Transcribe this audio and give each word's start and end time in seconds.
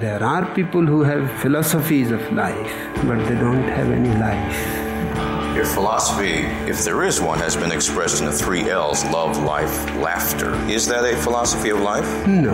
There 0.00 0.22
are 0.22 0.44
people 0.54 0.84
who 0.84 1.04
have 1.04 1.30
philosophies 1.40 2.10
of 2.10 2.20
life, 2.30 2.70
but 3.06 3.18
they 3.26 3.34
don't 3.34 3.66
have 3.66 3.90
any 3.90 4.10
life. 4.18 5.56
Your 5.56 5.64
philosophy, 5.64 6.44
if 6.70 6.84
there 6.84 7.02
is 7.02 7.18
one, 7.18 7.38
has 7.38 7.56
been 7.56 7.72
expressed 7.72 8.20
in 8.20 8.26
the 8.26 8.32
three 8.32 8.68
L's 8.68 9.06
love, 9.06 9.38
life, 9.38 9.86
laughter. 9.96 10.54
Is 10.68 10.86
that 10.88 11.02
a 11.06 11.16
philosophy 11.16 11.70
of 11.70 11.80
life? 11.80 12.26
No. 12.26 12.52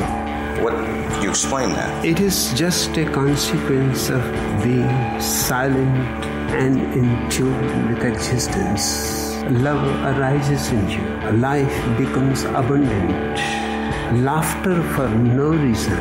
What? 0.62 0.74
You 1.20 1.30
explain 1.30 1.70
that? 1.70 2.04
It 2.04 2.20
is 2.20 2.52
just 2.54 2.96
a 2.96 3.10
consequence 3.10 4.08
of 4.08 4.22
being 4.62 5.20
silent 5.20 6.24
and 6.54 6.78
in 6.94 7.28
tune 7.28 7.88
with 7.88 8.04
existence. 8.04 9.34
Love 9.50 9.82
arises 10.16 10.70
in 10.70 10.88
you. 10.88 11.02
Life 11.38 11.98
becomes 11.98 12.44
abundant. 12.44 13.71
Laughter 14.20 14.82
for 14.94 15.08
no 15.08 15.48
reason. 15.66 15.98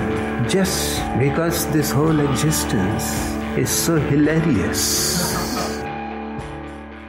Just 0.49 0.99
because 1.17 1.65
this 1.71 1.91
whole 1.91 2.19
existence 2.19 3.05
is 3.55 3.69
so 3.85 3.95
hilarious. 4.09 4.81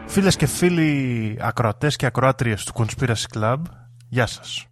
Φίλες 0.07 0.37
και 0.37 0.47
φίλοι 0.47 1.37
ακροατές 1.41 1.97
και 1.97 2.07
ακροάτριες 2.07 2.65
του 2.65 2.73
Conspiracy 2.75 3.39
Club, 3.39 3.57
γεια 4.09 4.27
σας. 4.27 4.67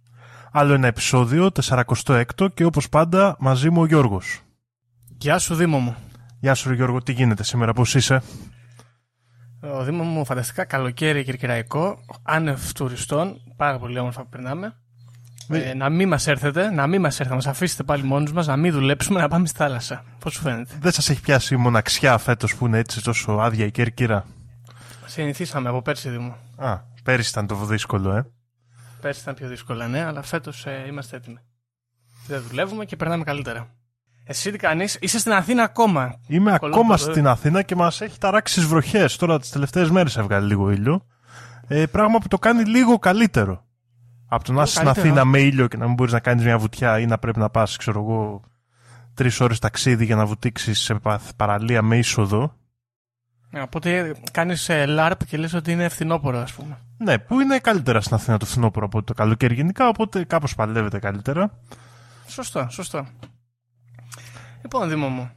Άλλο 0.51 0.73
ένα 0.73 0.87
επεισόδιο, 0.87 1.49
46ο 1.61 2.47
και 2.53 2.65
όπως 2.65 2.89
πάντα 2.89 3.35
μαζί 3.39 3.69
μου 3.69 3.81
ο 3.81 3.85
Γιώργος. 3.85 4.41
Γεια 5.17 5.37
σου 5.37 5.55
Δήμο 5.55 5.77
μου. 5.79 5.95
Γεια 6.39 6.53
σου 6.53 6.73
Γιώργο, 6.73 7.01
τι 7.01 7.11
γίνεται 7.11 7.43
σήμερα, 7.43 7.73
πώς 7.73 7.95
είσαι; 7.95 8.21
Ο 9.61 9.83
Δήμο 9.83 10.03
μου 10.03 10.25
φανταστικά 10.25 10.65
καλοκαίρι 10.65 11.23
κυρκυραϊκό, 11.23 11.97
άνευ 12.23 12.71
τουριστών, 12.71 13.41
πάρα 13.55 13.79
πολύ 13.79 13.99
όμορφα 13.99 14.21
που 14.21 14.29
περνάμε. 14.29 14.80
Ε, 15.57 15.73
να 15.73 15.89
μην 15.89 16.07
μας 16.07 16.27
έρθετε, 16.27 16.71
να 16.71 16.87
μην 16.87 17.01
μας 17.01 17.11
έρθετε, 17.11 17.29
να 17.29 17.35
μας 17.35 17.47
αφήσετε 17.47 17.83
πάλι 17.83 18.03
μόνους 18.03 18.31
μας, 18.33 18.47
να 18.47 18.55
μην 18.57 18.71
δουλέψουμε, 18.71 19.19
να 19.21 19.27
πάμε 19.27 19.47
στη 19.47 19.57
θάλασσα. 19.57 20.03
Πώς 20.19 20.33
σου 20.33 20.41
φαίνεται; 20.41 20.73
Δεν 20.79 20.91
σας 20.91 21.09
έχει 21.09 21.21
πιάσει 21.21 21.53
η 21.53 21.57
μοναξιά 21.57 22.17
φέτος 22.17 22.55
που 22.55 22.65
είναι 22.65 22.77
έτσι 22.77 23.03
τόσο 23.03 23.31
άδεια 23.31 23.65
η 23.65 23.71
Κέρκυρα. 23.71 24.25
Συνηθίσαμε 25.05 25.69
από 25.69 25.81
πέρσι 25.81 26.09
Δήμο. 26.09 26.35
Α, 26.57 26.77
πέρυσι 27.03 27.29
ήταν 27.29 27.47
το 27.47 27.55
δύσκολο, 27.55 28.11
ε. 28.15 28.25
Πέρσι 29.01 29.21
ήταν 29.21 29.33
πιο 29.33 29.47
δύσκολα, 29.47 29.87
ναι, 29.87 30.03
αλλά 30.05 30.21
φέτος 30.21 30.65
ε, 30.65 30.85
είμαστε 30.87 31.15
έτοιμοι. 31.15 31.37
Δεν 32.27 32.41
δουλεύουμε 32.49 32.85
και 32.85 32.95
περνάμε 32.95 33.23
καλύτερα. 33.23 33.67
Εσύ 34.23 34.51
τι 34.51 34.57
κάνεις, 34.57 34.97
είσαι 35.01 35.19
στην 35.19 35.31
Αθήνα 35.31 35.63
ακόμα; 35.63 36.15
Είμαι 36.27 36.57
Κολλάω 36.59 36.79
ακόμα 36.79 36.97
το- 36.97 37.01
στην 37.11 37.27
Αθήνα 37.27 37.61
και 37.61 37.75
μας 37.75 38.01
έχει 38.01 38.17
ταράξει 38.17 38.53
τις 38.53 38.65
βροχές. 38.65 39.15
Τώρα 39.15 39.39
τις 39.39 39.49
τελευταίες 39.49 39.89
μέρες 39.89 40.17
έβγαλε 40.17 40.45
λίγο 40.45 40.71
ήλιο. 40.71 41.05
Ε, 41.67 41.85
πράγμα 41.85 42.17
που 42.19 42.27
το 42.27 42.37
κάνει 42.39 42.63
λίγο 42.63 42.99
καλύτερο. 42.99 43.65
Από 44.33 44.43
το 44.43 44.53
να 44.53 44.61
είσαι 44.61 44.71
στην 44.71 44.83
καλύτερο. 44.85 45.07
Αθήνα 45.07 45.25
με 45.25 45.39
ήλιο 45.39 45.67
και 45.67 45.77
να 45.77 45.85
μην 45.85 45.93
μπορείς 45.93 46.13
να 46.13 46.19
κάνεις 46.19 46.43
μια 46.43 46.57
βουτιά 46.57 46.99
ή 46.99 47.05
να 47.05 47.17
πρέπει 47.17 47.39
να 47.39 47.49
πας, 47.49 47.77
ξέρω 47.77 47.99
εγώ, 48.01 48.41
τρεις 49.13 49.39
ώρες 49.39 49.59
ταξίδι 49.59 50.05
για 50.05 50.15
να 50.15 50.25
βουτήξεις 50.25 50.79
σε 50.79 50.93
πα- 50.93 51.21
παραλία 51.35 51.81
με 51.81 51.97
είσοδο. 51.97 52.55
Ε, 53.51 53.59
Οπότε 53.59 54.15
κάνεις 54.31 54.67
LARP 54.69 55.11
και 55.27 55.37
λες 55.37 55.53
ότι 55.53 55.71
είναι 55.71 55.83
ευθυνόπορο, 55.83 56.37
ας 56.39 56.53
πούμε. 56.53 56.77
Ναι, 56.97 57.17
που 57.19 57.39
είναι 57.39 57.59
καλύτερα 57.59 58.01
στην 58.01 58.15
Αθήνα 58.15 58.37
το 58.37 58.45
φθινόπωρο 58.45 58.85
από 58.85 59.03
το 59.03 59.13
καλοκαίρι 59.13 59.53
γενικά, 59.55 59.87
οπότε 59.87 60.23
κάπως 60.23 60.55
παλεύεται 60.55 60.99
καλύτερα. 60.99 61.59
Σωστό, 62.27 62.67
σωστό. 62.69 63.05
Λοιπόν, 64.61 64.89
Δήμο 64.89 65.07
μου, 65.07 65.31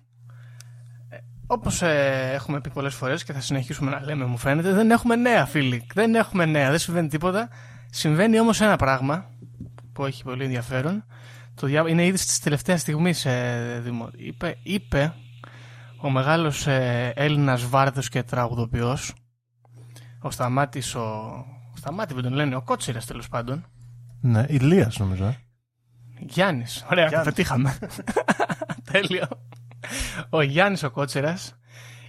ε, 1.10 1.16
όπως 1.46 1.82
ε, 1.82 2.30
έχουμε 2.34 2.60
πει 2.60 2.70
πολλές 2.70 2.94
φορές 2.94 3.24
και 3.24 3.32
θα 3.32 3.40
συνεχίσουμε 3.40 3.90
να 3.90 4.00
λέμε, 4.02 4.24
μου 4.24 4.36
φαίνεται, 4.36 4.72
δεν 4.72 4.90
έχουμε 4.90 5.16
νέα, 5.16 5.44
φίλοι. 5.46 5.86
Δεν 5.94 6.14
έχουμε 6.14 6.44
νέα, 6.44 6.70
δεν 6.70 6.78
συμβαίνει 6.78 7.08
τίποτα. 7.08 7.48
Συμβαίνει 7.96 8.40
όμως 8.40 8.60
ένα 8.60 8.76
πράγμα 8.76 9.30
που 9.92 10.04
έχει 10.04 10.22
πολύ 10.24 10.44
ενδιαφέρον. 10.44 11.04
Το 11.54 11.66
διά... 11.66 11.88
Είναι 11.88 12.06
ήδη 12.06 12.16
στις 12.16 12.38
τελευταίες 12.40 12.80
στιγμής, 12.80 13.24
ε, 13.24 13.80
Δήμο. 13.84 14.10
Είπε, 14.16 14.56
είπε 14.62 15.14
ο 16.00 16.10
μεγάλος 16.10 16.66
ε, 16.66 17.12
Έλληνας 17.16 17.68
βάρδος 17.68 18.08
και 18.08 18.22
τραγουδοποιός, 18.22 19.14
ο 20.20 20.30
Σταμάτης, 20.30 20.94
ο... 20.94 21.32
Σταμάτη 21.76 22.14
που 22.14 22.22
τον 22.22 22.32
λένε, 22.32 22.56
ο 22.56 22.62
Κότσιρας 22.62 23.04
τέλος 23.06 23.28
πάντων, 23.28 23.64
Ναι, 24.20 24.44
Ηλίας 24.48 24.98
νομίζω. 24.98 25.24
ε. 25.24 25.36
Γιάννης. 26.18 26.84
Ωραία, 26.90 27.04
το 27.04 27.08
Γιάννης. 27.10 27.32
πετύχαμε. 27.34 27.78
Τέλειο. 28.92 29.26
Ο 30.30 30.42
Γιάννης 30.42 30.82
ο 30.82 30.90
Κότσερα 30.90 31.38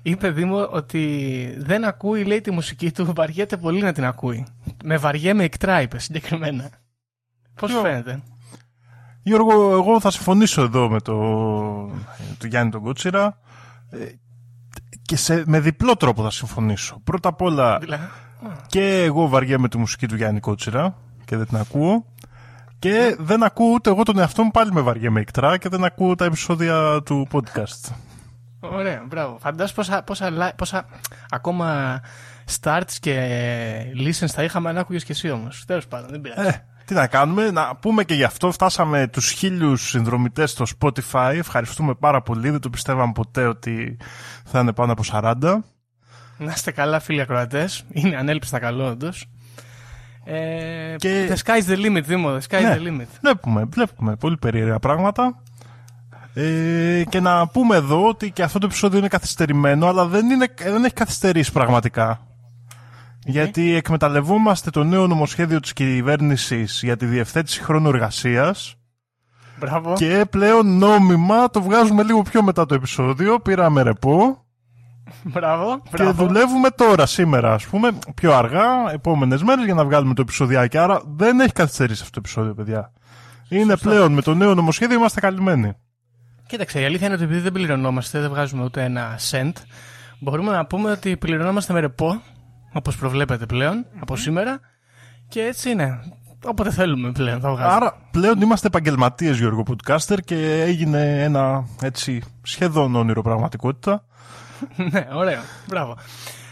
είπε 0.05 0.29
Δήμο 0.29 0.67
ότι 0.71 1.55
δεν 1.57 1.83
ακούει, 1.83 2.23
λέει, 2.23 2.41
τη 2.41 2.51
μουσική 2.51 2.91
του, 2.91 3.13
βαριέται 3.15 3.57
πολύ 3.57 3.81
να 3.81 3.91
την 3.91 4.05
ακούει. 4.05 4.45
Με 4.83 4.97
βαριέμαι 4.97 5.43
εκτρά, 5.43 5.81
είπε 5.81 5.99
συγκεκριμένα. 5.99 6.69
Πώς 7.55 7.71
Ποιο; 7.71 7.81
φαίνεται; 7.81 8.21
Γιώργο, 9.23 9.71
εγώ 9.71 9.99
θα 9.99 10.11
συμφωνήσω 10.11 10.61
εδώ 10.61 10.89
με 10.89 11.01
το, 11.01 11.15
το 12.37 12.47
Γιάννη 12.47 12.71
τον 12.71 12.81
Κότσιρα 12.81 13.39
ε, 13.89 13.97
και 15.01 15.15
σε, 15.15 15.43
με 15.45 15.59
διπλό 15.59 15.95
τρόπο 15.95 16.23
θα 16.23 16.31
συμφωνήσω. 16.31 17.01
Πρώτα 17.03 17.29
απ' 17.29 17.41
όλα 17.41 17.77
Δηλαδή, 17.77 18.03
και 18.67 19.03
εγώ 19.03 19.27
βαριέμαι 19.27 19.69
τη 19.69 19.77
μουσική 19.77 20.07
του 20.07 20.15
Γιάννη 20.15 20.39
Κότσιρα 20.39 20.95
και 21.25 21.37
δεν 21.37 21.45
την 21.45 21.57
ακούω 21.57 22.05
και 22.79 23.15
δεν 23.19 23.43
ακούω 23.43 23.71
ούτε 23.73 23.89
εγώ 23.89 24.03
τον 24.03 24.17
εαυτό 24.17 24.43
μου 24.43 24.51
πάλι 24.51 24.71
με 24.71 24.81
βαριέμαι 24.81 25.19
εκτρά 25.19 25.57
και 25.57 25.69
δεν 25.69 25.83
ακούω 25.83 26.15
τα 26.15 26.25
επεισόδια 26.25 27.01
του 27.05 27.27
podcast. 27.31 27.93
Ωραία, 28.71 29.03
μπράβο. 29.07 29.37
Φαντάζομαι 29.41 29.73
πόσα, 29.75 30.03
πόσα, 30.03 30.29
li- 30.31 30.53
πόσα 30.55 30.85
ακόμα 31.29 31.99
starts 32.61 32.91
και 32.99 33.15
listens 34.05 34.27
θα 34.27 34.43
είχαμε 34.43 34.69
αν 34.69 34.77
άκουγες 34.77 35.03
και 35.03 35.11
εσύ 35.11 35.29
όμως. 35.29 35.63
Τέλος 35.67 35.87
πάντων, 35.87 36.09
δεν 36.09 36.21
πειράζει. 36.21 36.47
Ε, 36.47 36.65
τι 36.85 36.93
να 36.93 37.07
κάνουμε, 37.07 37.51
να 37.51 37.75
πούμε 37.75 38.03
και 38.03 38.13
γι' 38.13 38.23
αυτό 38.23 38.51
φτάσαμε 38.51 39.07
τους 39.07 39.31
χίλιους 39.31 39.89
συνδρομητές 39.89 40.51
στο 40.51 40.65
Spotify. 40.79 41.33
Ευχαριστούμε 41.37 41.93
πάρα 41.95 42.21
πολύ, 42.21 42.49
δεν 42.49 42.59
το 42.59 42.69
πιστεύαμε 42.69 43.11
ποτέ 43.11 43.45
ότι 43.45 43.97
θα 44.45 44.59
είναι 44.59 44.73
πάνω 44.73 44.91
από 44.91 45.03
40. 45.11 45.63
Να 46.37 46.51
είστε 46.51 46.71
καλά, 46.71 46.99
φίλοι 46.99 47.21
ακροατές. 47.21 47.83
Είναι 47.91 48.15
ανέλπιστα 48.17 48.59
καλό, 48.59 48.85
όντως. 48.87 49.25
Ε, 50.25 50.95
Και- 50.97 51.27
The 51.33 51.37
sky's 51.45 51.69
the 51.71 51.77
limit, 51.85 52.03
Δήμο. 52.03 52.29
The 52.37 52.39
sky's 52.55 52.61
Ναι. 52.61 52.77
the 52.79 52.87
limit. 52.87 53.07
Βλέπουμε, 53.21 53.63
βλέπουμε 53.69 54.15
πολύ 54.15 54.37
περίεργα 54.37 54.79
πράγματα. 54.79 55.41
Ε, 56.37 57.03
και 57.09 57.19
να 57.19 57.47
πούμε 57.47 57.75
εδώ 57.75 58.07
ότι 58.07 58.31
και 58.31 58.43
αυτό 58.43 58.59
το 58.59 58.65
επεισόδιο 58.65 58.99
είναι 58.99 59.07
καθυστερημένο, 59.07 59.87
αλλά 59.87 60.05
δεν, 60.05 60.29
είναι, 60.29 60.47
δεν 60.63 60.83
έχει 60.83 60.93
καθυστερήσει 60.93 61.51
πραγματικά. 61.51 62.19
Γιατί 63.25 63.75
εκμεταλλευόμαστε 63.75 64.69
το 64.69 64.83
νέο 64.83 65.07
νομοσχέδιο 65.07 65.59
της 65.59 65.73
κυβέρνησης 65.73 66.79
για 66.83 66.97
τη 66.97 67.05
διευθέτηση 67.05 67.63
χρόνου 67.63 67.89
εργασίας 67.89 68.75
Μπράβο. 69.59 69.93
και 69.93 70.25
πλέον 70.29 70.77
νόμιμα 70.77 71.49
το 71.49 71.61
βγάζουμε 71.61 72.03
λίγο 72.03 72.21
πιο 72.21 72.43
μετά 72.43 72.65
το 72.65 72.75
επεισόδιο. 72.75 73.39
Πήραμε 73.39 73.81
ρεπό 73.81 74.45
Μπράβο. 75.23 75.81
και 75.83 75.89
μπράβο. 76.03 76.25
δουλεύουμε 76.25 76.69
τώρα, 76.69 77.05
σήμερα, 77.05 77.53
ας 77.53 77.65
πούμε, 77.65 77.91
πιο 78.15 78.33
αργά, 78.33 78.91
επόμενες 78.91 79.43
μέρες 79.43 79.65
για 79.65 79.73
να 79.73 79.85
βγάλουμε 79.85 80.13
το 80.13 80.21
επεισοδιάκι. 80.21 80.77
Άρα 80.77 81.01
δεν 81.15 81.39
έχει 81.39 81.51
καθυστερήσει 81.53 81.99
αυτό 82.01 82.13
το 82.13 82.19
επεισόδιο, 82.23 82.53
παιδιά. 82.53 82.91
Είναι 83.49 83.77
πλέον 83.77 84.13
με 84.13 84.21
το 84.21 84.33
νέο 84.33 84.55
νομοσχέδιο 84.55 84.97
είμαστε 84.97 85.19
καλυμμένοι. 85.19 85.73
Κοίταξε, 86.47 86.81
η 86.81 86.85
αλήθεια 86.85 87.05
είναι 87.05 87.15
ότι 87.15 87.23
επειδή 87.23 87.39
δεν 87.39 87.51
πληρωνόμαστε, 87.51 88.19
δεν 88.19 88.29
βγάζουμε 88.29 88.63
ούτε 88.63 88.83
ένα 88.83 89.19
cent, 89.31 89.51
μπορούμε 90.19 90.51
να 90.51 90.65
πούμε 90.65 90.91
ότι 90.91 91.17
πληρωνόμαστε 91.17 91.73
με 91.73 91.79
ρεπό, 91.79 92.21
όπως 92.73 92.97
προβλέπετε 92.97 93.45
πλέον, 93.45 93.85
από 93.99 94.15
σήμερα. 94.15 94.59
Και 95.27 95.41
έτσι 95.41 95.69
είναι. 95.69 95.99
Όποτε 96.43 96.71
θέλουμε 96.71 97.11
πλέον 97.11 97.39
θα 97.39 97.49
βγάζουμε. 97.49 97.73
Άρα 97.73 97.97
πλέον 98.11 98.41
είμαστε 98.41 98.67
επαγγελματίες, 98.67 99.37
Γιώργο 99.37 99.63
Podcaster, 99.67 100.17
και 100.25 100.61
έγινε 100.61 101.23
ένα 101.23 101.67
έτσι 101.81 102.21
σχεδόν 102.41 102.95
όνειρο 102.95 103.21
πραγματικότητα. 103.21 104.03
ναι, 104.91 105.07
ωραίο. 105.13 105.41
Μπράβο. 105.67 105.97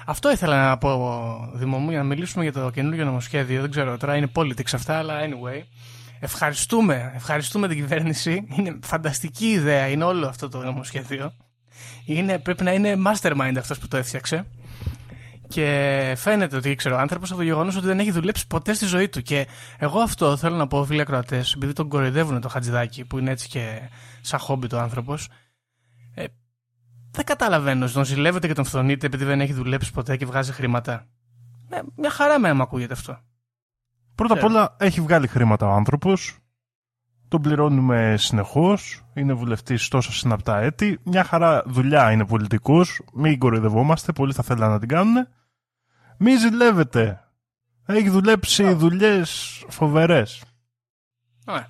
Αυτό 0.06 0.32
ήθελα 0.32 0.68
να 0.70 0.78
πω, 0.78 1.52
Δημό 1.54 1.78
μου, 1.78 1.90
για 1.90 1.98
να 1.98 2.04
μιλήσουμε 2.04 2.44
για 2.44 2.54
το 2.54 2.70
καινούργιο 2.70 3.06
νομοσχέδιο. 3.06 3.62
Δεν 3.62 3.72
ξέρω, 3.72 3.98
τώρα 3.98 4.16
είναι 4.16 4.32
politics 4.36 4.74
αυτά, 4.74 4.98
αλλά 4.98 5.14
anyway. 5.20 5.62
Ευχαριστούμε, 6.26 7.12
ευχαριστούμε 7.16 7.68
την 7.68 7.78
κυβέρνηση. 7.78 8.48
Είναι 8.58 8.80
φανταστική 8.84 9.46
ιδέα, 9.52 9.88
είναι 9.88 10.04
όλο 10.04 10.28
αυτό 10.28 10.50
το 10.50 10.58
νομοσχέδιο. 10.58 11.34
Είναι, 12.06 12.40
πρέπει 12.40 12.64
να 12.64 12.74
είναι 12.74 12.96
mastermind 13.08 13.54
αυτός 13.58 13.80
που 13.80 13.88
το 13.88 13.98
έφτιαξε. 13.98 14.46
Και 15.48 16.14
φαίνεται 16.18 16.56
ότι 16.56 16.70
ήξερε 16.70 16.96
ο 16.96 16.98
άνθρωπος 16.98 17.30
από 17.30 17.40
το 17.40 17.46
γεγονός 17.46 17.76
ότι 17.76 17.86
δεν 17.86 18.00
έχει 18.00 18.12
δουλέψει 18.12 18.48
ποτέ 18.48 18.74
στη 18.74 18.86
ζωή 18.86 19.10
του. 19.10 19.22
Και 19.22 19.48
εγώ 19.78 20.00
αυτό 20.00 20.38
θέλω 20.38 20.56
να 20.56 20.68
πω, 20.68 20.86
φίλοι 20.86 21.02
ακροατές, 21.02 21.54
επειδή 21.54 21.74
τον 21.74 21.90
κοροϊδεύουν 21.90 22.42
το 22.42 22.50
χατζηδάκι, 22.50 23.06
που 23.06 23.18
είναι 23.18 23.32
έτσι 23.32 23.48
και 23.48 23.80
σαν 24.22 24.40
χόμπι 24.40 24.68
το 24.68 24.80
άνθρωπος. 24.80 25.30
Ε, 26.14 26.26
δεν 27.12 27.26
καταλαβαίνω. 27.26 27.90
Τον 27.90 28.06
ζηλεύετε 28.06 28.48
και 28.48 28.54
τον 28.54 28.66
φθονείτε 28.66 29.06
επειδή 29.06 29.26
δεν 29.26 29.42
έχει 29.42 29.54
δουλέψει 29.54 29.92
ποτέ 29.92 30.18
και 30.18 30.26
βγάζει 30.26 30.52
χρήματα. 30.52 31.08
Ε, 31.70 31.80
μια 31.96 32.10
χαρά 32.10 32.40
με 32.40 32.50
άμα 32.50 32.64
ακούγεται 32.64 32.94
αυτό. 32.94 33.20
Πρώτα 34.16 34.34
απ' 34.34 34.40
Ξέρω. 34.40 34.54
όλα 34.54 34.76
έχει 34.80 35.02
βγάλει 35.02 35.28
χρήματα 35.28 35.68
ο 35.68 35.72
άνθρωπος. 35.72 36.38
Τον 37.28 37.42
πληρώνουμε 37.42 38.16
συνεχώς. 38.18 39.02
Είναι 39.14 39.34
βουλευτής 39.34 39.88
τόσα 39.88 40.12
συναπτά 40.12 40.60
έτη. 40.60 41.00
Μια 41.04 41.24
χαρά 41.24 41.64
δουλειά 41.66 42.12
είναι 42.12 42.26
πολιτικό. 42.26 42.86
Μην 43.14 43.40
κοροϊδευόμαστε. 43.40 44.12
Πολλοί 44.12 44.34
θα 44.34 44.44
θέλουν 44.44 44.70
να 44.70 44.80
την 44.80 44.88
κάνουν. 44.88 45.28
Μην 46.18 46.40
ζηλεύετε. 46.40 47.24
Έχει 47.86 48.10
δουλέψει 48.10 48.74
δουλειές 48.74 49.64
φοβερές. 49.68 50.44
Ωραία. 51.46 51.68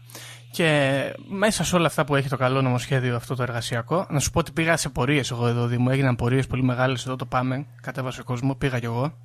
Και 0.51 1.01
μέσα 1.29 1.63
σε 1.63 1.75
όλα 1.75 1.87
αυτά 1.87 2.05
που 2.05 2.15
έχει 2.15 2.29
το 2.29 2.37
καλό 2.37 2.61
νομοσχέδιο 2.61 3.15
αυτό 3.15 3.35
το 3.35 3.43
εργασιακό, 3.43 4.07
να 4.09 4.19
σου 4.19 4.31
πω 4.31 4.39
ότι 4.39 4.51
πήγα 4.51 4.77
σε 4.77 4.89
πορείες 4.89 5.31
εγώ 5.31 5.47
εδώ, 5.47 5.67
Δήμο. 5.67 5.87
Έγιναν 5.91 6.15
πορείες 6.15 6.47
πολύ 6.47 6.63
μεγάλες 6.63 7.05
εδώ 7.05 7.15
το 7.15 7.25
Πάμε. 7.25 7.65
Κατέβασε 7.81 8.21
ο 8.21 8.23
κόσμος, 8.23 8.57
πήγα 8.57 8.79
κι 8.79 8.85
εγώ. 8.85 9.17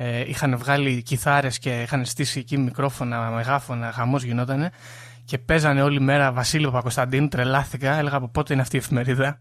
Ε, 0.00 0.28
είχαν 0.28 0.58
βγάλει 0.58 1.02
κιθάρες 1.02 1.58
και 1.58 1.82
είχαν 1.82 2.04
στήσει 2.04 2.38
εκεί 2.38 2.58
μικρόφωνα, 2.58 3.30
μεγάφωνα, 3.30 3.92
χαμός 3.92 4.22
γινότανε. 4.22 4.70
Και 5.24 5.38
παίζανε 5.38 5.82
όλη 5.82 6.00
μέρα 6.00 6.32
Βασίλειο 6.32 6.70
Παπακοσταντίνου, 6.70 7.28
τρελάθηκα. 7.28 7.94
Έλεγα 7.94 8.16
από 8.16 8.28
πότε 8.28 8.52
είναι 8.52 8.62
αυτή 8.62 8.76
η 8.76 8.78
εφημερίδα. 8.78 9.40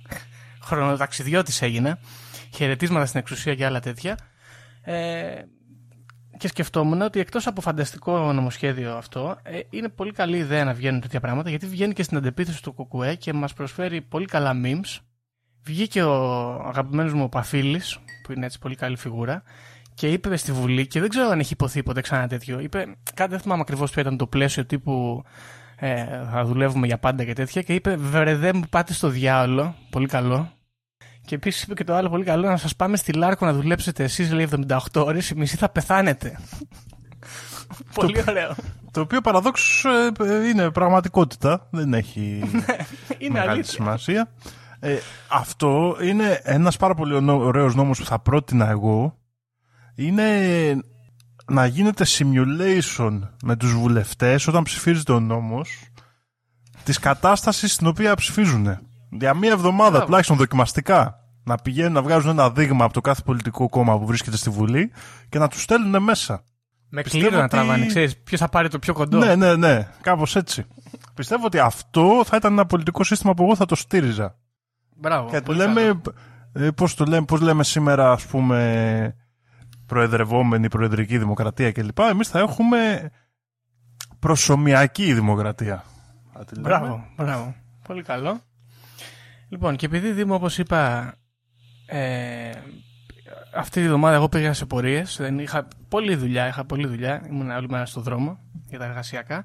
Χρονοταξιδιώτης 0.66 1.62
έγινε. 1.62 1.98
Χαιρετίσματα 2.54 3.06
στην 3.06 3.20
εξουσία 3.20 3.54
και 3.54 3.64
άλλα 3.64 3.80
τέτοια. 3.80 4.18
Ε, 4.82 5.42
και 6.36 6.48
σκεφτόμουν 6.48 7.02
ότι 7.02 7.20
εκτός 7.20 7.46
από 7.46 7.60
φανταστικό 7.60 8.32
νομοσχέδιο 8.32 8.96
αυτό, 8.96 9.38
ε, 9.42 9.60
είναι 9.70 9.88
πολύ 9.88 10.12
καλή 10.12 10.36
ιδέα 10.36 10.64
να 10.64 10.72
βγαίνουν 10.72 11.00
τέτοια 11.00 11.20
πράγματα 11.20 11.50
γιατί 11.50 11.66
βγαίνει 11.66 11.92
και 11.92 12.02
στην 12.02 12.16
αντεπίθεση 12.16 12.62
του 12.62 12.72
Κουκουέ 12.72 13.14
και 13.14 13.32
μας 13.32 13.52
προσφέρει 13.52 14.00
πολύ 14.00 14.26
καλά 14.26 14.52
memes. 14.64 14.98
Βγήκε 15.62 16.02
ο 16.02 16.14
αγαπημένος 16.66 17.12
μου 17.12 17.22
ο 17.22 17.28
Παφίλης, 17.28 17.98
που 18.22 18.32
είναι 18.32 18.46
έτσι 18.46 18.58
πολύ 18.58 18.74
καλή 18.74 18.96
φιγούρα, 18.96 19.42
και 19.94 20.08
είπε 20.08 20.36
στη 20.36 20.52
Βουλή, 20.52 20.86
και 20.86 21.00
δεν 21.00 21.08
ξέρω 21.08 21.28
αν 21.28 21.38
έχει 21.38 21.52
υποθεί 21.52 21.82
ποτέ 21.82 22.00
ξανά 22.00 22.26
τέτοιο. 22.28 22.60
Είπε, 22.60 22.86
κάτι 23.14 23.30
δεν 23.30 23.40
θυμάμαι 23.40 23.60
ακριβώς 23.60 23.90
ποιο 23.90 24.00
ήταν 24.00 24.16
το 24.16 24.26
πλαίσιο 24.26 24.64
τύπου 24.66 25.24
ε, 25.76 26.04
θα 26.32 26.44
δουλεύουμε 26.44 26.86
για 26.86 26.98
πάντα 26.98 27.24
και 27.24 27.32
τέτοια. 27.32 27.62
Και 27.62 27.74
είπε, 27.74 27.96
Βερεδέ 27.96 28.52
μου 28.52 28.62
πάτε 28.70 28.92
στο 28.92 29.08
διάολο. 29.08 29.74
Πολύ 29.90 30.06
καλό. 30.06 30.52
Και 31.26 31.34
επίσης 31.34 31.62
είπε 31.62 31.74
και 31.74 31.84
το 31.84 31.94
άλλο 31.94 32.08
πολύ 32.08 32.24
καλό, 32.24 32.48
να 32.48 32.56
σας 32.56 32.76
πάμε 32.76 32.96
στη 32.96 33.12
Λάρκο 33.12 33.46
να 33.46 33.52
δουλέψετε 33.52 34.02
εσείς, 34.02 34.32
λέει 34.32 34.48
78 34.68 34.78
ώρες, 34.94 35.30
η 35.30 35.34
μισή 35.36 35.56
θα 35.56 35.68
πεθάνετε. 35.68 36.38
πολύ 37.94 38.24
ωραίο. 38.28 38.54
Το 38.90 39.00
οποίο 39.00 39.20
παραδόξως 39.20 39.84
ε, 40.20 40.48
είναι 40.48 40.70
πραγματικότητα. 40.70 41.68
Δεν 41.70 41.94
έχει 41.94 42.42
είναι 43.18 43.32
μεγάλη 43.32 43.50
αλήθεια. 43.50 43.72
σημασία. 43.72 44.30
Ε, 44.80 44.96
αυτό 45.28 45.96
είναι 46.02 46.40
ένας 46.42 46.76
πάρα 46.76 46.94
πολύ 46.94 47.30
ωραίος 47.30 47.74
νόμος 47.74 47.98
που 47.98 48.04
θα 48.04 48.18
πρότεινα 48.18 48.68
εγώ. 48.68 49.18
Είναι 49.94 50.28
να 51.50 51.66
γίνεται 51.66 52.04
simulation 52.08 53.20
με 53.44 53.56
τους 53.56 53.72
βουλευτές 53.74 54.46
όταν 54.46 54.62
ψηφίζεται 54.62 55.12
ο 55.12 55.20
νόμος 55.20 55.78
της 56.84 56.98
κατάστασης 56.98 57.72
στην 57.72 57.86
οποία 57.86 58.14
ψηφίζουν. 58.14 58.78
Για 59.10 59.34
μία 59.34 59.50
εβδομάδα 59.50 59.90
Μπράβο. 59.90 60.04
τουλάχιστον 60.04 60.36
δοκιμαστικά. 60.36 61.18
Να 61.46 61.56
πηγαίνουν 61.56 61.92
να 61.92 62.02
βγάζουν 62.02 62.30
ένα 62.30 62.50
δείγμα 62.50 62.84
από 62.84 62.92
το 62.94 63.00
κάθε 63.00 63.22
πολιτικό 63.24 63.68
κόμμα 63.68 63.98
που 63.98 64.06
βρίσκεται 64.06 64.36
στη 64.36 64.50
Βουλή 64.50 64.90
και 65.28 65.38
να 65.38 65.48
τους 65.48 65.62
στέλνουν 65.62 66.02
μέσα. 66.02 66.44
Με 66.88 67.02
Πιστεύω 67.02 67.24
κλήρο 67.24 67.38
να 67.38 67.44
ότι- 67.44 67.56
τραβάνε, 67.56 67.86
ξέρεις, 67.86 68.18
ποιος 68.18 68.40
θα 68.40 68.48
πάρει 68.48 68.68
το 68.68 68.78
πιο 68.78 68.92
κοντό. 68.94 69.18
Ναι, 69.18 69.34
ναι, 69.34 69.56
ναι. 69.56 69.88
Κάπως 70.00 70.36
έτσι. 70.36 70.64
Πιστεύω 71.14 71.46
ότι 71.46 71.58
αυτό 71.58 72.22
θα 72.26 72.36
ήταν 72.36 72.52
ένα 72.52 72.66
πολιτικό 72.66 73.04
σύστημα 73.04 73.34
που 73.34 73.42
εγώ 73.42 73.56
θα 73.56 73.66
το 73.66 73.74
στήριζα. 73.74 74.36
Μπράβο. 74.96 75.28
Και 75.30 75.40
πολύ 75.40 75.58
λέμε, 75.58 75.80
καλό. 75.80 76.00
ε, 76.52 76.70
πώς, 76.70 76.94
το 76.94 77.04
λέμε, 77.04 77.24
πώς 77.24 77.40
λέμε 77.40 77.64
σήμερα, 77.64 78.10
ας 78.12 78.26
πούμε, 78.26 79.16
προεδρευόμενη 79.94 80.68
προεδρική 80.68 81.18
δημοκρατία 81.18 81.72
κλπ. 81.72 81.98
Εμείς 81.98 82.28
θα 82.28 82.38
έχουμε 82.38 83.10
προσωμιακή 84.18 85.14
δημοκρατία. 85.14 85.84
Θα 86.32 86.44
τη 86.44 86.54
λέμε. 86.54 86.68
Μπράβο, 86.68 87.04
μπράβο. 87.16 87.54
Πολύ 87.86 88.02
καλό. 88.02 88.40
Λοιπόν, 89.48 89.76
και 89.76 89.86
επειδή 89.86 90.12
Δήμο, 90.12 90.34
όπως 90.34 90.58
είπα, 90.58 91.14
ε, 91.86 92.50
αυτή 93.54 93.80
τη 93.80 93.86
βδομάδα 93.86 94.14
εγώ 94.14 94.28
πήγα 94.28 94.52
σε 94.52 94.66
πορείες, 94.66 95.16
δεν 95.20 95.38
είχα 95.38 95.68
πολλή 95.88 96.14
δουλειά, 96.14 96.46
είχα 96.46 96.64
πολλή 96.64 96.86
δουλειά, 96.86 97.22
ήμουν 97.28 97.50
όλη 97.50 97.68
μέρα 97.68 97.86
στο 97.86 98.00
δρόμο 98.00 98.38
για 98.68 98.78
τα 98.78 98.84
εργασιακά. 98.84 99.44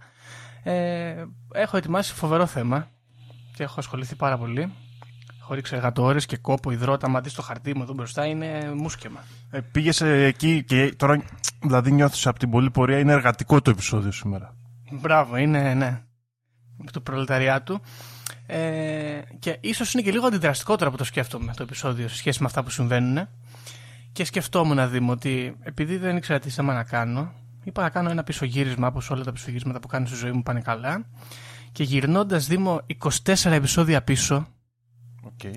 Ε, 0.63 1.24
έχω 1.54 1.78
ετοιμάσει 1.78 2.13
φοβερό 2.13 2.46
θέμα 2.46 2.88
και 3.56 3.63
έχω 3.63 3.75
ασχοληθεί 3.78 4.16
πάρα 4.16 4.38
πολύ. 4.38 4.74
Έχω 5.50 5.57
ρίξει 5.57 5.75
εργατόρες 5.75 6.25
και 6.25 6.38
κόπο, 6.38 6.72
υδρότα, 6.72 7.06
άμα 7.07 7.22
δεις 7.22 7.34
το 7.34 7.42
χαρτί 7.42 7.75
μου 7.75 7.81
εδώ 7.81 7.94
μπροστά 7.94 8.25
είναι 8.25 8.72
μουσκεμα. 8.75 9.24
Ε, 9.51 9.60
πήγες 9.72 10.01
ε, 10.01 10.24
εκεί 10.24 10.63
και 10.63 10.94
τώρα, 10.98 11.24
δηλαδή 11.62 11.92
νιώθεις 11.92 12.28
από 12.28 12.40
την 12.40 12.50
πολλή 12.50 12.72
πορεία, 12.72 13.00
είναι 13.00 13.12
εργατικό 13.12 13.62
το 13.62 13.69
επεισόδιο 13.69 14.12
σήμερα. 14.12 14.56
Μπράβο, 14.92 15.38
είναι, 15.38 15.74
ναι. 15.74 16.01
Του 16.94 17.01
προλεταριάτου. 17.01 17.81
Ε, 18.46 19.22
και 19.40 19.57
ίσως 19.62 19.94
είναι 19.94 20.04
και 20.04 20.12
λίγο 20.12 20.28
αντιδραστικότερο 20.28 20.90
από 20.90 20.98
το 20.98 21.04
σκέφτομαι 21.04 21.54
το 21.56 21.63
επεισόδιο 21.63 22.07
σε 22.07 22.16
σχέση 22.16 22.40
με 22.40 22.46
αυτά 22.46 22.63
που 22.63 22.69
συμβαίνουν. 22.69 23.28
Και 24.12 24.24
σκεφτόμουν, 24.24 24.90
Δήμο, 24.90 25.12
ότι 25.12 25.56
επειδή 25.63 25.98
δεν 25.98 26.18
ήξερα 26.18 26.40
τι 26.40 26.50
θέμα 26.50 26.74
να 26.74 26.84
κάνω, 26.84 27.34
είπα 27.63 27.81
να 27.81 27.90
κάνω 27.90 28.10
ένα 28.10 28.24
πισωγύρισμα 28.24 28.88
όπως 28.88 29.10
όλα 29.10 29.24
τα 29.24 29.31
πισωγύρισματα 29.31 29.80
που 29.80 29.88
κάνω 29.88 30.06
στη 30.06 30.16
ζωή 30.16 30.31
μου 30.31 30.44
πάνε 30.44 30.62
καλά. 30.62 31.06
Και 31.72 31.84
γυρνώντας, 31.84 32.48
Δήμο, 32.48 32.81
24 33.25 33.51
επεισόδια 33.51 34.01
πίσω, 34.01 34.48
Okay. 35.24 35.54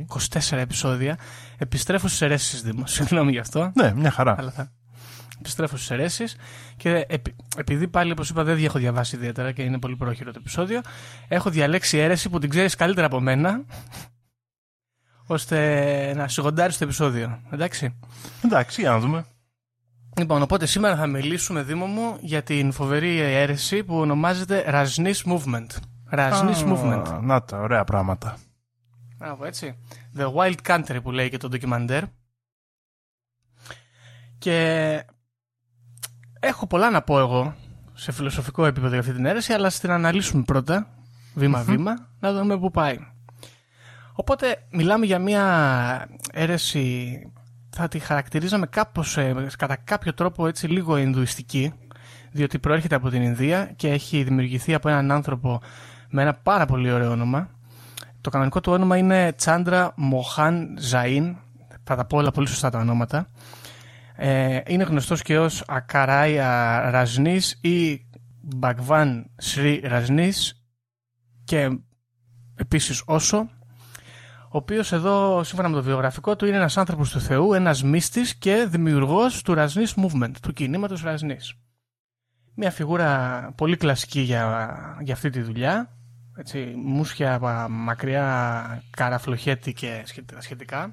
24 0.51 0.57
επεισόδια, 0.57 1.19
επιστρέφω 1.59 2.09
στις 2.09 2.21
αιρέσεις, 2.21 2.63
Δήμο. 2.63 2.87
Συγγνώμη 2.97 3.31
γι' 3.31 3.39
αυτό. 3.39 3.73
Ναι, 3.75 3.95
μια 3.95 4.11
χαρά. 4.11 4.35
Αλλά 4.39 4.51
θα 4.51 4.73
επιστρέφω 5.39 5.77
στις 5.77 5.91
αιρέσεις. 5.91 6.37
Και 6.77 7.05
επει- 7.09 7.37
επειδή 7.57 7.89
πάλι, 7.89 8.13
όπως 8.13 8.31
είπα, 8.31 8.45
δεν 8.45 8.65
έχω 8.65 8.79
διαβάσει 8.79 9.17
ιδιαίτερα 9.17 9.53
και 9.53 9.63
είναι 9.63 9.79
πολύ 9.79 9.97
πρόχειρο 9.97 10.31
το 10.33 10.39
επεισόδιο, 10.41 10.81
έχω 11.29 11.51
διαλέξει 11.51 11.99
αίρεση 11.99 12.29
που 12.29 12.39
την 12.39 12.51
ξέρεις 12.51 12.75
καλύτερα 12.75 13.07
από 13.07 13.21
μένα, 13.21 13.65
ώστε 15.27 16.13
να 16.17 16.29
σιγοντάρει 16.29 16.73
το 16.73 16.85
επεισόδιο. 16.85 17.41
Εντάξει. 17.51 17.99
Εντάξει, 18.45 18.81
για 18.81 18.91
να 18.91 18.99
δούμε. 18.99 19.25
Λοιπόν, 20.19 20.43
οπότε 20.43 20.67
σήμερα 20.67 20.97
θα 20.97 21.07
μιλήσουμε, 21.07 21.63
Δήμο 21.63 21.87
μου, 21.87 22.17
για 22.21 22.43
την 22.43 22.73
φοβερή 22.73 23.19
αίρεση 23.19 23.85
που 23.85 23.97
ονομάζεται 23.99 24.65
Rajneesh 24.69 25.23
Movement. 25.25 25.67
Rajneesh 26.11 26.65
Α, 26.65 26.67
Movement. 26.67 27.21
Να 27.23 27.43
τα, 27.43 27.59
ωραία 27.61 27.85
πράγματα. 27.85 28.37
Μπράβο, 29.23 29.45
έτσι. 29.45 29.79
The 30.17 30.33
Wild 30.35 30.57
Country 30.67 30.99
που 31.03 31.11
λέει 31.11 31.29
και 31.29 31.37
το 31.37 31.49
ντοκιμαντέρ. 31.49 32.03
Και 34.39 35.05
έχω 36.41 36.67
πολλά 36.67 36.91
να 36.91 37.03
πω 37.03 37.19
εγώ 37.19 37.55
σε 37.93 38.13
φιλοσοφικό 38.13 38.67
επίπεδο 38.67 38.91
για 38.91 38.99
αυτή 38.99 39.13
την 39.13 39.27
αίρεση, 39.27 39.53
αλλά 39.53 39.67
ας 39.67 39.81
την 39.81 39.91
αναλύσουμε 39.91 40.43
πρώτα, 40.43 40.89
βήμα-βήμα, 41.35 42.09
να 42.21 42.33
δούμε 42.33 42.59
πού 42.59 42.71
πάει. 42.71 42.99
Οπότε 44.13 44.67
μιλάμε 44.71 45.07
για 45.07 45.19
μια 45.19 46.09
αίρεση, 46.33 47.19
θα 47.71 47.89
τη 47.89 47.99
χαρακτηρίζαμε 47.99 48.67
κάπως, 48.67 49.17
ε, 49.17 49.47
κατά 49.59 49.77
κάποιο 49.77 50.15
τρόπο 50.15 50.47
έτσι 50.47 50.67
λίγο 50.67 50.97
ινδουιστική, 50.97 51.73
διότι 52.33 52.59
προέρχεται 52.59 52.95
από 52.95 53.11
την 53.11 53.23
Ινδία 53.23 53.73
και 53.77 53.89
έχει 53.89 54.23
δημιουργηθεί 54.23 54.75
από 54.75 54.89
έναν 54.89 55.11
άνθρωπο 55.11 55.61
με 56.11 56.23
ένα 56.23 56.35
πάρα 56.35 56.67
πολύ 56.67 56.93
ωραίο 56.93 57.11
όνομα, 57.11 57.51
το 58.23 58.31
κανονικό 58.31 58.61
του 58.61 58.73
όνομα 58.73 58.97
είναι 58.97 59.33
Τσάντρα 59.33 59.93
Μοχάν 59.97 60.79
Ζαΐν. 60.91 61.35
Θα 61.85 61.97
τα 61.97 62.05
πω 62.05 62.17
όλα 62.17 62.31
πολύ 62.31 62.47
σωστά 62.47 62.71
τα 62.71 62.79
ονόματα. 62.79 63.31
Ε, 64.17 64.61
είναι 64.67 64.85
γνωστός 64.85 65.23
και 65.23 65.39
ως 65.39 65.65
Ακαράια 65.67 66.81
Ραζνής 66.91 67.59
ή 67.63 68.07
Μπαγβάν 68.41 69.31
Σρι 69.37 69.81
Ραζνής 69.85 70.65
και 71.45 71.79
επίσης 72.55 73.03
Όσο 73.07 73.49
ο 74.53 74.57
οποίος 74.59 74.93
εδώ 74.93 75.45
σύμφωνα 75.45 75.69
με 75.69 75.75
το 75.75 75.83
βιογραφικό 75.83 76.37
του 76.37 76.47
είναι 76.47 76.57
ένας 76.57 76.77
άνθρωπος 76.77 77.11
του 77.11 77.21
Θεού, 77.21 77.53
ένας 77.53 77.83
μύστης 77.83 78.35
και 78.35 78.67
δημιουργός 78.69 79.43
του 79.43 79.55
Ραζνής 79.55 79.95
Movement, 79.97 80.33
του 80.43 80.53
κινήματος 80.53 81.03
Ραζνής. 81.03 81.55
Μια 82.55 82.71
φιγούρα 82.71 83.53
πολύ 83.57 83.77
κλασική 83.77 84.21
για, 84.21 84.69
για 85.01 85.15
αυτή 85.15 85.31
τη 85.31 85.41
δουλειά 85.41 85.97
έτσι, 86.37 86.73
μουσια 86.85 87.35
α, 87.35 87.69
μακριά, 87.69 88.83
καραφλοχέτη 88.91 89.73
και 89.73 90.03
σχετικά- 90.05 90.41
σχετικά. 90.41 90.93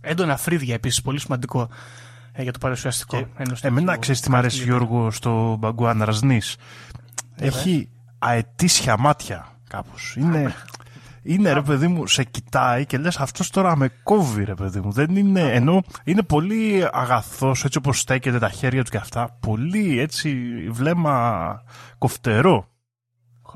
Έντονα 0.00 0.36
φρύδια 0.36 0.74
επίσης, 0.74 1.02
πολύ 1.02 1.20
σημαντικό 1.20 1.68
ε, 2.32 2.42
για 2.42 2.52
το 2.52 2.58
παρουσιαστικό. 2.58 3.16
Και 3.18 3.26
ενός 3.36 3.62
Εμένα 3.62 3.86
τέτοιου 3.86 4.00
ξέρεις 4.00 4.20
τι 4.20 4.30
μ' 4.30 4.34
αρέσει, 4.34 4.58
cast 4.58 4.62
leader. 4.62 4.66
Γιώργο, 4.66 5.10
στο 5.10 5.56
Μπαγκουάν 5.58 6.02
Ρασνής. 6.02 6.56
Έχει 7.36 7.88
αετήσια 8.18 8.96
μάτια 8.98 9.46
κάπως. 9.68 10.14
Είναι, 10.18 10.54
είναι 11.22 11.52
ρε 11.52 11.62
παιδί 11.62 11.86
μου, 11.88 12.06
σε 12.06 12.24
κοιτάει 12.24 12.86
και 12.86 12.98
λες 12.98 13.16
αυτός 13.16 13.50
τώρα 13.50 13.76
με 13.76 13.88
κόβει, 14.02 14.44
ρε 14.44 14.54
παιδί 14.54 14.80
μου. 14.80 14.90
Δεν 14.92 15.16
είναι, 15.16 15.40
ενώ 15.40 15.82
είναι 16.04 16.22
πολύ 16.22 16.88
αγαθός 16.92 17.64
έτσι 17.64 17.78
όπως 17.78 18.00
στέκεται 18.00 18.38
τα 18.38 18.48
χέρια 18.48 18.84
του 18.84 18.90
και 18.90 18.96
αυτά. 18.96 19.36
Πολύ 19.40 19.98
έτσι 19.98 20.54
βλέμμα 20.70 21.62
κοφτερό. 21.98 22.68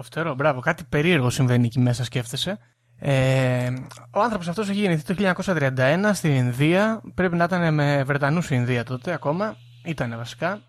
Χοφτερό, 0.00 0.34
μπράβο. 0.34 0.60
Κάτι 0.60 0.84
περίεργο 0.88 1.30
συμβαίνει 1.30 1.66
εκεί 1.66 1.80
μέσα, 1.80 2.04
σκέφτεσαι. 2.04 2.58
Ε, 2.96 3.72
ο 4.10 4.20
άνθρωπος 4.20 4.48
αυτός 4.48 4.68
έχει 4.68 4.80
γεννηθεί 4.80 5.14
το 5.14 5.34
1931 5.44 6.10
στην 6.12 6.30
Ινδία. 6.30 7.02
Πρέπει 7.14 7.36
να 7.36 7.44
ήταν 7.44 7.74
με 7.74 8.04
Βρετανούς 8.04 8.50
η 8.50 8.54
Ινδία 8.58 8.84
τότε 8.84 9.12
ακόμα. 9.12 9.56
Ήτανε 9.84 10.16
βασικά. 10.16 10.60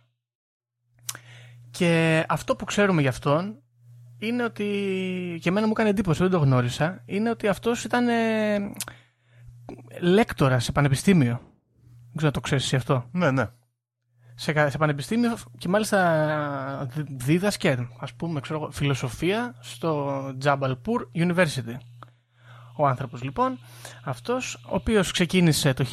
Και 1.72 2.24
αυτό 2.28 2.56
που 2.56 2.66
ξέρουμε 2.66 3.02
γι' 3.02 3.08
αυτόν 3.08 3.62
είναι 4.18 4.44
ότι. 4.44 4.64
και 5.42 5.50
εμένα 5.50 5.66
μου 5.66 5.72
έκανε 5.72 5.90
εντύπωση, 5.90 6.22
δεν 6.22 6.32
το 6.32 6.38
γνώρισα. 6.38 7.04
Είναι 7.06 7.30
ότι 7.30 7.48
αυτός 7.48 7.84
ήταν 7.84 8.08
ε, 8.08 8.74
λέκτορας 10.00 10.64
σε 10.64 10.72
πανεπιστήμιο. 10.72 11.42
Δεν 12.08 12.16
ξέρω 12.16 12.28
αν 12.28 12.34
το 12.34 12.40
ξέρεις 12.40 12.64
εσύ 12.64 12.76
αυτό. 12.76 13.10
Ναι, 13.12 13.32
ναι. 13.32 13.46
Σε, 14.42 14.70
σε 14.70 14.78
πανεπιστήμιο 14.78 15.38
και 15.58 15.68
μάλιστα 15.68 16.88
δίδασκε, 17.08 17.88
ας 18.00 18.14
πούμε, 18.14 18.40
ξέρω, 18.40 18.70
φιλοσοφία 18.72 19.56
στο 19.60 20.22
Jabalpur 20.44 21.26
University. 21.26 21.78
Ο 22.76 22.88
άνθρωπος 22.88 23.24
λοιπόν, 23.24 23.60
αυτός, 24.04 24.54
ο 24.54 24.76
οποίος 24.76 25.12
ξεκίνησε 25.12 25.74
το 25.74 25.86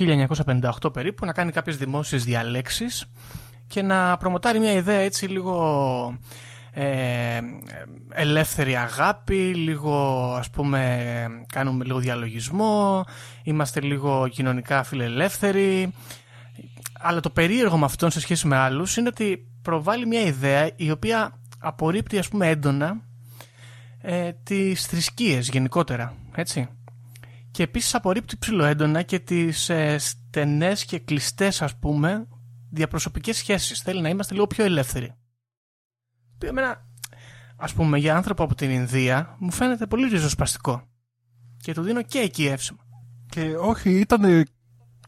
1958 0.82 0.92
περίπου 0.92 1.26
να 1.26 1.32
κάνει 1.32 1.52
κάποιες 1.52 1.76
δημόσιες 1.76 2.24
διαλέξεις 2.24 3.04
και 3.66 3.82
να 3.82 4.16
προμοτάρει 4.16 4.58
μια 4.58 4.72
ιδέα 4.72 4.98
έτσι 4.98 5.26
λίγο 5.26 6.18
ε, 6.72 7.40
ελεύθερη 8.12 8.76
αγάπη, 8.76 9.54
λίγο 9.54 10.22
ας 10.38 10.50
πούμε 10.50 11.26
κάνουμε 11.52 11.84
λίγο 11.84 11.98
διαλογισμό, 11.98 13.04
είμαστε 13.42 13.80
λίγο 13.80 14.28
κοινωνικά 14.28 14.82
φιλελεύθεροι. 14.82 15.92
Αλλά 17.00 17.20
το 17.20 17.30
περίεργο 17.30 17.78
με 17.78 17.84
αυτόν 17.84 18.10
σε 18.10 18.20
σχέση 18.20 18.46
με 18.46 18.56
άλλους 18.56 18.96
είναι 18.96 19.08
ότι 19.08 19.48
προβάλλει 19.62 20.06
μια 20.06 20.20
ιδέα 20.20 20.70
η 20.76 20.90
οποία 20.90 21.40
απορρίπτει 21.58 22.18
ας 22.18 22.28
πούμε 22.28 22.48
έντονα 22.48 23.02
ε, 24.00 24.32
τις 24.32 24.86
θρησκείες 24.86 25.48
γενικότερα, 25.48 26.14
έτσι. 26.34 26.68
Και 27.50 27.62
επίσης 27.62 27.94
απορρίπτει 27.94 28.36
ψηλοέντονα 28.36 29.02
και 29.02 29.18
τις 29.18 29.68
ε, 29.68 29.98
στενές 29.98 30.84
και 30.84 30.98
κλειστές 30.98 31.62
ας 31.62 31.76
πούμε 31.78 32.26
διαπροσωπικές 32.70 33.36
σχέσεις. 33.36 33.80
Θέλει 33.80 34.00
να 34.00 34.08
είμαστε 34.08 34.34
λίγο 34.34 34.46
πιο 34.46 34.64
ελεύθεροι. 34.64 35.14
Εμένα, 36.38 36.86
ας 37.56 37.72
πούμε, 37.72 37.98
για 37.98 38.16
άνθρωπο 38.16 38.42
από 38.42 38.54
την 38.54 38.70
Ινδία 38.70 39.36
μου 39.38 39.50
φαίνεται 39.50 39.86
πολύ 39.86 40.08
ριζοσπαστικό. 40.08 40.88
Και 41.62 41.72
το 41.72 41.82
δίνω 41.82 42.02
και 42.02 42.18
εκεί 42.18 42.46
εύσημα. 42.46 42.78
Και 43.28 43.56
όχι, 43.56 43.90
ήταν 43.90 44.46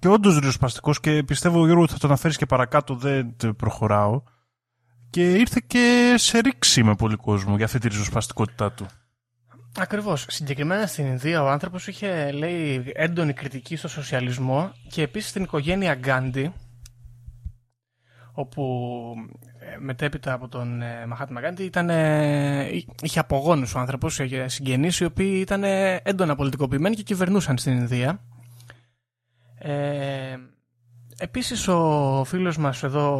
και 0.00 0.08
όντως 0.08 0.38
ριζοσπαστικός 0.38 1.00
και 1.00 1.22
πιστεύω 1.22 1.64
Γιώργο 1.64 1.82
ότι 1.82 1.92
θα 1.92 1.98
το 1.98 2.06
αναφέρει 2.06 2.34
και 2.36 2.46
παρακάτω, 2.46 2.94
δεν 2.94 3.36
προχωράω. 3.56 4.22
Και 5.10 5.32
ήρθε 5.32 5.60
και 5.66 6.14
σε 6.16 6.38
ρήξη 6.38 6.82
με 6.82 6.94
πολύ 6.94 7.16
κόσμο 7.16 7.56
για 7.56 7.64
αυτή 7.64 7.78
τη 7.78 7.88
ριζοσπαστικότητά 7.88 8.72
του. 8.72 8.86
Ακριβώς. 9.78 10.26
Συγκεκριμένα 10.28 10.86
στην 10.86 11.06
Ινδία 11.06 11.42
ο 11.42 11.48
άνθρωπος 11.48 11.86
είχε 11.86 12.32
λέει 12.32 12.92
έντονη 12.94 13.32
κριτική 13.32 13.76
στο 13.76 13.88
σοσιαλισμό 13.88 14.72
και 14.88 15.02
επίσης 15.02 15.30
στην 15.30 15.42
οικογένεια 15.42 15.94
Γκάντι, 15.94 16.52
όπου 18.32 19.14
ε, 19.58 19.78
μετέπειτα 19.78 20.32
από 20.32 20.48
τον 20.48 20.82
ε, 20.82 21.06
Μαχάτμα 21.06 21.40
Γκάντι 21.40 21.64
ήταν, 21.64 21.88
είχε 23.02 23.18
απογόνους 23.18 23.74
ο 23.74 23.78
άνθρωπος, 23.78 24.18
είχε 24.18 24.48
συγγενείς 24.48 25.00
οι 25.00 25.04
οποίοι 25.04 25.38
ήταν 25.40 25.62
έντονα 26.02 26.36
πολιτικοποιημένοι 26.36 26.94
και 26.94 27.02
κυβερνούσαν 27.02 27.58
στην 27.58 27.72
Ινδία. 27.72 28.20
Ε, 29.62 30.36
επίσης 31.18 31.68
ο 31.68 32.22
φίλος 32.26 32.56
μας 32.56 32.82
εδώ 32.82 33.14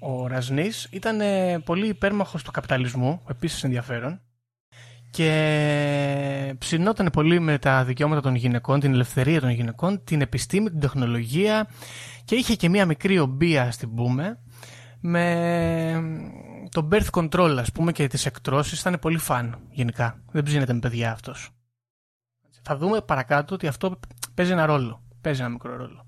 ο 0.00 0.26
Ρασνής 0.26 0.88
ήταν 0.90 1.20
πολύ 1.64 1.88
υπέρμαχος 1.88 2.42
του 2.42 2.50
καπιταλισμού, 2.50 3.22
επίσης 3.28 3.64
ενδιαφέρον 3.64 4.20
και 5.16 6.54
ψινόταν 6.58 7.08
πολύ 7.12 7.40
με 7.40 7.58
τα 7.58 7.84
δικαιώματα 7.84 8.20
των 8.20 8.34
γυναικών, 8.34 8.80
την 8.80 8.92
ελευθερία 8.92 9.40
των 9.40 9.50
γυναικών, 9.50 10.04
την 10.04 10.20
επιστήμη, 10.20 10.70
την 10.70 10.80
τεχνολογία 10.80 11.68
και 12.24 12.34
είχε 12.34 12.54
και 12.54 12.68
μία 12.68 12.86
μικρή 12.86 13.18
ομπία, 13.18 13.70
στην 13.70 13.94
πούμε, 13.94 14.38
με 15.00 16.02
το 16.70 16.88
birth 16.92 17.10
control, 17.10 17.56
ας 17.58 17.72
πούμε, 17.72 17.92
και 17.92 18.06
τις 18.06 18.26
εκτρώσεις. 18.26 18.80
Ήταν 18.80 18.98
πολύ 19.00 19.18
φαν, 19.18 19.58
γενικά. 19.70 20.22
Δεν 20.32 20.42
ψήνεται 20.42 20.72
με 20.72 20.78
παιδιά 20.78 21.12
αυτός. 21.12 21.50
Θα 22.62 22.76
δούμε 22.76 23.00
παρακάτω 23.00 23.54
ότι 23.54 23.66
αυτό 23.66 24.00
παίζει 24.34 24.52
ένα 24.52 24.66
ρόλο. 24.66 25.05
Παίζει 25.26 25.40
ένα 25.40 25.50
μικρό 25.50 25.76
ρόλο. 25.76 26.06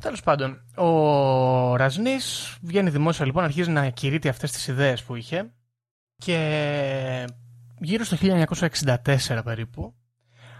Τέλος 0.00 0.22
πάντων, 0.22 0.64
ο 0.76 1.76
Ραζνής 1.76 2.56
βγαίνει 2.62 2.90
δημόσια 2.90 3.26
λοιπόν, 3.26 3.44
αρχίζει 3.44 3.70
να 3.70 3.88
κηρύττει 3.88 4.28
αυτές 4.28 4.52
τις 4.52 4.66
ιδέες 4.68 5.02
που 5.02 5.14
είχε 5.14 5.52
και 6.16 7.26
γύρω 7.78 8.04
στο 8.04 8.16
1964 8.20 9.40
περίπου 9.44 9.94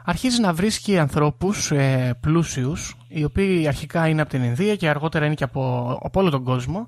αρχίζει 0.04 0.40
να 0.40 0.52
βρίσκει 0.52 0.98
ανθρώπους 0.98 1.70
ε, 1.70 2.18
πλούσιους, 2.20 2.96
οι 3.08 3.25
οποίοι 3.25 3.66
αρχικά 3.66 4.08
είναι 4.08 4.20
από 4.20 4.30
την 4.30 4.42
Ινδία 4.42 4.76
και 4.76 4.88
αργότερα 4.88 5.26
είναι 5.26 5.34
και 5.34 5.44
από, 5.44 5.92
από 6.02 6.20
όλο 6.20 6.30
τον 6.30 6.44
κόσμο, 6.44 6.87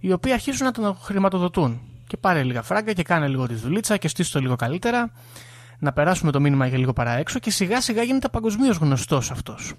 οι 0.00 0.12
οποίοι 0.12 0.32
αρχίζουν 0.32 0.66
να 0.66 0.72
τον 0.72 0.96
χρηματοδοτούν. 0.96 1.80
Και 2.06 2.16
πάρε 2.16 2.42
λίγα 2.42 2.62
φράγκα 2.62 2.92
και 2.92 3.02
κάνε 3.02 3.28
λίγο 3.28 3.46
τη 3.46 3.54
δουλίτσα 3.54 3.96
και 3.96 4.08
στήσει 4.08 4.32
το 4.32 4.40
λίγο 4.40 4.56
καλύτερα, 4.56 5.12
να 5.82 5.92
περάσουμε 5.92 6.30
το 6.32 6.40
μήνυμα 6.40 6.66
για 6.66 6.78
λίγο 6.78 6.92
παραέξω 6.92 7.38
και 7.38 7.50
σιγά 7.50 7.80
σιγά 7.80 8.02
γίνεται 8.02 8.28
παγκοσμίως 8.28 8.76
γνωστός 8.76 9.30
αυτός. 9.30 9.72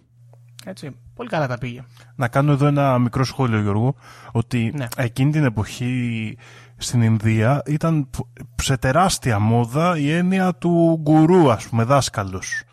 Έτσι, 0.65 0.95
πολύ 1.15 1.29
καλά 1.29 1.48
τα 1.48 1.57
πήγε. 1.57 1.83
Να 2.15 2.27
κάνω 2.27 2.51
εδώ 2.51 2.65
ένα 2.65 3.00
μικρό 3.00 3.24
σχόλιο, 3.24 3.62
Γιώργο, 3.62 3.95
ότι 4.31 4.72
Ναι. 4.75 4.88
εκείνη 4.98 5.31
την 5.31 5.43
εποχή 5.43 6.38
στην 6.77 7.01
Ινδία 7.01 7.62
ήταν 7.65 8.10
σε 8.62 8.77
τεράστια 8.77 9.39
μόδα 9.39 9.98
η 9.98 10.12
έννοια 10.12 10.55
του 10.55 11.00
γκουρού, 11.01 11.51
ας 11.51 11.67
πούμε, 11.67 11.83
δάσκαλος. 11.83 12.63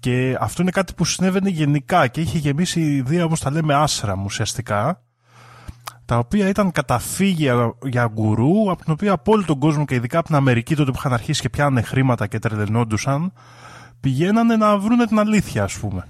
Και 0.00 0.36
αυτό 0.40 0.62
είναι 0.62 0.70
κάτι 0.70 0.94
που 0.94 1.04
συνέβαινε 1.04 1.48
γενικά 1.48 2.06
και 2.06 2.20
είχε 2.20 2.38
γεμίσει 2.38 2.80
η 2.80 2.94
Ινδία, 2.96 3.24
όπως 3.24 3.40
τα 3.40 3.50
λέμε, 3.50 3.74
άσραμ 3.74 4.24
ουσιαστικά, 4.24 5.02
τα 6.04 6.18
οποία 6.18 6.48
ήταν 6.48 6.70
καταφύγια 6.70 7.74
για 7.82 8.10
γκουρού, 8.12 8.70
από 8.70 8.82
την 8.84 8.92
οποία 8.92 9.12
από 9.12 9.32
όλο 9.32 9.44
τον 9.44 9.58
κόσμο 9.58 9.84
και 9.84 9.94
ειδικά 9.94 10.18
από 10.18 10.26
την 10.26 10.36
Αμερική 10.36 10.76
τότε 10.76 10.90
που 10.90 10.96
είχαν 10.98 11.12
αρχίσει 11.12 11.40
και 11.40 11.48
πιάνε 11.48 11.82
χρήματα 11.82 12.26
και 12.26 12.38
τρελαινόντουσαν, 12.38 13.32
πηγαίνανε 14.00 14.56
να 14.56 14.78
βρούνε 14.78 15.06
την 15.06 15.18
αλήθεια, 15.18 15.62
ας 15.62 15.78
πούμε. 15.78 16.06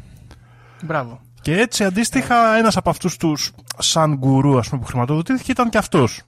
Μπράβο. 0.82 1.20
Και 1.40 1.60
έτσι 1.60 1.84
αντίστοιχα 1.84 2.56
ένας 2.56 2.76
από 2.76 2.90
αυτούς 2.90 3.16
τους 3.16 3.52
σαν 3.78 4.14
γκουρού 4.14 4.58
ας 4.58 4.68
πούμε, 4.68 4.80
που 4.80 4.86
χρηματοδοτήθηκε 4.86 5.50
ήταν 5.50 5.68
και 5.68 5.78
αυτός. 5.78 6.22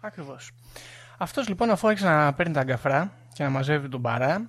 Ακριβώς. 0.00 0.50
Αυτός 1.18 1.48
λοιπόν, 1.48 1.70
αφού 1.70 1.88
άρχισε 1.88 2.08
να 2.08 2.32
παίρνει 2.32 2.52
τα 2.52 2.60
αγκαφρά 2.60 3.12
και 3.32 3.42
να 3.42 3.50
μαζεύει 3.50 3.88
τον 3.88 4.02
παρά, 4.02 4.46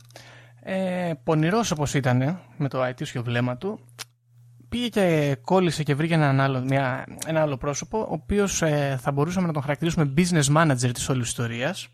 ε, 0.62 1.12
πονηρός 1.24 1.72
όπως 1.72 1.94
ήταν 1.94 2.40
με 2.58 2.68
το 2.70 2.82
αετήσιο 2.82 3.24
βλέμμα 3.24 3.58
του, 3.58 3.80
πήγε 4.70 4.88
και 4.88 5.38
κόλλησε 5.42 5.84
και 5.84 5.96
βρήκε 5.96 6.14
έναν 6.14 6.40
άλλο, 6.40 6.62
μια, 6.62 7.06
ένα 7.26 7.42
άλλο 7.42 7.58
πρόσωπο, 7.58 8.00
ο 8.00 8.08
οποίος 8.10 8.62
ε, 8.62 8.98
θα 9.02 9.12
μπορούσαμε 9.12 9.48
να 9.48 9.54
τον 9.54 9.62
χαρακτηρίσουμε 9.62 10.14
business 10.18 10.56
manager 10.56 10.90
της 10.94 11.10
όλης 11.10 11.28
ιστορίας. 11.28 11.88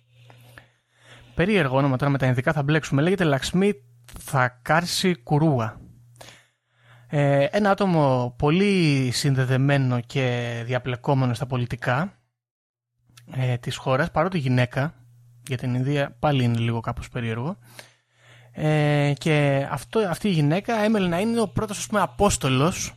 Περίεργο 1.36 1.78
όνομα 1.78 1.98
τώρα 1.98 2.12
με 2.12 2.18
τα 2.18 2.28
ειδικά 2.28 2.54
θα 2.54 2.64
μπλέξουμε. 2.64 3.02
Λέγεται 3.02 3.24
Λαξμί 3.24 3.74
Θακάρση 4.20 5.16
Κουρούα. 5.16 5.80
Ε, 7.08 7.48
ένα 7.52 7.70
άτομο 7.70 8.36
πολύ 8.38 9.10
συνδεδεμένο 9.14 10.00
και 10.00 10.56
διαπλεκόμενο 10.66 11.34
στα 11.34 11.46
πολιτικά 11.46 12.14
ε, 13.36 13.58
της 13.58 13.76
χώρας, 13.76 14.12
παρότι 14.12 14.38
γυναίκα, 14.38 14.94
για 15.48 15.58
την 15.58 15.76
Ινδία 15.76 16.16
πάλι 16.20 16.44
είναι 16.44 16.58
λίγο 16.58 16.80
κάπως 16.80 17.10
περίεργο, 17.10 17.58
ε, 18.52 19.14
και 19.18 19.68
αυτό, 19.72 20.00
αυτή 20.00 20.28
η 20.28 20.32
γυναίκα 20.32 20.84
έμελε 20.84 21.08
να 21.08 21.20
είναι 21.20 21.42
ο 21.42 21.48
πρώτος 21.48 21.78
ας 21.78 21.88
πούμε 21.88 22.02
απόστολος 22.02 22.94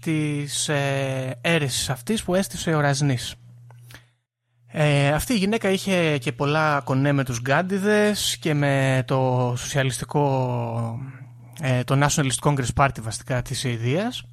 της 0.00 0.68
ε, 0.68 1.38
αίρεσης 1.40 1.90
αυτής 1.90 2.22
που 2.22 2.34
έστησε 2.34 2.74
ο 2.74 2.80
Ραζνής. 2.80 3.34
Ε, 4.66 5.08
αυτή 5.08 5.32
η 5.32 5.36
γυναίκα 5.36 5.70
είχε 5.70 6.18
και 6.18 6.32
πολλά 6.32 6.80
κονέ 6.84 7.12
με 7.12 7.24
τους 7.24 7.40
Γκάντιδες 7.40 8.36
και 8.40 8.54
με 8.54 9.02
το 9.06 9.52
σοσιαλιστικό, 9.56 11.00
ε, 11.60 11.84
το 11.84 12.06
Nationalist 12.06 12.38
Congress 12.42 12.74
Party 12.76 13.00
βασικά 13.00 13.42
της 13.42 13.64
Ινδίας 13.64 14.24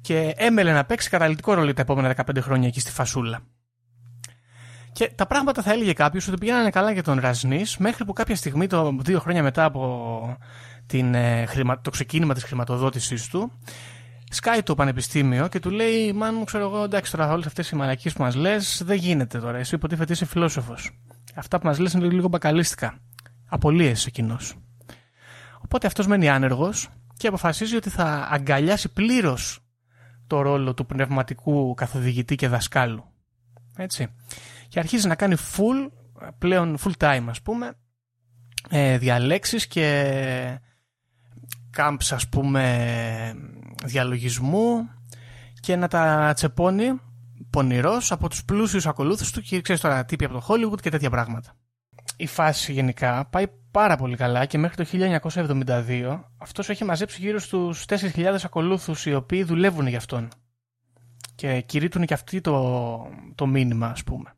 και 0.00 0.34
έμελε 0.36 0.72
να 0.72 0.84
παίξει 0.84 1.08
καταλητικό 1.08 1.54
ρόλο 1.54 1.74
τα 1.74 1.82
επόμενα 1.82 2.14
15 2.26 2.40
χρόνια 2.40 2.68
εκεί 2.68 2.80
στη 2.80 2.90
Φασούλα. 2.90 3.42
Και 4.98 5.10
τα 5.14 5.26
πράγματα 5.26 5.62
θα 5.62 5.72
έλεγε 5.72 5.92
κάποιος 5.92 6.28
ότι 6.28 6.38
πηγαίνανε 6.38 6.70
καλά 6.70 6.90
για 6.90 7.02
τον 7.02 7.20
Ραζνής, 7.20 7.76
μέχρι 7.76 8.04
που 8.04 8.12
κάποια 8.12 8.36
στιγμή, 8.36 8.66
το 8.66 8.96
δύο 9.00 9.20
χρόνια 9.20 9.42
μετά 9.42 9.64
από 9.64 10.36
την, 10.86 11.14
ε, 11.14 11.46
χρημα, 11.46 11.80
το 11.80 11.90
ξεκίνημα 11.90 12.34
της 12.34 12.44
χρηματοδότησής 12.44 13.28
του, 13.28 13.52
σκάει 14.30 14.62
το 14.62 14.74
πανεπιστήμιο 14.74 15.48
και 15.48 15.60
του 15.60 15.70
λέει: 15.70 16.12
Μάν 16.12 16.34
μου, 16.34 16.44
ξέρω 16.44 16.64
εγώ, 16.64 16.82
εντάξει 16.82 17.10
τώρα 17.10 17.32
όλες 17.32 17.46
αυτές 17.46 17.70
οι 17.70 17.76
μαλακίες 17.76 18.12
που 18.14 18.22
μας 18.22 18.34
λες, 18.34 18.82
δεν 18.84 18.96
γίνεται 18.96 19.38
τώρα. 19.38 19.58
Εσύ 19.58 19.74
υποτίθεται 19.74 20.12
είσαι 20.12 20.24
φιλόσοφος. 20.24 20.90
Αυτά 21.34 21.58
που 21.58 21.66
μας 21.66 21.78
λες 21.78 21.92
είναι 21.92 22.08
λίγο 22.08 22.28
μπακαλίστικα. 22.28 22.98
Απολύε 23.48 23.94
εκείνος. 24.06 24.54
Οπότε 25.64 25.86
αυτός 25.86 26.06
μένει 26.06 26.28
άνεργος 26.28 26.88
και 27.16 27.26
αποφασίζει 27.26 27.76
ότι 27.76 27.90
θα 27.90 28.28
αγκαλιάσει 28.30 28.92
πλήρως 28.92 29.60
το 30.26 30.40
ρόλο 30.40 30.74
του 30.74 30.86
πνευματικού 30.86 31.74
καθοδηγητή 31.74 32.34
και 32.34 32.48
δασκάλου. 32.48 33.04
Έτσι 33.76 34.08
και 34.68 34.78
αρχίζει 34.78 35.06
να 35.08 35.14
κάνει 35.14 35.34
full, 35.56 35.90
πλέον 36.38 36.78
full 36.84 36.92
time 36.98 37.24
ας 37.28 37.42
πούμε, 37.42 37.72
ε, 38.68 38.98
διαλέξεις 38.98 39.66
και 39.66 40.60
camps 41.76 42.08
ας 42.10 42.28
πούμε 42.28 43.34
διαλογισμού 43.84 44.88
και 45.60 45.76
να 45.76 45.88
τα 45.88 46.32
τσεπώνει 46.34 47.00
πονηρός 47.50 48.12
από 48.12 48.28
τους 48.28 48.44
πλούσιους 48.44 48.86
ακολούθους 48.86 49.30
του 49.30 49.40
και 49.40 49.60
ξέρεις 49.60 49.80
τώρα 49.80 50.04
τύποι 50.04 50.24
από 50.24 50.34
το 50.34 50.46
Hollywood 50.48 50.80
και 50.80 50.90
τέτοια 50.90 51.10
πράγματα. 51.10 51.56
Η 52.16 52.26
φάση 52.26 52.72
γενικά 52.72 53.26
πάει 53.26 53.46
πάρα 53.70 53.96
πολύ 53.96 54.16
καλά 54.16 54.44
και 54.44 54.58
μέχρι 54.58 54.76
το 54.76 54.84
1972 55.22 56.20
αυτός 56.38 56.68
έχει 56.68 56.84
μαζέψει 56.84 57.20
γύρω 57.20 57.38
στους 57.38 57.84
4.000 57.88 58.36
ακολούθους 58.44 59.06
οι 59.06 59.14
οποίοι 59.14 59.42
δουλεύουν 59.42 59.86
για 59.86 59.98
αυτόν. 59.98 60.28
και 61.34 61.60
κηρύττουν 61.60 62.04
και 62.04 62.14
αυτή 62.14 62.40
το, 62.40 63.08
το 63.34 63.46
μήνυμα 63.46 63.86
ας 63.86 64.04
πούμε. 64.04 64.32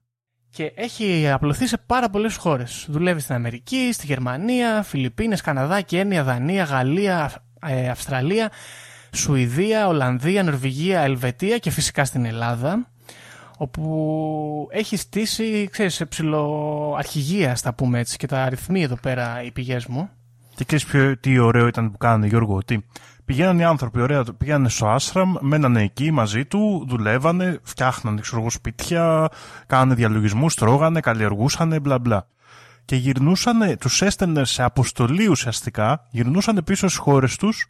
Και 0.53 0.73
έχει 0.75 1.31
απλωθεί 1.31 1.67
σε 1.67 1.79
πάρα 1.87 2.11
πολλές 2.11 2.37
χώρες. 2.37 2.87
Δουλεύει 2.89 3.21
στην 3.21 3.35
Αμερική, 3.35 3.91
στη 3.93 4.07
Γερμανία, 4.07 4.83
Φιλιππίνες, 4.83 5.41
Καναδά, 5.41 5.81
Κένια, 5.81 6.25
Δανία, 6.25 6.65
Γαλλία, 6.65 7.33
ε, 7.67 7.89
Αυστραλία, 7.89 8.51
Σουηδία, 9.13 9.87
Ολλανδία, 9.87 10.43
Νορβηγία, 10.43 11.01
Ελβετία 11.01 11.59
και 11.59 11.71
φυσικά 11.71 12.05
στην 12.05 12.25
Ελλάδα 12.25 12.91
όπου 13.57 14.69
έχει 14.71 14.97
στήσει, 14.97 15.69
ξέρεις, 15.71 15.95
σε 15.95 16.07
ψηλοαρχηγία, 16.07 17.55
στα 17.55 17.75
πούμε 17.75 17.99
έτσι, 17.99 18.17
και 18.17 18.27
τα 18.27 18.43
αριθμεί 18.43 18.83
εδώ 18.83 18.97
πέρα 19.03 19.43
οι 19.43 19.51
πηγές 19.51 19.87
μου. 19.87 20.11
Και 20.65 20.77
ξέρεις 20.77 21.17
τι 21.21 21.39
ωραίο 21.39 21.67
ήταν 21.67 21.91
που 21.91 21.99
κάνανε, 21.99 22.27
Γιώργο, 22.27 22.55
ότι 22.55 22.87
πηγαίνανε 23.25 23.63
οι 23.63 23.65
άνθρωποι, 23.65 24.01
ωραία, 24.01 24.25
πηγαίνανε 24.39 24.69
στο 24.69 24.89
Άσραμ, 24.89 25.35
μένανε 25.41 25.83
εκεί 25.83 26.11
μαζί 26.11 26.45
του, 26.45 26.85
δουλεύανε, 26.89 27.59
φτιάχνανε 27.63 28.21
ξέρω, 28.21 28.51
σπίτια, 28.51 29.29
κάνανε 29.67 29.95
διαλογισμούς, 29.95 30.55
τρώγανε, 30.55 31.01
καλλιεργούσανε, 31.01 31.81
μπλα 31.81 31.99
μπλα. 31.99 32.27
Και 32.85 32.97
γυρνούσαν, 32.97 33.79
τους 33.79 34.03
έστελνε 34.03 34.45
σε 34.45 34.63
αποστολή 34.63 35.29
ουσιαστικά, 35.29 36.07
γυρνούσαν 36.11 36.63
πίσω 36.65 36.89
στις 36.89 37.01
χώρες 37.01 37.37
τους 37.37 37.67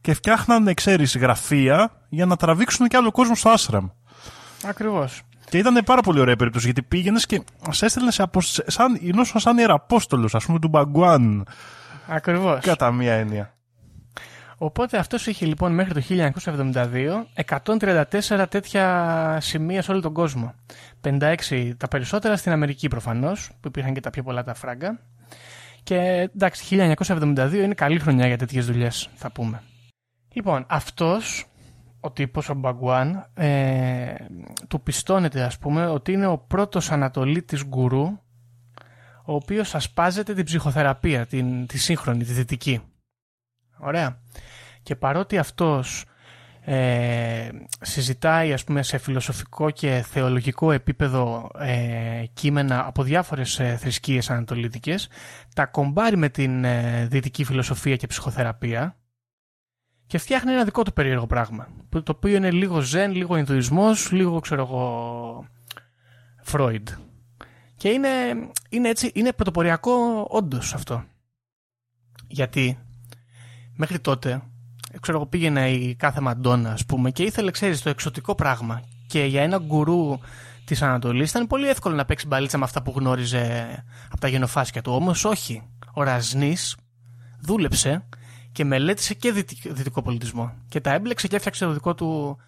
και 0.00 0.14
φτιάχνανε, 0.14 0.74
ξέρεις, 0.74 1.16
γραφεία 1.16 1.90
για 2.08 2.26
να 2.26 2.36
τραβήξουν 2.36 2.86
και 2.86 2.96
άλλο 2.96 3.10
κόσμο 3.10 3.34
στο 3.34 3.48
Άσραμ. 3.48 3.86
Ακριβώς. 4.64 5.22
Και 5.50 5.58
ήταν 5.58 5.84
πάρα 5.84 6.00
πολύ 6.00 6.20
ωραία 6.20 6.36
περίπτωση 6.36 6.64
γιατί 6.64 6.82
πήγαινες 6.82 7.26
και 7.26 7.42
σε 7.70 7.84
έστελνες 7.84 8.14
σε 8.14 8.22
αποσ... 8.22 8.60
σαν, 8.66 9.00
σαν 9.34 9.58
ιεραπόστολος, 9.58 10.34
ας 10.34 10.44
πούμε, 10.44 10.58
του 10.58 10.68
Μπαγκουάν. 10.68 11.46
Ακριβώς. 12.06 12.60
Κατά 12.64 12.92
μία 12.92 13.12
έννοια. 13.12 13.56
Οπότε 14.58 14.98
αυτός 14.98 15.26
είχε 15.26 15.46
λοιπόν 15.46 15.74
μέχρι 15.74 15.92
το 15.94 16.30
1972 16.44 17.24
134 17.64 18.46
τέτοια 18.48 19.38
σημεία 19.40 19.82
σε 19.82 19.90
όλο 19.90 20.00
τον 20.00 20.12
κόσμο. 20.12 20.54
56 21.04 21.72
τα 21.76 21.88
περισσότερα 21.88 22.36
στην 22.36 22.52
Αμερική 22.52 22.88
προφανώς, 22.88 23.50
που 23.60 23.68
υπήρχαν 23.68 23.94
και 23.94 24.00
τα 24.00 24.10
πιο 24.10 24.22
πολλά 24.22 24.44
τα 24.44 24.54
φράγκα. 24.54 24.98
Και 25.82 26.30
εντάξει, 26.34 26.76
1972 26.96 27.52
είναι 27.52 27.74
καλή 27.74 27.98
χρονιά 27.98 28.26
για 28.26 28.38
τέτοιες 28.38 28.66
δουλειές, 28.66 29.10
θα 29.14 29.32
πούμε. 29.32 29.62
Λοιπόν, 30.32 30.66
αυτός, 30.68 31.46
ο 32.00 32.10
τύπος, 32.10 32.48
ο 32.48 32.54
Μπαγκουάν, 32.54 33.30
ε, 33.34 34.14
του 34.68 34.80
πιστώνεται 34.80 35.42
ας 35.42 35.58
πούμε 35.58 35.86
ότι 35.86 36.12
είναι 36.12 36.26
ο 36.26 36.38
πρώτος 36.38 36.90
ανατολίτης 36.90 37.64
γκουρού 37.64 38.18
ο 39.26 39.34
οποίος 39.34 39.74
ασπάζεται 39.74 40.34
την 40.34 40.44
ψυχοθεραπεία, 40.44 41.26
την, 41.26 41.66
τη 41.66 41.78
σύγχρονη, 41.78 42.24
τη 42.24 42.32
δυτική. 42.32 42.82
Ωραία. 43.78 44.20
Και 44.82 44.96
παρότι 44.96 45.38
αυτός 45.38 46.04
ε, 46.68 47.48
συζητάει 47.80 48.52
ας 48.52 48.64
πούμε 48.64 48.82
σε 48.82 48.98
φιλοσοφικό 48.98 49.70
και 49.70 50.04
θεολογικό 50.08 50.72
επίπεδο 50.72 51.50
ε, 51.58 52.24
κείμενα 52.32 52.86
από 52.86 53.02
διάφορες 53.02 53.58
ε, 53.58 53.76
θρησκείες 53.76 54.30
ανατολίτικες, 54.30 55.08
τα 55.54 55.66
κομπάρει 55.66 56.16
με 56.16 56.28
την 56.28 56.64
ε, 56.64 57.06
δυτική 57.06 57.44
φιλοσοφία 57.44 57.96
και 57.96 58.06
ψυχοθεραπεία 58.06 58.96
και 60.06 60.18
φτιάχνει 60.18 60.52
ένα 60.52 60.64
δικό 60.64 60.82
του 60.82 60.92
περίεργο 60.92 61.26
πράγμα, 61.26 61.68
το 61.90 62.02
οποίο 62.06 62.36
είναι 62.36 62.50
λίγο 62.50 62.80
ζεν, 62.80 63.12
λίγο 63.14 63.36
Ινδουισμός, 63.36 64.12
λίγο 64.12 64.40
ξέρω 64.40 64.62
εγώ 64.62 65.46
Φρόιντ. 66.42 66.88
Και 67.76 67.88
είναι, 67.88 68.08
είναι 68.68 68.88
έτσι, 68.88 69.10
είναι 69.14 69.32
πρωτοποριακό 69.32 70.26
όντως 70.30 70.74
αυτό. 70.74 71.04
Γιατί 72.28 72.78
μέχρι 73.74 73.98
τότε, 74.00 74.42
ξέρω 75.00 75.16
εγώ 75.16 75.26
πήγαινε 75.26 75.70
η 75.70 75.94
κάθε 75.94 76.20
μαντόνα 76.20 76.72
ας 76.72 76.86
πούμε 76.86 77.10
και 77.10 77.22
ήθελε 77.22 77.50
ξέρεις 77.50 77.82
το 77.82 77.88
εξωτικό 77.88 78.34
πράγμα 78.34 78.82
και 79.06 79.24
για 79.24 79.42
ένα 79.42 79.58
γκουρού 79.58 80.18
της 80.64 80.82
Ανατολής 80.82 81.30
ήταν 81.30 81.46
πολύ 81.46 81.68
εύκολο 81.68 81.94
να 81.94 82.04
παίξει 82.04 82.26
μπαλίτσα 82.26 82.58
με 82.58 82.64
αυτά 82.64 82.82
που 82.82 82.92
γνώριζε 82.96 83.84
από 84.10 84.20
τα 84.20 84.28
γενοφάσκια 84.28 84.82
του. 84.82 84.92
Όμως 84.92 85.24
όχι. 85.24 85.62
Ο 85.94 86.02
Ραζνή 86.02 86.56
δούλεψε 87.40 88.08
και 88.52 88.64
μελέτησε 88.64 89.14
και 89.14 89.32
δυτικό 89.64 90.02
πολιτισμό. 90.02 90.54
Και 90.68 90.80
τα 90.80 90.92
έμπλεξε 90.92 91.28
και 91.28 91.36
έφτιαξε 91.36 91.64
το 91.64 91.72
δικό 91.72 91.94
του 91.94 92.38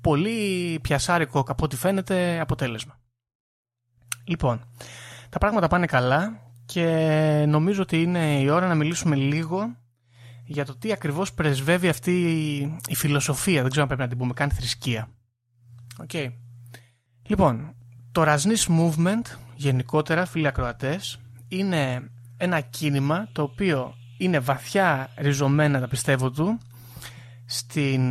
πολύ 0.00 0.78
πιασάρικο, 0.82 1.44
από 1.46 1.64
ό,τι 1.64 1.76
φαίνεται, 1.76 2.40
αποτέλεσμα. 2.40 3.01
Λοιπόν, 4.24 4.64
τα 5.28 5.38
πράγματα 5.38 5.68
πάνε 5.68 5.86
καλά 5.86 6.40
και 6.64 6.84
νομίζω 7.48 7.82
ότι 7.82 8.02
είναι 8.02 8.40
η 8.40 8.48
ώρα 8.48 8.66
να 8.66 8.74
μιλήσουμε 8.74 9.16
λίγο 9.16 9.76
για 10.44 10.64
το 10.64 10.76
τι 10.76 10.92
ακριβώς 10.92 11.32
πρεσβεύει 11.32 11.88
αυτή 11.88 12.12
η 12.88 12.94
φιλοσοφία. 12.94 13.60
Δεν 13.60 13.70
ξέρω 13.70 13.82
αν 13.82 13.88
πρέπει 13.88 14.02
να 14.02 14.08
την 14.08 14.18
πούμε 14.18 14.32
καν 14.32 14.50
θρησκεία. 14.50 15.08
Okay. 16.06 16.32
Λοιπόν, 17.22 17.74
το 18.12 18.22
Rajneesh 18.26 18.66
Movement, 18.78 19.22
γενικότερα, 19.54 20.26
φίλοι 20.26 20.46
ακροατές, 20.46 21.18
είναι 21.48 22.10
ένα 22.36 22.60
κίνημα 22.60 23.28
το 23.32 23.42
οποίο 23.42 23.94
είναι 24.18 24.38
βαθιά 24.38 25.10
ριζωμένα, 25.16 25.80
τα 25.80 25.88
πιστεύω 25.88 26.30
του, 26.30 26.58
στην 27.46 28.02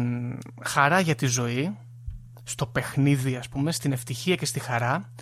χαρά 0.63 0.99
για 0.99 1.15
τη 1.15 1.25
ζωή, 1.25 1.77
στο 2.43 2.65
παιχνίδι 2.65 3.35
ας 3.35 3.49
πούμε, 3.49 3.71
στην 3.71 3.91
ευτυχία 3.91 4.35
και 4.35 4.45
στη 4.45 4.59
χαρά 4.59 5.13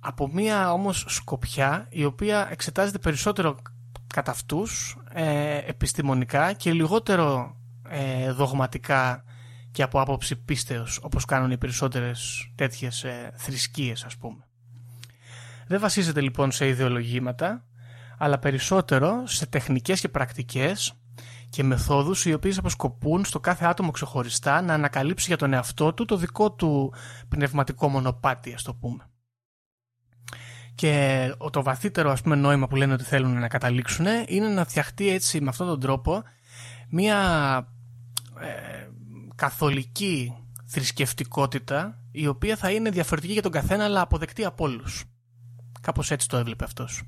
από 0.00 0.28
μία 0.28 0.72
όμως 0.72 1.04
σκοπιά 1.08 1.86
η 1.90 2.04
οποία 2.04 2.48
εξετάζεται 2.50 2.98
περισσότερο 2.98 3.56
κατά 4.06 4.30
αυτούς 4.30 4.96
ε, 5.12 5.56
επιστημονικά 5.56 6.52
και 6.52 6.72
λιγότερο 6.72 7.56
ε, 7.88 8.32
δογματικά 8.32 9.24
και 9.70 9.82
από 9.82 10.00
άποψη 10.00 10.36
πίστεως 10.36 10.98
όπως 11.02 11.24
κάνουν 11.24 11.50
οι 11.50 11.58
περισσότερες 11.58 12.50
τέτοιες 12.54 13.04
ε, 13.04 13.32
θρησκείες 13.34 14.04
ας 14.04 14.16
πούμε. 14.16 14.44
Δεν 15.66 15.80
βασίζεται 15.80 16.20
λοιπόν 16.20 16.50
σε 16.50 16.68
ιδεολογήματα 16.68 17.64
αλλά 18.18 18.38
περισσότερο 18.38 19.26
σε 19.26 19.46
τεχνικές 19.46 20.00
και 20.00 20.08
πρακτικές 20.08 20.94
και 21.48 21.62
μεθόδους 21.62 22.24
οι 22.24 22.32
οποίες 22.32 22.58
αποσκοπούν 22.58 23.24
στο 23.24 23.40
κάθε 23.40 23.64
άτομο 23.64 23.90
ξεχωριστά 23.90 24.62
να 24.62 24.74
ανακαλύψει 24.74 25.26
για 25.26 25.36
τον 25.36 25.52
εαυτό 25.52 25.94
του 25.94 26.04
το 26.04 26.16
δικό 26.16 26.52
του 26.52 26.94
πνευματικό 27.28 27.88
μονοπάτι 27.88 28.52
ας 28.52 28.62
το 28.62 28.74
πούμε. 28.74 29.09
Και 30.80 31.34
το 31.50 31.62
βαθύτερο 31.62 32.10
ας 32.10 32.22
πούμε, 32.22 32.36
νόημα 32.36 32.66
που 32.66 32.76
λένε 32.76 32.92
ότι 32.92 33.04
θέλουν 33.04 33.38
να 33.38 33.48
καταλήξουν 33.48 34.06
είναι 34.26 34.48
να 34.48 34.64
φτιαχτεί 34.64 35.08
έτσι 35.08 35.40
με 35.40 35.48
αυτόν 35.48 35.66
τον 35.66 35.80
τρόπο 35.80 36.22
μια 36.88 37.18
ε, 38.40 38.88
καθολική 39.34 40.36
θρησκευτικότητα 40.66 41.98
η 42.10 42.26
οποία 42.26 42.56
θα 42.56 42.70
είναι 42.70 42.90
διαφορετική 42.90 43.32
για 43.32 43.42
τον 43.42 43.52
καθένα 43.52 43.84
αλλά 43.84 44.00
αποδεκτή 44.00 44.44
από 44.44 44.64
όλους. 44.64 45.04
Κάπως 45.80 46.10
έτσι 46.10 46.28
το 46.28 46.36
έβλεπε 46.36 46.64
αυτός. 46.64 47.02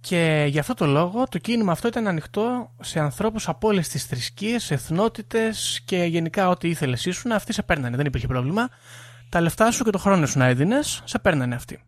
Και 0.00 0.46
για 0.48 0.60
αυτό 0.60 0.74
το 0.74 0.86
λόγο 0.86 1.24
το 1.28 1.38
κίνημα 1.38 1.72
αυτό 1.72 1.88
ήταν 1.88 2.06
ανοιχτό 2.06 2.74
σε 2.80 3.00
ανθρώπους 3.00 3.48
από 3.48 3.68
όλες 3.68 3.88
τις 3.88 4.04
θρησκείες, 4.04 4.70
εθνότητες 4.70 5.82
και 5.84 6.04
γενικά 6.04 6.48
ό,τι 6.48 6.68
ήθελες 6.68 7.04
ήσουν, 7.06 7.32
αυτοί 7.32 7.52
σε 7.52 7.62
παίρνανε, 7.62 7.96
δεν 7.96 8.06
υπήρχε 8.06 8.26
πρόβλημα. 8.26 8.68
Τα 9.28 9.40
λεφτά 9.40 9.70
σου 9.70 9.84
και 9.84 9.90
το 9.90 9.98
χρόνο 9.98 10.26
σου 10.26 10.38
να 10.38 10.46
έδινες, 10.46 11.02
σε 11.04 11.18
παίρνανε 11.18 11.54
αυτοί. 11.54 11.84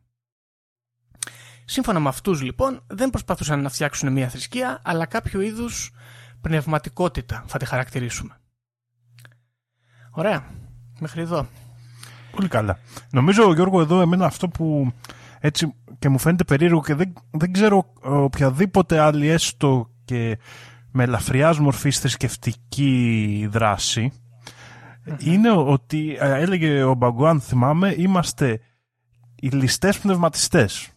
Σύμφωνα 1.73 2.01
με 2.01 2.09
αυτούς 2.09 2.43
λοιπόν 2.43 2.83
δεν 2.87 3.11
προσπαθούσαν 3.11 3.63
να 3.63 3.69
φτιάξουν 3.69 4.13
μια 4.13 4.29
θρησκεία 4.29 4.81
αλλά 4.85 5.07
κάποιο 5.07 5.41
είδους 5.41 5.93
πνευματικότητα 6.41 7.45
θα 7.47 7.59
τη 7.59 7.65
χαρακτηρίσουμε. 7.65 8.41
Ωραία. 10.11 10.45
Μέχρι 11.01 11.21
εδώ. 11.21 11.47
Πολύ 12.31 12.49
καλά. 12.49 12.79
Νομίζω 13.11 13.53
Γιώργο 13.53 13.81
εδώ 13.81 14.01
εμένα 14.01 14.27
αυτό 14.27 14.49
που 14.49 14.93
έτσι 15.41 15.75
και 15.99 16.09
μου 16.09 16.19
φαίνεται 16.19 16.45
περίεργο 16.45 16.83
και 16.83 16.95
δεν, 16.95 17.13
δεν 17.31 17.53
ξέρω 17.53 17.93
οποιαδήποτε 18.01 18.99
άλλη 18.99 19.29
έστω 19.29 19.91
και 20.05 20.39
με 20.91 21.03
ελαφριάς 21.03 21.59
μορφής 21.59 21.99
θρησκευτική 21.99 23.49
είναι 25.19 25.51
ότι 25.51 26.17
ε, 26.21 26.41
έλεγε 26.41 26.83
ο 26.83 26.95
Μπαγκουάν 26.95 27.41
θυμάμαι 27.41 27.95
είμαστε 27.97 28.61
οι 29.35 29.49
ληστές 29.49 29.99
πνευματιστές. 29.99 30.93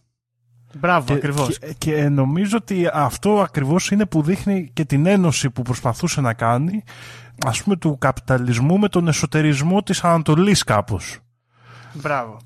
Μπράβο, 0.78 1.14
ακριβώς. 1.14 1.58
Και, 1.58 1.74
και, 1.78 2.08
νομίζω 2.08 2.56
ότι 2.56 2.88
αυτό 2.92 3.40
ακριβώς 3.40 3.90
είναι 3.90 4.06
που 4.06 4.22
δείχνει 4.22 4.70
και 4.72 4.84
την 4.84 5.06
ένωση 5.06 5.50
που 5.50 5.62
προσπαθούσε 5.62 6.20
να 6.20 6.34
κάνει 6.34 6.82
ας 7.46 7.62
πούμε 7.62 7.76
του 7.76 7.98
καπιταλισμού 7.98 8.78
με 8.78 8.88
τον 8.88 9.08
εσωτερισμό 9.08 9.82
της 9.82 10.04
Ανατολής 10.04 10.64
κάπως. 10.64 11.18
Μπράβο. 11.92 12.36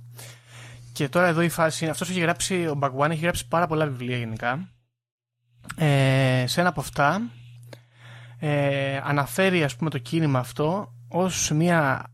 Και 0.92 1.08
τώρα 1.08 1.26
εδώ 1.26 1.42
η 1.42 1.48
φάση 1.48 1.82
είναι, 1.82 1.92
αυτός 1.92 2.10
έχει 2.10 2.20
γράψει, 2.20 2.66
ο 2.66 2.74
Μπαγκουάν 2.74 3.10
έχει 3.10 3.22
γράψει 3.22 3.48
πάρα 3.48 3.66
πολλά 3.66 3.86
βιβλία 3.86 4.16
γενικά. 4.16 4.68
Ε, 5.76 6.44
σε 6.46 6.60
ένα 6.60 6.68
από 6.68 6.80
αυτά 6.80 7.20
ε, 8.38 9.00
αναφέρει 9.04 9.64
ας 9.64 9.76
πούμε 9.76 9.90
το 9.90 9.98
κίνημα 9.98 10.38
αυτό 10.38 10.94
ως 11.08 11.50
μια 11.54 12.04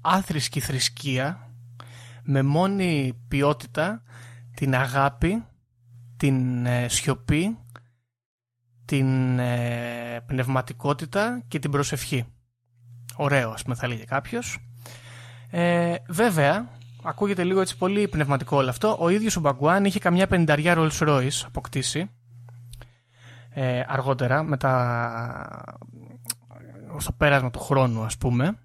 άθρησκη 0.00 0.60
θρησκεία 0.60 1.48
με 2.22 2.42
μόνη 2.42 3.12
ποιότητα 3.28 4.02
την 4.54 4.74
αγάπη, 4.74 5.44
την 6.16 6.66
ε, 6.66 6.88
σιωπή, 6.88 7.58
την 8.84 9.38
ε, 9.38 10.20
πνευματικότητα 10.26 11.42
και 11.48 11.58
την 11.58 11.70
προσευχή. 11.70 12.24
ωραίο, 13.16 13.50
ας 13.50 13.62
πούμε, 13.62 13.74
θα 13.74 13.88
λέγε 13.88 14.04
κάποιος. 14.04 14.58
Ε, 15.50 15.94
βέβαια, 16.08 16.68
ακούγεται 17.02 17.44
λίγο 17.44 17.60
έτσι 17.60 17.76
πολύ 17.76 18.08
πνευματικό 18.08 18.56
όλο 18.56 18.68
αυτό. 18.68 18.96
Ο 19.00 19.08
ίδιος 19.08 19.36
ο 19.36 19.40
Μπαγκουάν 19.40 19.84
είχε 19.84 19.98
καμιά 19.98 20.26
πενταριά 20.26 20.74
Rolls 20.76 20.98
Royce 21.08 21.42
αποκτήσει 21.46 22.10
ε, 23.54 23.82
αργότερα, 23.86 24.42
με 24.42 24.56
τα... 24.56 25.78
στο 26.98 27.12
πέρασμα 27.12 27.50
του 27.50 27.58
χρόνου, 27.60 28.02
ας 28.02 28.16
πούμε. 28.16 28.58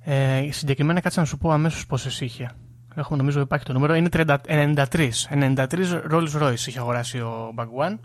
Ε, 0.00 0.48
συγκεκριμένα 0.50 1.00
κάτσε 1.00 1.20
να 1.20 1.26
σου 1.26 1.38
πω 1.38 1.50
αμέσως 1.50 1.86
πόσες 1.86 2.20
είχε. 2.20 2.50
Έχω 2.94 3.16
νομίζω 3.16 3.40
υπάρχει 3.40 3.64
το 3.64 3.72
νούμερο. 3.72 3.94
Είναι 3.94 4.08
30, 4.12 4.36
93. 4.46 5.10
93 5.30 5.66
Rolls 6.10 6.42
Royce 6.42 6.66
είχε 6.66 6.78
αγοράσει 6.78 7.20
ο 7.20 7.50
Μπαγκουάν. 7.54 8.00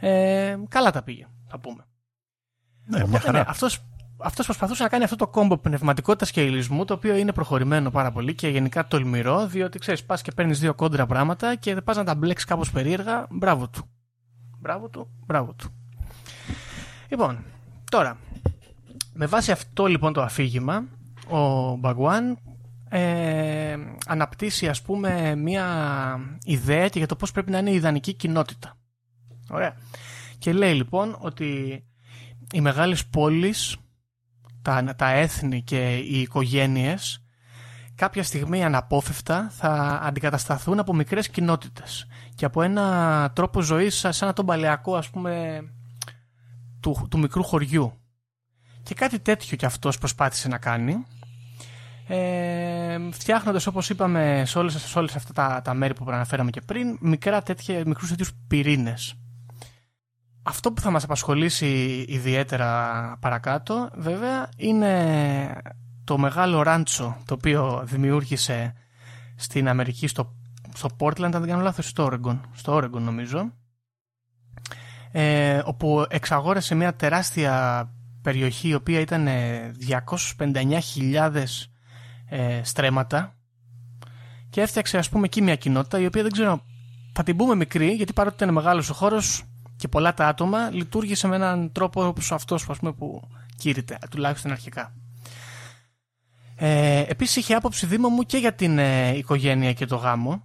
Ε, 0.00 0.56
καλά 0.68 0.90
τα 0.90 1.02
πήγε, 1.02 1.26
θα 1.48 1.58
πούμε. 1.58 1.84
Ναι, 2.86 3.06
μια 3.06 3.20
χαρά. 3.20 3.38
Ναι, 3.38 3.44
αυτός, 3.48 3.84
αυτός 4.18 4.44
προσπαθούσε 4.44 4.82
να 4.82 4.88
κάνει 4.88 5.04
αυτό 5.04 5.16
το 5.16 5.26
κόμπο 5.26 5.58
πνευματικότητας 5.58 6.30
και 6.30 6.44
υλισμού, 6.44 6.84
το 6.84 6.94
οποίο 6.94 7.16
είναι 7.16 7.32
προχωρημένο 7.32 7.90
πάρα 7.90 8.12
πολύ 8.12 8.34
και 8.34 8.48
γενικά 8.48 8.86
τολμηρό, 8.86 9.46
διότι 9.46 9.78
ξέρεις, 9.78 10.04
πας 10.04 10.22
και 10.22 10.32
παίρνεις 10.32 10.60
δύο 10.60 10.74
κόντρα 10.74 11.06
πράγματα 11.06 11.54
και 11.54 11.74
πας 11.74 11.96
να 11.96 12.04
τα 12.04 12.14
μπλέξεις 12.14 12.46
κάπως 12.48 12.70
περίεργα, 12.70 13.26
μπράβο 13.30 13.68
του. 13.68 13.88
Μπράβο 14.58 14.88
του, 14.88 15.10
μπράβο 15.26 15.52
του. 15.52 15.74
Λοιπόν, 17.08 17.44
τώρα, 17.90 18.16
με 19.12 19.26
βάση 19.26 19.52
αυτό 19.52 19.86
λοιπόν 19.86 20.12
το 20.12 20.22
αφήγημα, 20.22 20.84
ο 21.28 21.74
Μπαγκουάν 21.76 22.38
ε, 22.96 23.76
αναπτύσσει 24.06 24.68
ας 24.68 24.82
πούμε 24.82 25.34
μια 25.34 25.66
ιδέα 26.44 26.88
και 26.88 26.98
για 26.98 27.06
το 27.08 27.16
πώς 27.16 27.32
πρέπει 27.32 27.50
να 27.50 27.58
είναι 27.58 27.70
η 27.70 27.74
ιδανική 27.74 28.14
κοινότητα. 28.14 28.76
Ωραία. 29.48 29.76
Και 30.38 30.52
λέει 30.52 30.74
λοιπόν 30.74 31.16
ότι 31.18 31.82
οι 32.52 32.60
μεγάλες 32.60 33.06
πόλεις, 33.06 33.76
τα, 34.62 34.94
τα 34.96 35.10
έθνη 35.10 35.62
και 35.62 35.96
οι 35.96 36.20
οικογένειες 36.20 37.24
κάποια 37.94 38.22
στιγμή 38.22 38.64
αναπόφευκτα 38.64 39.50
θα 39.50 40.00
αντικατασταθούν 40.02 40.78
από 40.78 40.94
μικρές 40.94 41.28
κοινότητες 41.28 42.06
και 42.34 42.44
από 42.44 42.62
ένα 42.62 43.30
τρόπο 43.34 43.60
ζωής 43.60 44.06
σαν 44.08 44.34
τον 44.34 44.46
παλαιακό 44.46 44.96
ας 44.96 45.10
πούμε 45.10 45.62
του, 46.80 47.06
του 47.10 47.18
μικρού 47.18 47.42
χωριού. 47.42 47.92
Και 48.82 48.94
κάτι 48.94 49.20
τέτοιο 49.20 49.56
κι 49.56 49.66
αυτός 49.66 49.98
προσπάθησε 49.98 50.48
να 50.48 50.58
κάνει 50.58 51.04
ε, 52.06 52.98
φτιάχνοντας 53.10 53.66
όπως 53.66 53.90
είπαμε 53.90 54.42
σε 54.46 54.58
όλες, 54.58 54.82
σε 54.82 54.98
όλες 54.98 55.16
αυτά 55.16 55.32
τα, 55.32 55.60
τα 55.64 55.74
μέρη 55.74 55.94
που 55.94 56.04
προαναφέραμε 56.04 56.50
και 56.50 56.60
πριν 56.60 56.98
μικρά 57.00 57.42
τέτοια, 57.42 57.82
μικρούς 57.86 58.08
τέτοιους 58.08 58.32
πυρήνες. 58.48 59.14
Αυτό 60.42 60.72
που 60.72 60.80
θα 60.80 60.90
μας 60.90 61.04
απασχολήσει 61.04 62.04
ιδιαίτερα 62.08 63.16
παρακάτω 63.20 63.90
βέβαια 63.94 64.48
είναι 64.56 65.62
το 66.04 66.18
μεγάλο 66.18 66.62
ράντσο 66.62 67.16
το 67.24 67.34
οποίο 67.34 67.82
δημιούργησε 67.84 68.72
στην 69.36 69.68
Αμερική 69.68 70.06
στο, 70.06 70.36
στο 70.74 70.88
Portland 70.98 71.22
αν 71.22 71.30
δεν 71.30 71.46
κάνω 71.46 71.62
λάθος 71.62 71.88
στο 71.88 72.08
Oregon, 72.12 72.40
στο 72.52 72.76
Oregon 72.76 73.00
νομίζω 73.00 73.52
ε, 75.12 75.60
όπου 75.64 76.06
εξαγόρασε 76.08 76.74
μια 76.74 76.94
τεράστια 76.94 77.88
περιοχή 78.22 78.68
η 78.68 78.74
οποία 78.74 79.00
ήταν 79.00 79.28
259.000 80.38 81.44
ε, 82.34 82.60
στρέμματα 82.64 83.34
και 84.50 84.60
έφτιαξε 84.60 84.98
ας 84.98 85.08
πούμε 85.08 85.24
εκεί 85.24 85.42
μια 85.42 85.56
κοινότητα 85.56 85.98
η 85.98 86.06
οποία 86.06 86.22
δεν 86.22 86.32
ξέρω 86.32 86.64
θα 87.12 87.22
την 87.22 87.36
πούμε 87.36 87.54
μικρή 87.54 87.90
γιατί 87.92 88.12
παρότι 88.12 88.36
ήταν 88.36 88.54
μεγάλος 88.54 88.90
ο 88.90 88.94
χώρος 88.94 89.44
και 89.76 89.88
πολλά 89.88 90.14
τα 90.14 90.26
άτομα 90.26 90.70
λειτουργήσε 90.70 91.28
με 91.28 91.36
έναν 91.36 91.72
τρόπο 91.72 92.06
όπως 92.06 92.32
αυτός 92.32 92.68
ας 92.68 92.78
πούμε, 92.78 92.92
που 92.92 93.22
κήρυτε 93.56 93.98
τουλάχιστον 94.10 94.50
αρχικά. 94.50 94.94
Ε, 96.56 97.04
επίσης 97.08 97.36
είχε 97.36 97.54
άποψη 97.54 97.86
δήμο 97.86 98.08
μου 98.08 98.22
και 98.22 98.36
για 98.36 98.54
την 98.54 98.78
ε, 98.78 99.16
οικογένεια 99.16 99.72
και 99.72 99.86
το 99.86 99.96
γάμο 99.96 100.44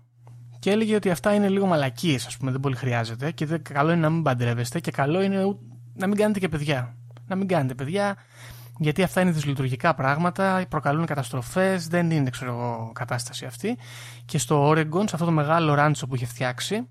και 0.60 0.72
έλεγε 0.72 0.96
ότι 0.96 1.10
αυτά 1.10 1.34
είναι 1.34 1.50
λίγο 1.50 1.66
μαλακίες 1.66 2.26
ας 2.26 2.38
πούμε 2.38 2.52
δεν 2.52 2.60
πολύ 2.60 2.76
χρειάζεται 2.76 3.32
και 3.32 3.46
δεν, 3.46 3.62
καλό 3.62 3.92
είναι 3.92 4.02
να 4.02 4.10
μην 4.10 4.24
παντρεύεστε 4.24 4.80
και 4.80 4.92
καλό 4.92 5.22
είναι 5.22 5.58
να 5.94 6.08
μην 6.08 6.18
κάνετε 6.18 6.40
και 6.40 6.50
παιδιά. 6.50 6.94
Να 7.28 7.36
μην 7.36 7.48
κάνετε 7.48 7.76
παιδιά 7.76 8.18
γιατί 8.82 9.04
αυτά 9.04 9.22
είναι 9.22 9.32
δυσλειτουργικά 9.32 9.94
πράγματα, 9.96 10.66
προκαλούν 10.70 11.06
καταστροφές, 11.06 11.88
δεν 11.88 12.12
είναι 12.12 12.30
ξέρω, 12.30 12.92
κατάσταση 12.94 13.46
αυτή. 13.46 13.78
Και 14.26 14.38
στο 14.38 14.70
Oregon, 14.70 15.04
σε 15.06 15.12
αυτό 15.14 15.26
το 15.26 15.32
μεγάλο 15.32 15.74
ράντσο 15.74 16.08
που 16.08 16.16
είχε 16.16 16.26
φτιάξει, 16.26 16.88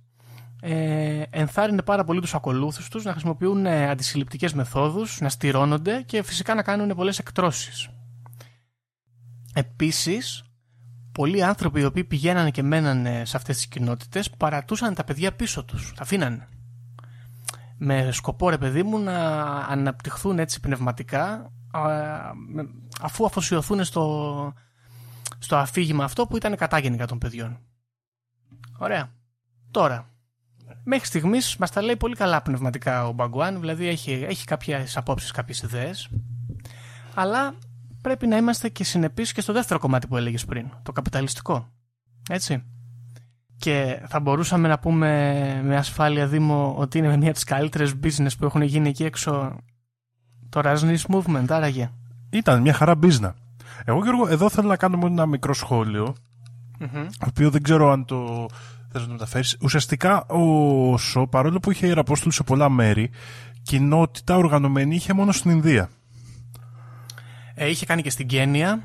ε, 0.61 1.23
ενθάρρυνε 1.31 1.83
πάρα 1.83 2.05
πολύ 2.05 2.21
τους 2.21 2.35
ακολούθους 2.35 2.89
τους 2.89 3.05
να 3.05 3.11
χρησιμοποιούν 3.11 3.67
ε, 3.67 3.91
αντισυλληπτικές 3.91 4.53
μεθόδους, 4.53 5.21
να 5.21 5.29
στηρώνονται 5.29 6.03
και 6.03 6.23
φυσικά 6.23 6.55
να 6.55 6.63
κάνουν 6.63 6.97
πολλές 6.97 7.19
εκτρώσεις. 7.19 7.89
Επίσης, 9.55 10.45
πολλοί 11.13 11.43
άνθρωποι 11.45 11.81
οι 11.81 11.85
οποίοι 11.85 12.05
πηγαίνανε 12.05 12.51
και 12.51 12.63
μένανε 12.63 13.23
σε 13.25 13.37
αυτές 13.37 13.57
τις 13.57 13.67
κοινότητες 13.67 14.31
παρατούσαν 14.31 14.95
τα 14.95 15.05
παιδιά 15.05 15.33
πίσω 15.33 15.65
τους, 15.65 15.93
τα 15.97 16.03
αφήνανε. 16.03 16.49
Με 17.79 18.13
σκοπό 18.13 18.49
ρε 18.49 18.59
παιδί 18.59 18.83
μου 18.83 18.99
να 18.99 19.43
αναπτυχθούν 19.57 20.39
έτσι 20.39 20.61
πνευματικά 20.61 21.53
αφού 23.01 23.25
αφοσιωθούν 23.25 23.85
στο, 23.85 24.53
στο 25.39 25.57
αφήγημα 25.57 26.05
αυτό 26.05 26.27
που 26.27 26.37
ήταν 26.37 26.57
κατάγεννηκα 26.57 27.07
των 27.07 27.19
παιδιών. 27.19 27.59
Ωραία. 28.79 29.11
Τώρα, 29.71 30.11
μέχρι 30.85 31.07
στιγμής 31.07 31.57
μας 31.57 31.71
τα 31.71 31.83
λέει 31.83 31.97
πολύ 31.97 32.15
καλά 32.15 32.43
πνευματικά 32.43 33.07
ο 33.07 33.13
Μπαγκουάν, 33.13 33.61
δηλαδή 33.61 33.87
έχει, 33.87 34.13
έχει 34.13 34.45
κάποιες 34.45 34.97
απόψεις, 34.97 35.31
κάποιες 35.31 35.63
ιδέες. 35.63 36.09
Αλλά 37.15 37.55
πρέπει 38.03 38.27
να 38.27 38.37
είμαστε 38.37 38.69
και 38.69 38.85
συνεπείς 38.85 39.33
και 39.33 39.41
στο 39.41 39.53
δεύτερο 39.53 39.81
κομμάτι 39.81 40.07
που 40.07 40.17
έλεγες 40.17 40.45
πριν, 40.45 40.71
το 40.83 40.93
καπιταλιστικό. 40.93 41.69
Έτσι. 42.31 42.65
Και 43.57 44.03
θα 44.07 44.21
μπορούσαμε 44.21 44.69
να 44.69 44.79
πούμε 44.79 45.09
με 45.65 45.77
ασφάλεια 45.77 46.27
Δήμο 46.27 46.75
ότι 46.79 46.99
είναι 46.99 47.17
μια 47.17 47.27
από 47.27 47.35
τις 47.35 47.45
καλύτερες 47.45 47.95
business 48.03 48.39
που 48.39 48.45
έχουν 48.45 48.63
γίνει 48.63 48.89
εκεί 48.89 49.05
έξω 49.05 49.57
το 50.49 50.61
Rajneesh 50.65 51.15
Movement, 51.15 51.45
άραγε. 51.49 51.91
Ήταν 52.31 52.61
μια 52.61 52.73
χαρά 52.73 52.95
business. 53.03 53.33
Εγώ 53.85 54.03
Γιώργο, 54.03 54.29
εδώ 54.29 54.49
θέλω 54.49 54.69
να 54.69 54.77
κάνω 54.77 54.97
μόνο 54.97 55.13
ένα 55.13 55.27
μικρό 55.27 55.55
σχόλιο, 55.55 56.15
mm-hmm. 56.81 57.07
το 57.19 57.27
οποίο 57.29 57.51
δεν 57.51 57.63
ξέρω 57.63 57.91
αν 57.91 58.05
το 58.05 58.47
θες 58.93 59.01
να 59.01 59.07
το 59.07 59.13
μεταφέρεις. 59.13 59.57
Ουσιαστικά 59.61 60.27
ο 60.27 60.99
Σο, 60.99 61.27
παρόλο 61.27 61.59
που 61.59 61.71
είχε 61.71 61.87
ιεραπόστολου 61.87 62.33
σε 62.33 62.43
πολλά 62.43 62.69
μέρη, 62.69 63.11
κοινότητα 63.63 64.37
οργανωμένη 64.37 64.95
είχε 64.95 65.13
μόνο 65.13 65.33
στην 65.33 65.51
Ινδία. 65.51 65.91
Ε, 67.55 67.69
είχε 67.69 67.87
κάνει 67.87 68.03
και 68.03 68.11
στην 68.11 68.27
Κένια. 68.27 68.81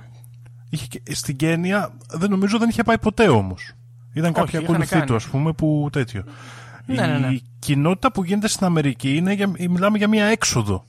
Είχε, 0.70 0.88
στην 1.12 1.36
Κένια 1.36 1.94
δεν 2.10 2.30
νομίζω 2.30 2.58
δεν 2.58 2.70
είχε 2.70 2.84
πάει 2.84 2.98
ποτέ 2.98 3.28
όμως. 3.28 3.72
Ήταν 4.14 4.34
κάποια 4.34 4.60
ακολουθή 4.60 5.04
του, 5.04 5.16
ας 5.16 5.28
πούμε, 5.28 5.54
που 5.54 5.90
τέτοιο. 5.92 6.24
Ναι, 6.86 7.08
ναι, 7.08 7.18
ναι. 7.18 7.28
Η 7.28 7.44
κοινότητα 7.60 8.12
που 8.12 8.24
γίνεται 8.24 8.48
στην 8.48 8.66
Αμερική 8.66 9.16
είναι 9.16 9.34
για, 9.34 9.48
μιλάμε 9.70 9.98
για 9.98 10.08
μια 10.08 10.26
έξοδο 10.26 10.86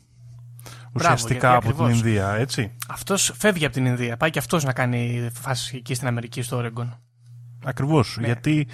ουσιαστικά 0.95 1.55
από 1.55 1.73
την 1.73 1.87
Ινδία, 1.87 2.35
έτσι. 2.35 2.73
Αυτός 2.89 3.33
φεύγει 3.39 3.65
από 3.65 3.75
την 3.75 3.87
Ινδία. 3.87 4.17
Πάει 4.17 4.31
και 4.31 4.39
αυτός 4.39 4.65
να 4.65 4.73
κάνει 4.73 5.31
φάση 5.33 5.77
εκεί 5.77 5.95
στην 5.95 6.07
Αμερική, 6.09 6.43
στο 6.43 6.57
Όρεγκον. 6.57 6.99
Ακριβώς. 7.65 8.17
Ναι. 8.21 8.27
Γιατί 8.27 8.67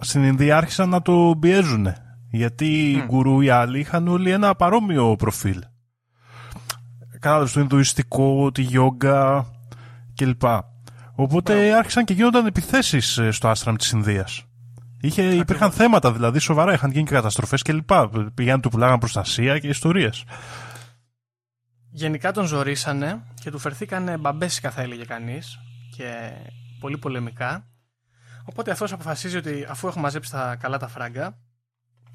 στην 0.00 0.24
Ινδία 0.24 0.56
άρχισαν 0.56 0.88
να 0.88 1.02
το 1.02 1.36
πιέζουν. 1.40 1.94
Γιατί 2.30 2.94
mm. 2.94 2.98
οι 2.98 3.06
γκουρού 3.06 3.40
οι 3.40 3.48
άλλοι 3.48 3.78
είχαν 3.78 4.08
όλοι 4.08 4.30
ένα 4.30 4.54
παρόμοιο 4.54 5.16
προφίλ. 5.16 5.62
Κατάλαβες 7.12 7.52
το 7.52 7.60
Ινδουιστικό, 7.60 8.52
τη 8.52 8.62
γιόγκα 8.62 9.46
κλπ. 10.14 10.42
Οπότε 11.14 11.72
άρχισαν 11.76 12.04
και 12.04 12.12
γίνονταν 12.12 12.46
επιθέσεις 12.46 13.18
ε, 13.18 13.30
στο 13.30 13.48
άστραμ 13.48 13.76
της 13.76 13.90
Ινδίας. 13.90 14.44
Είχε, 15.00 15.22
υπήρχαν 15.22 15.70
θέματα 15.70 16.12
δηλαδή 16.12 16.38
σοβαρά, 16.38 16.72
είχαν 16.72 16.90
γίνει 16.90 17.04
και 17.04 17.14
καταστροφές 17.14 17.62
κλπ. 17.62 17.90
Πηγαίνουν 18.34 18.60
του 18.60 18.68
πουλάγαν 18.68 18.98
προστασία 18.98 19.58
και 19.58 19.68
ιστορίες. 19.68 20.24
Γενικά 21.96 22.32
τον 22.32 22.46
ζορίσανε 22.46 23.22
και 23.40 23.50
του 23.50 23.58
φερθήκανε 23.58 24.16
μπαμπέσικα 24.16 24.70
θα 24.70 24.82
έλεγε 24.82 25.04
κανείς 25.04 25.58
και 25.96 26.30
πολύ 26.80 26.98
πολεμικά. 26.98 27.66
Οπότε 28.44 28.70
αυτός 28.70 28.92
αποφασίζει 28.92 29.36
ότι 29.36 29.66
αφού 29.68 29.88
έχω 29.88 30.00
μαζέψει 30.00 30.30
τα 30.30 30.56
καλά 30.56 30.78
τα 30.78 30.88
φράγκα 30.88 31.38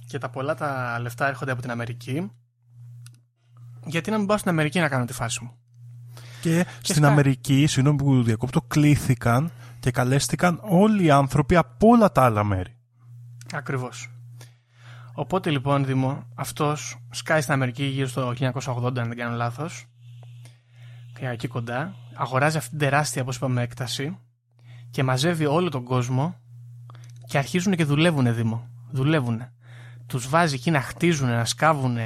και 0.08 0.18
τα 0.18 0.30
πολλά 0.30 0.56
τα 0.56 1.00
λεφτά 1.00 1.28
έρχονται 1.28 1.52
από 1.52 1.62
την 1.62 1.72
Αμερική 1.72 2.32
γιατί 3.86 4.12
να 4.12 4.18
μην 4.18 4.28
πάω 4.28 4.38
στην 4.38 4.50
Αμερική 4.50 4.80
να 4.80 4.90
κάνω 4.90 5.06
τη 5.06 5.14
φάση 5.14 5.44
μου. 5.44 5.52
Και, 6.42 6.66
στην 6.82 7.06
Αμερική, 7.06 7.68
συγγνώμη 7.68 7.98
που 7.98 8.24
διακόπτω, 8.24 8.62
κλήθηκαν 8.62 9.52
και 9.80 9.92
καλέστηκαν 9.92 10.60
όλοι 10.64 11.04
οι 11.04 11.12
άνθρωποι 11.12 11.56
από 11.56 11.88
όλα 11.88 12.12
τα 12.12 12.24
άλλα 12.24 12.44
μέρη. 12.44 12.78
Ακριβώς. 13.54 14.10
Οπότε 15.22 15.50
λοιπόν, 15.50 15.86
Δήμο, 15.86 16.24
αυτός 16.36 16.98
σκάει 17.10 17.42
στην 17.42 17.54
Αμερική 17.54 17.84
γύρω 17.84 18.08
στο 18.08 18.34
1980, 18.40 18.98
αν 18.98 19.08
δεν 19.08 19.16
κάνω 19.16 19.36
λάθος. 19.36 19.86
Και 21.20 21.28
εκεί 21.28 21.48
κοντά. 21.48 21.96
Αγοράζει 22.16 22.58
αυτή 22.58 22.70
την 22.70 22.80
τεράστια, 22.80 23.22
όπως 23.22 23.36
είπαμε, 23.36 23.62
έκταση 23.62 24.18
και 24.92 25.04
μαζεύει 25.04 25.46
όλο 25.46 25.70
τον 25.70 25.84
κόσμο 25.84 26.36
και 27.26 27.38
αρχίζουν 27.38 27.76
και 27.76 27.86
δουλεύουν, 27.86 28.36
Δήμο. 28.36 28.68
Δουλεύουν. 28.92 29.42
Τους 30.08 30.30
βάζει 30.30 30.56
εκεί 30.56 30.72
να 30.72 30.82
χτίζουν, 30.82 31.30
να 31.30 31.46
σκάβουν, 31.46 31.98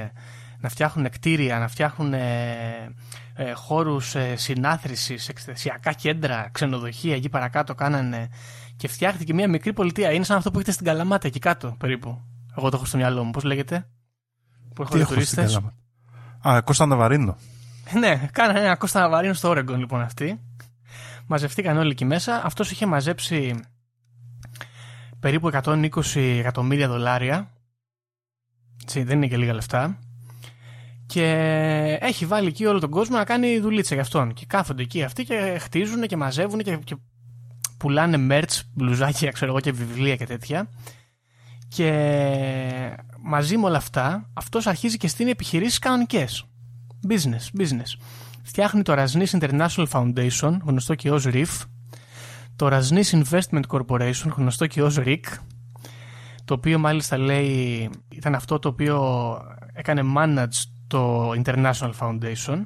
να 0.60 0.70
φτιάχνουν 0.70 1.10
κτίρια, 1.10 1.60
να 1.60 1.68
φτιάχνουν 1.68 2.14
ε, 2.14 3.52
χώρους 3.54 4.16
ε, 4.16 4.36
συνάθρησης, 4.36 5.30
εκστασιακά 5.30 5.94
κέντρα, 5.94 6.50
ξενοδοχεία, 6.52 7.16
εκεί 7.16 7.30
παρακάτω 7.30 7.76
κάνανε 7.76 8.30
και 8.76 8.88
φτιάχτηκε 8.88 9.34
μια 9.34 9.48
μικρή 9.48 9.74
πολιτεία. 9.74 10.12
Είναι 10.12 10.24
σαν 10.24 10.38
αυτό 10.38 10.52
που 10.52 10.58
έχετε 10.58 10.72
στην 10.72 10.86
Καλαμάτα, 10.86 11.28
εκεί 11.28 11.40
κάτω 11.40 11.76
περίπου. 11.80 12.35
Εγώ 12.58 12.70
το 12.70 12.76
έχω 12.76 12.86
στο 12.86 12.98
μυαλό 12.98 13.24
μου. 13.24 13.32
Πώς 13.32 13.44
λέγεται; 13.44 13.88
Που 14.76 14.86
Τι 14.86 15.00
έχω 15.00 15.20
στην 15.20 15.44
Καλαμάτα. 15.44 15.76
Α, 16.48 16.62
Κώστα 16.62 16.86
Ναβαρίνο. 16.86 17.38
ναι, 18.00 18.30
κάνανε 18.32 18.60
ένα 18.60 18.76
Κώστα 18.76 19.00
Ναβαρίνο 19.00 19.34
στο 19.34 19.50
Όρεγκον 19.50 19.80
λοιπόν 19.80 20.02
αυτοί. 20.02 20.40
Μαζευτήκαν 21.28 21.78
όλοι 21.78 21.92
εκεί 21.92 22.06
μέσα. 22.06 22.42
Αυτός 22.46 22.72
είχε 22.72 22.86
μαζέψει 22.86 23.60
περίπου 25.20 25.50
120 25.54 25.90
εκατομμύρια 26.16 26.88
δολάρια. 26.88 27.52
Έτσι, 28.82 29.04
δεν 29.04 29.18
είναι 29.18 29.28
και 29.28 29.38
λίγα 29.38 29.54
λεφτά. 29.54 30.00
Και 31.06 31.24
έχει 32.02 32.26
βάλει 32.26 32.48
εκεί 32.48 32.66
όλο 32.66 32.80
τον 32.80 32.90
κόσμο 32.90 33.18
να 33.18 33.24
κάνει 33.24 33.60
δουλίτσα 33.60 33.94
για 33.94 34.04
αυτόν. 34.04 34.34
Και 34.34 34.46
κάθονται 34.46 34.82
εκεί 34.82 35.04
αυτοί 35.04 35.24
και 35.24 35.58
χτίζουν 35.60 36.02
και 36.02 36.18
μαζεύουν 36.18 36.60
και, 36.60 36.78
και 36.78 36.96
πουλάνε 37.78 38.28
merch, 38.30 38.60
μπλουζάκια, 38.74 39.32
ξέρω 39.32 39.52
εγώ, 39.52 39.60
και 39.60 39.72
βιβλία 39.72 40.16
και 40.16 40.26
τέτοια. 40.26 40.70
Και 41.68 42.98
μαζί 43.20 43.58
με 43.58 43.66
όλα 43.66 43.78
αυτά, 43.78 44.30
αυτός 44.34 44.68
αρχίζει 44.68 44.98
και 44.98 45.08
στείνει 45.08 45.30
επιχειρήσεις 45.30 45.80
κανονικές. 45.80 46.46
Business, 47.08 47.62
business. 47.62 48.00
Φτιάχνει 48.44 48.82
το 48.82 48.94
Rajneesh 48.98 49.40
International 49.40 49.86
Foundation, 49.92 50.58
γνωστό 50.64 50.96
και 50.96 51.12
ως 51.12 51.26
RIF, 51.28 51.62
το 52.56 52.68
Rajneesh 52.72 53.24
Investment 53.24 53.62
Corporation, 53.68 54.30
γνωστό 54.36 54.68
και 54.68 54.84
ως 54.84 54.98
RIC, 55.00 55.24
το 56.46 56.54
οποίο 56.54 56.80
μάλιστα 56.80 57.18
λέει 57.18 57.90
ήταν 58.10 58.36
αυτό 58.36 58.60
το 58.60 58.70
οποίο 58.70 59.38
έκανε 59.74 60.02
manage 60.18 60.64
το 60.88 61.32
International 61.32 61.92
Foundation 62.00 62.66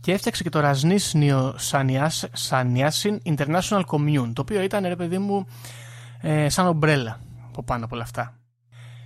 και 0.00 0.12
έφτιαξε 0.12 0.42
και 0.42 0.48
το 0.48 0.60
Rajneesh 0.62 1.12
Neo 1.12 1.52
Sannyasin 2.48 3.18
International 3.24 3.82
Commune, 3.86 4.30
το 4.32 4.40
οποίο 4.40 4.62
ήταν, 4.62 4.84
ρε 4.86 4.96
παιδί 4.96 5.18
μου, 5.18 5.46
ε, 6.20 6.48
σαν 6.48 6.66
ομπρέλα 6.66 7.20
από 7.56 7.64
πάνω 7.64 7.84
από 7.84 7.94
όλα 7.94 8.04
αυτά. 8.04 8.40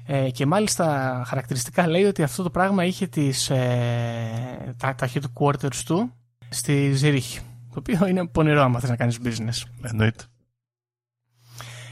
Ε, 0.06 0.30
και 0.30 0.46
μάλιστα 0.46 1.22
χαρακτηριστικά 1.26 1.86
λέει 1.86 2.04
ότι 2.04 2.22
αυτό 2.22 2.42
το 2.42 2.50
πράγμα 2.50 2.84
είχε 2.84 3.06
τις, 3.06 3.50
ε, 3.50 4.74
τα, 4.76 4.94
τα 4.94 5.08
headquarters 5.14 5.76
του 5.84 6.12
στη 6.48 6.92
Ζήριχη. 6.92 7.40
Το 7.72 7.78
οποίο 7.78 8.06
είναι 8.06 8.26
πονηρό 8.26 8.62
άμα 8.62 8.80
θες 8.80 8.90
να 8.90 8.96
κάνεις 8.96 9.18
business. 9.24 9.62
Εννοείται. 9.82 10.24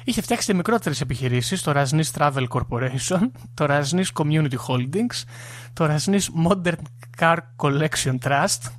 Είχε 0.04 0.20
φτιάξει 0.20 0.46
και 0.46 0.54
μικρότερες 0.54 1.00
επιχειρήσεις, 1.00 1.62
το 1.62 1.72
Rajneesh 1.74 2.10
Travel 2.14 2.46
Corporation, 2.48 3.20
το 3.54 3.66
Rajneesh 3.68 4.12
Community 4.14 4.56
Holdings, 4.68 5.22
το 5.72 5.84
Rajneesh 5.84 6.26
Modern 6.46 6.82
Car 7.18 7.36
Collection 7.56 8.18
Trust. 8.22 8.70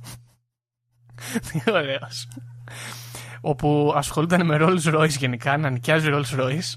Τι 1.52 1.70
ωραίος. 1.70 2.28
Όπου 3.40 3.92
ασχολούνταν 3.96 4.46
με 4.46 4.56
Rolls 4.60 4.94
Royce 4.94 5.18
γενικά, 5.18 5.56
να 5.56 5.70
νοικιάζει 5.70 6.08
Rolls 6.10 6.40
Royce. 6.40 6.74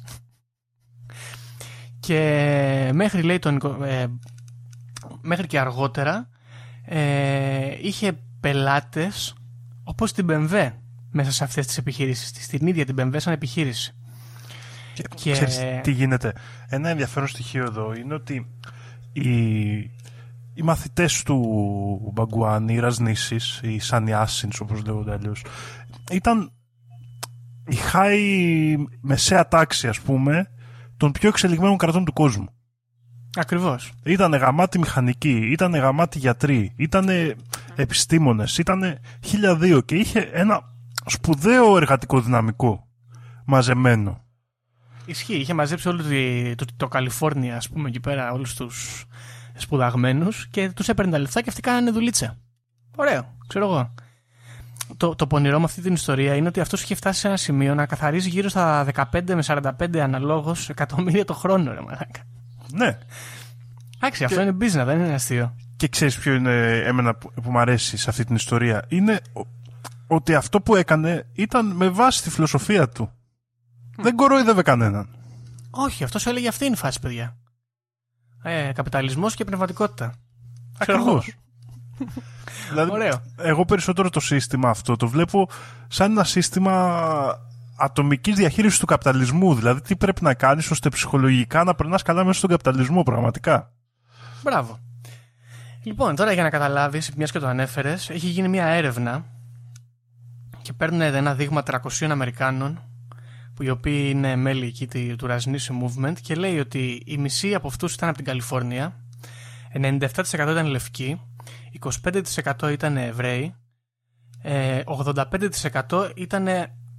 Και 2.04 2.89
μέχρι 2.94 3.22
λέει 3.22 3.39
τον, 3.39 3.60
ε, 3.84 4.06
μέχρι 5.22 5.48
και 5.48 5.60
αργότερα 5.60 6.30
ε, 6.86 7.78
είχε 7.82 8.20
πελάτες 8.39 9.36
όπως 9.84 10.13
την 10.13 10.28
BMW 10.30 10.72
μέσα 11.12 11.32
σε 11.32 11.44
αυτές 11.44 11.68
τις 11.68 11.78
επιχειρήσεις 11.78 12.32
της, 12.32 12.48
την 12.48 12.68
ίδια 12.68 12.86
την 12.86 12.96
BMW 13.00 13.16
σαν 13.18 13.34
επιχείρηση. 13.34 13.94
Και, 14.94 15.04
και... 15.16 15.32
Ξέρεις 15.32 15.62
τι 15.84 15.92
γίνεται. 15.92 16.34
Ένα 16.68 16.89
ενδιαφέρον 16.89 17.28
στοιχείο 17.28 17.63
εδώ 17.63 17.94
είναι 17.94 18.13
ότι 18.13 18.48
οι, 19.13 19.74
οι 20.54 20.62
μαθητές 20.63 21.24
του 21.24 22.12
Μπαγκουάν, 22.13 22.68
οι 22.68 22.80
Ρασνήσεις, 22.80 23.60
οι 23.63 23.80
Σανιάσινς 23.80 24.60
όπως 24.60 24.84
λέγονται 24.86 25.12
αλλιώς, 25.12 25.46
ήταν 26.12 26.52
η 27.68 27.76
high 27.94 28.84
μεσαία 29.02 29.48
τάξη 29.48 29.88
ας 29.88 30.00
πούμε 30.00 30.48
των 31.04 31.12
πιο 31.12 31.30
εξελιγμένων 31.30 31.78
κρατών 31.78 32.06
του 32.06 32.13
κόσμου. 32.13 32.50
Ακριβώς. 33.36 33.92
Ήτανε 34.04 34.38
γαμάτι 34.38 34.80
μηχανικοί, 34.80 35.52
ήτανε 35.52 35.78
γαμάτι 35.78 36.20
γιατροί, 36.20 36.74
ήτανε 36.76 37.36
επιστήμονες, 37.76 38.58
ήτανε 38.58 39.00
χίλια 39.24 39.56
δύο 39.56 39.82
και 39.82 39.96
είχε 39.96 40.20
ένα 40.20 40.62
σπουδαίο 41.06 41.78
εργατικό 41.78 42.22
δυναμικό 42.22 42.88
μαζεμένο. 43.46 44.24
Ισχύει, 45.06 45.36
είχε 45.36 45.54
μαζέψει 45.54 45.88
όλο 45.88 46.04
το, 46.04 46.10
το, 46.56 46.66
το 46.78 46.88
Καλιφόρνια, 46.88 47.56
ας 47.56 47.70
πούμε, 47.70 47.89
εκεί 47.89 48.00
πέρα, 48.00 48.32
όλους 48.32 48.56
τους 48.56 49.06
σπουδαγμένους 49.56 50.48
και 50.48 50.72
τους 50.72 50.89
έπαιρνε 50.89 51.12
τα 51.12 51.20
λεφτά 51.20 51.42
και 51.42 51.50
αυτοί 51.50 51.62
κάνανε 51.62 51.92
δουλίτσα. 51.92 52.38
Ωραίο, 52.96 53.38
ξέρω 53.48 53.66
εγώ. 53.66 53.94
Το, 54.97 55.15
το 55.15 55.27
πονηρό 55.27 55.59
με 55.59 55.65
αυτή 55.65 55.81
την 55.81 55.93
ιστορία 55.93 56.36
είναι 56.36 56.47
ότι 56.47 56.59
αυτός 56.59 56.81
είχε 56.81 56.95
φτάσει 56.95 57.19
σε 57.19 57.27
ένα 57.27 57.38
σημείο 57.38 57.75
να 57.75 57.86
καθαρίζει 57.86 58.29
γύρω 58.29 58.49
στα 58.49 58.86
15 58.93 59.03
με 59.25 59.43
45 59.45 59.97
αναλόγως 59.97 60.69
εκατομμύρια 60.69 61.25
το 61.25 61.33
χρόνο, 61.33 61.73
ρε 61.73 61.81
μαλάκα. 61.81 62.21
Ναι. 62.73 62.97
Εντάξει, 63.95 64.23
αυτό 64.23 64.41
είναι 64.41 64.57
business, 64.59 64.86
δεν 64.86 64.99
είναι 64.99 65.13
αστείο. 65.13 65.55
Και 65.75 65.88
ξέρεις 65.88 66.17
ποιο 66.17 66.33
είναι 66.33 66.77
εμένα 66.77 67.15
που, 67.15 67.31
που 67.43 67.51
μου 67.51 67.59
αρέσει 67.59 67.97
σε 67.97 68.09
αυτή 68.09 68.25
την 68.25 68.36
ιστορία; 68.36 68.86
Είναι 68.88 69.19
ότι 70.07 70.36
αυτό 70.36 70.62
που 70.62 70.75
έκανε 70.75 71.27
ήταν 71.33 71.65
με 71.65 71.89
βάση 71.89 72.23
τη 72.23 72.29
φιλοσοφία 72.29 72.89
του. 72.89 73.12
Δεν 73.97 74.15
κοροϊδεύε 74.15 74.62
κανέναν. 74.62 75.09
Όχι, 75.69 76.03
αυτός 76.03 76.21
σου 76.21 76.29
έλεγε 76.29 76.47
αυτή 76.47 76.65
είναι 76.65 76.73
η 76.73 76.77
φάση, 76.77 76.99
παιδιά. 76.99 77.38
Ε, 78.43 78.71
Καπιταλισμός 78.73 79.36
και 79.36 79.43
πνευματικότητα. 79.43 80.13
Ακριβώς. 80.77 81.36
Δηλαδή, 82.69 82.91
Ωραίο. 82.91 83.21
Εγώ 83.38 83.65
περισσότερο 83.65 84.10
το 84.10 84.19
σύστημα 84.19 84.69
αυτό 84.69 84.95
το 84.95 85.08
βλέπω 85.08 85.49
σαν 85.88 86.12
ένα 86.12 86.23
σύστημα 86.23 86.97
ατομικής 87.77 88.36
διαχείρισης 88.36 88.79
του 88.79 88.86
καπιταλισμού. 88.86 89.56
Δηλαδή, 89.56 89.82
τι 89.82 89.95
πρέπει 89.95 90.23
να 90.23 90.34
κάνεις 90.34 90.71
ώστε 90.71 90.89
ψυχολογικά 90.89 91.63
να 91.63 91.75
περνάς 91.75 92.01
καλά 92.01 92.23
μέσα 92.23 92.38
στον 92.38 92.49
καπιταλισμό, 92.49 93.03
πραγματικά. 93.03 93.71
Μπράβο. 94.43 94.79
Λοιπόν, 95.84 96.15
τώρα 96.15 96.32
για 96.32 96.43
να 96.43 96.49
καταλάβεις, 96.49 97.12
μιας 97.15 97.32
και 97.32 97.39
το 97.39 97.47
ανέφερες, 97.47 98.10
έχει 98.10 98.27
γίνει 98.27 98.47
μια 98.47 98.65
έρευνα 98.65 99.25
και 100.62 100.73
παίρνουν 100.73 101.01
ένα 101.01 101.34
δείγμα 101.34 101.63
300 101.63 102.10
Αμερικάνων 102.10 102.82
που 103.53 103.63
οι 103.63 103.69
οποίοι 103.69 104.08
είναι 104.12 104.36
μέλη 104.36 104.65
εκεί 104.65 105.15
του 105.17 105.27
Rajneesh 105.29 105.69
Movement 105.82 106.13
και 106.21 106.36
λέει 106.36 106.60
ότι 106.60 107.01
η 107.06 107.17
μισή 107.17 107.56
από 107.56 107.67
αυτούς 107.67 107.93
ήταν 107.93 108.08
από 108.10 108.17
την 108.17 108.25
Καλιφόρνια, 108.25 108.95
97% 109.73 110.10
ήταν 110.32 110.65
λευκοί, 110.65 111.21
25% 111.81 112.71
ήταν 112.71 112.97
Εβραίοι, 112.97 113.55
85% 114.43 116.12
ήταν 116.15 116.47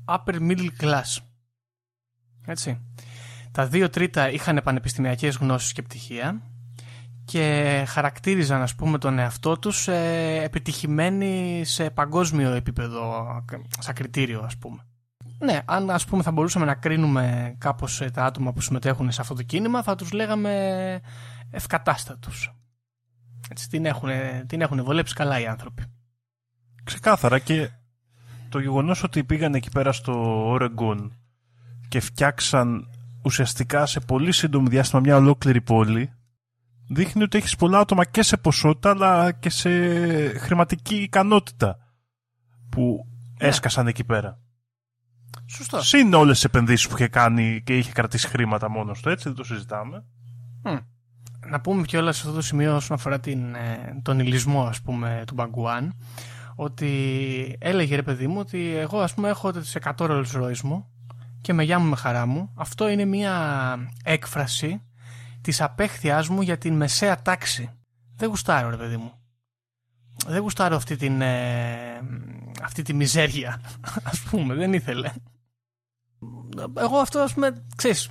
upper 0.05 0.51
middle 0.51 0.69
class. 0.81 1.19
Έτσι. 2.47 2.81
Τα 3.51 3.67
δύο 3.67 3.91
τρίτα 3.91 4.31
είχαν 4.31 4.61
πανεπιστημιακές 4.65 5.37
γνώσεις 5.37 5.73
και 5.73 5.83
πτυχία 5.83 6.43
και 7.25 7.85
χαρακτήριζαν 7.89 8.63
ας 8.63 8.75
πούμε 8.75 8.99
τον 8.99 9.19
εαυτό 9.19 9.59
τους 9.59 9.89
ε, 9.89 10.41
επιτυχημένοι 10.45 11.63
σε 11.65 11.91
παγκόσμιο 11.91 12.53
επίπεδο 12.53 13.27
σαν 13.79 13.95
κριτήριο 13.95 14.43
ας 14.45 14.57
πούμε. 14.57 14.87
Ναι, 15.39 15.61
αν 15.65 15.91
ας 15.91 16.05
πούμε 16.05 16.23
θα 16.23 16.31
μπορούσαμε 16.31 16.65
να 16.65 16.75
κρίνουμε 16.75 17.55
κάπως 17.59 18.01
ε, 18.01 18.11
τα 18.11 18.25
άτομα 18.25 18.53
που 18.53 18.61
συμμετέχουν 18.61 19.13
σε 19.13 19.21
αυτό 19.21 19.35
το 19.35 19.43
κίνημα 19.43 19.83
θα 19.83 19.95
τους 19.95 20.13
λέγαμε 20.13 21.01
ευκατάστατους. 21.51 22.55
Έτσι, 23.51 23.69
την 23.69 23.85
έχουν, 23.85 24.11
την 24.47 24.61
έχουν 24.61 24.85
βολέψει 24.85 25.15
καλά 25.15 25.41
οι 25.41 25.47
άνθρωποι. 25.47 25.85
Ξεκάθαρα 26.85 27.39
και 27.39 27.71
το 28.49 28.59
γεγονός 28.59 29.03
ότι 29.03 29.25
πήγαν 29.25 29.55
εκεί 29.55 29.71
πέρα 29.71 29.93
στο 29.93 30.45
Oregon 30.55 31.11
και 31.89 32.01
φτιάξαν 32.01 32.91
ουσιαστικά 33.23 33.87
σε 33.87 34.01
πολύ 34.01 34.33
σύντομο 34.33 34.69
διάστημα 34.69 35.01
μια 35.01 35.17
ολόκληρη 35.17 35.61
πόλη 35.61 36.13
δείχνει 36.89 37.23
ότι 37.23 37.39
έχεις 37.39 37.57
πολλά 37.57 37.79
άτομα 37.79 38.05
και 38.05 38.23
σε 38.23 38.37
ποσότητα 38.37 38.91
αλλά 38.91 39.33
και 39.33 39.51
σε 39.51 39.71
χρηματική 40.39 40.95
ικανότητα 40.95 41.79
που 42.69 43.07
ναι. 43.41 43.49
έσκασαν 43.49 43.87
εκεί 43.87 44.05
πέρα. 44.05 44.39
Σωστό. 45.47 45.83
Συν 45.83 46.15
όλες 46.15 46.35
τις 46.35 46.45
επενδύσεις 46.45 46.89
που 46.89 46.95
είχε 46.95 47.09
κάνει 47.09 47.63
και 47.65 47.79
είχε 47.79 47.93
κρατήσει 47.93 48.29
χρήματα 48.29 48.71
μόνος 48.71 49.01
του, 49.01 49.09
έτσι 49.09 49.29
δεν 49.29 49.37
το 49.37 49.45
συζητάμε. 49.45 50.05
Να 51.51 51.61
πούμε 51.61 51.83
κιόλας 51.83 52.17
σε 52.17 52.23
αυτό 52.23 52.35
το 52.35 52.43
σημείο 52.43 52.77
όσον 52.77 52.97
αφορά 52.97 53.21
την, 53.21 53.55
ε, 53.55 54.01
τον 54.03 54.19
ηλισμό 54.19 54.63
ας 54.63 54.81
πούμε 54.81 55.23
του 55.27 55.35
Μπαγκουάν 55.35 55.95
ότι 56.57 57.57
έλεγε 57.61 57.97
ρε 57.97 58.03
παιδί 58.03 58.27
μου 58.27 58.39
ότι 58.39 58.75
εγώ 58.77 59.01
ας 59.01 59.15
πούμε 59.15 59.29
έχω 59.29 59.53
τις 59.53 59.77
100 59.83 59.93
Rolls 59.97 60.43
Royce 60.43 60.61
μου 60.61 60.89
και 61.41 61.53
με 61.53 61.63
γεια 61.63 61.79
μου 61.79 61.89
με 61.89 61.97
χαρά 61.97 62.27
μου 62.27 62.53
αυτό 62.55 62.89
είναι 62.89 63.05
μια 63.05 63.77
έκφραση 64.05 64.83
της 65.41 65.61
απέχθειάς 65.61 66.29
μου 66.29 66.41
για 66.41 66.59
την 66.59 66.75
μεσαία 66.75 67.23
τάξη. 67.23 67.71
Δεν 68.17 68.29
γουστάρω 68.29 68.71
ρε 68.71 68.77
παιδί 68.77 68.97
μου. 68.97 69.13
Δεν 70.27 70.41
γουστάρω 70.41 70.77
αυτή 70.77 70.97
την 70.97 71.21
ε, 71.21 72.01
αυτή 72.63 72.83
τη 72.83 72.95
μιζέρια 72.95 73.61
ας 74.11 74.21
πούμε 74.21 74.55
δεν 74.55 74.73
ήθελε. 74.73 75.13
Εγώ 76.79 76.99
αυτό 76.99 77.19
ας 77.19 77.35
πούμε 77.35 77.65
ξέρεις 77.77 78.11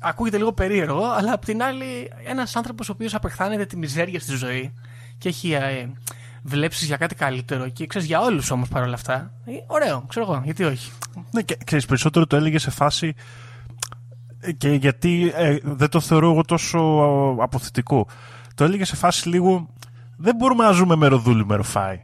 ακούγεται 0.00 0.36
λίγο 0.36 0.52
περίεργο 0.52 1.04
αλλά 1.04 1.32
απ' 1.32 1.44
την 1.44 1.62
άλλη 1.62 2.10
ένας 2.24 2.56
άνθρωπος 2.56 2.88
ο 2.88 2.92
οποίος 2.92 3.14
απεχθάνεται 3.14 3.66
τη 3.66 3.76
μιζέρια 3.76 4.20
στη 4.20 4.36
ζωή 4.36 4.74
και 5.18 5.28
έχει 5.28 5.52
ε, 5.52 5.88
βλέψεις 6.42 6.86
για 6.86 6.96
κάτι 6.96 7.14
καλύτερο 7.14 7.68
και 7.68 7.86
ξέρεις 7.86 8.06
για 8.06 8.20
όλους 8.20 8.50
όμως 8.50 8.68
παρόλα 8.68 8.94
αυτά. 8.94 9.32
Ε, 9.44 9.52
ωραίο, 9.66 10.04
ξέρω 10.08 10.26
εγώ, 10.30 10.40
γιατί 10.44 10.64
όχι. 10.64 10.92
Ναι, 11.30 11.42
και 11.42 11.56
ξέρεις, 11.64 11.86
περισσότερο 11.86 12.26
το 12.26 12.36
έλεγε 12.36 12.58
σε 12.58 12.70
φάση 12.70 13.14
ε, 14.40 14.52
και 14.52 14.68
γιατί 14.68 15.32
ε, 15.34 15.56
δεν 15.62 15.88
το 15.88 16.00
θεωρώ 16.00 16.30
εγώ 16.30 16.44
τόσο 16.44 16.78
αποθετικό. 17.40 18.06
Το 18.54 18.64
έλεγε 18.64 18.84
σε 18.84 18.96
φάση 18.96 19.28
λίγο 19.28 19.68
δεν 20.16 20.36
μπορούμε 20.36 20.64
να 20.64 20.70
ζούμε 20.70 20.96
με 20.96 21.06
ροδούλη 21.06 21.46
με 21.46 21.56
ροφάι. 21.56 22.00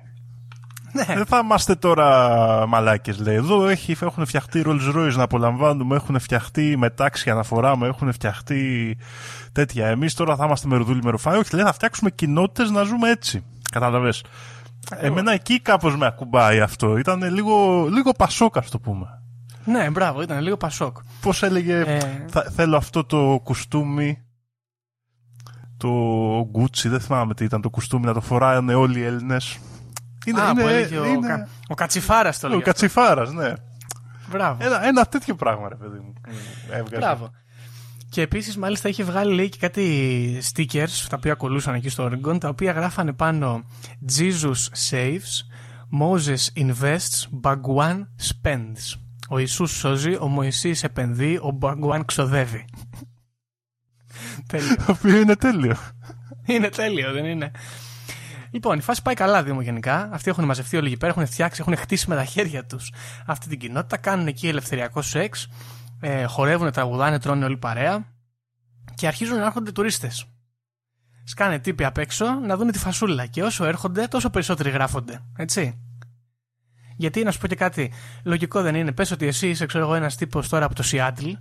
Ναι. 0.97 1.15
Δεν 1.15 1.27
θα 1.27 1.39
είμαστε 1.45 1.75
τώρα 1.75 2.67
μαλάκες, 2.69 3.19
λέει. 3.19 3.35
Εδώ 3.35 3.67
έχει, 3.69 3.97
έχουν 4.03 4.27
φτιαχτεί 4.27 4.63
Rolls 4.67 4.95
Royce 4.97 5.13
να 5.17 5.23
απολαμβάνουμε, 5.23 5.95
έχουν 5.97 6.19
φτιαχτεί 6.21 6.77
μετάξια 6.77 7.35
να 7.35 7.43
φοράμε, 7.43 7.87
έχουν 7.87 8.13
φτιαχτεί 8.13 8.97
τέτοια. 9.53 9.87
Εμείς 9.87 10.15
τώρα 10.15 10.37
θα 10.37 10.45
είμαστε 10.45 10.69
με 10.69 10.77
ροδούλη 10.77 11.01
με 11.03 11.11
ροφάι. 11.11 11.39
Όχι, 11.39 11.55
λέει, 11.55 11.65
θα 11.65 11.73
φτιάξουμε 11.73 12.11
κοινότητες 12.11 12.71
να 12.71 12.83
ζούμε 12.83 13.11
έτσι. 13.11 13.45
Κατάλαβες. 13.73 14.25
Εμένα 14.97 15.33
εκεί 15.33 15.61
κάπως 15.61 15.97
με 15.97 16.07
ακουμπάει 16.07 16.61
αυτό. 16.61 16.97
Ήταν 16.97 17.23
λίγο, 17.35 17.87
λίγο 17.93 18.13
πασόκα, 18.13 18.63
το 18.71 18.79
πούμε. 18.79 19.07
Ναι, 19.65 19.91
μπράβο, 19.91 20.23
ήταν 20.23 20.41
λίγο 20.43 20.57
πασόκ. 20.57 20.97
Πώς 21.21 21.43
έλεγε, 21.43 21.79
Ε. 21.87 21.99
θα- 22.29 22.51
θέλω 22.55 22.77
αυτό 22.77 23.05
το 23.05 23.41
κουστούμι. 23.45 24.19
Το 25.79 25.89
Gucci, 26.55 26.85
δεν 26.89 27.01
θυμάμαι 27.01 27.35
τι 27.35 27.45
ήταν 27.45 27.61
το 27.61 27.71
κουστούμι, 27.71 28.05
να 28.05 28.13
το 28.13 28.21
φοράνε 28.21 28.75
όλοι 28.75 28.99
οι 28.99 29.05
Έλληνες. 29.05 29.59
Είναι, 30.27 30.41
Α, 30.41 30.51
είναι, 30.51 30.63
που 30.63 30.69
έλεγε 30.69 30.99
ο, 30.99 31.05
είναι- 31.05 31.27
Κα... 31.29 31.49
ο 31.69 31.75
Κατσιφάρας 31.75 32.39
το 32.39 32.47
ο 32.47 32.51
λέγε. 32.51 32.63
Κατσιφάρας, 32.63 33.33
ναι. 33.33 33.53
Μπράβο. 34.31 34.65
Ένα, 34.65 34.87
ένα 34.87 35.05
τέτοιο 35.05 35.35
πράγμα, 35.35 35.69
ρε 35.69 35.75
παιδί 35.75 35.99
μου. 35.99 36.13
Έβγαλε. 36.71 37.05
Μπράβο. 37.05 37.31
Και 38.09 38.23
επίσης, 38.23 38.57
μάλιστα, 38.57 38.89
είχε 38.89 39.03
βγάλει 39.05 39.35
λέει, 39.35 39.49
και 39.49 39.59
κάτι 39.61 40.39
stickers 40.55 41.07
τα 41.09 41.17
οποία 41.17 41.33
ακολούσαν 41.33 41.75
εκεί 41.75 41.89
στο 41.89 42.11
Oregon, 42.13 42.41
τα 42.41 42.49
οποία 42.49 42.73
γράφανε 42.73 43.13
πάνω 43.13 43.65
Jesus 44.19 44.89
saves, 44.91 45.43
Moses 46.01 46.67
invests, 46.67 47.41
Bhagwan 47.43 48.01
spends. 48.33 48.99
Ο 49.29 49.39
Ιησούς 49.39 49.71
σώζει, 49.71 50.17
ο 50.21 50.27
Μωυσής 50.29 50.85
επενδύει, 50.85 51.37
ο 51.43 51.59
Bhagwan 51.63 52.01
ξοδεύει. 52.05 52.65
Τέλειο. 54.49 54.77
Το 54.77 54.85
οποίο 54.93 55.17
είναι 55.17 55.37
τέλειο. 55.37 55.77
Είναι 56.47 56.69
τέλειο, 56.69 57.13
δεν 57.13 57.25
είναι; 57.25 57.51
Λοιπόν, 58.51 58.79
η 58.79 58.81
φάση 58.81 59.03
πάει 59.03 59.15
καλά, 59.15 59.43
Δήμο, 59.43 59.61
γενικά. 59.61 60.09
Αυτοί 60.13 60.31
έχουν 60.31 60.45
μαζευτεί 60.45 60.77
όλοι 60.77 60.87
εκεί 60.87 60.97
πέρα, 60.97 61.13
έχουν 61.13 61.27
φτιάξει, 61.27 61.61
έχουν 61.61 61.77
χτίσει 61.77 62.09
με 62.09 62.15
τα 62.15 62.25
χέρια 62.25 62.65
τους 62.67 62.93
αυτή 63.27 63.49
την 63.49 63.59
κοινότητα. 63.59 63.97
Κάνουν 63.97 64.27
εκεί 64.27 64.49
ελευθεριακό 64.49 65.03
σεξ. 65.03 65.49
Ε, 66.01 66.25
χορεύουν, 66.25 66.73
τραγουδάνε, 66.73 67.19
τρώνε 67.19 67.45
όλοι 67.45 67.57
παρέα. 67.57 68.07
Και 68.95 69.07
αρχίζουν 69.07 69.39
να 69.39 69.45
έρχονται 69.45 69.73
τουρίστες. 69.73 70.25
Σκάνε 71.25 71.59
τύποι 71.59 71.85
απ' 71.85 71.99
έξω 71.99 72.41
να 72.41 72.57
δουν 72.57 72.71
τη 72.71 72.79
φασούλα. 72.79 73.27
Και 73.27 73.43
όσο 73.43 73.65
έρχονται, 73.65 74.07
τόσο 74.07 74.31
περισσότεροι 74.31 74.71
γράφονται. 74.71 75.21
Έτσι. 75.37 75.81
Γιατί 76.97 77.23
να 77.23 77.31
σου 77.31 77.39
πω 77.39 77.47
και 77.47 77.55
κάτι, 77.55 77.93
λογικό 78.25 78.63
δεν 78.63 78.75
είναι. 78.75 78.93
Πες 78.93 79.11
ότι 79.11 79.27
εσύ 79.27 79.49
είσαι, 79.49 79.67
ξέρω 79.67 79.85
εγώ, 79.85 79.95
ένας 79.95 80.17
τύπος 80.17 80.49
τώρα 80.49 80.65
από 80.65 80.75
το 80.75 80.83
Seattle, 80.93 81.33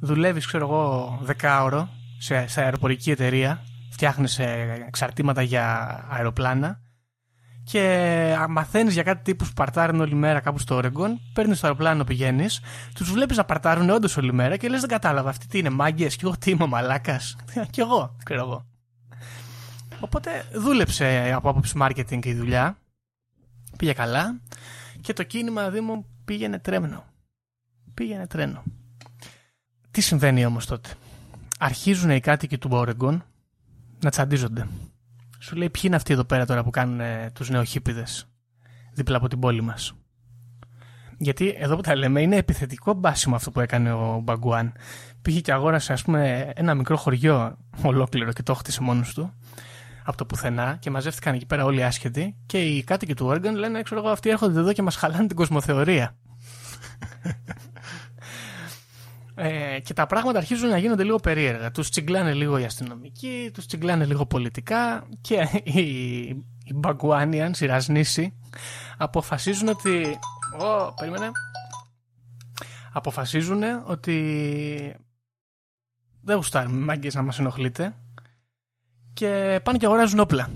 δουλεύεις, 0.00 0.46
ξέρω 0.46 0.64
εγώ, 0.64 1.18
δεκάωρο 1.22 1.88
σε, 2.18 2.46
σε 2.46 2.62
αεροπορική 2.62 3.10
εταιρεία, 3.10 3.62
φτιάχνεις 3.94 4.38
εξαρτήματα 4.86 5.42
για 5.42 6.04
αεροπλάνα 6.08 6.80
και 7.64 8.36
μαθαίνεις 8.48 8.94
για 8.94 9.02
κάτι 9.02 9.22
τύπους 9.22 9.48
που 9.48 9.54
παρτάρουν 9.54 10.00
όλη 10.00 10.14
μέρα 10.14 10.40
κάπου 10.40 10.58
στο 10.58 10.80
Oregon, 10.82 11.10
παίρνεις 11.32 11.60
το 11.60 11.66
αεροπλάνο, 11.66 12.04
πηγαίνεις, 12.04 12.60
τους 12.94 13.12
βλέπεις 13.12 13.36
να 13.36 13.44
παρτάρουν 13.44 13.90
όντως 13.90 14.16
όλη 14.16 14.32
μέρα 14.32 14.56
και 14.56 14.68
λες: 14.68 14.80
Δεν 14.80 14.88
κατάλαβα, 14.88 15.28
αυτοί 15.28 15.46
τι 15.46 15.58
είναι, 15.58 15.70
μάγκες, 15.70 16.16
και 16.16 16.26
εγώ 16.26 16.38
τι 16.38 16.50
είμαι, 16.50 16.66
μαλάκας. 16.66 17.36
και 17.70 17.80
εγώ, 17.80 18.16
ξέρω 18.24 18.40
εγώ. 18.40 18.66
Οπότε 20.00 20.30
δούλεψε 20.54 21.32
από 21.34 21.48
άποψη 21.48 21.74
marketing 21.80 22.26
η 22.26 22.34
δουλειά. 22.34 22.78
Πήγε 23.76 23.92
καλά 23.92 24.40
και 25.00 25.12
το 25.12 25.22
κίνημα 25.22 25.70
Δήμο 25.70 26.04
πήγαινε 26.24 26.58
τρέμνο. 26.58 27.04
Πήγαινε 27.94 28.26
τρένο. 28.26 28.62
Τι 29.90 30.00
συμβαίνει 30.00 30.44
όμως 30.44 30.66
τότε; 30.66 30.88
Αρχίζουν 31.58 32.10
οι 32.10 32.20
κάτοικοι 32.20 32.58
του 32.58 32.68
Oregon 32.72 33.18
να 34.04 34.10
τσαντίζονται. 34.10 34.66
Σου 35.38 35.56
λέει 35.56 35.70
ποιοι 35.70 35.82
είναι 35.84 35.96
αυτοί 35.96 36.12
εδώ 36.12 36.24
πέρα 36.24 36.46
τώρα 36.46 36.62
που 36.62 36.70
κάνουν 36.70 37.00
ε, 37.00 37.30
τους 37.34 37.50
νεοχύπηδες 37.50 38.28
δίπλα 38.92 39.16
από 39.16 39.28
την 39.28 39.38
πόλη 39.38 39.62
μας; 39.62 39.94
Γιατί 41.18 41.54
εδώ 41.58 41.76
που 41.76 41.82
τα 41.82 41.96
λέμε 41.96 42.20
είναι 42.22 42.36
επιθετικό 42.36 42.92
μπάσιμο 42.92 43.34
αυτό 43.34 43.50
που 43.50 43.60
έκανε 43.60 43.92
ο 43.92 44.20
Μπαγκουάν. 44.24 44.72
Πήγε 45.22 45.40
και 45.40 45.52
αγόρασε 45.52 45.92
ας 45.92 46.02
πούμε 46.02 46.52
ένα 46.54 46.74
μικρό 46.74 46.96
χωριό 46.96 47.58
ολόκληρο 47.82 48.32
και 48.32 48.42
το 48.42 48.54
χτίσε 48.54 48.82
μόνος 48.82 49.14
του 49.14 49.32
από 50.04 50.16
το 50.16 50.26
πουθενά 50.26 50.76
και 50.80 50.90
μαζεύτηκαν 50.90 51.34
εκεί 51.34 51.46
πέρα 51.46 51.64
όλοι 51.64 51.84
άσχετοι 51.84 52.36
και 52.46 52.62
οι 52.62 52.84
κάτοικοι 52.84 53.14
του 53.14 53.28
Oregon 53.28 53.52
λένε 53.54 53.82
ξέρω 53.82 54.00
εγώ 54.00 54.10
αυτοί 54.10 54.30
έρχονται 54.30 54.58
εδώ 54.58 54.72
και 54.72 54.82
μας 54.82 54.96
χαλάνε 54.96 55.26
την 55.26 55.36
κοσμοθεωρία. 55.36 56.16
Ε, 59.36 59.80
και 59.80 59.94
τα 59.94 60.06
πράγματα 60.06 60.38
αρχίζουν 60.38 60.68
να 60.68 60.78
γίνονται 60.78 61.04
λίγο 61.04 61.16
περίεργα. 61.16 61.70
Τους 61.70 61.90
τσιγκλάνε 61.90 62.34
λίγο 62.34 62.58
οι 62.58 62.64
αστυνομικοί, 62.64 63.50
τους 63.54 63.66
τσιγκλάνε 63.66 64.04
λίγο 64.04 64.26
πολιτικά 64.26 65.08
και 65.20 65.48
οι, 65.64 65.80
οι 66.64 66.74
Μπαγκουάνιανς, 66.74 67.60
οι 67.60 67.66
Ρασνήσοι, 67.66 68.34
αποφασίζουν 68.96 69.68
ότι... 69.68 70.18
Ω, 70.58 70.94
περίμενε. 70.94 71.30
Αποφασίζουν 72.92 73.62
ότι 73.86 74.96
δεν 76.22 76.36
γουστάρουμε 76.36 76.84
μάγκες 76.84 77.14
να 77.14 77.22
μας 77.22 77.38
ενοχλείτε 77.38 77.94
και 79.12 79.60
πάνε 79.62 79.78
και 79.78 79.86
αγοράζουν 79.86 80.18
όπλα. 80.18 80.50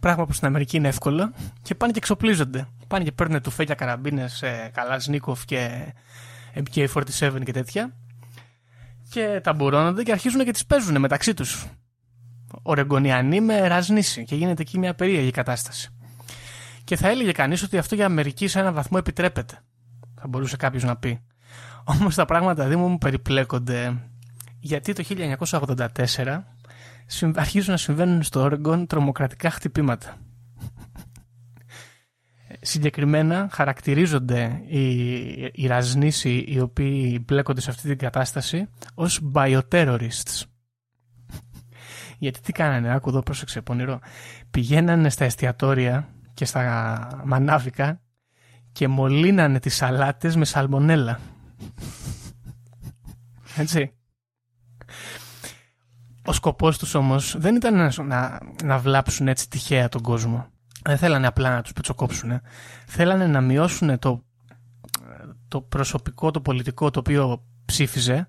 Πράγμα 0.00 0.26
που 0.26 0.32
στην 0.32 0.46
Αμερική 0.46 0.76
είναι 0.76 0.88
εύκολο 0.88 1.32
και 1.62 1.74
πάνε 1.74 1.92
και 1.92 1.98
εξοπλίζονται. 1.98 2.68
Πάνε 2.88 3.04
και 3.04 3.12
παίρνουν 3.12 3.42
τουφέκια 3.42 3.74
καραμπίνες, 3.74 4.42
ε, 4.42 4.70
Καλάζνικοφ 4.74 5.44
και 5.44 5.92
MK47 6.54 7.40
και 7.44 7.52
τέτοια 7.52 7.94
και 9.10 9.40
ταμπουρώνονται 9.42 10.02
και 10.02 10.12
αρχίζουν 10.12 10.44
και 10.44 10.50
τις 10.50 10.66
παίζουν 10.66 11.00
μεταξύ 11.00 11.34
τους. 11.34 11.66
Ορεγκονιανοί 12.62 13.40
με 13.40 13.68
ραζνίση 13.68 14.24
και 14.24 14.34
γίνεται 14.34 14.62
εκεί 14.62 14.78
μια 14.78 14.94
περίεργη 14.94 15.30
κατάσταση. 15.30 15.90
Και 16.84 16.96
θα 16.96 17.08
έλεγε 17.08 17.32
κανείς 17.32 17.62
ότι 17.62 17.78
αυτό 17.78 17.94
για 17.94 18.06
Αμερική 18.06 18.46
σε 18.48 18.58
έναν 18.58 18.74
βαθμό 18.74 18.96
επιτρέπεται. 19.00 19.58
Θα 20.20 20.28
μπορούσε 20.28 20.56
κάποιος 20.56 20.82
να 20.82 20.96
πει. 20.96 21.20
Όμως 21.84 22.14
τα 22.14 22.24
πράγματα 22.24 22.66
δήμο 22.68 22.88
μου 22.88 22.98
περιπλέκονται 22.98 24.02
γιατί 24.60 24.92
το 24.92 25.02
1984 25.02 26.44
συμ- 27.06 27.38
αρχίζουν 27.38 27.70
να 27.70 27.76
συμβαίνουν 27.76 28.22
στο 28.22 28.44
Oregon 28.52 28.84
τρομοκρατικά 28.88 29.50
χτυπήματα. 29.50 30.16
Συγκεκριμένα 32.60 33.48
χαρακτηρίζονται 33.52 34.62
οι, 34.66 35.14
οι 35.52 35.66
ραζνήσοι 35.66 36.44
οι 36.48 36.60
οποίοι 36.60 37.24
μπλέκονται 37.26 37.60
σε 37.60 37.70
αυτή 37.70 37.88
την 37.88 37.98
κατάσταση 37.98 38.68
ως 38.94 39.20
bioterrorists. 39.34 40.42
Γιατί 42.18 42.40
τι 42.40 42.52
κάνανε, 42.52 42.94
άκου 42.94 43.08
εδώ 43.08 43.22
πρόσεξε 43.22 43.60
πονηρό. 43.60 43.98
Πηγαίνανε 44.50 45.10
στα 45.10 45.24
εστιατόρια 45.24 46.08
και 46.34 46.44
στα 46.44 47.22
μανάβικα 47.24 48.00
και 48.72 48.88
μολύνανε 48.88 49.60
τις 49.60 49.74
σαλάτες 49.74 50.36
με 50.36 50.44
σαλμονέλα. 50.44 51.20
Έτσι. 53.56 53.92
Ο 56.24 56.32
σκοπός 56.32 56.78
τους 56.78 56.94
όμως 56.94 57.38
δεν 57.38 57.54
ήταν 57.54 57.76
να, 57.76 58.04
να, 58.04 58.40
να 58.64 58.78
βλάψουν 58.78 59.28
έτσι 59.28 59.48
τυχαία 59.48 59.88
τον 59.88 60.02
κόσμο. 60.02 60.46
Δεν 60.84 60.98
θέλανε 60.98 61.26
απλά 61.26 61.54
να 61.54 61.62
τους 61.62 61.72
πετσοκόψουν. 61.72 62.40
Θέλανε 62.86 63.26
να 63.26 63.40
μειώσουν 63.40 63.98
το, 63.98 64.24
το 65.48 65.60
προσωπικό, 65.60 66.30
το 66.30 66.40
πολιτικό 66.40 66.90
το 66.90 66.98
οποίο 66.98 67.44
ψήφιζε 67.64 68.28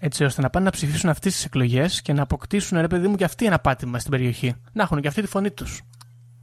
έτσι 0.00 0.24
ώστε 0.24 0.40
να 0.40 0.50
πάνε 0.50 0.64
να 0.64 0.70
ψηφίσουν 0.70 1.10
αυτές 1.10 1.34
τις 1.34 1.44
εκλογές 1.44 2.02
και 2.02 2.12
να 2.12 2.22
αποκτήσουν 2.22 2.80
ρε 2.80 2.86
παιδί 2.86 3.08
μου 3.08 3.16
και 3.16 3.24
αυτοί 3.24 3.46
ένα 3.46 3.58
πάτημα 3.58 3.98
στην 3.98 4.10
περιοχή. 4.10 4.54
Να 4.72 4.82
έχουν 4.82 5.00
και 5.00 5.08
αυτή 5.08 5.20
τη 5.20 5.26
φωνή 5.26 5.50
τους. 5.50 5.82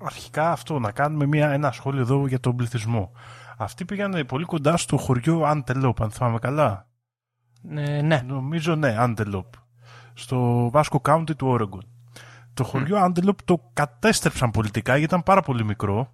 Αρχικά 0.04 0.52
αυτό, 0.52 0.80
να 0.80 0.91
κάνουμε 0.91 1.26
μια, 1.26 1.50
ένα 1.50 1.72
σχόλιο 1.72 2.02
εδώ 2.02 2.28
για 2.28 2.39
τον 2.39 2.56
πληθυσμό. 2.56 3.12
Αυτοί 3.58 3.86
πήγαν 3.86 4.26
πολύ 4.28 4.45
κοντά 4.45 4.78
στο 4.78 4.97
χωριό 4.97 5.41
Antelope, 5.45 6.01
αν 6.01 6.12
θυμάμαι 6.12 6.39
καλά. 6.39 6.88
Ε, 7.70 8.01
ναι. 8.01 8.24
Νομίζω 8.26 8.76
ναι, 8.76 8.95
Antelope. 8.99 9.49
Στο 10.14 10.70
Vasco 10.74 10.97
County 11.01 11.36
του 11.38 11.58
Oregon. 11.60 11.97
Το 12.58 12.64
χωριό 12.64 13.05
Antelope 13.05 13.41
το 13.45 13.70
κατέστρεψαν 13.74 14.51
πολιτικά 14.51 14.91
γιατί 14.91 15.14
ήταν 15.14 15.24
πάρα 15.24 15.41
πολύ 15.41 15.64
μικρό. 15.64 16.14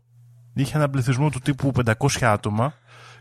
Είχε 0.54 0.78
ένα 0.78 0.90
πληθυσμό 0.90 1.30
του 1.30 1.40
τύπου 1.40 1.72
500 1.86 1.94
άτομα. 2.22 2.74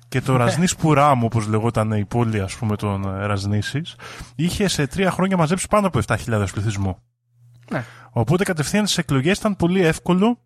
Και 0.08 0.20
το 0.20 0.36
Ραζνής 0.36 0.76
Πουράμ, 0.76 1.24
όπως 1.24 1.46
λεγόταν 1.46 1.92
η 1.92 2.04
πόλη 2.04 2.40
ας 2.40 2.56
πούμε 2.56 2.76
των 2.76 3.04
ε, 3.04 3.26
Ραζνήσης, 3.26 3.96
είχε 4.34 4.68
σε 4.68 4.86
τρία 4.86 5.10
χρόνια 5.10 5.36
μαζέψει 5.36 5.68
πάνω 5.68 5.86
από 5.86 6.00
7.000 6.06 6.46
πληθυσμό. 6.52 7.02
ναι. 7.70 7.84
Οπότε 8.10 8.44
κατευθείαν 8.44 8.86
στις 8.86 8.98
εκλογές 8.98 9.38
ήταν 9.38 9.56
πολύ 9.56 9.80
εύκολο 9.80 10.38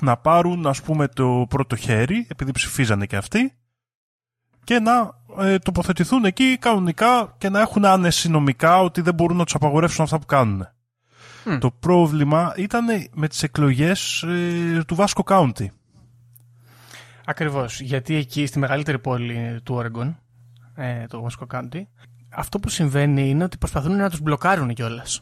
να 0.00 0.16
πάρουν 0.16 0.66
ας 0.66 0.82
πούμε 0.82 1.08
το 1.08 1.46
πρώτο 1.48 1.76
χέρι, 1.76 2.26
επειδή 2.30 2.52
ψηφίζανε 2.52 3.06
και 3.06 3.16
αυτοί, 3.16 3.52
και 4.64 4.78
να 4.78 5.10
ε, 5.38 5.58
τοποθετηθούν 5.58 6.24
εκεί 6.24 6.56
κανονικά 6.58 7.34
και 7.38 7.48
να 7.48 7.60
έχουν 7.60 7.84
άνεση 7.84 8.30
νομικά 8.30 8.80
ότι 8.80 9.00
δεν 9.00 9.14
μπορούν 9.14 9.36
να 9.36 9.44
τους 9.44 9.54
απαγορεύσουν 9.54 10.04
αυτά 10.04 10.18
που 10.18 10.26
κάνουν. 10.26 10.68
Το 11.58 11.70
πρόβλημα 11.70 12.52
ήταν 12.56 12.84
με 13.14 13.28
τις 13.28 13.42
εκλογές 13.42 14.22
ε, 14.22 14.82
του 14.86 14.94
Βάσκο 14.94 15.22
Κάουντι. 15.22 15.72
Ακριβώς, 17.24 17.80
γιατί 17.80 18.14
εκεί 18.14 18.46
στη 18.46 18.58
μεγαλύτερη 18.58 18.98
πόλη 18.98 19.60
του 19.62 19.74
Όρεγκον, 19.74 20.18
ε, 20.74 21.06
το 21.06 21.20
Βάσκο 21.20 21.46
Κάουντι, 21.46 21.88
αυτό 22.30 22.58
που 22.60 22.68
συμβαίνει 22.68 23.28
είναι 23.28 23.44
ότι 23.44 23.58
προσπαθούν 23.58 23.96
να 23.96 24.10
τους 24.10 24.20
μπλοκάρουν 24.20 24.74
κιόλας. 24.74 25.20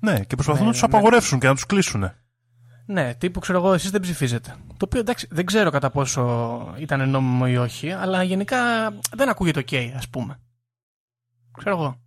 Ναι, 0.00 0.20
και 0.20 0.34
προσπαθούν 0.34 0.60
Ναι, 0.60 0.66
να 0.66 0.72
τους 0.72 0.80
ναι. 0.80 0.88
απαγορεύσουν 0.90 1.38
και 1.38 1.46
να 1.46 1.54
τους 1.54 1.66
κλείσουν. 1.66 2.10
Ναι, 2.86 3.14
τύπου 3.14 3.40
ξέρω 3.40 3.58
εγώ, 3.58 3.72
εσείς 3.72 3.90
δεν 3.90 4.00
ψηφίζετε. 4.00 4.54
Το 4.66 4.84
οποίο 4.84 5.00
εντάξει, 5.00 5.28
δεν 5.30 5.46
ξέρω 5.46 5.70
κατά 5.70 5.90
πόσο 5.90 6.74
ήταν 6.78 7.10
νόμιμο 7.10 7.44
ή 7.48 7.56
όχι, 7.56 7.90
αλλά 7.90 8.22
γενικά 8.22 8.58
δεν 9.12 9.28
ακούγεται 9.28 9.64
ok, 9.66 9.92
ας 9.96 10.08
πούμε. 10.08 10.40
Ξέρω 11.58 11.76
εγώ. 11.76 12.00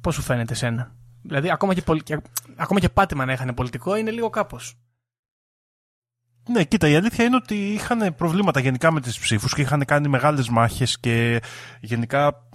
Πώς 0.00 0.14
σου 0.14 0.22
φαίνεται 0.22 0.52
εσένα; 0.52 0.94
Δηλαδή, 1.26 1.50
ακόμα 1.50 1.74
και, 1.74 1.82
πολι... 1.82 2.02
και- 2.02 2.20
ακόμα 2.56 2.80
και 2.80 2.88
πάτημα 2.88 3.24
να 3.24 3.32
είχαν 3.32 3.54
πολιτικό 3.54 3.96
είναι 3.96 4.10
λίγο 4.10 4.30
κάπως. 4.30 4.76
Ναι, 6.48 6.64
κοίτα, 6.64 6.88
η 6.88 6.96
αλήθεια 6.96 7.24
είναι 7.24 7.36
ότι 7.36 7.72
είχαν 7.72 8.14
προβλήματα 8.14 8.60
γενικά 8.60 8.92
με 8.92 9.00
τις 9.00 9.18
ψήφους 9.18 9.54
και 9.54 9.60
είχαν 9.60 9.84
κάνει 9.84 10.08
μεγάλες 10.08 10.48
μάχες 10.48 11.00
και 11.00 11.40
γενικά 11.80 12.48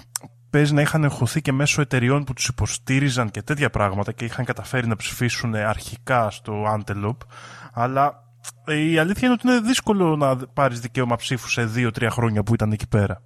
παίζει 0.50 0.74
να 0.74 0.82
είχαν 0.82 1.04
εγχωθεί 1.04 1.42
και 1.42 1.52
μέσω 1.52 1.82
εταιριών 1.82 2.24
που 2.24 2.34
τους 2.34 2.48
υποστήριζαν 2.48 3.30
και 3.30 3.42
τέτοια 3.42 3.70
πράγματα 3.70 4.12
και 4.12 4.26
είχαν 4.26 4.46
καταφέρει 4.46 4.88
να 4.88 4.96
ψηφίσουν 4.96 5.56
αρχικά 5.56 6.30
στο 6.30 6.64
Antelope. 6.78 7.26
Αλλά 7.74 8.24
ε, 8.66 8.76
η 8.76 8.98
αλήθεια 8.98 9.28
είναι 9.28 9.38
ότι 9.40 9.48
είναι 9.48 9.68
δύσκολο 9.68 10.16
να 10.16 10.36
πάρεις 10.36 10.80
δικαίωμα 10.80 11.16
ψήφου 11.16 11.50
σε 11.50 11.66
δύο-τρία 11.66 12.10
χρόνια 12.10 12.44
που 12.44 12.54
ήταν 12.54 12.72
εκεί 12.72 12.88
πέρα. 12.88 13.22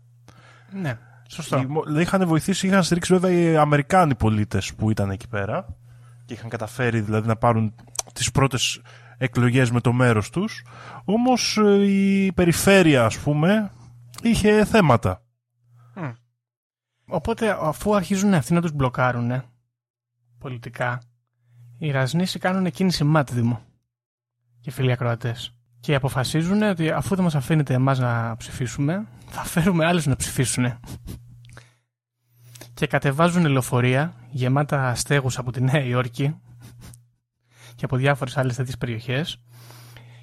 Ναι, 0.71 0.97
σωστό. 1.29 1.57
Οι 1.57 1.65
μο- 1.65 1.83
δηλαδή, 1.83 2.01
είχαν 2.01 2.27
βοηθήσει, 2.27 2.67
είχαν 2.67 2.83
στηρίξει 2.83 3.13
βέβαια 3.13 3.31
οι 3.31 3.57
Αμερικάνοι 3.57 4.15
πολίτες 4.15 4.73
που 4.73 4.89
ήταν 4.89 5.09
εκεί 5.09 5.27
πέρα 5.27 5.77
και 6.25 6.33
είχαν 6.33 6.49
καταφέρει 6.49 6.99
δηλαδή 7.01 7.27
να 7.27 7.35
πάρουν 7.35 7.75
τις 8.13 8.31
πρώτες 8.31 8.81
εκλογές 9.17 9.71
με 9.71 9.81
το 9.81 9.93
μέρος 9.93 10.29
τους. 10.29 10.65
Όμως 11.05 11.57
ε, 11.57 11.85
η 11.85 12.31
περιφέρεια 12.31 13.05
ας 13.05 13.17
πούμε 13.19 13.71
είχε 14.21 14.65
θέματα. 14.65 15.19
Οπότε, 17.07 17.57
αφού 17.61 17.95
αρχίζουν 17.95 18.33
αυτοί 18.33 18.53
να 18.53 18.61
τους 18.61 18.71
μπλοκάρουν 18.71 19.43
πολιτικά, 20.39 21.01
οι 21.77 21.91
Ρασνήσοι 21.91 22.39
κάνουν 22.39 22.71
κίνηση 22.71 23.03
μάτδημο 23.03 23.61
και 24.61 24.71
φίλοι 24.71 24.91
ακροατές. 24.91 25.54
Και 25.85 25.95
αποφασίζουν 25.95 26.61
ότι 26.61 26.89
αφού 26.89 27.15
δεν 27.15 27.23
μας 27.23 27.35
αφήνετε 27.35 27.73
εμάς 27.73 27.99
να 27.99 28.35
ψηφίσουμε, 28.37 29.07
θα 29.29 29.43
φέρουμε 29.43 29.85
άλλους 29.85 30.05
να 30.05 30.15
ψηφίσουν. 30.15 30.79
Και 32.73 32.87
κατεβάζουν 32.87 33.45
λεωφορεία 33.45 34.13
γεμάτα 34.29 34.95
στέγους 34.95 35.37
από 35.37 35.51
τη 35.51 35.61
Νέα 35.61 35.83
Υόρκη 35.83 36.35
και 37.75 37.85
από 37.85 37.95
διάφορες 37.95 38.37
άλλες 38.37 38.55
τέτοιες 38.55 38.77
περιοχές 38.77 39.41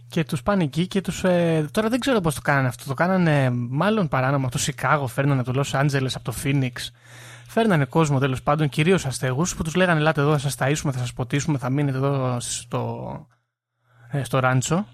και 0.08 0.24
τους 0.24 0.42
πάνε 0.42 0.62
εκεί 0.62 0.86
και 0.86 1.00
τους... 1.00 1.24
ε, 1.24 1.68
τώρα 1.70 1.88
δεν 1.88 2.00
ξέρω 2.00 2.20
πώς 2.20 2.34
το 2.34 2.40
κάνανε 2.40 2.68
αυτό. 2.68 2.84
Το 2.84 2.94
κάνανε 2.94 3.50
μάλλον 3.50 4.08
παράνομα 4.08 4.42
από 4.42 4.52
το 4.52 4.58
Σικάγο, 4.58 5.06
φέρνανε 5.06 5.40
από 5.40 5.50
το 5.50 5.56
Λος 5.56 5.74
Άντζελες, 5.74 6.14
από 6.14 6.24
το 6.24 6.32
Φίνιξ. 6.32 6.92
Φέρνανε 7.46 7.84
κόσμο 7.84 8.18
τέλος 8.18 8.42
πάντων, 8.42 8.68
κυρίως 8.68 9.06
αστέγους, 9.06 9.54
που 9.54 9.62
τους 9.62 9.74
λέγανε: 9.74 10.00
Ελάτε 10.00 10.20
εδώ, 10.20 10.38
θα 10.38 10.38
σας 10.38 10.54
ταΐσουμε, 10.58 10.92
θα 10.92 10.98
σας 10.98 11.12
ποτίσουμε, 11.12 11.58
θα 11.58 11.70
μείνετε 11.70 11.96
εδώ 11.96 12.36
στο, 12.40 13.26
ε, 14.10 14.24
στο 14.24 14.38
ράντσο 14.38 14.86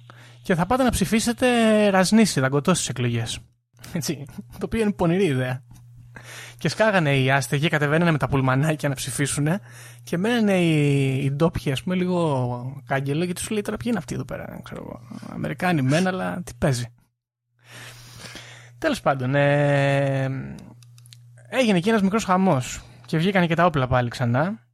και 0.49 0.55
θα 0.55 0.67
πάτε 0.67 0.83
να 0.83 0.91
ψηφίσετε 0.91 1.89
ρασνίση, 1.89 2.41
δαγκωτό 2.41 2.75
στις 2.75 2.89
εκλογές. 2.89 3.39
Έτσι. 3.93 4.25
Το 4.51 4.65
οποίο 4.65 4.81
είναι 4.81 4.93
πονηρή 4.93 5.25
ιδέα. 5.25 5.63
Και 6.59 6.69
σκάγανε 6.69 7.17
οι 7.17 7.31
άστεγοι, 7.31 7.69
κατεβαίνανε 7.69 8.11
με 8.11 8.19
τα 8.19 8.29
πουλμανάκια 8.29 8.89
να 8.89 8.95
ψηφίσουν 8.95 9.49
και 10.03 10.19
μένανε 10.19 10.59
οι, 10.61 11.25
οι 11.25 11.31
ντόπιοι, 11.31 11.73
ας 11.73 11.83
πούμε, 11.83 11.95
λίγο 11.95 12.83
κάγκελο 12.87 13.27
και 13.27 13.33
του 13.33 13.43
λέει 13.51 13.63
τώρα 13.63 13.77
ποιοι 13.77 13.87
είναι 13.91 13.99
αυτοί 13.99 14.15
εδώ 14.15 14.25
πέρα. 14.25 14.61
Ξέρω 14.63 14.83
εγώ. 14.83 15.01
Αμερικάνοι 15.33 15.83
μεν, 15.83 16.07
αλλά 16.07 16.43
τι 16.45 16.53
παίζει. 16.59 16.87
Τέλος 18.79 19.01
πάντων, 19.01 19.35
ε, 19.35 20.23
έγινε 21.49 21.79
εκεί 21.79 21.89
ένας 21.89 22.03
μικρός 22.03 22.25
χαμός 22.25 22.81
και 23.07 23.19
βγήκαν 23.19 23.47
και 23.47 23.55
τα 23.55 23.65
όπλα 23.65 23.87
πάλι 23.87 24.09
ξανά. 24.09 24.67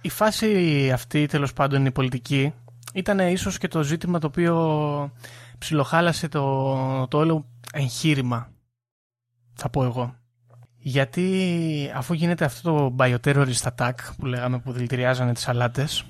Η 0.00 0.08
φάση 0.08 0.90
αυτή, 0.92 1.26
τέλος 1.26 1.52
πάντων, 1.52 1.86
η 1.86 1.90
πολιτική, 1.90 2.52
ήταν 2.94 3.18
ίσως 3.18 3.58
και 3.58 3.68
το 3.68 3.82
ζήτημα 3.82 4.18
το 4.18 4.26
οποίο 4.26 5.12
ψιλοχάλασε 5.58 6.28
το, 6.28 7.06
το 7.08 7.18
όλο 7.18 7.48
εγχείρημα. 7.72 8.50
Θα 9.54 9.70
πω 9.70 9.84
εγώ. 9.84 10.14
Γιατί 10.76 11.90
αφού 11.94 12.14
γίνεται 12.14 12.44
αυτό 12.44 12.72
το 12.72 12.94
bioterrorist 12.98 13.68
attack 13.74 13.94
που 14.18 14.26
λέγαμε 14.26 14.58
που 14.58 14.72
δηλητηριάζανε 14.72 15.32
τις 15.32 15.42
σαλάτες 15.42 16.04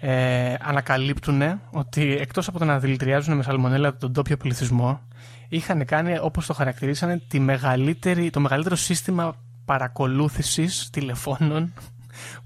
ε, 0.00 0.54
ανακαλύπτουν 0.60 1.60
ότι 1.70 2.16
εκτός 2.16 2.48
από 2.48 2.58
το 2.58 2.64
να 2.64 2.78
δηλητηριάζουν 2.78 3.36
με 3.36 3.42
σαλμονέλα 3.42 3.96
τον 3.96 4.12
τόπιο 4.12 4.36
πληθυσμό 4.36 5.00
είχαν 5.48 5.84
κάνει 5.84 6.18
όπως 6.18 6.46
το 6.46 6.54
χαρακτηρίσανε 6.54 7.18
τη 7.28 7.40
μεγαλύτερη, 7.40 8.30
το 8.30 8.40
μεγαλύτερο 8.40 8.76
σύστημα 8.76 9.34
παρακολούθησης 9.64 10.90
τηλεφώνων 10.90 11.72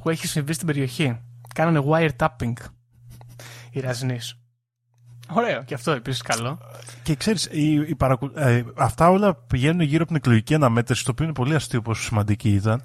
που 0.02 0.10
έχει 0.10 0.26
συμβεί 0.26 0.52
στην 0.52 0.66
περιοχή. 0.66 1.20
Κάνανε 1.54 1.82
wiretapping 1.88 2.52
οι 3.72 3.80
Ραζνείς. 3.80 4.36
Ωραίο 5.28 5.62
και 5.64 5.74
αυτό 5.74 5.90
επίσης 5.90 6.22
καλό. 6.22 6.58
Και 7.02 7.14
ξέρεις, 7.14 7.48
η, 7.50 7.72
η 7.72 7.94
παρακου- 7.94 8.36
ε, 8.36 8.62
αυτά 8.76 9.08
όλα 9.10 9.34
πηγαίνουν 9.34 9.80
γύρω 9.80 9.96
από 10.02 10.06
την 10.06 10.16
εκλογική 10.16 10.54
αναμέτρηση, 10.54 11.04
το 11.04 11.10
οποίο 11.10 11.24
είναι 11.24 11.34
πολύ 11.34 11.54
αστείο 11.54 11.82
πόσο 11.82 12.02
σημαντική 12.02 12.50
ήταν. 12.54 12.82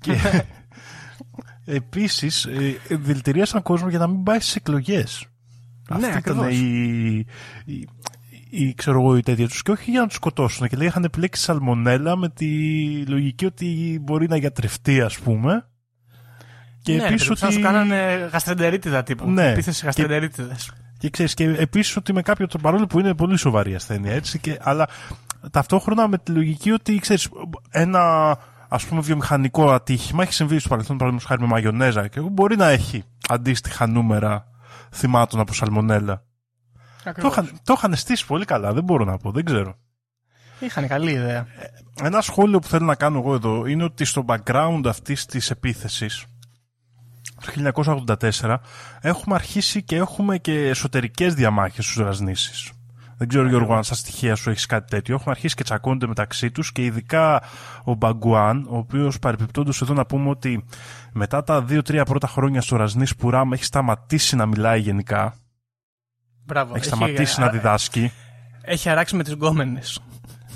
και 0.00 0.12
επίσης, 1.64 2.44
ε, 2.44 2.76
δηλητηρίασαν 2.96 3.62
κόσμο 3.62 3.88
για 3.88 3.98
να 3.98 4.06
μην 4.06 4.22
πάει 4.22 4.40
στις 4.40 4.56
εκλογές. 4.56 5.26
Ναι, 5.88 5.94
Αυτή 5.96 6.18
ήταν 6.18 6.38
ακριβώς. 6.38 6.58
η, 6.58 7.16
η, 7.64 7.88
η, 8.50 8.74
ξέρω 8.74 9.00
εγώ, 9.00 9.16
η 9.16 9.20
τέτοια 9.22 9.48
τους 9.48 9.62
και 9.62 9.70
όχι 9.70 9.90
για 9.90 10.00
να 10.00 10.06
τους 10.06 10.16
σκοτώσουν. 10.16 10.68
Και 10.68 10.76
λέει 10.76 10.86
είχαν 10.86 11.04
επιλέξει 11.04 11.42
σαλμονέλα 11.42 12.16
με 12.16 12.28
τη 12.28 12.50
λογική 13.06 13.44
ότι 13.46 13.98
μπορεί 14.02 14.28
να 14.28 14.36
γιατρευτεί, 14.36 15.00
ας 15.00 15.18
πούμε. 15.18 15.68
Και 16.86 16.96
ναι, 16.96 17.04
επίσης 17.04 17.30
ότι... 17.30 17.44
ότι... 17.44 17.54
σου 17.54 17.60
κάνανε 17.60 18.28
γαστρεντερίτιδα 18.32 19.02
τύπου. 19.02 19.30
Ναι. 19.30 19.50
Επίθεση 19.50 19.84
γαστρεντερίτιδες. 19.84 20.72
Και 20.98 21.10
ξέρεις, 21.10 21.34
και 21.34 21.44
επίσης 21.44 21.96
ότι 21.96 22.12
με 22.12 22.22
κάποιο 22.22 22.46
τρόπο, 22.46 22.64
παρόλο 22.64 22.86
που 22.86 23.00
είναι 23.00 23.14
πολύ 23.14 23.36
σοβαρή 23.36 23.74
ασθένεια, 23.74 24.12
έτσι, 24.12 24.38
και, 24.38 24.58
αλλά 24.60 24.88
ταυτόχρονα 25.50 26.08
με 26.08 26.18
τη 26.18 26.32
λογική 26.32 26.70
ότι, 26.70 26.98
ξέρεις, 26.98 27.28
ένα 27.70 28.36
ας 28.68 28.86
πούμε 28.86 29.00
βιομηχανικό 29.00 29.70
ατύχημα 29.70 30.22
έχει 30.22 30.32
συμβεί 30.32 30.58
στο 30.58 30.68
παρελθόν, 30.68 30.96
παραδείγματος 30.96 31.28
χάρη 31.28 31.40
με 31.40 31.54
μαγιονέζα 31.54 32.08
και 32.08 32.20
μπορεί 32.20 32.56
να 32.56 32.68
έχει 32.68 33.04
αντίστοιχα 33.28 33.86
νούμερα 33.86 34.46
θυμάτων 34.92 35.40
από 35.40 35.52
σαλμονέλα. 35.52 36.22
Το 37.02 37.10
Ακριβώς. 37.10 37.32
είχαν, 37.32 37.50
το 37.64 37.74
είχαν 37.76 37.94
στήσει 37.94 38.26
πολύ 38.26 38.44
καλά, 38.44 38.72
δεν 38.72 38.84
μπορώ 38.84 39.04
να 39.04 39.16
πω, 39.16 39.30
δεν 39.30 39.44
ξέρω. 39.44 39.78
Είχαν 40.60 40.86
καλή 40.86 41.10
ιδέα. 41.10 41.46
Ένα 42.02 42.20
σχόλιο 42.20 42.58
που 42.58 42.66
θέλω 42.66 42.86
να 42.86 42.94
κάνω 42.94 43.18
εγώ 43.18 43.34
εδώ 43.34 43.66
είναι 43.66 43.84
ότι 43.84 44.04
στο 44.04 44.24
background 44.28 44.82
αυτής 44.86 45.26
της 45.26 45.50
επίθεσης 45.50 46.26
το 47.34 47.72
1984 48.42 48.56
έχουμε 49.00 49.34
αρχίσει 49.34 49.82
και 49.82 49.96
έχουμε 49.96 50.38
και 50.38 50.68
εσωτερικές 50.68 51.34
διαμάχες 51.34 51.84
στους 51.84 51.96
Ρασνήσεις. 52.04 52.70
Δεν 53.18 53.28
ξέρω 53.28 53.48
Γιώργο 53.48 53.74
αν 53.74 53.84
στα 53.84 53.94
στοιχεία 53.94 54.34
σου 54.34 54.50
έχεις 54.50 54.66
κάτι 54.66 54.90
τέτοιο. 54.90 55.14
Έχουν 55.14 55.32
αρχίσει 55.32 55.54
και 55.54 55.62
τσακώνονται 55.62 56.06
μεταξύ 56.06 56.50
τους 56.50 56.72
και 56.72 56.84
ειδικά 56.84 57.42
ο 57.84 57.94
Μπαγκουάν, 57.94 58.66
ο 58.68 58.76
οποίος 58.76 59.18
παρεπιπτόντως 59.18 59.82
εδώ 59.82 59.94
να 59.94 60.06
πούμε 60.06 60.28
ότι 60.28 60.64
μετά 61.12 61.42
τα 61.44 61.64
2-3 61.68 62.02
πρώτα 62.06 62.26
χρόνια 62.28 62.60
στο 62.60 62.76
Ρασνής 62.76 63.16
Πουράμ 63.16 63.52
έχει 63.52 63.64
σταματήσει 63.64 64.36
να 64.36 64.46
μιλάει 64.46 64.80
γενικά. 64.80 65.34
Μπράβο. 66.44 66.74
Έχει 66.74 66.84
σταματήσει 66.84 67.40
να 67.40 67.46
α- 67.46 67.50
διδάσκει. 67.50 68.12
Έχει 68.62 68.88
αράξει 68.88 69.16
με 69.16 69.22
τις 69.22 69.32
γκόμενες. 69.32 70.00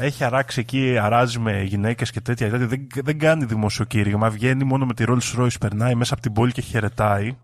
Έχει 0.01 0.24
αράξει 0.24 0.61
εκεί, 0.61 0.98
αράζει 0.98 1.38
με 1.38 1.62
γυναίκες 1.62 2.11
και 2.11 2.20
τέτοια. 2.20 2.46
Δηλαδή 2.46 2.64
δεν, 2.64 3.05
δεν 3.05 3.18
κάνει 3.18 3.44
δημοσιοκήρυγμα. 3.44 4.30
Βγαίνει 4.30 4.64
μόνο 4.64 4.86
με 4.86 4.94
τη 4.94 5.05
Rolls 5.07 5.38
Royce, 5.38 5.59
περνάει 5.61 5.94
μέσα 5.94 6.14
από 6.14 6.22
την 6.22 6.32
πόλη 6.32 6.53
και 6.53 6.61
χαιρετάει. 6.61 7.36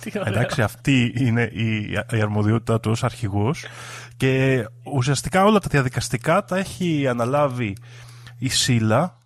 Τι 0.00 0.18
ωραίο. 0.18 0.32
Εντάξει, 0.32 0.62
αυτή 0.62 1.12
είναι 1.16 1.42
η, 1.42 1.92
η 2.10 2.20
αρμοδιότητά 2.20 2.80
του 2.80 2.90
ως 2.90 3.04
αρχηγός. 3.04 3.64
Και 4.16 4.64
ουσιαστικά 4.94 5.44
όλα 5.44 5.58
τα 5.58 5.68
διαδικαστικά 5.70 6.44
τα 6.44 6.56
έχει 6.56 7.08
αναλάβει 7.08 7.76
η 8.38 8.48
Σίλα. 8.48 9.18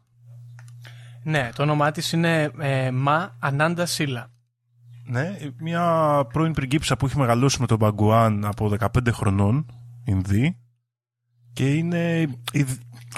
Ναι, 1.22 1.50
το 1.54 1.62
όνομά 1.62 1.90
της 1.90 2.12
είναι 2.12 2.50
ε, 2.58 2.90
Μα 2.90 3.36
Ανάντα 3.38 3.86
Σίλα. 3.86 4.30
Ναι, 5.04 5.36
μια 5.58 6.14
πρώην 6.32 6.52
πριγκίψα 6.52 6.96
που 6.96 7.06
έχει 7.06 7.18
μεγαλώσει 7.18 7.60
με 7.60 7.66
τον 7.66 7.76
Μπαγκουάν 7.78 8.44
από 8.44 8.72
15 8.78 8.86
χρονών, 9.12 9.66
Ινδί. 10.04 10.56
Και 11.60 11.74
είναι 11.74 12.20
η- 12.52 12.66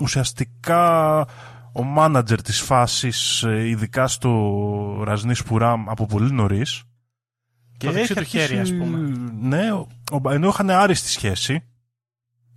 ουσιαστικά 0.00 1.20
ο 1.72 1.82
μάνατζερ 1.82 2.42
της 2.42 2.60
φάσης, 2.60 3.42
ε, 3.42 3.68
ειδικά 3.68 4.08
στο 4.08 5.02
Ραζνής 5.04 5.42
Πουράμ 5.42 5.90
από 5.90 6.06
πολύ 6.06 6.32
νωρίς. 6.32 6.82
Το 7.78 7.90
δεξί 7.92 8.14
του 8.14 8.22
χέρι, 8.22 8.58
ας 8.58 8.70
πούμε. 8.76 8.98
Ναι, 9.40 9.72
ο- 9.72 9.88
ο- 10.22 10.30
ενώ 10.30 10.48
είχαν 10.48 10.70
άριστη 10.70 11.08
σχέση 11.08 11.62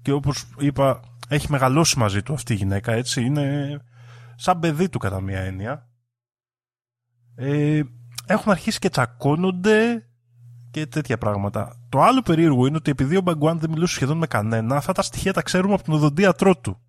και 0.01 0.11
όπως 0.11 0.45
είπα 0.59 0.99
έχει 1.27 1.51
μεγαλώσει 1.51 1.99
μαζί 1.99 2.23
του 2.23 2.33
αυτή 2.33 2.53
η 2.53 2.55
γυναίκα, 2.55 2.91
έτσι, 2.91 3.21
είναι 3.23 3.77
σαν 4.35 4.59
παιδί 4.59 4.89
του 4.89 4.99
κατά 4.99 5.21
μία 5.21 5.39
έννοια. 5.39 5.89
ε, 7.35 7.81
έχουν 8.25 8.51
αρχίσει 8.51 8.79
και 8.79 8.89
τσακώνονται 8.89 10.05
και 10.71 10.85
τέτοια 10.85 11.17
πράγματα. 11.17 11.84
Το 11.95 12.01
άλλο 12.01 12.21
περίεργο 12.21 12.65
είναι 12.65 12.75
ότι 12.75 12.91
επειδή 12.91 13.17
ο 13.17 13.21
Μπαγκουάν 13.21 13.59
δεν 13.59 13.69
μιλούσε 13.69 13.93
σχεδόν 13.93 14.17
με 14.17 14.27
κανένα, 14.27 14.75
αυτά 14.75 14.91
τα 14.93 15.01
στοιχεία 15.01 15.33
τα 15.33 15.41
ξέρουμε 15.41 15.73
από 15.73 15.83
τον 15.83 15.93
οδοντίατρό 15.93 16.57
του. 16.57 16.79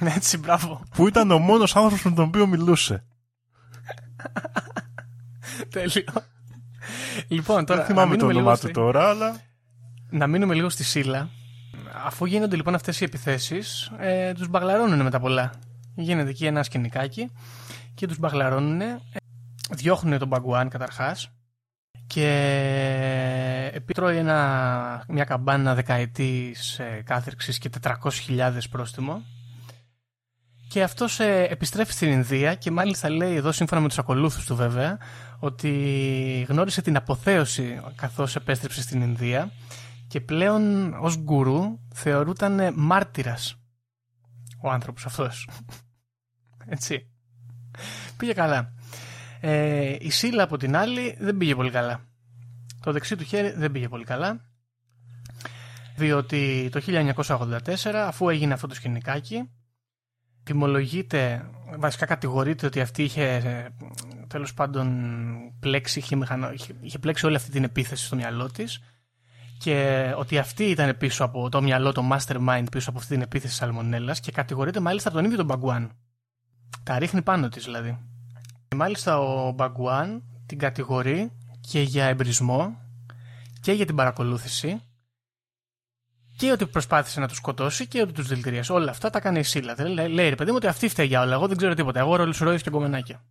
Έτσι, 0.00 0.38
μπράβο. 0.38 0.82
Που 0.94 1.08
ήταν 1.08 1.30
ο 1.30 1.38
μόνος 1.38 1.76
άνθρωπος 1.76 2.02
με 2.04 2.10
τον 2.10 2.24
οποίο 2.24 2.46
μιλούσε. 2.46 3.04
Τέλειο. 5.70 6.04
Λοιπόν, 7.28 7.64
τώρα. 7.64 7.78
Δεν 7.80 7.88
θυμάμαι 7.88 8.10
να 8.10 8.16
το 8.18 8.26
μείνουμε 8.26 8.40
όνομά 8.40 8.40
λίγο 8.40 8.52
του 8.52 8.56
στη- 8.66 8.72
τώρα, 8.72 9.08
αλλά. 9.08 9.36
Να 10.10 10.26
μείνουμε 10.26 10.54
λίγο 10.54 10.68
στη 10.68 10.84
Σύλλα. 10.84 11.28
Αφού 12.04 12.24
γίνονται 12.24 12.56
λοιπόν 12.56 12.74
αυτές 12.74 13.00
οι 13.00 13.04
επιθέσεις, 13.04 13.90
ε, 13.98 14.32
τους 14.32 14.48
μπαγλαρώνουν 14.48 15.02
με 15.02 15.10
τα 15.10 15.20
πολλά. 15.20 15.50
Γίνεται 15.94 16.30
εκεί 16.30 16.46
ένα 16.46 16.62
σκηνικάκι 16.62 17.30
και 17.94 18.06
τους 18.06 18.18
μπαγλαρώνουν. 18.18 18.80
Διώχνουν 19.70 20.18
τον 20.18 20.28
Μπαγκουάν 20.28 20.68
καταρχάς. 20.68 21.30
Και 22.06 23.70
επιτρώει 23.74 24.16
ένα, 24.16 25.04
μια 25.08 25.24
καμπάνα 25.24 25.74
δεκαετής 25.74 26.78
ε, 26.78 27.02
κάθερξης 27.04 27.58
και 27.58 27.70
400.000 27.82 28.58
πρόστιμο. 28.70 29.22
Και 30.68 30.82
αυτός 30.82 31.20
ε, 31.20 31.46
επιστρέφει 31.50 31.92
στην 31.92 32.10
Ινδία 32.10 32.54
και 32.54 32.70
μάλιστα 32.70 33.10
λέει 33.10 33.34
εδώ 33.34 33.52
σύμφωνα 33.52 33.80
με 33.80 33.88
τους 33.88 33.98
ακολούθους 33.98 34.44
του 34.44 34.56
βέβαια 34.56 34.98
ότι 35.38 36.46
γνώρισε 36.48 36.82
την 36.82 36.96
αποθέωση 36.96 37.80
καθώς 37.94 38.36
επέστρεψε 38.36 38.82
στην 38.82 39.00
Ινδία 39.00 39.50
και 40.08 40.20
πλέον 40.20 40.94
ως 40.94 41.16
γκουρού 41.16 41.78
θεωρούταν 41.94 42.60
ε, 42.60 42.72
μάρτυρας 42.74 43.56
ο 44.62 44.70
άνθρωπος 44.70 45.06
αυτός. 45.06 45.48
Έτσι. 46.66 47.10
Πήγε 48.16 48.32
καλά. 48.32 48.72
Ε, 49.46 49.96
η 50.00 50.10
Σίλα 50.10 50.42
από 50.42 50.56
την 50.56 50.76
άλλη 50.76 51.16
δεν 51.20 51.36
πήγε 51.36 51.54
πολύ 51.54 51.70
καλά. 51.70 52.04
Το 52.80 52.92
δεξί 52.92 53.16
του 53.16 53.24
χέρι 53.24 53.50
δεν 53.56 53.72
πήγε 53.72 53.88
πολύ 53.88 54.04
καλά. 54.04 54.40
Διότι 55.96 56.68
το 56.72 56.80
1984 56.84 57.58
αφού 57.94 58.28
έγινε 58.28 58.52
αυτό 58.52 58.66
το 58.66 58.74
σκηνικάκι 58.74 59.50
τιμολογείται, 60.42 61.50
βασικά 61.78 62.06
κατηγορείται 62.06 62.66
ότι 62.66 62.80
αυτή 62.80 63.02
είχε 63.02 63.24
ε, 63.34 63.68
τέλος 64.26 64.54
πάντων 64.54 64.88
πλέξει, 65.60 65.98
είχε, 65.98 66.16
μηχανο- 66.16 66.52
είχε- 66.52 66.74
είχε 66.80 66.98
πλέξει 66.98 67.26
όλη 67.26 67.36
αυτή 67.36 67.50
την 67.50 67.64
επίθεση 67.64 68.04
στο 68.04 68.16
μυαλό 68.16 68.50
της 68.50 68.82
και 69.58 70.12
ότι 70.16 70.38
αυτή 70.38 70.64
ήταν 70.64 70.96
πίσω 70.96 71.24
από 71.24 71.48
το 71.48 71.62
μυαλό, 71.62 71.92
το 71.92 72.08
mastermind 72.12 72.64
πίσω 72.70 72.90
από 72.90 72.98
αυτή 72.98 73.12
την 73.12 73.22
επίθεση 73.22 73.54
σαλμονέλας 73.54 74.20
και 74.20 74.32
κατηγορείται 74.32 74.80
μάλιστα 74.80 75.08
από 75.08 75.16
τον 75.16 75.26
ίδιο 75.26 75.36
τον 75.38 75.46
Μπαγκουάν. 75.46 75.90
Τα 76.82 76.98
ρίχνει 76.98 77.22
πάνω 77.22 77.48
της 77.48 77.64
δηλαδή. 77.64 77.98
Και 78.74 78.80
μάλιστα 78.80 79.18
ο 79.18 79.50
Μπαγκουάν 79.52 80.22
την 80.46 80.58
κατηγορεί 80.58 81.32
και 81.60 81.80
για 81.80 82.04
εμπρισμό 82.04 82.76
και 83.60 83.72
για 83.72 83.86
την 83.86 83.94
παρακολούθηση 83.94 84.80
και 86.36 86.50
ότι 86.50 86.66
προσπάθησε 86.66 87.20
να 87.20 87.28
τους 87.28 87.36
σκοτώσει 87.36 87.86
και 87.86 88.00
ότι 88.00 88.12
τους 88.12 88.28
δηλητηρίασε. 88.28 88.72
Όλα 88.72 88.90
αυτά 88.90 89.10
τα 89.10 89.20
κάνει 89.20 89.38
η 89.38 89.42
Σίλα. 89.42 89.74
Δεν 89.74 89.86
λέει, 89.86 90.08
λέει 90.08 90.28
ρε 90.28 90.34
παιδί 90.34 90.50
μου 90.50 90.56
ότι 90.56 90.66
αυτή 90.66 90.88
φταίει 90.88 91.06
για 91.06 91.20
όλα. 91.20 91.34
Εγώ 91.34 91.46
δεν 91.48 91.56
ξέρω 91.56 91.74
τίποτα. 91.74 92.00
Εγώ 92.00 92.16
ρόλο 92.16 92.34
ροή 92.38 92.60
και 92.60 92.70
κομμενάκια. 92.70 93.24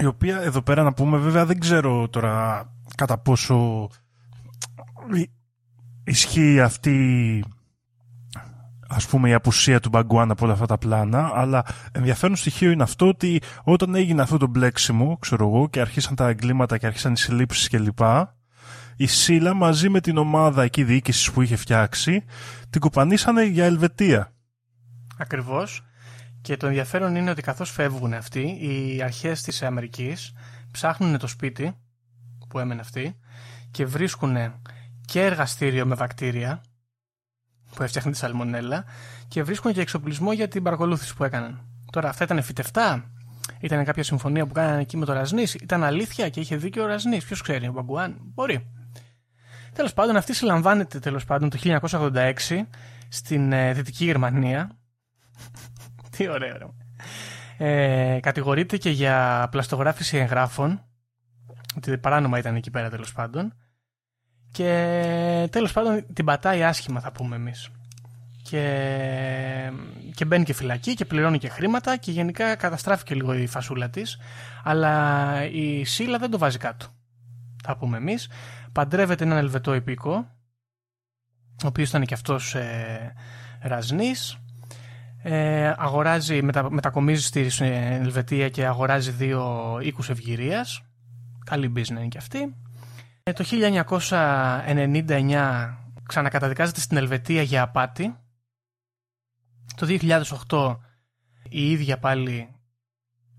Η 0.00 0.04
οποία 0.06 0.40
εδώ 0.40 0.62
πέρα 0.62 0.82
να 0.82 0.92
πούμε 0.92 1.18
βέβαια 1.18 1.46
δεν 1.46 1.58
ξέρω 1.58 2.08
τώρα 2.08 2.66
κατά 2.94 3.18
πόσο 3.18 3.88
ι- 5.14 5.30
ισχύει 6.04 6.60
αυτή 6.60 7.44
ας 8.88 9.06
πούμε 9.06 9.28
η 9.28 9.32
απουσία 9.32 9.80
του 9.80 9.88
Μπαγκουάν 9.88 10.30
από 10.30 10.44
όλα 10.44 10.52
αυτά 10.52 10.66
τα 10.66 10.78
πλάνα 10.78 11.30
αλλά 11.34 11.64
ενδιαφέρον 11.92 12.36
στοιχείο 12.36 12.70
είναι 12.70 12.82
αυτό 12.82 13.08
ότι 13.08 13.40
όταν 13.64 13.94
έγινε 13.94 14.22
αυτό 14.22 14.36
το 14.36 14.46
μπλέξιμο 14.46 15.16
ξέρω 15.20 15.46
εγώ 15.46 15.68
και 15.68 15.80
αρχίσαν 15.80 16.14
τα 16.14 16.28
εγκλήματα 16.28 16.78
και 16.78 16.86
αρχίσαν 16.86 17.12
οι 17.12 17.16
συλλήψεις 17.16 17.68
κλπ 17.68 17.98
η 18.96 19.06
Σίλα 19.06 19.54
μαζί 19.54 19.88
με 19.88 20.00
την 20.00 20.16
ομάδα 20.16 20.62
εκεί 20.62 20.84
διοίκησης 20.84 21.30
που 21.30 21.42
είχε 21.42 21.56
φτιάξει 21.56 22.24
την 22.70 22.80
κοπανίσανε 22.80 23.44
για 23.44 23.64
Ελβετία 23.64 24.32
Ακριβώς. 25.18 25.82
Και 26.40 26.56
το 26.56 26.66
ενδιαφέρον 26.66 27.16
είναι 27.16 27.30
ότι 27.30 27.42
καθώς 27.42 27.70
φεύγουν 27.70 28.14
αυτοί, 28.14 28.58
οι 28.60 29.02
αρχές 29.02 29.42
της 29.42 29.62
Αμερικής 29.62 30.32
ψάχνουν 30.70 31.18
το 31.18 31.26
σπίτι 31.26 31.76
που 32.48 32.58
έμενε 32.58 32.80
αυτή 32.80 33.18
και 33.70 33.86
βρίσκουν 33.86 34.36
και 35.04 35.24
εργαστήριο 35.24 35.86
με 35.86 35.94
βακτήρια 35.94 36.62
που 37.74 37.82
έφτιαχνε 37.82 38.10
τη 38.10 38.16
σαλμονέλα 38.16 38.84
και 39.28 39.42
βρίσκουν 39.42 39.72
και 39.72 39.80
εξοπλισμό 39.80 40.32
για 40.32 40.48
την 40.48 40.62
παρακολούθηση 40.62 41.14
που 41.14 41.24
έκαναν. 41.24 41.60
Τώρα 41.92 42.08
αυτά 42.08 42.24
ήταν 42.24 42.42
φυτευτά, 42.42 43.10
ήταν 43.60 43.84
κάποια 43.84 44.02
συμφωνία 44.02 44.46
που 44.46 44.52
κάνανε 44.52 44.80
εκεί 44.80 44.96
με 44.96 45.04
το 45.04 45.12
Ρασνής, 45.12 45.54
ήταν 45.54 45.84
αλήθεια 45.84 46.28
και 46.28 46.40
είχε 46.40 46.56
δίκιο 46.56 46.82
ο 46.82 46.86
Ρασνής; 46.86 47.24
Ποιος 47.24 47.42
ξέρει, 47.42 47.68
ο 47.68 47.72
Μπαγκουάν, 47.72 48.16
μπορεί. 48.20 48.66
Τέλος 49.72 49.94
πάντων, 49.94 50.16
αυτή 50.16 50.34
συλλαμβάνεται 50.34 50.98
τέλος 50.98 51.24
πάντων 51.24 51.50
το 51.50 51.58
1986 51.80 52.32
στην 53.08 53.52
ε, 53.52 53.72
Δυτική 53.72 54.04
Γερμανία. 54.04 54.70
Τι 56.16 56.28
ωραίο. 56.28 56.56
ρε. 56.56 56.66
Ε, 57.58 58.20
κατηγορείται 58.20 58.76
και 58.76 58.90
για 58.90 59.48
πλαστογράφηση 59.50 60.16
εγγράφων. 60.16 60.82
Ότι 61.76 61.98
παράνομα 61.98 62.38
ήταν 62.38 62.56
εκεί 62.56 62.70
πέρα 62.70 62.90
τέλος 62.90 63.12
πάντων. 63.12 63.54
Και 64.52 65.48
τέλος 65.50 65.72
πάντων 65.72 66.04
την 66.12 66.24
πατάει 66.24 66.64
άσχημα 66.64 67.00
θα 67.00 67.12
πούμε 67.12 67.36
εμείς. 67.36 67.68
Και, 68.42 69.72
και 70.14 70.24
μπαίνει 70.24 70.44
και 70.44 70.52
φυλακή 70.52 70.94
και 70.94 71.04
πληρώνει 71.04 71.38
και 71.38 71.48
χρήματα 71.48 71.96
και 71.96 72.10
γενικά 72.10 72.54
καταστράφηκε 72.54 73.14
λίγο 73.14 73.34
η 73.34 73.46
φασούλα 73.46 73.90
της. 73.90 74.18
Αλλά 74.64 75.44
η 75.44 75.84
Σίλα 75.84 76.18
δεν 76.18 76.30
το 76.30 76.38
βάζει 76.38 76.58
κάτω. 76.58 76.86
Θα 77.64 77.76
πούμε 77.76 77.96
εμείς. 77.96 78.30
Παντρεύεται 78.72 79.24
έναν 79.24 79.38
Ελβετό 79.38 79.74
υπήκο, 79.74 80.12
ο 81.64 81.66
οποίος 81.66 81.88
ήταν 81.88 82.04
και 82.04 82.14
αυτός 82.14 82.54
ε, 82.54 83.14
ραζνής. 83.60 84.38
Ε, 85.22 85.72
αγοράζει, 85.76 86.42
μετα, 86.42 86.70
μετακομίζει 86.70 87.22
στη 87.22 87.50
ε, 87.60 87.94
Ελβετία 87.94 88.48
και 88.48 88.66
αγοράζει 88.66 89.10
δύο 89.10 89.78
οίκους 89.82 90.10
ευγυρίας. 90.10 90.82
Καλή 91.44 91.72
business 91.76 91.88
είναι 91.88 92.06
και 92.06 92.18
αυτή. 92.18 92.54
Ε, 93.28 93.32
το 93.32 93.44
1999 93.44 95.74
ξανακαταδικάζεται 96.08 96.80
στην 96.80 96.96
Ελβετία 96.96 97.42
για 97.42 97.62
απάτη. 97.62 98.16
Το 99.76 99.86
2008 100.48 100.76
η 101.48 101.70
ίδια 101.70 101.98
πάλι 101.98 102.48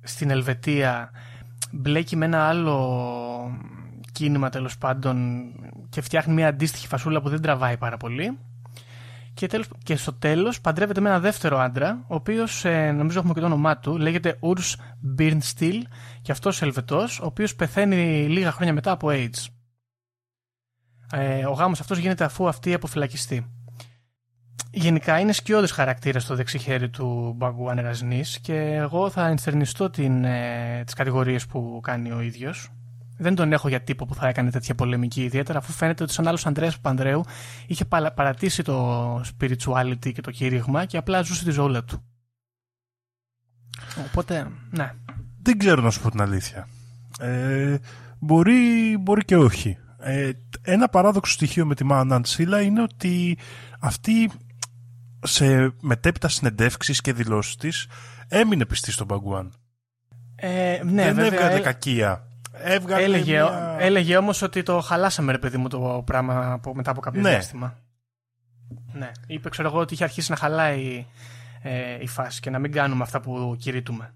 στην 0.04 0.30
Ελβετία 0.30 1.12
μπλέκει 1.72 2.16
με 2.16 2.26
ένα 2.26 2.48
άλλο 2.48 3.60
κίνημα 4.12 4.50
τέλος 4.50 4.78
πάντων 4.78 5.46
και 5.90 6.02
φτιάχνει 6.02 6.34
μια 6.34 6.48
αντίστοιχη 6.48 6.88
φασούλα 6.88 7.22
που 7.22 7.30
δεν 7.30 7.42
τραβάει 7.42 7.78
πάρα 7.78 7.98
πολύ. 7.98 8.38
Και, 9.34 9.48
τέλος, 9.48 9.68
και 9.84 9.96
στο 9.96 10.14
τέλος 10.14 10.62
παντρεύεται 10.62 11.02
με 11.02 11.10
ένα 11.10 11.20
δεύτερο 11.20 11.58
άντρα, 11.58 12.04
ο 12.08 12.16
οποίος 12.16 12.66
ε, 12.66 12.92
νομίζω 12.92 13.20
έχουμε 13.20 13.34
και 13.34 13.40
το 13.40 13.46
όνομά 13.46 13.78
του, 13.78 13.98
λέγεται 13.98 14.40
Urs 14.42 14.76
Birnstiel 15.18 15.82
και 16.22 16.32
αυτός 16.32 16.62
Ελβετός, 16.62 17.20
ο 17.20 17.26
οποίος 17.26 17.56
πεθαίνει 17.56 18.28
λίγα 18.28 18.52
χρόνια 18.52 18.74
μετά 18.74 18.92
από 18.92 19.08
AIDS. 19.12 19.59
Ε, 21.12 21.46
ο 21.46 21.52
γάμος 21.52 21.80
αυτός 21.80 21.98
γίνεται 21.98 22.24
αφού 22.24 22.48
αυτή 22.48 22.74
αποφυλακιστεί. 22.74 23.46
Γενικά 24.72 25.20
είναι 25.20 25.32
σκιώδης 25.32 25.72
χαρακτήρας 25.72 26.24
στο 26.24 26.36
δεξί 26.36 26.58
χέρι 26.58 26.90
του 26.90 27.34
Μπαγκουάν 27.38 27.78
Ερασνής 27.78 28.40
και 28.40 28.56
εγώ 28.56 29.10
θα 29.10 29.28
ενστερνιστώ 29.28 29.90
την, 29.90 30.24
ε, 30.24 30.84
τις 30.86 30.94
κατηγορίες 30.94 31.46
που 31.46 31.80
κάνει 31.84 32.12
ο 32.12 32.22
ίδιος. 32.22 32.70
Δεν 33.18 33.36
τον 33.36 33.54
έχω 33.54 33.68
για 33.70 33.82
τύπο 33.82 34.06
που 34.06 34.16
θα 34.16 34.28
έκανε 34.28 34.52
τέτοια 34.52 34.76
πολεμική, 34.76 35.24
ιδιαίτερα 35.24 35.60
αφού 35.60 35.72
φαίνεται 35.72 36.04
ότι 36.04 36.14
σαν 36.14 36.28
άλλος 36.28 36.46
Ανδρέας 36.46 36.76
Παπανδρέου 36.76 37.24
είχε 37.68 37.86
παλα- 37.86 38.12
παρατήσει 38.14 38.64
το 38.64 39.16
spirituality 39.22 40.12
και 40.14 40.22
το 40.22 40.32
κήρυγμα 40.32 40.86
και 40.86 40.98
απλά 40.98 41.22
ζούσε 41.22 41.44
τη 41.44 41.52
ζώλα 41.52 41.84
του. 41.84 42.04
Οπότε, 44.06 44.48
ναι. 44.70 44.92
Δεν 45.42 45.58
ξέρω 45.58 45.82
να 45.82 45.90
σου 45.90 46.02
πω 46.02 46.10
την 46.12 46.22
αλήθεια. 46.22 46.68
Ε, 47.20 47.78
μπορεί, 48.20 48.98
μπορεί 49.00 49.26
και 49.26 49.38
όχι. 49.38 49.78
Ε, 50.00 50.32
ένα 50.72 50.90
παράδοξο 50.90 51.32
στοιχείο 51.32 51.66
με 51.66 51.76
τη 51.76 51.84
Μάνα 51.84 52.22
Σίλα 52.24 52.62
είναι 52.62 52.82
ότι 52.82 53.38
αυτή 53.80 54.32
σε 55.24 55.74
μετέπειτα 55.82 56.28
συνεντεύξεις 56.28 57.02
και 57.02 57.14
δηλώσεις 57.14 57.56
της 57.56 57.88
έμεινε 58.28 58.66
πιστή 58.66 58.92
στον 58.92 59.08
Μπαγκουάν. 59.08 59.54
Ε, 60.36 60.82
ναι, 60.84 61.04
Δεν 61.04 61.16
βέβαια, 61.16 61.40
έβγαλε 61.40 61.56
ε, 61.56 61.60
κακία. 61.60 62.28
Έβγαλε 62.52 63.04
έλεγε, 63.04 63.32
μια... 63.32 63.76
έλεγε 63.80 64.18
όμως 64.18 64.42
ότι 64.42 64.64
το 64.64 64.80
χαλάσαμε 64.80 65.32
ρε 65.32 65.38
παιδί 65.38 65.58
μου 65.58 65.68
το 65.68 66.04
πράγμα 66.06 66.52
από, 66.52 66.76
μετά 66.76 66.92
από 66.92 67.02
κάποιο 67.02 67.22
Ναι. 67.22 67.30
διάστημα. 67.30 67.78
Ναι. 68.94 69.12
Είπε 69.28 69.50
ξέρω 69.50 69.68
εγώ 69.68 69.80
ότι 69.80 69.94
είχε 69.94 70.04
αρχίσει 70.04 70.32
να 70.32 70.38
χαλάει 70.38 71.06
ε, 71.62 71.98
η 72.02 72.08
φάση 72.08 72.40
και 72.40 72.50
να 72.50 72.60
μην 72.60 72.72
κάνουμε 72.72 73.04
αυτά 73.04 73.20
που 73.20 73.56
κηρύττουμε. 73.60 74.14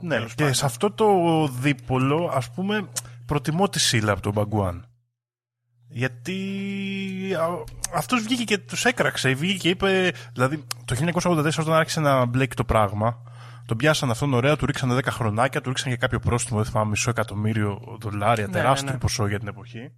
Ναι, 0.00 0.14
τέλος 0.14 0.34
και 0.34 0.42
πάντων. 0.42 0.54
σε 0.54 0.64
αυτό 0.64 0.90
το 0.90 1.06
δίπολο, 1.48 2.32
ας 2.34 2.50
πούμε, 2.50 2.88
προτιμώ 3.26 3.68
τη 3.68 3.80
Σίλα 3.80 4.12
από 4.12 4.20
τον 4.20 4.32
Μπαγκουάν. 4.32 4.89
Γιατί 5.92 6.38
α, 7.38 7.64
αυτός 7.94 8.22
βγήκε 8.22 8.44
και 8.44 8.58
τους 8.58 8.84
έκραξε. 8.84 9.34
Βγήκε 9.34 9.58
και 9.58 9.68
είπε, 9.68 10.12
δηλαδή 10.32 10.64
το 10.84 10.96
1984 11.22 11.58
όταν 11.58 11.72
άρχισε 11.72 12.00
να 12.00 12.24
μπλέκει 12.24 12.54
το 12.54 12.64
πράγμα, 12.64 13.22
τον 13.66 13.76
πιάσαν 13.76 14.10
αυτόν 14.10 14.34
ωραία, 14.34 14.56
του 14.56 14.66
ρίξαν 14.66 14.98
10 14.98 15.00
χρονάκια, 15.08 15.60
του 15.60 15.68
ρίξαν 15.68 15.90
και 15.90 15.96
κάποιο 15.96 16.18
πρόστιμο, 16.20 16.62
δεν 16.62 16.70
θυμάμαι, 16.70 16.90
μισό 16.90 17.10
εκατομμύριο 17.10 17.80
δολάρια, 18.00 18.46
Ναι, 18.46 18.52
τεράστιο 18.52 18.86
ναι, 18.86 18.92
ναι. 18.92 18.98
ποσό 18.98 19.26
για 19.26 19.38
την 19.38 19.48
εποχή. 19.48 19.92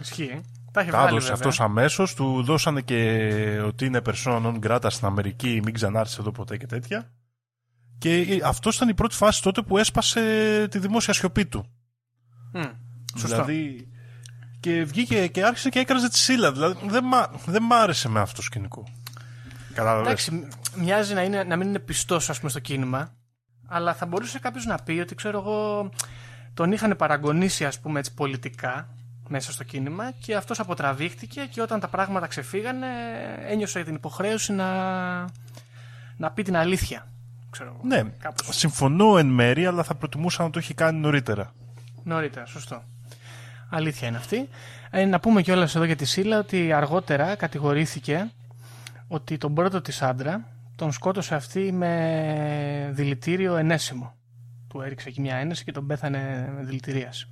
Ισχύει. 0.00 0.40
Τα 0.72 0.80
έχει 0.80 0.90
Τα 0.90 0.96
βγάλει 0.96 1.08
έδωσε 1.16 1.32
βέβαια. 1.32 1.34
αυτός 1.34 1.60
αμέσως, 1.60 2.14
του 2.14 2.42
δώσανε 2.42 2.80
και 2.80 2.98
ότι 3.64 3.84
είναι 3.86 4.00
persona 4.04 4.42
non 4.42 4.58
grata 4.66 4.86
στην 4.88 5.06
Αμερική, 5.06 5.60
μην 5.64 5.74
ξανάρθεις 5.74 6.18
εδώ 6.18 6.30
ποτέ 6.32 6.56
και 6.56 6.66
τέτοια. 6.66 7.12
Και 7.98 8.40
αυτός 8.44 8.76
ήταν 8.76 8.88
η 8.88 8.94
πρώτη 8.94 9.14
φάση 9.14 9.42
τότε 9.42 9.62
που 9.62 9.78
έσπασε 9.78 10.66
τη 10.70 10.78
δημόσια 10.78 11.12
σιωπή 11.14 11.46
του. 11.46 11.66
Μμ, 12.52 12.62
Σωστό. 13.18 13.44
Δηλαδή. 13.44 13.91
Και 14.62 14.84
βγήκε 14.84 15.26
και 15.26 15.44
άρχισε 15.44 15.68
και 15.68 15.78
έκραζε 15.78 16.08
τη 16.08 16.18
σύλλα. 16.18 16.52
Δηλαδή 16.52 16.76
δεν, 16.88 17.04
μ' 17.04 17.14
α- 17.14 17.30
δεν 17.46 17.62
μ' 17.62 17.72
άρεσε 17.72 18.08
με 18.08 18.20
αυτό 18.20 18.36
το 18.36 18.42
σκηνικό. 18.42 18.84
Κατάλαβες; 19.74 20.06
Εντάξει, 20.06 20.30
μ- 20.32 20.80
μοιάζει 20.82 21.14
να, 21.14 21.22
είναι, 21.22 21.42
να 21.44 21.56
μην 21.56 21.68
είναι 21.68 21.78
πιστός 21.78 22.30
στο 22.46 22.60
κίνημα, 22.60 23.12
αλλά 23.66 23.94
θα 23.94 24.06
μπορούσε 24.06 24.38
κάποιος 24.38 24.64
να 24.64 24.78
πει 24.78 24.92
ότι 24.92 25.14
ξέρω 25.14 25.38
εγώ 25.38 25.90
τον 26.54 26.72
είχαν 26.72 26.96
παραγωνίσει 26.96 27.64
ας 27.64 27.80
πούμε 27.80 27.98
έτσι 27.98 28.14
πολιτικά 28.14 28.88
μέσα 29.28 29.52
στο 29.52 29.64
κίνημα 29.64 30.10
και 30.10 30.34
αυτός 30.36 30.60
αποτραβήχτηκε 30.60 31.48
και 31.50 31.62
όταν 31.62 31.80
τα 31.80 31.88
πράγματα 31.88 32.26
ξεφύγανε 32.26 32.86
ένιωσε 33.48 33.82
την 33.84 33.94
υποχρέωση 33.94 34.52
να, 34.52 34.70
να 36.16 36.30
πει 36.34 36.42
την 36.42 36.56
αλήθεια. 36.56 37.06
Ξέρω 37.50 37.68
εγώ. 37.74 37.80
Ναι, 37.96 38.02
Κάπως. 38.18 38.56
συμφωνώ 38.56 39.18
εν 39.18 39.26
μέρη, 39.26 39.66
αλλά 39.66 39.82
θα 39.82 39.94
προτιμούσα 39.94 40.42
να 40.42 40.50
το 40.50 40.58
έχει 40.58 40.74
κάνει 40.74 40.98
νωρίτερα. 41.00 41.52
Νωρίτερα, 42.04 42.46
σωστό. 42.46 42.82
Αλήθεια 43.74 44.08
είναι 44.08 44.16
αυτή. 44.16 44.48
Ε, 44.90 45.04
να 45.04 45.20
πούμε 45.20 45.42
κιόλας 45.42 45.74
εδώ 45.74 45.84
για 45.84 45.96
τη 45.96 46.04
Σίλα 46.04 46.38
ότι 46.38 46.72
αργότερα 46.72 47.34
κατηγορήθηκε 47.34 48.30
ότι 49.08 49.38
τον 49.38 49.54
πρώτο 49.54 49.80
της 49.80 50.02
άντρα 50.02 50.44
τον 50.76 50.92
σκότωσε 50.92 51.34
αυτή 51.34 51.72
με 51.72 52.90
δηλητήριο 52.92 53.56
ενέσιμο. 53.56 54.14
Του 54.68 54.80
έριξε 54.80 55.08
εκεί 55.08 55.20
μια 55.20 55.36
ένεση 55.36 55.64
και 55.64 55.72
τον 55.72 55.86
πέθανε 55.86 56.52
με 56.56 56.62
δηλητηρίαση. 56.62 57.26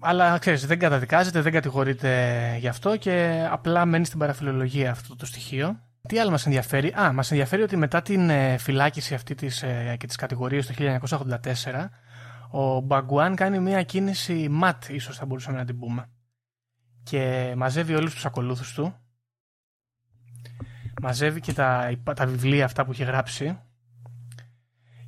Αλλά 0.00 0.38
ξέρεις, 0.38 0.66
δεν 0.66 0.78
καταδικάζεται, 0.78 1.40
δεν 1.40 1.52
κατηγορείται 1.52 2.56
γι' 2.58 2.68
αυτό 2.68 2.96
και 2.96 3.46
απλά 3.50 3.84
μένει 3.84 4.04
στην 4.04 4.18
παραφιλολογία 4.18 4.90
αυτό 4.90 5.16
το 5.16 5.26
στοιχείο. 5.26 5.80
Τι 6.08 6.18
άλλο 6.18 6.30
μας 6.30 6.46
ενδιαφέρει; 6.46 6.94
Α, 7.00 7.12
μας 7.12 7.30
ενδιαφέρει 7.30 7.62
ότι 7.62 7.76
μετά 7.76 8.02
την 8.02 8.30
ε, 8.30 8.56
φυλάκιση 8.58 9.14
αυτή 9.14 9.34
της, 9.34 9.62
ε, 9.62 9.96
και 9.98 10.06
τις 10.06 10.16
κατηγορίες 10.16 10.66
το 10.66 10.74
1984 10.74 11.90
ο 12.50 12.80
Μπαγκουάν 12.80 13.34
κάνει 13.34 13.58
μια 13.58 13.82
κίνηση 13.82 14.48
ματ, 14.48 14.88
ίσως 14.88 15.16
θα 15.16 15.26
μπορούσαμε 15.26 15.56
να 15.56 15.64
την 15.64 15.78
πούμε. 15.78 16.10
Και 17.02 17.52
μαζεύει 17.56 17.94
όλους 17.94 18.14
τους 18.14 18.26
ακολούθους 18.26 18.72
του. 18.74 18.94
Μαζεύει 21.02 21.40
και 21.40 21.52
τα, 21.52 21.90
τα 22.14 22.26
βιβλία 22.26 22.64
αυτά 22.64 22.84
που 22.84 22.90
έχει 22.90 23.04
γράψει. 23.04 23.58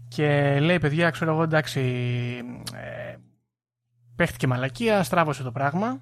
Και 0.09 0.59
λέει, 0.61 0.78
παιδιά, 0.78 1.11
ξέρω 1.11 1.32
εγώ, 1.32 1.43
εντάξει, 1.43 1.80
ε, 2.74 3.16
παίχτηκε 4.16 4.47
μαλακία, 4.47 5.03
στράβωσε 5.03 5.43
το 5.43 5.53
πράγμα. 5.53 6.01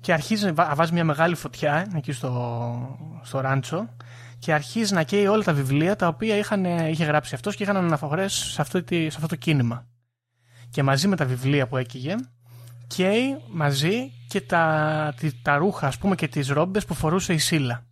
Και 0.00 0.12
αρχίζει, 0.12 0.52
βά- 0.52 0.74
βάζει 0.74 0.92
μια 0.92 1.04
μεγάλη 1.04 1.34
φωτιά 1.34 1.90
εκεί 1.94 2.12
στο, 2.12 3.20
στο 3.22 3.40
ράντσο 3.40 3.96
και 4.38 4.52
αρχίζει 4.52 4.94
να 4.94 5.02
καίει 5.02 5.26
όλα 5.26 5.42
τα 5.42 5.52
βιβλία 5.52 5.96
τα 5.96 6.08
οποία 6.08 6.36
είχαν, 6.36 6.64
είχε 6.64 7.04
γράψει 7.04 7.34
αυτός 7.34 7.56
και 7.56 7.62
είχαν 7.62 7.76
αναφορές 7.76 8.32
σε 8.32 8.60
αυτό, 8.60 8.82
τη- 8.82 9.10
σε 9.10 9.16
αυτό 9.16 9.26
το 9.26 9.36
κίνημα. 9.36 9.86
Και 10.74 10.82
μαζί 10.82 11.08
με 11.08 11.16
τα 11.16 11.24
βιβλία 11.24 11.66
που 11.66 11.76
έκυγε 11.76 12.14
καίει 12.86 13.36
μαζί 13.52 14.10
και 14.28 14.40
τα, 14.40 15.14
τη- 15.16 15.42
τα 15.42 15.56
ρούχα 15.56 15.86
ας 15.86 15.98
πούμε 15.98 16.14
και 16.14 16.28
τις 16.28 16.48
ρόμπες 16.48 16.84
που 16.84 16.94
φορούσε 16.94 17.32
η 17.32 17.38
Σίλα. 17.38 17.86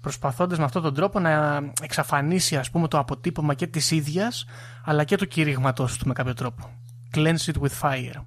Προσπαθώντας 0.00 0.58
με 0.58 0.64
αυτόν 0.64 0.82
τον 0.82 0.94
τρόπο 0.94 1.20
να 1.20 1.60
εξαφανίσει 1.82 2.56
ας 2.56 2.70
πούμε 2.70 2.88
το 2.88 2.98
αποτύπωμα 2.98 3.54
και 3.54 3.66
της 3.66 3.90
ίδιας 3.90 4.44
αλλά 4.84 5.04
και 5.04 5.16
του 5.16 5.26
κηρύγματός 5.26 5.96
του 5.98 6.06
με 6.06 6.12
κάποιο 6.12 6.34
τρόπο. 6.34 6.70
Cleanse 7.14 7.52
it 7.52 7.54
with 7.60 7.80
fire. 7.80 8.24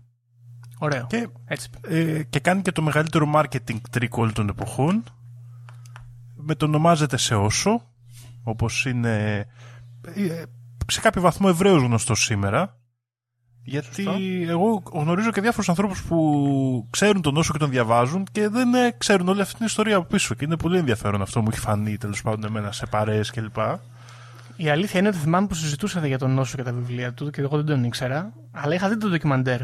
Ωραίο. 0.79 1.05
Και, 1.07 1.27
Έτσι. 1.45 1.69
ε, 1.87 2.23
και 2.23 2.39
κάνει 2.39 2.61
και 2.61 2.71
το 2.71 2.81
μεγαλύτερο 2.81 3.31
marketing 3.35 3.77
trick 3.97 4.09
όλων 4.09 4.33
των 4.33 4.49
εποχών. 4.49 5.03
Με 6.35 6.55
το 6.55 6.65
ονομάζεται 6.65 7.17
σε 7.17 7.35
όσο, 7.35 7.81
όπως 8.43 8.85
είναι 8.85 9.45
ε, 10.15 10.43
σε 10.87 10.99
κάποιο 11.01 11.21
βαθμό 11.21 11.47
ευρέως 11.51 11.81
γνωστό 11.81 12.15
σήμερα. 12.15 12.77
Γιατί 13.67 14.03
Σωστό. 14.03 14.19
εγώ 14.47 14.83
γνωρίζω 14.93 15.31
και 15.31 15.41
διάφορους 15.41 15.69
ανθρώπους 15.69 16.03
που 16.03 16.87
ξέρουν 16.89 17.21
τον 17.21 17.37
όσο 17.37 17.51
και 17.51 17.57
τον 17.57 17.69
διαβάζουν 17.69 18.27
και 18.31 18.49
δεν 18.49 18.73
ε, 18.73 18.91
ξέρουν 18.97 19.27
όλη 19.27 19.41
αυτή 19.41 19.55
την 19.55 19.65
ιστορία 19.65 19.95
από 19.95 20.05
πίσω. 20.05 20.35
Και 20.35 20.45
είναι 20.45 20.57
πολύ 20.57 20.77
ενδιαφέρον 20.77 21.21
αυτό 21.21 21.41
μου 21.41 21.47
έχει 21.51 21.59
φανεί 21.59 21.97
τέλος 21.97 22.21
πάντων 22.21 22.43
εμένα 22.43 22.71
σε 22.71 22.85
παρέες 22.85 23.31
κλπ. 23.31 23.57
Η 24.55 24.69
αλήθεια 24.69 24.99
είναι 24.99 25.09
ότι 25.09 25.17
θυμάμαι 25.17 25.47
που 25.47 25.53
συζητούσατε 25.53 26.07
για 26.07 26.17
τον 26.17 26.31
νόσο 26.31 26.57
και 26.57 26.63
τα 26.63 26.73
βιβλία 26.73 27.13
του 27.13 27.29
και 27.29 27.41
εγώ 27.41 27.55
δεν 27.55 27.65
τον 27.65 27.83
ήξερα, 27.83 28.33
αλλά 28.51 28.73
είχα 28.73 28.89
δει 28.89 28.97
το 28.97 29.09
ντοκιμαντέρ 29.09 29.59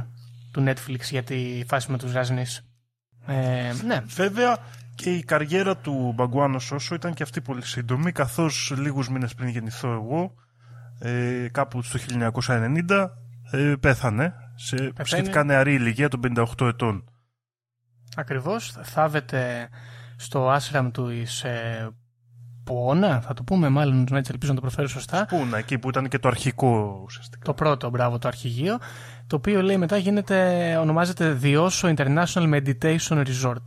του 0.51 0.63
Netflix 0.67 0.99
για 1.09 1.23
τη 1.23 1.63
φάση 1.67 1.91
με 1.91 1.97
τους 1.97 2.13
Ραζνείς. 2.13 2.61
Ε, 3.25 3.71
ναι, 3.85 4.01
Βέβαια 4.05 4.57
και 4.95 5.15
η 5.15 5.23
καριέρα 5.23 5.77
του 5.77 6.13
Μπαγκουάνο 6.15 6.59
Σόσο 6.59 6.95
ήταν 6.95 7.13
και 7.13 7.23
αυτή 7.23 7.41
πολύ 7.41 7.65
σύντομη, 7.65 8.11
καθώς 8.11 8.73
λίγους 8.77 9.09
μήνες 9.09 9.33
πριν 9.33 9.49
γεννηθώ 9.49 9.91
εγώ, 9.91 10.33
ε, 10.99 11.47
κάπου 11.51 11.81
στο 11.81 11.99
1990, 11.99 13.09
ε, 13.51 13.73
πέθανε 13.79 14.33
σε 14.55 14.93
σχετικά 15.03 15.43
νεαρή 15.43 15.73
ηλικία 15.73 16.09
των 16.09 16.19
58 16.59 16.67
ετών. 16.67 17.03
ακριβώς. 18.15 18.77
Θάβεται 18.81 19.69
στο 20.15 20.49
άσραμ 20.49 20.91
του 20.91 21.09
εις 21.09 21.43
ε, 21.43 21.89
Πουόνα, 22.63 23.21
θα 23.21 23.33
το 23.33 23.43
πούμε 23.43 23.69
μάλλον 23.69 24.07
έτσι 24.11 24.31
ελπίζω 24.31 24.51
να 24.53 24.59
το 24.59 24.65
προφέρω 24.65 24.87
σωστά. 24.87 25.25
Πού 25.25 25.45
να, 25.45 25.57
εκεί 25.57 25.77
που 25.77 25.89
ήταν 25.89 26.07
και 26.07 26.19
το 26.19 26.27
αρχικό 26.27 27.01
ουσιαστικά. 27.03 27.45
Το 27.45 27.53
πρώτο, 27.53 27.89
μπράβο, 27.89 28.17
το 28.17 28.27
αρχηγείο, 28.27 28.77
το 29.27 29.35
οποίο 29.35 29.61
λέει 29.61 29.77
μετά 29.77 29.97
γίνεται, 29.97 30.77
ονομάζεται 30.77 31.31
Διόσο 31.31 31.93
International 31.97 32.25
Meditation 32.53 33.25
Resort. 33.25 33.63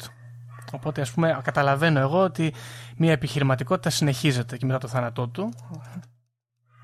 Οπότε 0.72 1.00
ας 1.00 1.10
πούμε 1.10 1.40
καταλαβαίνω 1.42 2.00
εγώ 2.00 2.22
ότι 2.22 2.54
μια 2.96 3.12
επιχειρηματικότητα 3.12 3.90
συνεχίζεται 3.90 4.56
και 4.56 4.66
μετά 4.66 4.78
το 4.78 4.88
θάνατό 4.88 5.28
του. 5.28 5.52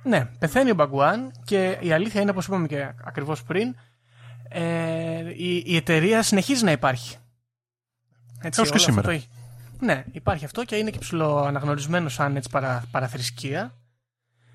Ναι, 0.03 0.25
πεθαίνει 0.39 0.71
ο 0.71 0.75
Μπαγκουάν 0.75 1.33
και 1.45 1.79
η 1.81 1.93
αλήθεια 1.93 2.21
είναι 2.21 2.31
όπως 2.31 2.47
είπαμε 2.47 2.67
και 2.67 2.89
ακριβώς 3.05 3.43
πριν 3.43 3.75
ε, 4.49 4.63
η, 5.37 5.63
η 5.67 5.77
εταιρεία 5.77 6.23
συνεχίζει 6.23 6.65
να 6.65 6.71
υπάρχει. 6.71 7.17
Έτσι, 8.43 8.61
Έως 8.61 8.71
και 8.71 8.77
όλο 8.77 8.77
αυτό 8.77 8.79
σήμερα. 8.79 9.03
το 9.07 9.11
έχει. 9.11 9.29
Ναι, 9.81 10.05
υπάρχει 10.13 10.45
αυτό 10.45 10.65
και 10.65 10.77
είναι 10.77 10.91
και 10.91 10.99
ψηλό 10.99 11.37
αναγνωρισμένο 11.37 12.09
σαν 12.09 12.37
έτσι 12.37 12.49
παρα, 12.51 12.85
παραθρησκεία 12.91 13.75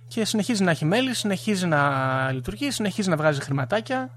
και 0.08 0.26
συνεχίζει 0.26 0.64
να 0.64 0.72
έχει 0.72 0.86
μέλη, 0.86 1.14
συνεχίζει 1.14 1.66
να 1.68 2.32
λειτουργεί, 2.32 2.72
συνεχίζει 2.72 3.10
να 3.10 3.16
βγάζει 3.16 3.42
χρηματάκια 3.42 4.16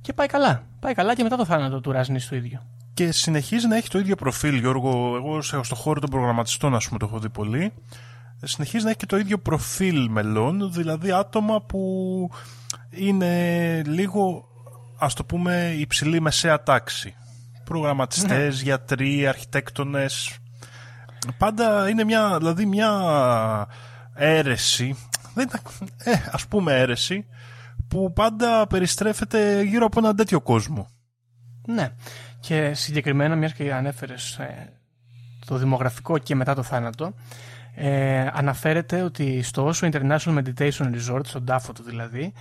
και 0.00 0.12
πάει 0.12 0.26
καλά. 0.26 0.62
Πάει 0.80 0.94
καλά 0.94 1.14
και 1.14 1.22
μετά 1.22 1.36
το 1.36 1.44
θάνατο 1.44 1.80
του 1.80 1.92
Ράζνη 1.92 2.20
του 2.28 2.34
ίδιου. 2.34 2.58
Και 2.94 3.12
συνεχίζει 3.12 3.66
να 3.66 3.76
έχει 3.76 3.88
το 3.88 3.98
ίδιο 3.98 4.16
προφίλ, 4.16 4.58
Γιώργο. 4.58 5.16
Εγώ 5.16 5.42
σε- 5.42 5.62
στο 5.62 5.74
χώρο 5.74 6.00
των 6.00 6.10
προγραμματιστών, 6.10 6.74
ας 6.74 6.86
πούμε, 6.86 6.98
το 6.98 7.06
έχω 7.06 7.18
δει 7.18 7.28
πολύ. 7.28 7.72
Ε, 8.40 8.46
Συνεχίζει 8.46 8.84
να 8.84 8.90
έχει 8.90 8.98
και 8.98 9.06
το 9.06 9.16
ίδιο 9.16 9.38
προφίλ 9.38 10.10
μελών, 10.10 10.72
δηλαδή 10.72 11.12
άτομα 11.12 11.62
που 11.62 12.30
είναι 12.90 13.82
λίγο, 13.86 14.48
ας 14.98 15.14
το 15.14 15.24
πούμε, 15.24 15.74
υψηλή 15.78 16.20
μεσαία 16.20 16.62
τάξη. 16.62 17.14
Προγραμματιστές, 17.64 18.62
γιατροί, 18.62 19.26
αρχιτέκτονες. 19.26 20.38
Πάντα 21.38 21.88
είναι 21.88 22.04
μια, 22.04 22.38
δηλαδή 22.38 22.66
μια 22.66 22.90
αίρεση, 24.14 24.96
δεν 25.34 25.46
ήταν, 25.46 25.60
ε, 25.96 26.12
ας 26.30 26.46
πούμε 26.46 26.72
αίρεση, 26.72 27.26
που 27.88 28.12
πάντα 28.12 28.66
περιστρέφεται 28.66 29.62
γύρω 29.62 29.86
από 29.86 29.98
έναν 29.98 30.16
τέτοιο 30.16 30.40
κόσμο. 30.40 30.88
Ναι. 31.66 31.88
Και 32.40 32.74
συγκεκριμένα, 32.74 33.36
μιας 33.36 33.52
και 33.52 33.72
ανέφερες 33.72 34.38
το 35.46 35.56
δημογραφικό 35.56 36.18
και 36.18 36.34
μετά 36.34 36.54
το 36.54 36.62
θάνατο, 36.62 37.14
ε, 37.74 38.26
αναφέρεται 38.32 39.02
ότι 39.02 39.42
στο 39.42 39.66
Όσο 39.66 39.88
International 39.92 40.42
Meditation 40.42 40.94
Resort, 40.94 41.26
στον 41.26 41.44
τάφο 41.44 41.72
του 41.72 41.82
δηλαδή, 41.82 42.32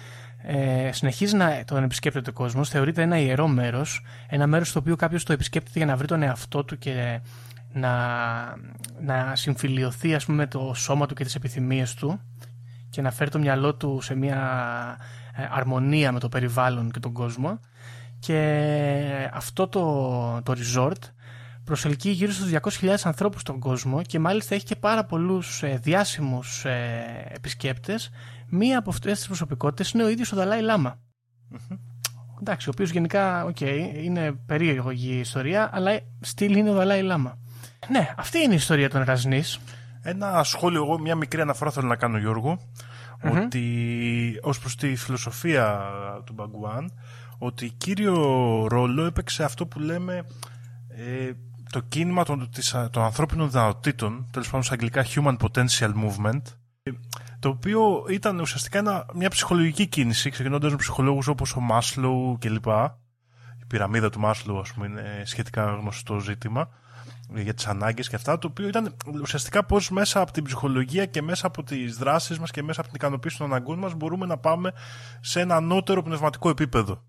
ε, 0.44 0.90
συνεχίζει 0.92 1.36
να 1.36 1.64
τον 1.66 1.84
επισκέπτεται 1.84 2.30
ο 2.30 2.34
κόσμος. 2.34 2.70
Θεωρείται 2.70 3.02
ένα 3.02 3.18
ιερό 3.18 3.48
μέρος, 3.48 4.06
ένα 4.28 4.48
μέρος 4.48 4.70
στο 4.70 4.80
οποίο 4.80 4.96
κάποιος 4.96 5.24
το 5.24 5.34
επισκέπτεται 5.34 5.78
για 5.78 5.88
να 5.88 5.96
βρει 5.96 6.08
τον 6.08 6.22
εαυτό 6.22 6.64
του 6.64 6.78
και 6.78 7.20
να, 7.74 7.92
να 9.02 9.36
συμφιλειωθεί 9.36 10.16
ας 10.16 10.26
πούμε, 10.26 10.38
με 10.38 10.48
το 10.48 10.74
σώμα 10.76 11.06
του 11.06 11.14
και 11.14 11.24
τις 11.24 11.36
επιθυμίες 11.36 11.94
του 11.94 12.20
και 12.90 13.02
να 13.02 13.12
φέρει 13.12 13.30
το 13.30 13.40
μυαλό 13.40 13.76
του 13.76 14.00
σε 14.02 14.16
μια 14.16 14.38
ε, 15.36 15.48
αρμονία 15.52 16.12
με 16.12 16.20
το 16.20 16.30
περιβάλλον 16.30 16.92
και 16.92 17.00
τον 17.00 17.14
κόσμο 17.14 17.60
και 18.20 19.30
αυτό 19.34 19.68
το, 19.68 20.42
το 20.44 20.54
resort 20.58 21.12
προσελκύει 21.70 22.12
γύρω 22.16 22.32
στους 22.32 22.52
200.000 22.82 22.96
ανθρώπους 23.04 23.42
στον 23.42 23.60
κόσμο 23.60 24.02
και 24.02 24.20
μάλιστα 24.20 24.56
έχει 24.56 24.66
και 24.66 24.76
πάρα 24.76 25.06
πολλούς 25.06 25.64
ε, 25.64 25.80
διάσημους 25.82 26.66
ε, 26.66 27.32
επισκέπτες. 27.34 28.10
Μία 28.48 28.80
από 28.80 28.90
αυτές 28.90 29.18
τις 29.18 29.28
προσωπικότητες 29.28 29.92
είναι 29.92 30.04
ο 30.04 30.10
ίδιος 30.10 30.32
ο 30.32 30.36
Δαλάη 30.36 30.62
Λάμα. 30.62 31.00
Εντάξει 32.40 32.70
ο 32.70 32.72
οποίος 32.74 32.90
γενικά 32.90 33.46
οκ, 33.46 33.60
είναι 34.04 34.32
περίεργη 34.32 35.10
η 35.10 35.20
ιστορία 35.20 35.70
αλλά 35.74 36.00
στυλ 36.20 36.56
είναι 36.56 36.70
ο 36.70 36.74
Δαλάη 36.74 37.02
Λάμα. 37.02 37.38
Ναι 37.90 38.14
αυτή 38.18 38.38
είναι 38.40 38.54
η 38.54 38.56
ιστορία 38.56 38.90
των 38.90 39.04
Ραζνής. 39.04 39.60
Ένα 40.02 40.44
σχόλιο, 40.44 40.84
εγώ 40.84 41.00
μια 41.00 41.16
μικρή 41.16 41.42
αναφορά 41.42 41.72
θέλω 41.72 41.88
να 41.88 41.96
κάνω 41.96 42.18
Γιώργο, 42.18 42.60
ότι 43.24 44.40
ως 44.42 44.60
προς 44.60 44.76
τη 44.76 44.96
φιλοσοφία 44.96 45.82
του 46.26 46.34
Μπαγκουάν, 46.34 46.92
ότι 47.38 47.70
κύριο 47.70 48.16
ρόλο 48.68 49.06
έπαιξε 49.06 49.44
αυτό 49.44 49.68
που 49.68 49.80
λέμε 49.80 50.24
ε, 50.88 51.32
το 51.72 51.80
κίνημα 51.80 52.24
των, 52.24 52.50
της, 52.50 52.76
των 52.92 53.04
ανθρώπινων 53.04 53.52
δυνατοτήτων, 53.52 54.28
τέλος 54.32 54.48
πάντων 54.48 54.64
στα 54.64 54.74
αγγλικά 54.74 55.06
Human 55.06 55.38
Potential 55.38 55.94
Movement, 55.94 56.42
το 57.40 57.50
οποίο 57.50 58.06
ήταν 58.10 58.40
ουσιαστικά 58.40 58.78
ένα, 58.78 59.06
μια 59.14 59.30
ψυχολογική 59.30 59.88
κίνηση, 59.88 60.30
ξεκινώντας 60.30 60.72
με 60.72 60.78
ψυχολόγους 60.78 61.28
όπως 61.28 61.56
ο 61.56 61.60
Μάσλοου 61.60 62.38
κλπ. 62.40 62.68
Η 63.62 63.66
πυραμίδα 63.68 64.10
του 64.10 64.20
Μάσλοου, 64.20 64.60
ας 64.60 64.74
πούμε, 64.74 64.86
είναι 64.86 65.22
σχετικά 65.26 65.66
γνωστό 65.66 66.20
ζήτημα 66.20 66.70
για 67.36 67.54
τις 67.54 67.68
ανάγκες 67.68 68.10
και 68.10 68.16
αυτά, 68.16 68.38
το 68.38 68.48
οποίο 68.48 68.68
ήταν 68.68 68.96
ουσιαστικά 69.22 69.66
πώς 69.66 69.90
μέσα 69.90 70.22
από 70.22 70.32
την 70.32 70.44
ψυχολογία 70.44 71.06
και 71.06 71.22
μέσα 71.22 71.48
από 71.48 71.64
τις 71.64 71.98
δράσεις 71.98 72.40
μας 72.40 72.52
και 72.52 72.64
μέσα 72.64 72.82
από 72.82 72.90
την 72.90 73.00
ικανοποίηση 73.02 73.38
των 73.38 73.48
αναγκών 73.48 73.80
μας 73.80 73.94
μπορούμε 73.94 74.26
να 74.26 74.38
πάμε 74.38 74.74
σε 75.20 75.40
ένα 75.40 75.56
ανώτερο 75.56 76.04
πνευματικό 76.04 76.50
επίπεδο. 76.50 77.04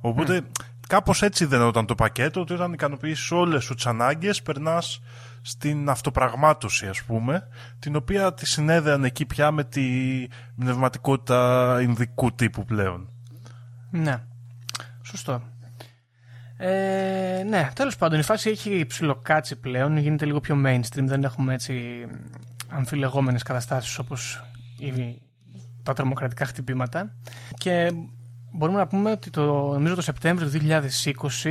Οπότε 0.00 0.40
mm. 0.40 0.62
Κάπως 0.90 1.22
έτσι 1.22 1.44
δεν 1.44 1.68
ήταν 1.68 1.86
το 1.86 1.94
πακέτο, 1.94 2.40
ότι 2.40 2.52
όταν 2.52 2.72
ικανοποιήσει 2.72 3.34
όλες 3.34 3.64
σου 3.64 3.74
τι 3.74 3.82
ανάγκες, 3.86 4.42
περνάς 4.42 5.00
στην 5.42 5.88
αυτοπραγμάτωση 5.88 6.86
ας 6.86 7.02
πούμε, 7.02 7.48
την 7.78 7.96
οποία 7.96 8.34
τη 8.34 8.46
συνέδεαν 8.46 9.04
εκεί 9.04 9.26
πια 9.26 9.50
με 9.50 9.64
τη 9.64 9.82
πνευματικότητα 10.56 11.78
ινδικού 11.82 12.32
τύπου 12.32 12.64
πλέον. 12.64 13.08
Ναι, 13.90 14.22
σωστό. 15.02 15.42
Ε, 16.56 17.42
ναι, 17.48 17.70
τέλος 17.74 17.96
πάντων 17.96 18.18
η 18.18 18.22
φάση 18.22 18.50
έχει 18.50 18.86
ψιλοκάτσει 18.86 19.56
πλέον, 19.56 19.96
γίνεται 19.96 20.24
λίγο 20.24 20.40
πιο 20.40 20.62
mainstream, 20.64 21.04
δεν 21.04 21.24
έχουμε 21.24 21.54
έτσι 21.54 22.06
αμφιλεγόμενες 22.68 23.42
καταστάσεις 23.42 23.98
όπως 23.98 24.44
η, 24.78 25.20
τα 25.82 25.92
τρομοκρατικά 25.92 26.44
χτυπήματα 26.44 27.14
και 27.58 27.92
μπορούμε 28.52 28.78
να 28.78 28.86
πούμε 28.86 29.10
ότι 29.10 29.30
το, 29.30 29.72
νομίζω 29.72 29.94
το 29.94 30.02
Σεπτέμβριο 30.02 30.50
του 30.50 30.58
2020 31.42 31.50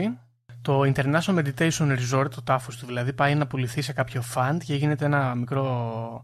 το 0.61 0.81
International 0.81 1.43
Meditation 1.43 1.97
Resort, 1.97 2.29
το 2.35 2.41
τάφος 2.43 2.77
του 2.77 2.85
δηλαδή, 2.85 3.13
πάει 3.13 3.35
να 3.35 3.47
πουληθεί 3.47 3.81
σε 3.81 3.93
κάποιο 3.93 4.23
fund 4.35 4.57
και 4.65 4.75
γίνεται 4.75 5.05
ένα 5.05 5.35
μικρό 5.35 6.23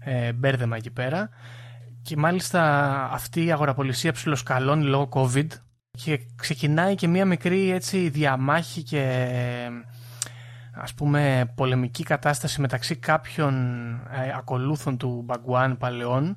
ε, 0.00 0.32
μπέρδεμα 0.32 0.76
εκεί 0.76 0.90
πέρα. 0.90 1.28
Και 2.02 2.16
μάλιστα 2.16 2.62
αυτή 3.12 3.44
η 3.44 3.52
αγοραπολισία 3.52 4.12
ψηλοσκαλώνει 4.12 4.84
λόγω 4.84 5.08
COVID 5.12 5.46
και 5.90 6.20
ξεκινάει 6.36 6.94
και 6.94 7.08
μία 7.08 7.24
μικρή 7.24 7.70
έτσι 7.70 8.08
διαμάχη 8.08 8.82
και 8.82 9.30
ας 10.74 10.94
πούμε 10.94 11.52
πολεμική 11.54 12.02
κατάσταση 12.02 12.60
μεταξύ 12.60 12.96
κάποιων 12.96 13.54
ε, 13.94 14.32
ακολούθων 14.36 14.96
του 14.96 15.22
Μπαγκουάν 15.24 15.76
παλαιών 15.76 16.36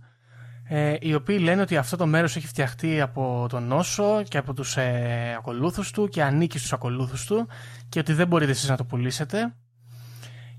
ε, 0.72 0.96
οι 1.00 1.14
οποίοι 1.14 1.38
λένε 1.42 1.62
ότι 1.62 1.78
αυτό 1.78 1.98
το 1.98 2.06
μέρος 2.06 2.36
έχει 2.36 2.48
φτιαχτεί 2.48 3.02
από 3.02 3.46
τον 3.50 3.64
νόσο 3.68 4.24
και 4.24 4.38
από 4.38 4.54
τους 4.54 4.78
ε, 4.78 5.36
ακολούθους 5.38 5.92
του 5.92 6.08
και 6.08 6.24
ανήκει 6.24 6.58
στους 6.58 6.74
ακολούθους 6.74 7.26
του 7.26 7.48
και 7.90 8.00
ότι 8.00 8.14
δεν 8.14 8.28
μπορείτε 8.28 8.52
εσείς 8.52 8.70
να 8.70 8.78
το 8.78 8.86
πουλήσετε. 8.86 9.54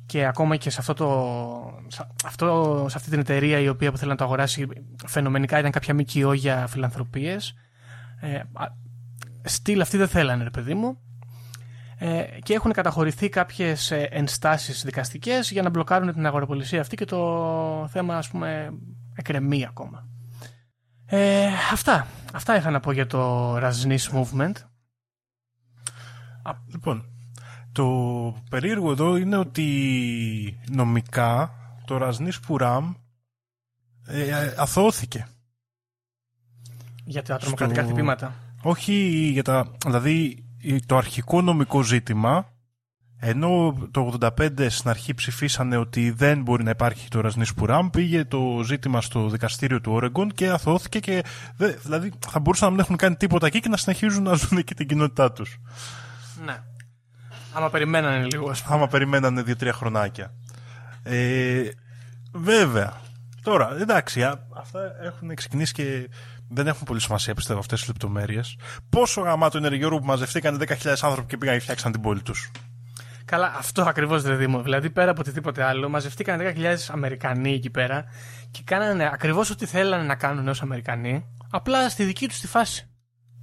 Και 0.06 0.26
ακόμα 0.26 0.56
και 0.56 0.70
σε, 0.70 0.76
αυτό 0.80 0.94
το, 0.94 2.04
αυτό, 2.24 2.86
σε 2.88 2.96
αυτή 2.96 3.11
την 3.11 3.18
εταιρεία 3.18 3.58
η 3.58 3.68
οποία 3.68 3.90
που 3.90 3.96
θέλει 3.96 4.11
να 4.11 4.16
το 4.16 4.24
αγοράσει 4.24 4.66
φαινομενικά 5.06 5.58
ήταν 5.58 5.70
κάποια 5.70 5.94
ΜΚΟ 5.94 6.32
για 6.32 6.66
φιλανθρωπίες. 6.66 7.54
Ε, 8.20 8.40
στυλ 9.42 9.80
αυτοί 9.80 9.96
δεν 9.96 10.08
θέλανε 10.08 10.44
ρε 10.44 10.50
παιδί 10.50 10.74
μου. 10.74 10.98
Ε, 11.98 12.22
και 12.42 12.54
έχουν 12.54 12.72
καταχωρηθεί 12.72 13.28
κάποιες 13.28 13.90
ε, 13.90 14.08
ενστάσεις 14.11 14.82
δικαστικές 14.84 15.50
για 15.50 15.62
να 15.62 15.70
μπλοκάρουν 15.70 16.12
την 16.12 16.26
αγοραπολισία 16.26 16.80
αυτή 16.80 16.96
και 16.96 17.04
το 17.04 17.88
θέμα 17.90 18.16
ας 18.16 18.28
πούμε 18.28 18.72
εκρεμεί 19.20 19.66
ακόμα. 19.66 20.08
Ε, 21.06 21.46
αυτά. 21.72 22.06
Αυτά 22.32 22.56
είχα 22.56 22.70
να 22.70 22.80
πω 22.80 22.92
για 22.92 23.06
το 23.06 23.56
Rajneesh 23.56 24.08
Movement. 24.12 24.52
Λοιπόν, 26.66 27.04
το 27.72 27.86
περίεργο 28.50 28.90
εδώ 28.90 29.16
είναι 29.16 29.36
ότι 29.36 30.58
νομικά 30.70 31.54
το 31.84 31.98
Rajneesh 32.02 32.40
Puram 32.48 32.94
ε, 34.06 34.54
αθώθηκε. 34.56 35.28
Για 37.04 37.22
τα 37.22 37.36
τρομοκρατικά 37.36 37.80
Στο... 37.80 37.90
χτυπήματα. 37.90 38.34
Όχι 38.62 38.94
για 39.32 39.42
τα... 39.42 39.72
Δηλαδή 39.86 40.44
το 40.86 40.96
αρχικό 40.96 41.42
νομικό 41.42 41.82
ζήτημα 41.82 42.52
ενώ 43.22 43.76
το 43.90 44.18
85 44.20 44.66
στην 44.68 44.90
αρχή 44.90 45.14
ψηφίσανε 45.14 45.76
ότι 45.76 46.10
δεν 46.10 46.42
μπορεί 46.42 46.62
να 46.62 46.70
υπάρχει 46.70 47.08
το 47.08 47.20
Ρασνής 47.20 47.54
Πουράμ, 47.54 47.90
πήγε 47.90 48.24
το 48.24 48.62
ζήτημα 48.64 49.00
στο 49.00 49.28
δικαστήριο 49.28 49.80
του 49.80 49.92
Όρεγκον 49.92 50.30
και 50.30 50.48
αθώθηκε 50.48 50.98
και 50.98 51.22
δηλαδή 51.82 52.12
θα 52.28 52.40
μπορούσαν 52.40 52.66
να 52.68 52.74
μην 52.74 52.80
έχουν 52.80 52.96
κάνει 52.96 53.16
τίποτα 53.16 53.46
εκεί 53.46 53.60
και 53.60 53.68
να 53.68 53.76
συνεχίζουν 53.76 54.22
να 54.22 54.34
ζουν 54.34 54.58
εκεί 54.58 54.74
την 54.74 54.86
κοινότητά 54.86 55.32
τους. 55.32 55.56
Ναι. 56.44 56.62
Άμα 57.52 57.70
περιμένανε 57.70 58.24
λίγο, 58.24 58.50
ας 58.50 58.62
πούμε. 58.62 58.74
Άμα 58.74 58.86
περιμένανε 58.86 59.42
δύο-τρία 59.42 59.72
χρονάκια. 59.72 60.34
Ε, 61.02 61.62
βέβαια. 62.32 63.00
Τώρα, 63.42 63.76
εντάξει, 63.80 64.22
αυτά 64.56 64.80
έχουν 65.02 65.34
ξεκινήσει 65.34 65.72
και 65.72 66.08
δεν 66.48 66.66
έχουν 66.66 66.84
πολύ 66.84 67.00
σημασία, 67.00 67.34
πιστεύω, 67.34 67.58
αυτές 67.58 67.78
τις 67.78 67.88
λεπτομέρειες. 67.88 68.56
Πόσο 68.88 69.20
γαμάτο 69.20 69.58
είναι 69.58 69.76
Γιώργο 69.76 69.98
που 69.98 70.06
μαζευτήκαν 70.06 70.60
10.000 70.60 70.94
άνθρωποι 71.00 71.28
και 71.28 71.36
πήγαν 71.36 71.54
και 71.54 71.60
φτιάξαν 71.60 71.92
την 71.92 72.00
πόλη 72.00 72.22
τους; 72.22 72.50
Καλά, 73.31 73.55
αυτό 73.59 73.83
ακριβώς 73.83 74.22
δηλαδή 74.22 74.47
μου. 74.47 74.62
Δηλαδή 74.62 74.91
πέρα 74.91 75.11
από 75.11 75.20
οτιδήποτε 75.20 75.62
άλλο, 75.62 75.89
μαζευτήκαν 75.89 76.41
10.000 76.41 76.74
Αμερικανοί 76.89 77.53
εκεί 77.55 77.70
πέρα 77.70 78.05
και 78.51 78.61
κάνανε 78.64 79.11
ακριβώς 79.12 79.51
ό,τι 79.51 79.66
θέλανε 79.66 80.03
να 80.03 80.14
κάνουν 80.14 80.49
ως 80.49 80.62
Αμερικανοί, 80.62 81.26
απλά 81.51 81.89
στη 81.89 82.05
δική 82.05 82.28
τους 82.28 82.41
τη 82.41 82.47
φάση. 82.47 82.89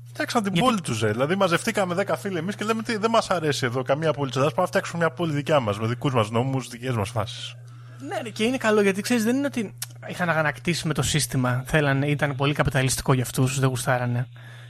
Φτιάξαν 0.10 0.44
την 0.44 0.54
Γιατί... 0.54 0.68
πόλη 0.68 0.82
τους, 0.82 1.04
ε. 1.04 1.12
Δηλαδή 1.12 1.36
μαζευτήκαμε 1.36 2.04
10 2.08 2.14
φίλοι 2.18 2.38
εμείς 2.38 2.56
και 2.56 2.66
λέμε 2.66 2.80
ότι 2.80 2.98
δεν 2.98 3.10
μας 3.10 3.30
αρέσει 3.30 3.66
εδώ 3.66 3.82
καμία 3.82 4.14
πόλη 4.14 4.28
της 4.28 4.36
Ελλάδας. 4.36 4.56
Πάμε 4.56 4.68
να 4.72 4.78
φτιάξουμε 4.78 5.04
μια 5.04 5.14
πόλη 5.14 5.34
δικιά 5.34 5.60
μας, 5.60 5.80
με 5.80 5.88
δικούς 5.88 6.14
μας 6.14 6.30
νόμους, 6.30 6.68
δικές 6.68 6.96
μας 6.96 7.10
φάσεις. 7.10 7.56
Ναι, 8.00 8.30
και 8.30 8.44
είναι 8.44 8.58
καλό 8.58 8.82
γιατί 8.82 9.02
ξέρεις, 9.02 9.24
δεν 9.24 9.36
είναι 9.36 9.46
ότι 9.46 9.78
είχαν 10.08 10.30
αγανακτήσει 10.30 10.88
με 10.88 10.94
το 10.94 11.02
σύστημα. 11.02 11.64
Θέλανε, 11.66 12.08
ήταν 12.08 12.36
πολύ 12.36 12.54
καπιταλιστικό 12.54 13.14
για 13.14 13.24
αυτούς, 13.24 13.60
δεν 13.60 13.70
γουστάρανε. 13.70 14.28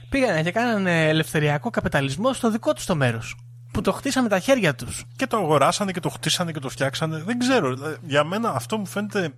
Πήγανε 0.08 0.42
και 0.42 0.50
κάνανε 0.50 1.08
ελευθεριακό 1.08 1.70
καπιταλισμό 1.70 2.32
στο 2.32 2.50
δικό 2.50 2.72
τους 2.72 2.86
το 2.86 2.94
μέρος 2.94 3.36
που 3.78 3.84
το 3.84 3.92
χτίσαμε 3.92 4.28
τα 4.28 4.38
χέρια 4.38 4.74
τους. 4.74 5.04
Και 5.16 5.26
το 5.26 5.36
αγοράσανε 5.36 5.92
και 5.92 6.00
το 6.00 6.08
χτίσανε 6.08 6.52
και 6.52 6.58
το 6.58 6.68
φτιάξανε. 6.68 7.22
Δεν 7.22 7.38
ξέρω. 7.38 7.74
Για 8.02 8.24
μένα 8.24 8.50
αυτό 8.50 8.78
μου 8.78 8.86
φαίνεται. 8.86 9.32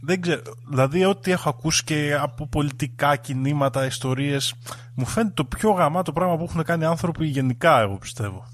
Δεν 0.00 0.20
ξέρω. 0.20 0.42
Δηλαδή, 0.68 1.04
ό,τι 1.04 1.30
έχω 1.30 1.48
ακούσει 1.48 1.84
και 1.84 2.16
από 2.20 2.46
πολιτικά 2.46 3.16
κινήματα, 3.16 3.86
ιστορίες, 3.86 4.54
μου 4.94 5.06
φαίνεται 5.06 5.32
το 5.34 5.44
πιο 5.44 5.70
γαμάτο 5.70 6.12
πράγμα 6.12 6.36
που 6.36 6.44
έχουν 6.48 6.62
κάνει 6.62 6.84
άνθρωποι 6.84 7.26
γενικά, 7.26 7.80
εγώ 7.80 7.96
πιστεύω. 7.96 8.50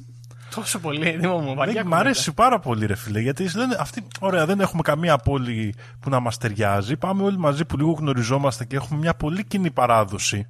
Τόσο 0.55 0.79
πολύ, 0.79 1.17
Δήμο 1.17 1.39
μου. 1.39 1.55
Δεν, 1.73 1.87
μ' 1.87 1.95
αρέσει 1.95 2.33
πάρα 2.33 2.59
πολύ, 2.59 2.87
ρε 2.87 2.95
φίλε. 2.95 3.21
Γιατί 3.21 3.57
λένε, 3.57 3.77
αυτή, 3.79 4.07
ωραία, 4.21 4.47
δεν 4.47 4.61
έχουμε 4.61 4.83
καμία 4.83 5.17
πόλη 5.17 5.75
που 6.01 6.11
να 6.11 6.21
μας 6.21 6.39
ταιριάζει. 6.39 6.97
Πάμε 6.97 7.23
όλοι 7.23 7.39
μαζί 7.39 7.65
που 7.65 7.77
λίγο 7.77 7.93
γνωριζόμαστε 7.93 8.65
και 8.65 8.77
έχουμε 8.77 8.99
μια 8.99 9.15
πολύ 9.15 9.45
κοινή 9.45 9.71
παράδοση. 9.71 10.47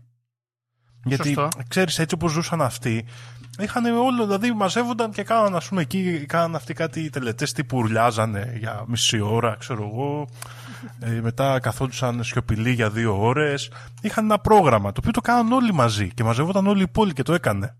Γιατί 1.05 1.37
ξέρεις, 1.69 1.99
έτσι 1.99 2.15
όπως 2.15 2.33
ζούσαν 2.33 2.63
αυτοί, 2.63 3.05
είχαν 3.59 3.85
όλο, 3.85 4.25
δηλαδή 4.25 4.53
μαζεύονταν 4.53 5.11
και 5.11 5.23
κάναν, 5.23 5.57
ας 5.57 5.69
πούμε, 5.69 5.81
εκεί, 5.81 6.27
κάναν 6.27 6.55
αυτοί 6.55 6.75
κάτι 6.75 7.11
τελετές 7.11 7.53
τύπου 7.53 7.79
ουρλιάζανε 7.79 8.55
για 8.59 8.85
μισή 8.87 9.21
ώρα, 9.21 9.57
ξέρω 9.59 9.91
εγώ. 9.93 10.29
Ε, 11.01 11.21
μετά 11.21 11.61
καθόντουσαν 11.61 12.25
σιωπηλοί 12.25 12.71
για 12.71 12.91
δύο 12.91 13.21
ώρες. 13.21 13.71
Είχαν 14.01 14.25
ένα 14.25 14.39
πρόγραμμα 14.39 14.93
το 14.93 14.99
οποίο 14.99 15.11
το 15.11 15.21
κάναν 15.21 15.53
όλοι 15.53 15.73
μαζί 15.73 16.15
και 16.15 16.25
μαζεύονταν 16.25 16.67
όλη 16.67 16.83
η 16.83 16.89
πόλη 16.89 17.13
και 17.13 17.23
το 17.23 17.35
έκανε. 17.35 17.77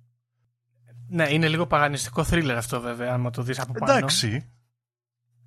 Ναι, 1.09 1.27
είναι 1.31 1.49
λίγο 1.49 1.67
παγανιστικό 1.67 2.25
θρίλερ 2.25 2.57
αυτό 2.57 2.81
βέβαια, 2.81 3.13
αν 3.13 3.31
το 3.33 3.43
δεις 3.43 3.61
από 3.61 3.73
πάνω. 3.73 3.93
Εντάξει. 3.93 4.49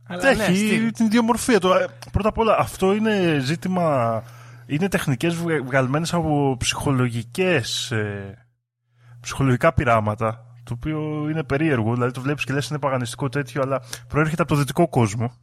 Αλλά 0.08 0.34
ναι, 0.34 0.44
Έχει 0.44 0.80
ναι, 0.80 0.92
την 0.92 1.06
ιδιομορφία 1.06 1.60
του. 1.60 1.72
Ε, 1.72 1.86
πρώτα 2.12 2.30
απ' 2.30 2.38
όλα, 2.38 2.56
αυτό 2.60 2.94
είναι 2.94 3.40
ζήτημα. 3.40 4.24
Είναι 4.66 4.88
τεχνικές 4.88 5.36
βγαλμένες 5.64 6.14
από 6.14 6.56
ψυχολογικές 6.60 7.92
ε, 7.92 8.47
ψυχολογικά 9.28 9.74
πειράματα, 9.74 10.46
το 10.64 10.74
οποίο 10.74 11.30
είναι 11.30 11.44
περίεργο. 11.44 11.94
Δηλαδή 11.94 12.12
το 12.12 12.22
βλέπεις 12.22 12.44
και 12.44 12.54
λες 12.54 12.68
είναι 12.68 12.80
παγανιστικό 12.80 13.30
τέτοιο, 13.30 13.62
αλλά 13.62 13.82
προέρχεται 14.08 14.42
από 14.42 14.54
το 14.54 14.60
δυτικό 14.60 14.88
κόσμο. 14.88 15.34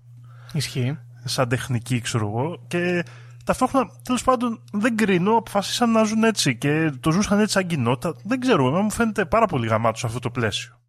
Ισχύει. 0.53 0.99
Σαν 1.25 1.49
τεχνική, 1.49 2.01
ξέρω 2.01 2.27
εγώ. 2.27 2.65
Και 2.67 3.05
ταυτόχρονα, 3.45 3.91
τέλος 4.03 4.23
πάντων, 4.23 4.63
δεν 4.73 4.97
κρίνω, 4.97 5.37
αποφασίσαν 5.37 5.91
να 5.91 6.05
ζουν 6.05 6.25
έτσι 6.25 6.57
και 6.57 6.93
το 7.01 7.11
ζούσαν 7.11 7.39
έτσι 7.41 7.53
σαν 7.53 7.67
κοινότητα. 7.67 8.15
Δεν 8.25 8.41
ξέρω, 8.41 8.67
εμένα 8.67 8.83
μου 8.83 8.91
φαίνεται 8.91 9.25
πάρα 9.25 9.47
πολύ 9.47 9.67
γαμάτο 9.67 9.99
σε 9.99 10.07
αυτό 10.07 10.19
το 10.19 10.31
πλαίσιο. 10.31 10.81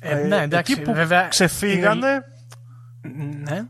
Ε, 0.00 0.20
ε, 0.20 0.26
ναι, 0.26 0.42
εντάξει, 0.42 0.72
εκεί 0.72 0.82
που 0.82 0.92
βέβαια, 0.92 1.28
ξεφύγανε. 1.28 2.24
Ναι. 3.42 3.68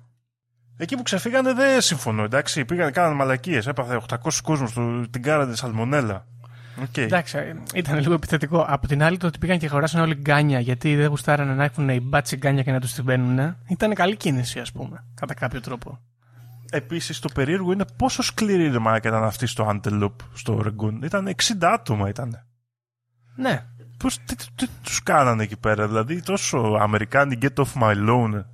Εκεί 0.77 0.97
που 0.97 1.03
ξεφύγανε 1.03 1.53
δεν 1.53 1.81
συμφωνώ, 1.81 2.23
εντάξει. 2.23 2.65
Πήγαν, 2.65 2.93
κάνανε 2.93 3.15
μαλακίες. 3.15 3.67
Έπαθε 3.67 4.01
800 4.09 4.17
κόσμος 4.43 4.73
την 5.11 5.23
κάρα 5.23 5.49
της 5.49 5.59
Σαλμονέλα. 5.59 6.27
Okay. 6.81 6.99
Εντάξει, 6.99 7.39
ε, 7.39 7.55
ήταν 7.75 7.99
λίγο 7.99 8.13
επιθετικό. 8.13 8.65
Από 8.69 8.87
την 8.87 9.03
άλλη, 9.03 9.17
το 9.17 9.27
ότι 9.27 9.39
πήγαν 9.39 9.59
και 9.59 9.67
αγοράσαν 9.67 10.01
όλοι 10.01 10.15
γκάνια 10.15 10.61
γιατί 10.61 10.97
δεν 10.97 11.07
γουστάρανε 11.07 11.55
να 11.55 11.65
έχουν 11.65 11.89
οι 11.89 12.01
μπάτσι 12.01 12.37
γκάνια 12.37 12.63
και 12.63 12.73
να 12.73 12.81
τους 12.81 12.93
την 12.93 13.05
μπαίνουν. 13.05 13.57
Ήταν 13.69 13.95
καλή 13.95 14.17
κίνηση, 14.17 14.59
ας 14.59 14.73
πούμε, 14.73 15.05
κατά 15.15 15.35
κάποιο 15.35 15.61
τρόπο. 15.61 15.99
Επίσης, 16.71 17.19
το 17.19 17.29
περίεργο 17.35 17.73
είναι 17.73 17.85
πόσο 17.97 18.23
σκληρή 18.23 18.69
ρε 18.69 18.79
μάκα 18.79 19.09
ήταν 19.09 19.25
αυτή 19.25 19.47
στο 19.47 19.69
Antelope, 19.69 20.25
στο 20.35 20.63
Oregon. 20.65 21.05
Ήταν 21.05 21.29
60 21.29 21.33
άτομα 21.61 22.09
ήταν. 22.09 22.47
Ναι. 23.37 23.65
Πώς, 23.97 24.19
τι, 24.25 24.37
τι, 24.37 24.47
τι 24.55 24.67
τους 24.83 25.03
κάνανε 25.03 25.43
εκεί 25.43 25.57
πέρα, 25.57 25.87
δηλαδή 25.87 26.23
τόσο 26.23 26.77
Αμερικάνοι 26.81 27.39
get 27.43 27.65
off 27.65 27.83
my 27.83 27.95
loan 27.95 28.45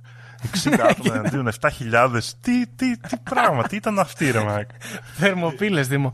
60 0.63 0.79
άτομα 0.79 1.15
εναντίον 1.15 1.49
7.000 1.59 2.19
τι, 2.41 2.67
τι, 2.67 2.97
τι 2.97 3.17
πράγμα, 3.23 3.63
τι 3.63 3.75
ήταν 3.75 3.99
αυτή 3.99 4.31
ρε 4.31 4.43
μάκα; 4.43 4.75
Θερμοπύλες 5.13 5.87
Δήμο. 5.87 6.13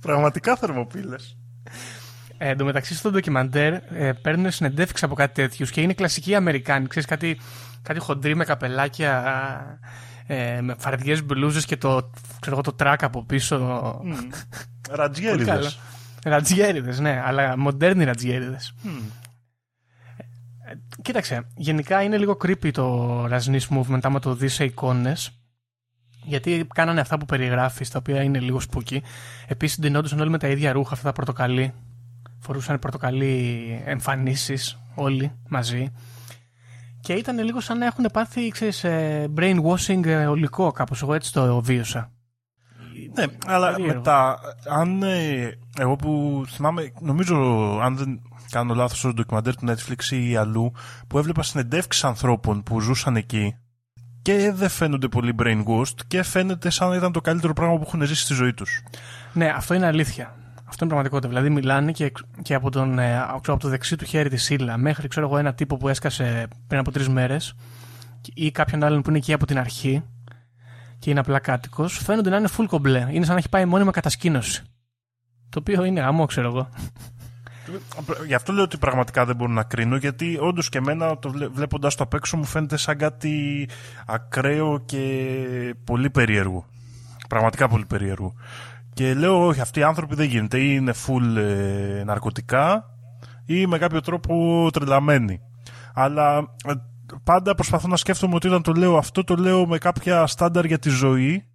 Πραγματικά 0.00 0.56
θερμοπύλες. 0.56 1.36
Ε, 2.38 2.48
εν 2.48 2.56
τω 2.56 2.64
μεταξύ 2.64 2.94
στο 2.94 3.10
ντοκιμαντέρ 3.10 3.72
ε, 3.72 4.12
παίρνουν 4.12 4.50
συνεντεύξεις 4.50 5.02
από 5.02 5.14
κάτι 5.14 5.34
τέτοιους 5.34 5.70
και 5.70 5.80
είναι 5.80 5.92
κλασική 5.92 6.34
Αμερικάνοι. 6.34 6.86
Ξέρεις, 6.86 7.08
κάτι, 7.08 7.40
κάτι 7.82 7.98
χοντρή 7.98 8.34
με 8.36 8.44
καπελάκια, 8.44 9.80
ε, 10.26 10.60
με 10.60 10.74
φαρδιές 10.78 11.24
μπλούζες 11.24 11.64
και 11.64 11.76
το, 11.76 12.10
ξέρω, 12.40 12.60
το 12.60 12.72
τρακ 12.72 13.02
από 13.02 13.24
πίσω. 13.24 13.80
Mm. 14.04 14.34
Ρατζιέριδες. 14.98 15.78
Ρατζιέριδες, 16.24 16.98
ναι, 16.98 17.22
αλλά 17.24 17.58
μοντέρνοι 17.58 18.04
ρατζιέριδες. 18.04 18.74
Mm. 18.84 18.88
κοίταξε, 21.02 21.46
γενικά 21.56 22.02
είναι 22.02 22.18
λίγο 22.18 22.36
creepy 22.44 22.70
το 22.72 23.24
Rajneesh 23.24 23.68
movement 23.78 23.98
άμα 24.02 24.18
το 24.18 24.34
δεις 24.34 24.54
σε 24.54 24.64
εικόνες 24.64 25.43
γιατί 26.24 26.66
κάνανε 26.74 27.00
αυτά 27.00 27.18
που 27.18 27.24
περιγράφεις, 27.24 27.90
τα 27.90 27.98
οποία 27.98 28.22
είναι 28.22 28.38
λίγο 28.38 28.60
spooky. 28.60 29.02
Επίσης, 29.46 29.78
ντυνόντουσαν 29.80 30.20
όλοι 30.20 30.30
με 30.30 30.38
τα 30.38 30.48
ίδια 30.48 30.72
ρούχα, 30.72 30.92
αυτά 30.92 31.06
τα 31.06 31.12
πορτοκαλί. 31.12 31.72
Φορούσαν 32.40 32.78
πορτοκαλί 32.78 33.82
εμφανίσεις 33.84 34.78
όλοι 34.94 35.32
μαζί. 35.48 35.92
Και 37.00 37.12
ήταν 37.12 37.38
λίγο 37.38 37.60
σαν 37.60 37.78
να 37.78 37.86
έχουν 37.86 38.06
πάθει, 38.12 38.48
ξέρεις, 38.48 38.84
ε, 38.84 39.28
brainwashing 39.36 40.04
ε, 40.04 40.26
ολικό, 40.26 40.72
κάπως 40.72 41.02
εγώ 41.02 41.14
έτσι 41.14 41.32
το 41.32 41.62
βίωσα. 41.62 42.10
Ναι, 43.14 43.24
αλλά 43.46 43.80
μετά, 43.80 44.38
αν 44.68 45.02
ε, 45.02 45.58
εγώ 45.78 45.96
που 45.96 46.42
θυμάμαι, 46.48 46.92
νομίζω, 47.00 47.36
αν 47.82 47.96
δεν 47.96 48.22
κάνω 48.50 48.74
λάθος 48.74 48.98
στο 48.98 49.12
ντοκιμαντέρ 49.12 49.56
του 49.56 49.66
Netflix 49.68 50.04
ή 50.10 50.36
αλλού, 50.36 50.72
που 51.06 51.18
έβλεπα 51.18 51.42
συνεντεύξεις 51.42 52.04
ανθρώπων 52.04 52.62
που 52.62 52.80
ζούσαν 52.80 53.16
εκεί 53.16 53.56
και 54.24 54.52
δεν 54.52 54.68
φαίνονται 54.68 55.08
πολύ 55.08 55.34
brainwashed 55.38 55.98
και 56.06 56.22
φαίνεται 56.22 56.70
σαν 56.70 56.88
να 56.88 56.96
ήταν 56.96 57.12
το 57.12 57.20
καλύτερο 57.20 57.52
πράγμα 57.52 57.76
που 57.76 57.84
έχουν 57.86 58.02
ζήσει 58.02 58.22
στη 58.22 58.34
ζωή 58.34 58.54
τους. 58.54 58.82
Ναι, 59.32 59.52
αυτό 59.56 59.74
είναι 59.74 59.86
αλήθεια. 59.86 60.34
Αυτό 60.64 60.84
είναι 60.84 60.94
πραγματικότητα. 60.94 61.28
Δηλαδή, 61.28 61.50
μιλάνε 61.50 61.92
και, 61.92 62.12
και 62.42 62.54
από, 62.54 62.70
τον, 62.70 62.98
ε, 62.98 63.18
από 63.20 63.58
το 63.58 63.68
δεξί 63.68 63.96
του 63.96 64.04
χέρι 64.04 64.28
τη 64.28 64.36
Σίλα 64.36 64.76
μέχρι 64.76 65.08
ξέρω 65.08 65.26
εγώ, 65.26 65.38
ένα 65.38 65.54
τύπο 65.54 65.76
που 65.76 65.88
έσκασε 65.88 66.48
πριν 66.66 66.80
από 66.80 66.90
τρεις 66.90 67.08
μέρες 67.08 67.54
ή 68.34 68.50
κάποιον 68.50 68.84
άλλον 68.84 69.02
που 69.02 69.08
είναι 69.08 69.18
εκεί 69.18 69.32
από 69.32 69.46
την 69.46 69.58
αρχή 69.58 70.02
και 70.98 71.10
είναι 71.10 71.20
απλά 71.20 71.38
κάτοικος, 71.38 71.98
φαίνονται 71.98 72.30
να 72.30 72.36
είναι 72.36 72.48
full 72.56 72.66
κομπλέ. 72.68 73.06
Είναι 73.10 73.24
σαν 73.24 73.32
να 73.32 73.38
έχει 73.38 73.48
πάει 73.48 73.64
μόνιμα 73.64 73.90
κατασκήνωση. 73.90 74.62
Το 75.48 75.58
οποίο 75.58 75.84
είναι 75.84 76.00
αμό, 76.00 76.26
ξέρω 76.26 76.46
εγώ. 76.46 76.68
Γι' 78.26 78.34
αυτό 78.34 78.52
λέω 78.52 78.62
ότι 78.62 78.78
πραγματικά 78.78 79.24
δεν 79.24 79.36
μπορώ 79.36 79.52
να 79.52 79.62
κρίνω, 79.62 79.96
γιατί 79.96 80.38
όντως 80.40 80.68
και 80.68 80.78
εμένα 80.78 81.18
το 81.18 81.34
βλέποντας 81.52 81.94
το 81.94 82.02
απ' 82.02 82.14
έξω 82.14 82.36
μου 82.36 82.44
φαίνεται 82.44 82.76
σαν 82.76 82.98
κάτι 82.98 83.68
ακραίο 84.06 84.78
και 84.78 85.74
πολύ 85.84 86.10
περίεργο. 86.10 86.66
Πραγματικά 87.28 87.68
πολύ 87.68 87.84
περίεργο. 87.84 88.34
Και 88.94 89.14
λέω, 89.14 89.46
όχι, 89.46 89.60
αυτοί 89.60 89.80
οι 89.80 89.82
άνθρωποι 89.82 90.14
δεν 90.14 90.26
γίνεται. 90.26 90.58
Ή 90.58 90.68
είναι 90.70 90.94
full 91.06 91.36
ε, 91.36 92.02
ναρκωτικά 92.04 92.84
ή 93.44 93.66
με 93.66 93.78
κάποιο 93.78 94.00
τρόπο 94.00 94.68
τρελαμένοι. 94.72 95.40
Αλλά 95.94 96.36
ε, 96.64 96.72
πάντα 97.24 97.54
προσπαθώ 97.54 97.88
να 97.88 97.96
σκέφτομαι 97.96 98.34
ότι 98.34 98.46
όταν 98.46 98.62
το 98.62 98.72
λέω 98.72 98.96
αυτό, 98.96 99.24
το 99.24 99.34
λέω 99.34 99.66
με 99.66 99.78
κάποια 99.78 100.26
στάνταρ 100.26 100.64
για 100.64 100.78
τη 100.78 100.88
ζωή, 100.88 101.48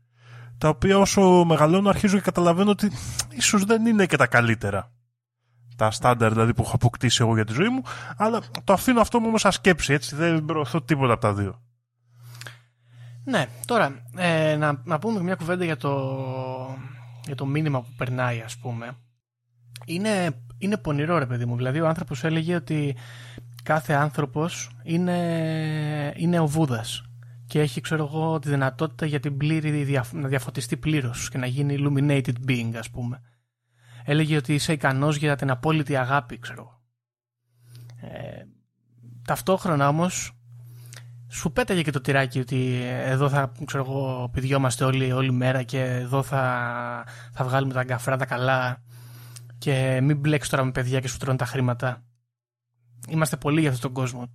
τα 0.57 0.69
οποία 0.69 0.97
όσο 0.97 1.43
μεγαλώνω 1.45 1.89
αρχίζω 1.89 2.15
και 2.15 2.21
καταλαβαίνω 2.21 2.69
ότι 2.69 2.91
ίσως 3.29 3.63
δεν 3.63 3.85
είναι 3.85 4.05
και 4.05 4.17
τα 4.17 4.27
καλύτερα. 4.27 4.91
Τα 5.79 5.91
στάνταρ 5.91 6.31
δηλαδή 6.31 6.53
που 6.53 6.61
έχω 6.61 6.75
αποκτήσει 6.75 7.21
εγώ 7.21 7.35
για 7.35 7.45
τη 7.45 7.53
ζωή 7.53 7.69
μου, 7.69 7.81
αλλά 8.17 8.41
το 8.63 8.73
αφήνω 8.73 9.01
αυτό 9.01 9.19
μου 9.19 9.27
όμως 9.27 9.41
σαν 9.41 9.51
σκέψη, 9.51 9.93
έτσι, 9.93 10.15
δεν 10.15 10.45
προωθώ 10.45 10.81
τίποτα 10.81 11.13
από 11.13 11.21
τα 11.21 11.33
δύο. 11.33 11.61
Ναι, 13.23 13.45
τώρα, 13.65 14.03
ε, 14.17 14.55
να, 14.55 14.81
να 14.83 14.99
πούμε 14.99 15.21
μια 15.21 15.35
κουβέντα 15.35 15.65
για 15.65 15.77
το, 15.77 16.17
για 17.25 17.35
το 17.35 17.45
μήνυμα 17.45 17.81
που 17.81 17.87
περνάει, 17.97 18.41
ας 18.41 18.57
πούμε. 18.57 18.97
Είναι, 19.85 20.29
είναι 20.57 20.77
πονηρό, 20.77 21.17
ρε 21.17 21.25
παιδί 21.25 21.45
μου. 21.45 21.55
Δηλαδή, 21.55 21.81
ο 21.81 21.87
άνθρωπος 21.87 22.23
έλεγε 22.23 22.55
ότι 22.55 22.95
κάθε 23.63 23.93
άνθρωπος 23.93 24.69
είναι, 24.83 26.13
είναι 26.15 26.39
ο 26.39 26.47
Βούδας 26.47 27.03
και 27.45 27.59
έχει, 27.59 27.81
ξέρω 27.81 28.03
εγώ, 28.03 28.39
τη 28.39 28.49
δυνατότητα 28.49 29.05
για 29.05 29.19
την 29.19 29.37
πλήρη, 29.37 30.01
να 30.11 30.27
διαφωτιστεί 30.27 30.77
πλήρως 30.77 31.29
και 31.29 31.37
να 31.37 31.45
γίνει 31.45 31.75
illuminated 31.79 32.33
being, 32.47 32.71
ας 32.75 32.89
πούμε. 32.89 33.21
Έλεγε 34.09 34.37
ότι 34.37 34.53
είσαι 34.53 34.73
ικανός 34.73 35.15
για 35.15 35.35
την 35.35 35.49
απόλυτη 35.49 35.95
αγάπη, 35.95 36.39
ξέρω 36.39 36.81
ε, 38.01 38.43
ταυτόχρονα 39.27 39.87
όμως 39.87 40.31
σου 41.27 41.51
πέταγε 41.51 41.81
και 41.81 41.91
το 41.91 42.01
τυράκι 42.01 42.39
ότι 42.39 42.81
εδώ 42.83 43.29
θα 43.29 43.51
ξέρω 43.65 43.83
εγώ, 43.83 44.29
πηδιόμαστε 44.33 44.83
όλη, 44.83 45.11
όλη 45.11 45.31
μέρα 45.31 45.63
και 45.63 45.81
εδώ 45.83 46.23
θα, 46.23 47.05
θα 47.33 47.43
βγάλουμε 47.43 47.73
τα 47.73 47.83
γκαφρά 47.83 48.17
τα 48.17 48.25
καλά 48.25 48.81
και 49.57 49.99
μην 50.01 50.17
μπλέξεις 50.17 50.51
τώρα 50.51 50.63
με 50.63 50.71
παιδιά 50.71 50.99
και 50.99 51.07
σου 51.07 51.17
τρώνε 51.17 51.37
τα 51.37 51.45
χρήματα. 51.45 52.03
Είμαστε 53.09 53.37
πολλοί 53.37 53.59
για 53.59 53.69
αυτόν 53.69 53.93
τον 53.93 54.03
κόσμο. 54.03 54.27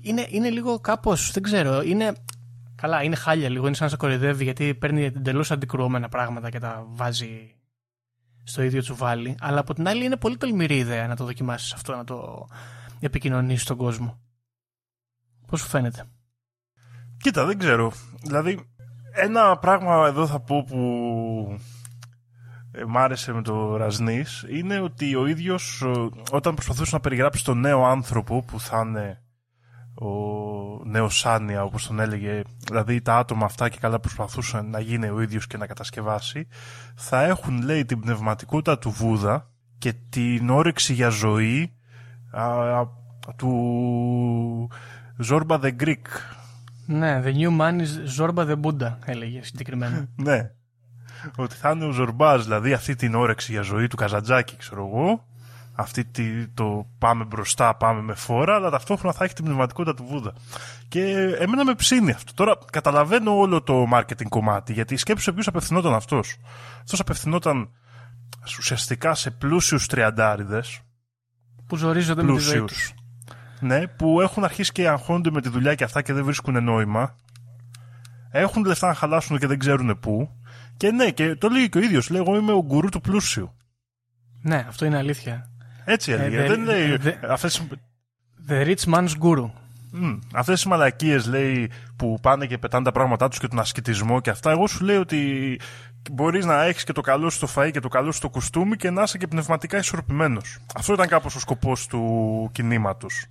Είναι, 0.00 0.26
είναι 0.30 0.50
λίγο 0.50 0.80
κάπως, 0.80 1.30
δεν 1.32 1.42
ξέρω, 1.42 1.82
είναι. 1.82 2.12
Καλά, 2.74 3.02
είναι 3.02 3.16
χάλια 3.16 3.48
λίγο, 3.48 3.66
είναι 3.66 3.74
σαν 3.74 3.84
να 3.84 3.90
σε 3.90 3.96
κοροϊδεύει 3.96 4.44
γιατί 4.44 4.74
παίρνει 4.74 5.04
εντελώς 5.04 5.50
αντικρουόμενα 5.50 6.08
πράγματα 6.08 6.50
και 6.50 6.58
τα 6.58 6.86
βάζει 6.88 7.57
στο 8.48 8.62
ίδιο 8.62 8.80
τσουβάλι. 8.80 9.34
Αλλά 9.40 9.60
από 9.60 9.74
την 9.74 9.88
άλλη 9.88 10.04
είναι 10.04 10.16
πολύ 10.16 10.36
τολμηρή 10.36 10.76
ιδέα 10.76 11.06
να 11.06 11.16
το 11.16 11.24
δοκιμάσεις 11.24 11.72
αυτό, 11.72 11.96
να 11.96 12.04
το 12.04 12.46
επικοινωνήσεις 13.00 13.62
στον 13.62 13.76
κόσμο. 13.76 14.18
Πώς 15.46 15.60
σου 15.60 15.66
φαίνεται; 15.68 16.04
Κοίτα, 17.22 17.44
δεν 17.44 17.58
ξέρω. 17.58 17.92
Δηλαδή, 18.22 18.68
ένα 19.14 19.58
πράγμα 19.58 20.06
εδώ 20.06 20.26
θα 20.26 20.40
πω 20.40 20.64
που 20.64 20.78
ε, 22.72 22.84
μ' 22.84 22.98
άρεσε 22.98 23.32
με 23.32 23.42
το 23.42 23.76
Ραζνής 23.76 24.44
είναι 24.48 24.80
ότι 24.80 25.14
ο 25.14 25.26
ίδιος 25.26 25.82
ε, 25.82 26.08
όταν 26.30 26.54
προσπαθούσε 26.54 26.94
να 26.94 27.00
περιγράψει 27.00 27.44
τον 27.44 27.60
νέο 27.60 27.84
άνθρωπο 27.84 28.42
που 28.42 28.60
θα 28.60 28.82
είναι 28.86 29.22
ο 30.00 30.84
νέος 30.84 31.18
Σάνια 31.18 31.64
όπως 31.64 31.86
τον 31.86 32.00
έλεγε 32.00 32.42
δηλαδή 32.66 33.00
τα 33.00 33.16
άτομα 33.16 33.44
αυτά 33.44 33.68
και 33.68 33.78
καλά 33.80 34.00
προσπαθούσαν 34.00 34.70
να 34.70 34.80
γίνει 34.80 35.08
ο 35.08 35.20
ίδιος 35.20 35.46
και 35.46 35.56
να 35.56 35.66
κατασκευάσει 35.66 36.48
θα 36.94 37.22
έχουν 37.22 37.62
λέει 37.62 37.84
την 37.84 38.00
πνευματικότητα 38.00 38.78
του 38.78 38.90
Βούδα 38.90 39.50
και 39.78 39.92
την 40.08 40.50
όρεξη 40.50 40.92
για 40.92 41.08
ζωή 41.08 41.72
α, 42.30 42.86
του 43.36 44.70
Ζόρμπα 45.16 45.58
the 45.62 45.72
Greek. 45.82 46.06
Ναι, 46.86 47.22
the 47.24 47.34
new 47.34 47.58
man 47.58 47.80
is 47.80 48.18
Zorba 48.18 48.46
the 48.46 48.60
Buddha 48.60 48.96
έλεγε 49.04 49.42
συγκεκριμένα. 49.42 50.08
Ναι. 50.16 50.50
Ότι 51.36 51.54
θα 51.54 51.70
είναι 51.70 51.84
ο 51.84 51.90
Ζορμπάς, 51.90 52.44
δηλαδή 52.44 52.72
αυτή 52.72 52.94
την 52.94 53.14
όρεξη 53.14 53.52
για 53.52 53.62
ζωή 53.62 53.86
του 53.86 53.96
Καζαντζάκη, 53.96 54.56
ξέρω 54.56 54.86
εγώ, 54.86 55.27
αυτή 55.78 56.04
τη, 56.04 56.48
το 56.48 56.86
πάμε 56.98 57.24
μπροστά, 57.24 57.74
πάμε 57.74 58.02
με 58.02 58.14
φόρα, 58.14 58.54
αλλά 58.54 58.70
ταυτόχρονα 58.70 59.14
θα 59.14 59.24
έχει 59.24 59.34
την 59.34 59.44
πνευματικότητα 59.44 59.96
του 59.96 60.04
Βούδα. 60.04 60.32
Και 60.88 61.10
εμένα 61.38 61.64
με 61.64 61.74
ψήνει 61.74 62.10
αυτό. 62.10 62.32
Τώρα 62.34 62.58
καταλαβαίνω 62.72 63.38
όλο 63.38 63.62
το 63.62 63.86
marketing 63.92 64.28
κομμάτι, 64.28 64.72
γιατί 64.72 64.96
σκέψου 64.96 65.22
σε 65.22 65.32
ποιου 65.32 65.42
απευθυνόταν 65.46 65.94
αυτός. 65.94 66.36
Αυτός 66.80 67.00
απευθυνόταν 67.00 67.70
ουσιαστικά 68.58 69.14
σε 69.14 69.30
πλούσιους 69.30 69.86
τριαντάριδες. 69.86 70.80
Που 71.66 71.76
ζορίζονται 71.76 72.22
με 72.22 72.32
τη 72.32 72.38
ζωή 72.38 72.64
τους. 72.64 72.94
Ναι, 73.60 73.86
που 73.86 74.20
έχουν 74.20 74.44
αρχίσει 74.44 74.72
και 74.72 74.88
αγχώνονται 74.88 75.30
με 75.30 75.40
τη 75.40 75.48
δουλειά 75.48 75.74
και 75.74 75.84
αυτά 75.84 76.02
και 76.02 76.12
δεν 76.12 76.24
βρίσκουν 76.24 76.64
νόημα. 76.64 77.16
Έχουν 78.30 78.64
λεφτά 78.64 78.86
να 78.86 78.94
χαλάσουν 78.94 79.38
και 79.38 79.46
δεν 79.46 79.58
ξέρουν 79.58 79.98
πού. 79.98 80.30
Και 80.76 80.90
ναι, 80.90 81.10
και 81.10 81.34
το 81.34 81.48
λέει 81.48 81.68
και 81.68 81.78
ο 81.78 81.80
ίδιος. 81.80 82.10
Λέει, 82.10 82.20
εγώ 82.20 82.36
είμαι 82.36 82.52
ο 82.52 82.62
γκουρού 82.64 82.88
του 82.88 83.00
πλούσιου. 83.00 83.52
Ναι, 84.42 84.64
αυτό 84.68 84.84
είναι 84.84 84.96
αλήθεια. 84.96 85.50
Έτσι 85.90 86.12
έλεγε. 86.12 86.42
Ε, 86.42 86.46
δεν 86.46 86.62
λέει. 86.62 86.98
The, 87.04 87.12
αυτές... 87.28 87.62
the 88.48 88.66
rich 88.66 88.94
man's 88.94 89.10
guru. 89.22 89.50
Mm, 90.02 90.18
Αυτές 90.32 90.62
οι 90.62 90.68
μαλακίες 90.68 91.26
λέει 91.26 91.70
που 91.96 92.18
πάνε 92.22 92.46
και 92.46 92.58
πετάνε 92.58 92.84
τα 92.84 92.92
πράγματά 92.92 93.28
τους 93.28 93.38
και 93.38 93.48
τον 93.48 93.58
ασκητισμό 93.58 94.20
και 94.20 94.30
αυτά. 94.30 94.50
Εγώ 94.50 94.66
σου 94.66 94.84
λέω 94.84 95.00
ότι 95.00 95.60
μπορείς 96.12 96.44
να 96.44 96.62
έχεις 96.62 96.84
και 96.84 96.92
το 96.92 97.00
καλό 97.00 97.30
σου 97.30 97.36
στο 97.36 97.48
φαΐ 97.56 97.70
και 97.72 97.80
το 97.80 97.88
καλό 97.88 98.10
σου 98.10 98.16
στο 98.16 98.28
κουστούμι 98.28 98.76
και 98.76 98.90
να 98.90 99.02
είσαι 99.02 99.18
και 99.18 99.26
πνευματικά 99.26 99.78
ισορροπημένος. 99.78 100.58
Αυτό 100.74 100.92
ήταν 100.92 101.08
κάπως 101.08 101.34
ο 101.34 101.40
σκοπός 101.40 101.86
του 101.86 102.48
κινήματος. 102.52 103.26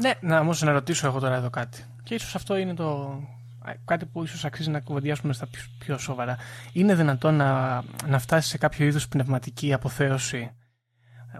Ναι, 0.00 0.10
να 0.20 0.38
όμως 0.38 0.62
να 0.62 0.72
ρωτήσω 0.72 1.06
εγώ 1.06 1.18
τώρα 1.18 1.34
εδώ 1.34 1.50
κάτι. 1.50 1.84
Και 2.02 2.14
ίσως 2.14 2.34
αυτό 2.34 2.56
είναι 2.56 2.74
το, 2.74 3.20
κάτι 3.84 4.06
που 4.06 4.22
ίσως 4.22 4.44
αξίζει 4.44 4.70
να 4.70 4.80
κουβεντιάσουμε 4.80 5.32
στα 5.32 5.46
πιο, 5.46 5.62
πιο 5.78 5.98
σοβαρά. 5.98 6.36
Είναι 6.72 6.94
δυνατόν 6.94 7.34
να, 7.34 7.82
να 8.06 8.18
φτάσεις 8.18 8.50
σε 8.50 8.58
κάποιο 8.58 8.86
είδους 8.86 9.08
πνευματική 9.08 9.72
αποθέωση 9.72 10.50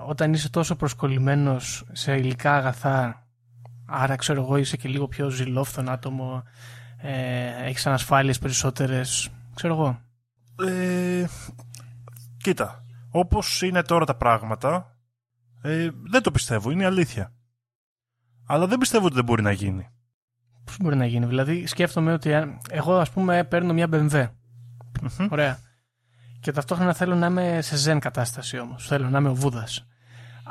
όταν 0.07 0.33
είσαι 0.33 0.51
τόσο 0.51 0.77
προσκολλημένος 0.77 1.85
σε 1.93 2.17
υλικά 2.17 2.57
αγαθά, 2.57 3.27
άρα 3.87 4.17
ξέρω 4.17 4.43
εγώ 4.43 4.57
είσαι 4.57 4.77
και 4.77 4.89
λίγο 4.89 5.09
πιο 5.09 5.29
ζηλόφθον 5.29 5.89
άτομο, 5.89 6.43
ε, 6.97 7.67
έχεις 7.67 7.87
ανασφάλειες 7.87 8.39
περισσότερες, 8.39 9.29
ξέρω 9.55 9.75
εγώ. 9.75 10.01
Ε, 10.69 11.27
κοίτα, 12.37 12.85
όπως 13.11 13.63
είναι 13.63 13.83
τώρα 13.83 14.05
τα 14.05 14.17
πράγματα, 14.17 14.97
ε, 15.63 15.89
δεν 16.11 16.23
το 16.23 16.31
πιστεύω, 16.31 16.71
είναι 16.71 16.85
αλήθεια. 16.85 17.33
Αλλά 18.47 18.67
δεν 18.67 18.79
πιστεύω 18.79 19.07
ότι 19.07 19.15
δεν 19.15 19.25
μπορεί 19.25 19.43
να 19.43 19.53
γίνει. 19.53 19.89
Πώς 20.65 20.77
μπορεί 20.81 20.97
να 20.97 21.07
γίνει, 21.07 21.27
δηλαδή 21.27 21.67
σκέφτομαι 21.67 22.13
ότι 22.13 22.59
εγώ 22.71 22.99
ας 22.99 23.11
πούμε 23.11 23.45
παίρνω 23.45 23.73
μια 23.73 23.89
BMW. 23.93 24.29
Ωραία. 25.31 25.59
Και 26.41 26.53
ταυτόχρονα 26.53 26.93
θέλω 26.95 27.15
να 27.15 27.27
είμαι 27.27 27.59
σε 27.63 27.77
ζεν 27.77 27.99
κατάσταση 27.99 28.59
όμως. 28.59 28.87
Θέλω 28.87 29.09
να 29.09 29.19
είμαι 29.19 29.29
ο 29.29 29.35
Βούδας. 29.35 29.87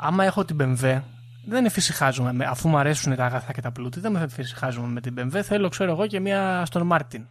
Άμα 0.04 0.24
έχω 0.24 0.44
την 0.44 0.56
BMW, 0.60 1.00
δεν 1.44 1.64
εφησυχάζομαι. 1.64 2.44
Αφού 2.44 2.68
μου 2.68 2.78
αρέσουν 2.78 3.16
τα 3.16 3.24
αγαθά 3.24 3.52
και 3.52 3.60
τα 3.60 3.72
πλούτη, 3.72 4.00
δεν 4.00 4.12
με 4.12 4.20
εφησυχάζομαι 4.20 4.86
με 4.86 5.00
την 5.00 5.14
BMW. 5.18 5.40
Θέλω, 5.42 5.68
ξέρω 5.68 5.90
εγώ, 5.90 6.06
και 6.06 6.20
μια 6.20 6.66
Aston 6.66 6.88
Martin. 6.88 7.26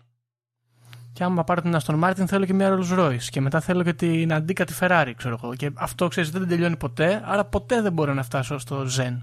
Και 1.13 1.23
άμα 1.23 1.43
πάρω 1.43 1.61
την 1.61 1.75
Aston 1.79 2.03
Martin, 2.03 2.23
θέλω 2.27 2.45
και 2.45 2.53
μια 2.53 2.77
Rolls 2.77 2.99
Royce. 2.99 3.23
Και 3.29 3.41
μετά 3.41 3.59
θέλω 3.59 3.83
και 3.83 3.93
την 3.93 4.33
αντίκα 4.33 4.65
τη 4.65 4.73
Ferrari, 4.79 5.11
ξέρω 5.15 5.39
εγώ. 5.43 5.55
Και 5.55 5.71
αυτό 5.73 6.07
ξέρεις, 6.07 6.31
δεν 6.31 6.47
τελειώνει 6.47 6.77
ποτέ, 6.77 7.21
άρα 7.25 7.45
ποτέ 7.45 7.81
δεν 7.81 7.93
μπορώ 7.93 8.13
να 8.13 8.23
φτάσω 8.23 8.57
στο 8.57 8.85
Zen. 8.97 9.17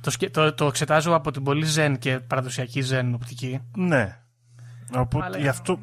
Το, 0.00 0.30
το, 0.30 0.54
το 0.54 0.66
εξετάζω 0.66 1.14
από 1.14 1.30
την 1.30 1.42
πολύ 1.42 1.66
Zen 1.76 1.94
και 1.98 2.18
παραδοσιακή 2.18 2.82
Zen 2.90 3.10
οπτική. 3.14 3.60
Ναι. 3.76 4.18
Οπότε, 4.96 5.24
Αλλά... 5.24 5.38
γι' 5.38 5.48
αυτό 5.48 5.78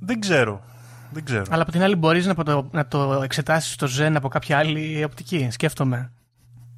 δεν 0.00 0.20
ξέρω. 0.20 0.64
Δεν 1.12 1.24
ξέρω. 1.24 1.44
Αλλά 1.50 1.62
από 1.62 1.70
την 1.70 1.82
άλλη 1.82 1.96
μπορείς 1.96 2.26
να, 2.26 2.34
το, 2.34 2.68
να 2.72 2.86
το 2.86 3.20
εξετάσεις 3.22 3.76
το 3.76 3.88
Zen 3.98 4.12
από 4.16 4.28
κάποια 4.28 4.58
άλλη 4.58 5.04
οπτική. 5.04 5.48
Σκέφτομαι. 5.50 6.12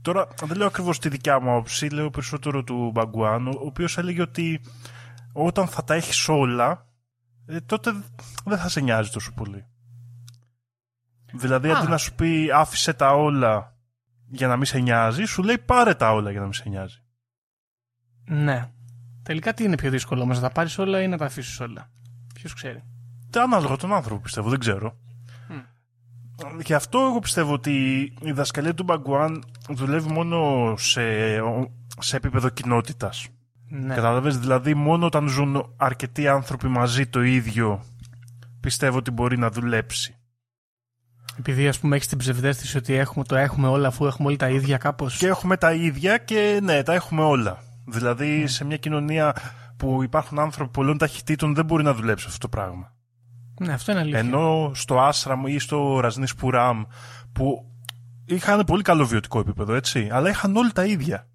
Τώρα 0.03 0.29
δεν 0.45 0.57
λέω 0.57 0.67
ακριβώς 0.67 0.99
τη 0.99 1.09
δικιά 1.09 1.41
μου 1.41 1.51
άποψη, 1.51 1.89
λέω 1.89 2.11
περισσότερο 2.11 2.65
του 2.65 2.91
Μπαγκουάν, 2.95 3.47
ο 3.47 3.61
οποίος 3.61 3.99
έλεγε 3.99 4.23
ότι 4.23 4.61
όταν 5.33 5.67
θα 5.69 5.85
τα 5.85 5.95
έχεις 5.95 6.29
όλα, 6.29 6.87
ε, 7.47 7.61
τότε 7.61 7.93
δεν 8.45 8.59
θα 8.59 8.69
σε 8.69 8.81
νοιάζει 8.81 9.11
τόσο 9.11 9.33
πολύ. 9.33 9.67
Δηλαδή, 11.33 11.71
αντί 11.71 11.89
να 11.89 11.97
σου 11.97 12.15
πει 12.15 12.51
άφησε 12.55 12.93
τα 12.93 13.11
όλα 13.15 13.77
για 14.29 14.47
να 14.47 14.57
μην 14.57 14.65
σε 14.65 14.79
νοιάζει, 14.79 15.25
σου 15.25 15.43
λέει 15.43 15.59
πάρε 15.59 15.95
τα 15.95 16.13
όλα 16.13 16.31
για 16.31 16.41
να 16.41 16.45
μην 16.45 16.55
σε 16.55 16.69
νοιάζει. 16.69 17.03
Ναι. 18.25 18.71
Τελικά 19.23 19.55
τι 19.55 19.65
είναι 19.65 19.77
πιο 19.77 19.91
δύσκολο 19.91 20.23
όμως, 20.23 20.37
να 20.37 20.43
τα 20.49 20.53
πάρεις 20.53 20.79
όλα 20.79 21.03
ή 21.03 21.09
να 21.09 21.17
τα 21.17 21.25
αφήσεις 21.25 21.61
όλα. 21.61 21.91
Ποιος 22.35 22.55
ξέρει. 22.55 22.83
Τι 23.33 23.39
ανάλογα 23.39 23.77
τον 23.77 23.93
άνθρωπο 23.93 24.21
πιστεύω, 24.21 24.49
δεν 24.49 24.59
ξέρω. 24.59 24.97
Mm. 25.51 26.63
Και 26.63 26.75
αυτό 26.75 26.99
εγώ 26.99 27.19
πιστεύω 27.19 27.53
ότι 27.53 28.03
η 28.21 28.33
δασκαλία 28.33 28.75
του 28.75 28.85
Μπαγκουάν 28.85 29.45
δουλεύει 29.69 30.13
μόνο 30.13 30.75
σε, 30.77 31.03
σε 31.99 32.17
επίπεδο 32.17 32.49
κοινότητας. 32.49 33.29
Ναι. 33.69 33.95
Κατάλαβες, 33.95 34.39
δηλαδή 34.39 34.75
μόνο 34.75 35.07
όταν 35.07 35.29
ζουν 35.29 35.75
αρκετοί 35.77 36.29
άνθρωποι 36.29 36.69
μαζί 36.69 37.07
το 37.07 37.23
ίδιο 37.23 37.85
πιστεύω 38.63 38.97
ότι 38.99 39.11
μπορεί 39.11 39.39
να 39.39 39.51
δουλέψει. 39.51 40.17
Επειδή 41.39 41.69
ας 41.69 41.79
πούμε 41.79 41.97
έχεις 41.97 42.09
την 42.09 42.19
ψευδέστηση 42.19 42.77
ότι 42.77 42.95
έχουμε, 42.95 43.25
το 43.25 43.37
έχουμε 43.37 43.69
όλα 43.69 43.89
αφού 43.89 44.07
έχουμε 44.07 44.29
όλοι 44.29 44.37
τα 44.37 44.49
ίδια 44.49 44.77
κάπως. 44.77 45.17
Και 45.17 45.27
έχουμε 45.27 45.57
τα 45.57 45.73
ίδια 45.73 46.19
και 46.19 46.59
ναι, 46.63 46.83
τα 46.83 46.95
έχουμε 46.95 47.23
όλα. 47.23 47.59
Δηλαδή 47.87 48.47
σε 48.47 48.65
μια 48.65 48.77
κοινωνία 48.77 49.37
που 49.77 50.03
υπάρχουν 50.03 50.39
άνθρωποι 50.39 50.71
πολλών 50.71 50.99
ταχυτήτων 50.99 51.55
δεν 51.55 51.65
μπορεί 51.65 51.83
να 51.83 51.95
δουλέψει 51.95 52.27
αυτό 52.27 52.39
το 52.39 52.49
πράγμα. 52.49 52.93
Ναι, 53.67 53.73
αυτό 53.73 53.93
είναι 53.93 54.01
αλήθεια. 54.01 54.19
Ενώ 54.19 54.71
στο 54.75 55.01
Άσραμ 55.01 55.47
ή 55.47 55.59
στο 55.59 56.01
Ρασνή 56.01 56.27
Πουράμ 56.37 56.83
που 57.33 57.73
είχαν 58.25 58.65
πολύ 58.65 58.83
καλό 58.83 59.07
βιωτικό 59.07 59.39
επίπεδο, 59.39 59.75
έτσι, 59.75 60.09
αλλά 60.13 60.29
είχαν 60.29 60.57
όλοι 60.57 60.73
τα 60.73 60.85
ίδια. 60.85 61.29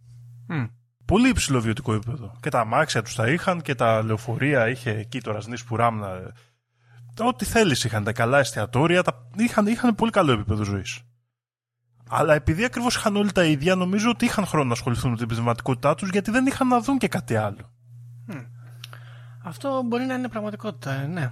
Mm. 0.49 0.69
Πολύ 1.05 1.29
υψηλό 1.29 1.61
βιωτικό 1.61 1.93
επίπεδο. 1.93 2.35
Και 2.39 2.49
τα 2.49 2.59
αμάξια 2.59 3.01
τους 3.01 3.15
τα 3.15 3.27
είχαν 3.27 3.61
και 3.61 3.75
τα 3.75 4.03
λεωφορεία 4.03 4.69
είχε 4.69 4.89
εκεί 4.89 5.21
το 5.21 5.31
Ρασνή 5.31 5.57
Πουράμ 5.67 5.99
να 5.99 6.33
ό,τι 7.25 7.45
θέλεις 7.45 7.83
είχαν, 7.83 8.03
τα 8.03 8.13
καλά 8.13 8.39
εστιατόρια, 8.39 9.03
τα... 9.03 9.27
είχαν, 9.37 9.67
είχαν 9.67 9.95
πολύ 9.95 10.11
καλό 10.11 10.31
επίπεδο 10.31 10.63
ζωής. 10.63 11.01
Αλλά 12.09 12.33
επειδή 12.33 12.63
ακριβώς 12.63 12.95
είχαν 12.95 13.15
όλοι 13.15 13.31
τα 13.31 13.43
ίδια, 13.43 13.75
νομίζω 13.75 14.09
ότι 14.09 14.25
είχαν 14.25 14.45
χρόνο 14.45 14.65
να 14.65 14.73
ασχοληθούν 14.73 15.11
με 15.11 15.17
την 15.17 15.27
πνευματικότητά 15.27 15.95
τους 15.95 16.09
γιατί 16.09 16.31
δεν 16.31 16.45
είχαν 16.45 16.67
να 16.67 16.79
δουν 16.79 16.97
και 16.97 17.07
κάτι 17.07 17.35
άλλο. 17.35 17.71
Αυτό 19.43 19.83
μπορεί 19.85 20.05
να 20.05 20.13
είναι 20.13 20.29
πραγματικότητα, 20.29 20.93
ε, 20.93 21.05
ναι. 21.05 21.31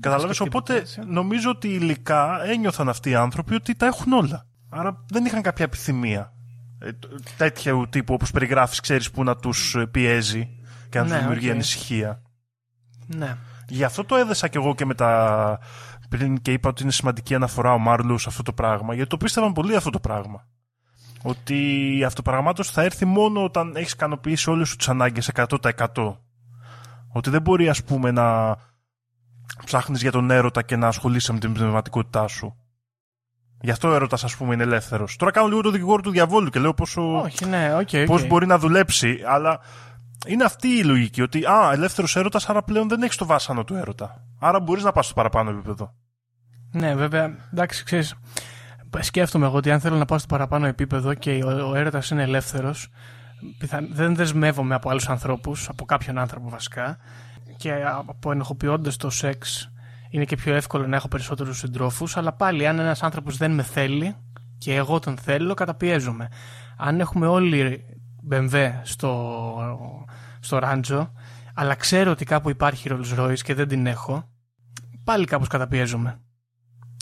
Καταλαβαίνεις, 0.00 0.40
οπότε 0.40 0.84
νομίζω 1.06 1.50
ότι 1.50 1.68
υλικά 1.68 2.44
ένιωθαν 2.44 2.88
αυτοί 2.88 3.10
οι 3.10 3.14
άνθρωποι 3.14 3.54
ότι 3.54 3.74
τα 3.74 3.86
έχουν 3.86 4.12
όλα. 4.12 4.46
Άρα 4.68 5.04
δεν 5.08 5.24
είχαν 5.24 5.42
κάποια 5.42 5.64
επιθυμία. 5.64 6.32
Ε, 6.78 6.88
τέτοιου 7.36 7.86
τύπου 7.90 8.14
όπως 8.14 8.30
περιγράφεις 8.30 8.80
ξέρεις 8.80 9.10
που 9.10 9.24
να 9.24 9.36
τους 9.36 9.74
ε, 9.74 9.86
πιέζει 9.86 10.48
και 10.88 10.98
να 10.98 11.04
ναι, 11.04 11.10
τους 11.10 11.18
δημιουργεί 11.18 11.48
okay. 11.48 11.52
ανησυχία. 11.52 12.22
Ναι. 13.06 13.36
Γι' 13.68 13.84
αυτό 13.84 14.04
το 14.04 14.16
έδεσα 14.16 14.48
κι 14.48 14.56
εγώ 14.56 14.74
και 14.74 14.84
με 14.84 14.94
τα. 14.94 15.58
πριν 16.08 16.42
και 16.42 16.52
είπα 16.52 16.68
ότι 16.68 16.82
είναι 16.82 16.92
σημαντική 16.92 17.34
αναφορά 17.34 17.72
ο 17.72 17.78
Μάρλους 17.78 18.22
σε 18.22 18.28
αυτό 18.28 18.42
το 18.42 18.52
πράγμα, 18.52 18.94
γιατί 18.94 19.08
το 19.08 19.16
πίστευαν 19.16 19.52
πολύ 19.52 19.76
αυτό 19.76 19.90
το 19.90 20.00
πράγμα. 20.00 20.48
Ότι 21.22 21.56
η 21.98 22.04
αυτοπραγμάτωση 22.04 22.72
θα 22.72 22.82
έρθει 22.82 23.04
μόνο 23.04 23.44
όταν 23.44 23.76
έχεις 23.76 23.92
ικανοποιήσει 23.92 24.50
όλες 24.50 24.68
σου 24.68 24.76
τις 24.76 24.88
ανάγκες 24.88 25.30
100%. 25.34 26.16
Ότι 27.12 27.30
δεν 27.30 27.42
μπορεί, 27.42 27.68
ας 27.68 27.84
πούμε, 27.84 28.10
να 28.10 28.56
ψάχνεις 29.64 30.02
για 30.02 30.10
τον 30.10 30.30
έρωτα 30.30 30.62
και 30.62 30.76
να 30.76 30.86
ασχολείσαι 30.86 31.32
με 31.32 31.38
την 31.38 31.52
πνευματικότητά 31.52 32.26
σου. 32.28 32.56
Γι' 33.60 33.70
αυτό 33.70 33.88
ο 33.88 33.94
έρωτας, 33.94 34.24
ας 34.24 34.36
πούμε, 34.36 34.54
είναι 34.54 34.62
ελεύθερος. 34.62 35.16
Τώρα 35.16 35.30
κάνω 35.30 35.48
λίγο 35.48 35.60
το 35.60 35.70
δικηγόρο 35.70 36.02
του 36.02 36.10
διαβόλου 36.10 36.50
και 36.50 36.58
λέω 36.58 36.74
πόσο. 36.74 37.20
Όχι, 37.20 37.44
ναι, 37.44 37.76
okay, 37.80 38.04
Πώς 38.06 38.26
μπορεί 38.26 38.46
να 38.46 38.58
δουλέψει, 38.58 39.22
αλλά 39.26 39.60
είναι 40.26 40.44
αυτή 40.44 40.68
η 40.68 40.84
λογική. 40.84 41.22
Ότι 41.22 41.44
α, 41.44 41.70
ελεύθερος 41.72 42.16
έρωτας, 42.16 42.48
άρα 42.48 42.62
πλέον 42.62 42.88
δεν 42.88 43.02
έχεις 43.02 43.16
το 43.16 43.26
βάσανο 43.26 43.64
του 43.64 43.74
έρωτα. 43.74 44.22
Άρα 44.40 44.60
μπορείς 44.60 44.82
να 44.82 44.92
πας 44.92 45.04
στο 45.04 45.14
παραπάνω 45.14 45.50
επίπεδο. 45.50 45.94
Ναι, 46.72 46.94
βέβαια. 46.94 47.36
Εντάξει, 47.52 47.84
ξέρεις. 47.84 48.14
Σκέφτομαι 49.00 49.46
εγώ 49.46 49.56
ότι 49.56 49.70
αν 49.70 49.80
θέλω 49.80 49.96
να 49.96 50.04
πάω 50.04 50.18
στο 50.18 50.26
παραπάνω 50.26 50.66
επίπεδο 50.66 51.14
και 51.14 51.44
ο, 51.44 51.68
ο 51.68 51.74
έρωτας 51.74 52.10
είναι 52.10 52.22
ελεύθερος, 52.22 52.88
δεν 53.92 54.14
δεσμεύομαι 54.14 54.74
από 54.74 54.90
άλλους 54.90 55.08
ανθρώπους, 55.08 55.68
από 55.68 55.84
κάποιον 55.84 56.18
άνθρωπο 56.18 56.48
βασικά, 56.48 56.98
και 57.56 57.84
από 58.08 58.30
ενοχοποιώντα 58.30 58.92
το 58.96 59.10
σεξ 59.10 59.70
είναι 60.10 60.24
και 60.24 60.36
πιο 60.36 60.54
εύκολο 60.54 60.86
να 60.86 60.96
έχω 60.96 61.08
περισσότερους 61.08 61.58
συντρόφους. 61.58 62.16
Αλλά 62.16 62.32
πάλι, 62.32 62.66
αν 62.66 62.78
ένας 62.78 63.02
άνθρωπος 63.02 63.36
δεν 63.36 63.50
με 63.50 63.62
θέλει 63.62 64.16
και 64.58 64.74
εγώ 64.74 64.98
τον 64.98 65.16
θέλω, 65.16 65.54
καταπιέζομαι. 65.54 66.28
Αν 66.76 67.00
έχουμε 67.00 67.26
όλοι 67.26 67.84
BMW 68.30 68.70
στο, 68.82 69.90
στο 70.40 70.58
Ράντζο, 70.58 71.12
αλλά 71.54 71.74
ξέρω 71.74 72.10
ότι 72.10 72.24
κάπου 72.24 72.50
υπάρχει 72.50 72.88
Rolls 72.92 73.18
Royce 73.18 73.38
και 73.38 73.54
δεν 73.54 73.68
την 73.68 73.86
έχω, 73.86 74.28
πάλι 75.04 75.24
κάπως 75.24 75.48
καταπιέζομαι. 75.48 76.20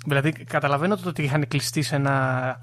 Δηλαδή 0.07 0.33
καταλαβαίνω 0.33 0.97
το 0.97 1.09
ότι 1.09 1.23
είχαν 1.23 1.49
κλειστεί 1.49 1.83
σε 1.83 1.97
ένα 1.97 2.47
ε, 2.49 2.59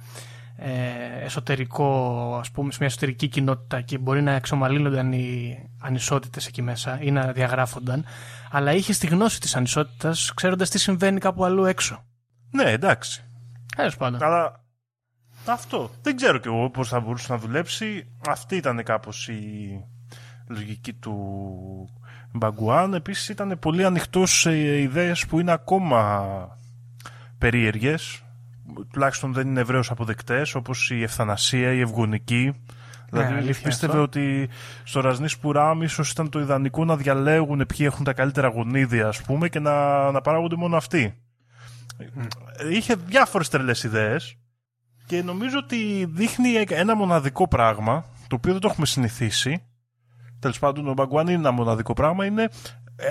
εσωτερικό, 1.24 2.38
ας 2.40 2.52
πούμε, 2.52 2.72
σε 2.72 2.78
μια 2.80 2.88
εσωτερική 2.88 3.28
κοινότητα 3.28 3.82
και 3.82 3.98
μπορεί 3.98 4.22
να 4.22 4.32
εξομαλύνονταν 4.32 5.12
οι 5.12 5.58
ανισότητες 5.82 6.48
εκεί 6.48 6.62
μέσα 6.62 6.98
ή 7.02 7.12
να 7.12 7.32
διαγράφονταν, 7.32 8.06
αλλά 8.52 8.74
είχε 8.74 8.94
τη 8.94 9.08
γνώση 9.08 9.40
της 9.40 9.56
ανισότητας 9.56 10.34
ξέροντας 10.34 10.70
τι 10.70 10.80
συμβαίνει 10.80 11.20
κάπου 11.20 11.46
αλλού 11.46 11.66
έξω. 11.66 12.04
Ναι, 12.52 12.72
εντάξει. 12.72 13.24
Τέλος 13.76 13.98
πάντων. 13.98 14.24
Αλλά 14.24 14.64
αυτό. 15.46 15.92
Δεν 16.02 16.16
ξέρω 16.16 16.38
κι 16.38 16.48
εγώ 16.48 16.70
πώς 16.70 16.88
θα 16.88 17.00
μπορούσε 17.00 17.32
να 17.32 17.38
δουλέψει. 17.38 18.08
Αυτή 18.28 18.56
ήταν 18.56 18.84
κάπως 18.84 19.28
η 19.28 19.70
λογική 20.48 20.94
του 20.94 21.16
Μπαγκουάν. 22.32 22.94
Επίσης 22.94 23.30
ήταν 23.30 23.58
πολύ 23.60 23.86
ανοιχτός 23.86 24.40
σε 24.40 24.80
ιδέες 24.82 25.26
που 25.26 25.40
είναι 25.40 25.52
ακόμα 25.52 26.58
περίεργες. 27.38 28.24
Τουλάχιστον 28.94 29.34
δεν 29.34 29.48
είναι 29.48 29.60
ευρέως 29.60 29.92
αποδεκτές, 29.92 30.56
όπως 30.56 30.90
η 30.92 31.04
ευθανασία, 31.04 31.72
η 31.72 31.80
ευγονική. 31.80 32.54
Ναι, 33.12 33.24
δηλαδή 33.24 33.56
πίστευε 33.62 33.98
ότι 33.98 34.50
στο 34.84 35.02
Ρασνής 35.02 35.32
Σπουράμ 35.32 35.82
ίσως 35.82 36.12
ήταν 36.12 36.30
το 36.30 36.40
ιδανικό 36.40 36.86
να 36.86 36.96
διαλέγουν 36.98 37.66
ποιοι 37.68 37.86
έχουν 37.90 38.04
τα 38.04 38.14
καλύτερα 38.14 38.48
γονίδια, 38.48 39.08
ας 39.08 39.22
πούμε, 39.22 39.50
και 39.50 39.60
να, 39.60 40.12
να 40.12 40.22
παράγονται 40.22 40.56
μόνο 40.56 40.78
αυτοί. 40.78 41.14
Είχε 42.72 42.96
διάφορες 42.96 43.50
τρελές 43.50 43.84
ιδέες 43.84 44.36
και 45.06 45.24
νομίζω 45.24 45.58
ότι 45.58 46.06
δείχνει 46.10 46.50
ένα 46.70 46.96
μοναδικό 46.96 47.48
πράγμα, 47.48 48.06
το 48.28 48.36
οποίο 48.36 48.52
δεν 48.52 48.62
το 48.62 48.68
έχουμε 48.68 48.86
συνηθίσει. 48.86 49.64
Τέλος 50.40 50.60
πάντων, 50.60 50.88
ο 50.88 50.94
Μπαγκουάν 50.94 51.28
είναι 51.28 51.38
ένα 51.38 51.52
μοναδικό 51.52 51.94
πράγμα. 51.94 52.26
Είναι 52.26 52.50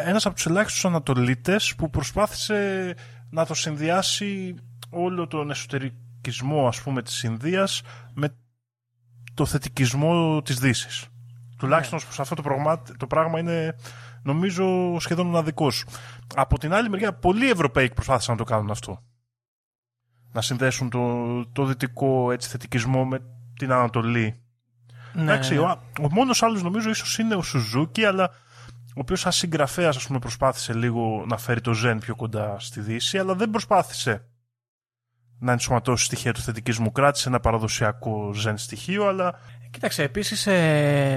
ένας 0.05 0.27
από 0.27 0.35
τους 0.35 0.47
ελάχιστους 0.47 0.85
Ανατολίτες 0.85 1.75
που 1.75 1.91
προσπάθησε 1.91 2.95
να 3.31 3.47
το 3.47 3.55
συνδυάσει 3.55 4.55
όλο 4.91 5.27
τον 5.27 5.51
εσωτερικισμό, 5.51 6.69
ας 6.69 6.83
πούμε, 6.83 7.03
της 7.03 7.23
Ινδίας 7.23 7.83
με 8.15 8.35
το 9.35 9.47
θετικισμό 9.47 10.43
της 10.43 10.59
Δύσης. 10.59 11.07
Τουλάχιστον 11.59 11.99
yeah. 11.99 12.03
Ναι. 12.03 12.15
αυτό 12.19 12.35
το 12.35 12.43
πράγμα, 12.43 12.83
το 12.97 13.07
πράγμα 13.07 13.39
είναι 13.39 13.77
νομίζω 14.23 14.97
σχεδόν 15.01 15.27
μοναδικός. 15.27 15.85
Από 16.35 16.59
την 16.59 16.73
άλλη 16.73 16.89
μεριά, 16.89 17.13
πολλοί 17.13 17.51
Ευρωπαίοι 17.51 17.91
προσπάθησαν 17.95 18.37
να 18.37 18.45
το 18.45 18.51
κάνουν 18.51 18.71
αυτό. 18.71 19.03
Να 20.33 20.41
συνδέσουν 20.41 20.91
το, 20.91 21.47
το 21.47 21.65
δυτικό 21.65 22.33
έτσι, 22.33 22.49
θετικισμό 22.49 23.05
με 23.05 23.21
την 23.59 23.73
Ανατολή. 23.73 24.43
Ναι, 25.13 25.23
Εντάξει, 25.23 25.55
ναι. 25.55 25.61
ο, 25.61 25.83
ο 26.01 26.09
μόνος 26.11 26.43
άλλος 26.43 26.63
νομίζω 26.63 26.91
ίσως 26.91 27.19
είναι 27.19 27.35
ο 27.35 27.43
Σουζούκι, 27.43 28.05
αλλά 28.05 28.31
ο 28.89 29.01
οποίος 29.01 29.21
σαν 29.21 29.33
συγγραφέας, 29.33 29.97
ας 29.97 30.07
πούμε, 30.07 30.19
προσπάθησε 30.19 30.73
λίγο 30.73 31.25
να 31.29 31.37
φέρει 31.37 31.61
το 31.61 31.73
Ζεν 31.73 31.99
πιο 31.99 32.17
κοντά 32.17 32.57
στη 32.59 32.81
Δύση, 32.81 33.19
αλλά 33.19 33.35
δεν 33.35 33.51
προσπάθησε 33.51 34.30
να 35.43 35.53
ενσωματώσει 35.53 36.05
στοιχεία 36.05 36.33
του 36.33 36.41
θετικισμού. 36.41 36.93
Κράτησε 36.93 37.29
ένα 37.29 37.41
παραδοσιακό 37.41 38.33
Ζεν 38.35 38.59
στοιχείο, 38.59 39.07
αλλά 39.09 39.35
Κοίταξε, 39.71 40.03
επίσης 40.03 40.49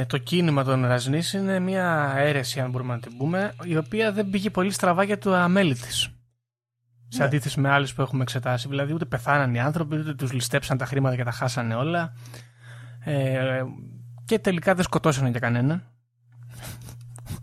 το 0.07 0.17
κίνημα 0.17 0.63
των 0.63 0.85
Ραζνής 0.85 1.33
είναι 1.33 1.59
μια 1.59 2.13
αίρεση, 2.17 2.59
αν 2.59 2.69
μπορούμε 2.69 2.93
να 2.93 2.99
την 2.99 3.17
πούμε, 3.17 3.53
η 3.63 3.77
οποία 3.77 4.11
δεν 4.11 4.29
πήγε 4.29 4.49
πολύ 4.49 4.71
στραβά 4.71 5.03
για 5.03 5.17
το 5.17 5.33
αμέλη 5.33 5.73
της. 5.75 6.09
Σε 7.07 7.19
Ναι. 7.19 7.25
αντίθεση 7.25 7.59
με 7.59 7.69
άλλες 7.69 7.93
που 7.93 8.01
έχουμε 8.01 8.21
εξετάσει. 8.23 8.67
Δηλαδή, 8.67 8.93
ούτε 8.93 9.05
πεθάναν 9.05 9.53
οι 9.53 9.59
άνθρωποι, 9.59 9.97
ούτε 9.97 10.13
τους 10.13 10.31
ληστέψαν 10.31 10.77
τα 10.77 10.85
χρήματα 10.85 11.15
και 11.15 11.23
τα 11.23 11.31
χάσανε 11.31 11.75
όλα. 11.75 12.13
Ε, 13.05 13.61
και 14.25 14.39
τελικά 14.39 14.75
δεν 14.75 14.83
σκοτώσανε 14.83 15.29
για 15.29 15.39
κανέναν. 15.39 15.83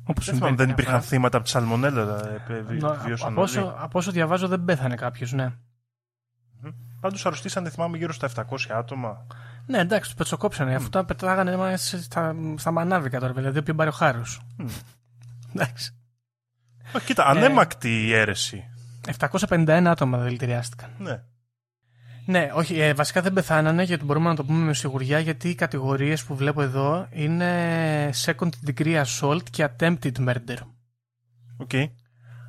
Όπως 0.04 0.26
δεν, 0.26 0.34
θυμάμαι, 0.34 0.56
δεν 0.56 0.68
υπήρχαν 0.68 1.00
θύματα 1.02 1.36
από 1.36 1.44
τη 1.46 1.50
Σαλμονέλα. 1.52 2.00
ε, 2.48 2.52
ε, 2.54 2.60
βι- 2.60 2.84
βιώσαν 3.04 3.32
από, 3.32 3.42
όσο, 3.42 3.60
όλοι. 3.60 3.72
από 3.78 3.98
όσο 3.98 4.10
διαβάζω, 4.10 4.48
δεν 4.48 4.64
πέθανε 4.64 4.94
κάποιος, 4.94 5.32
ναι. 5.32 5.52
Πάντως 7.00 7.26
αρρωστήσαν, 7.26 7.62
δεν 7.62 7.72
θυμάμαι, 7.72 7.96
γύρω 7.96 8.12
στα 8.12 8.28
700 8.34 8.42
άτομα. 8.68 9.26
Ναι, 9.66 9.78
εντάξει, 9.78 10.10
του 10.10 10.16
πετσοκόψανε. 10.16 10.74
Αυτό 10.74 10.88
τα 10.88 11.04
πετάγανε 11.04 11.56
μέσα 11.56 12.02
στα, 12.02 12.34
στα 12.56 12.70
μανάβικα 12.70 13.20
τώρα, 13.20 13.32
δηλαδή, 13.32 13.58
όποιο 13.58 13.74
πάρει 13.74 13.88
ο 13.88 13.92
χάρο. 13.92 14.24
Εντάξει. 15.54 15.94
Α, 16.96 17.00
κοίτα, 17.04 17.26
ανέμακτη 17.26 18.06
η 18.06 18.14
αίρεση. 18.14 18.64
751 19.18 19.82
άτομα 19.86 20.18
δηλητηριάστηκαν. 20.18 20.90
Ναι. 20.98 21.22
Ναι, 22.24 22.50
όχι, 22.54 22.80
ε, 22.80 22.94
βασικά 22.94 23.20
δεν 23.20 23.32
πεθάνανε 23.32 23.82
γιατί 23.82 24.04
μπορούμε 24.04 24.28
να 24.28 24.36
το 24.36 24.44
πούμε 24.44 24.64
με 24.64 24.74
σιγουριά 24.74 25.18
γιατί 25.18 25.48
οι 25.48 25.54
κατηγορίες 25.54 26.24
που 26.24 26.34
βλέπω 26.34 26.62
εδώ 26.62 27.06
είναι 27.10 28.10
second 28.24 28.48
degree 28.66 29.04
assault 29.04 29.42
και 29.50 29.68
attempted 29.70 30.12
murder. 30.18 30.58
OK. 31.56 31.70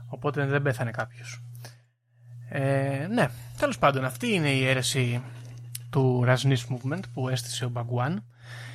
Οπότε 0.07 0.45
δεν 0.45 0.61
πέθανε 0.61 0.91
κάποιος. 0.91 1.41
Ε, 2.53 3.07
ναι, 3.09 3.27
τέλος 3.57 3.77
πάντων, 3.77 4.05
αυτή 4.05 4.33
είναι 4.33 4.49
η 4.49 4.67
αίρεση 4.67 5.21
του 5.89 6.23
Rajneesh 6.27 6.65
Movement 6.69 7.01
που 7.13 7.29
έστησε 7.29 7.65
ο 7.65 7.69
Μπαγκουάν. 7.69 8.23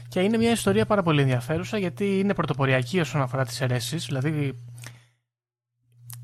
Και 0.09 0.21
είναι 0.21 0.37
μια 0.37 0.51
ιστορία 0.51 0.87
πάρα 0.87 1.03
πολύ 1.03 1.21
ενδιαφέρουσα 1.21 1.79
γιατί 1.79 2.19
είναι 2.19 2.35
πρωτοποριακή 2.35 3.01
όσον 3.01 3.21
αφορά 3.21 3.45
τις 3.45 3.61
αιρέσεις. 3.61 4.05
Δηλαδή, 4.07 4.55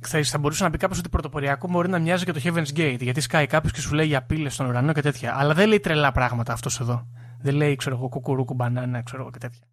θα, 0.00 0.22
θα 0.22 0.38
μπορούσε 0.38 0.64
να 0.64 0.70
πει 0.70 0.78
κάποιος 0.78 0.98
ότι 0.98 1.08
πρωτοποριακό 1.08 1.68
μπορεί 1.68 1.88
να 1.88 1.98
μοιάζει 1.98 2.24
και 2.24 2.32
το 2.32 2.40
Heaven's 2.44 2.78
Gate. 2.78 3.00
Γιατί 3.00 3.20
σκάει 3.20 3.46
κάποιος 3.46 3.72
και 3.72 3.80
σου 3.80 3.94
λέει 3.94 4.06
για 4.06 4.22
πύλες 4.22 4.54
στον 4.54 4.66
ουρανό 4.66 4.92
και 4.92 5.02
τέτοια. 5.02 5.34
Αλλά 5.36 5.54
δεν 5.54 5.68
λέει 5.68 5.80
τρελά 5.80 6.12
πράγματα 6.12 6.52
αυτός 6.52 6.80
εδώ. 6.80 7.08
Δεν 7.40 7.54
λέει, 7.54 7.76
ξέρω 7.76 7.96
εγώ, 7.96 8.08
κουκουρούκου, 8.08 8.54
μπανάνα, 8.54 9.02
ξέρω 9.02 9.22
εγώ 9.22 9.30
και 9.30 9.38
τέτοια. 9.38 9.66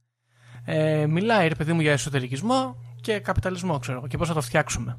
Ε, 0.65 1.05
μιλάει, 1.05 1.47
ρε 1.47 1.55
παιδί 1.55 1.73
μου, 1.73 1.81
για 1.81 1.91
εσωτερικισμό 1.91 2.75
και 3.01 3.19
καπιταλισμό, 3.19 3.79
ξέρω 3.79 3.97
εγώ, 3.97 4.07
και 4.07 4.17
πώς 4.17 4.27
θα 4.27 4.33
το 4.33 4.41
φτιάξουμε. 4.41 4.97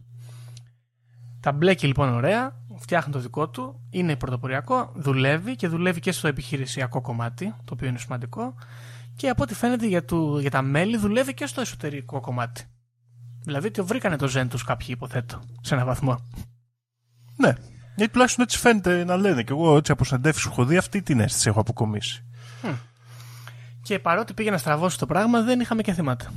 Τα 1.41 1.53
μπλέκει 1.53 1.87
λοιπόν 1.87 2.15
ωραία, 2.15 2.57
φτιάχνει 2.77 3.13
το 3.13 3.19
δικό 3.19 3.49
του, 3.49 3.81
είναι 3.91 4.17
πρωτοποριακό, 4.17 4.93
δουλεύει 4.95 5.57
και 5.57 5.69
δουλεύει 5.69 6.01
και 6.01 6.13
στο 6.13 6.29
επιχειρησιακό 6.29 7.01
κομμάτι, 7.01 7.55
το 7.65 7.73
οποίο 7.75 7.89
είναι 7.89 7.99
σημαντικό, 7.99 8.55
και 9.17 9.29
από 9.29 9.43
ό,τι 9.43 9.55
φαίνεται 9.55 9.87
για, 9.87 10.05
του, 10.05 10.39
για 10.41 10.51
τα 10.51 10.63
μέλη 10.63 10.97
δουλεύει 10.97 11.35
και 11.35 11.47
στο 11.47 11.61
εσωτερικό 11.61 12.21
κομμάτι. 12.21 12.65
Δηλαδή 13.43 13.71
το 13.71 13.85
βρήκανε 13.85 14.17
το 14.17 14.29
ζεν 14.29 14.49
τους 14.49 14.65
κάποιοι, 14.65 14.87
υποθέτω, 14.91 15.43
σε 15.61 15.75
έναν 15.75 15.87
βαθμό. 15.87 16.29
Ναι. 17.37 17.55
Γιατί 17.97 18.13
τουλάχιστον 18.13 18.45
έτσι 18.45 18.59
φαίνεται 18.59 19.05
να 19.05 19.17
λένε. 19.17 19.43
Και 19.43 19.53
εγώ 19.53 19.77
έτσι 19.77 19.93
από 19.93 20.05
συνεντεύξεις 20.05 20.47
που 20.47 20.53
έχω 20.53 20.65
δει, 20.65 20.77
αυτή 20.77 21.03
την 21.03 21.21
αίσθηση 21.21 21.49
έχω 21.49 21.61
αποκομίσει. 21.61 22.25
Και 23.83 23.99
παρότι 23.99 24.35
πήγε 24.35 24.51
να 24.51 24.59
στραβώσει 24.59 24.99
το 24.99 25.07
πράγμα, 25.07 25.43
δεν 25.43 25.61
είχαμε 25.61 25.83
και 25.83 25.93
θύματα. 25.93 26.33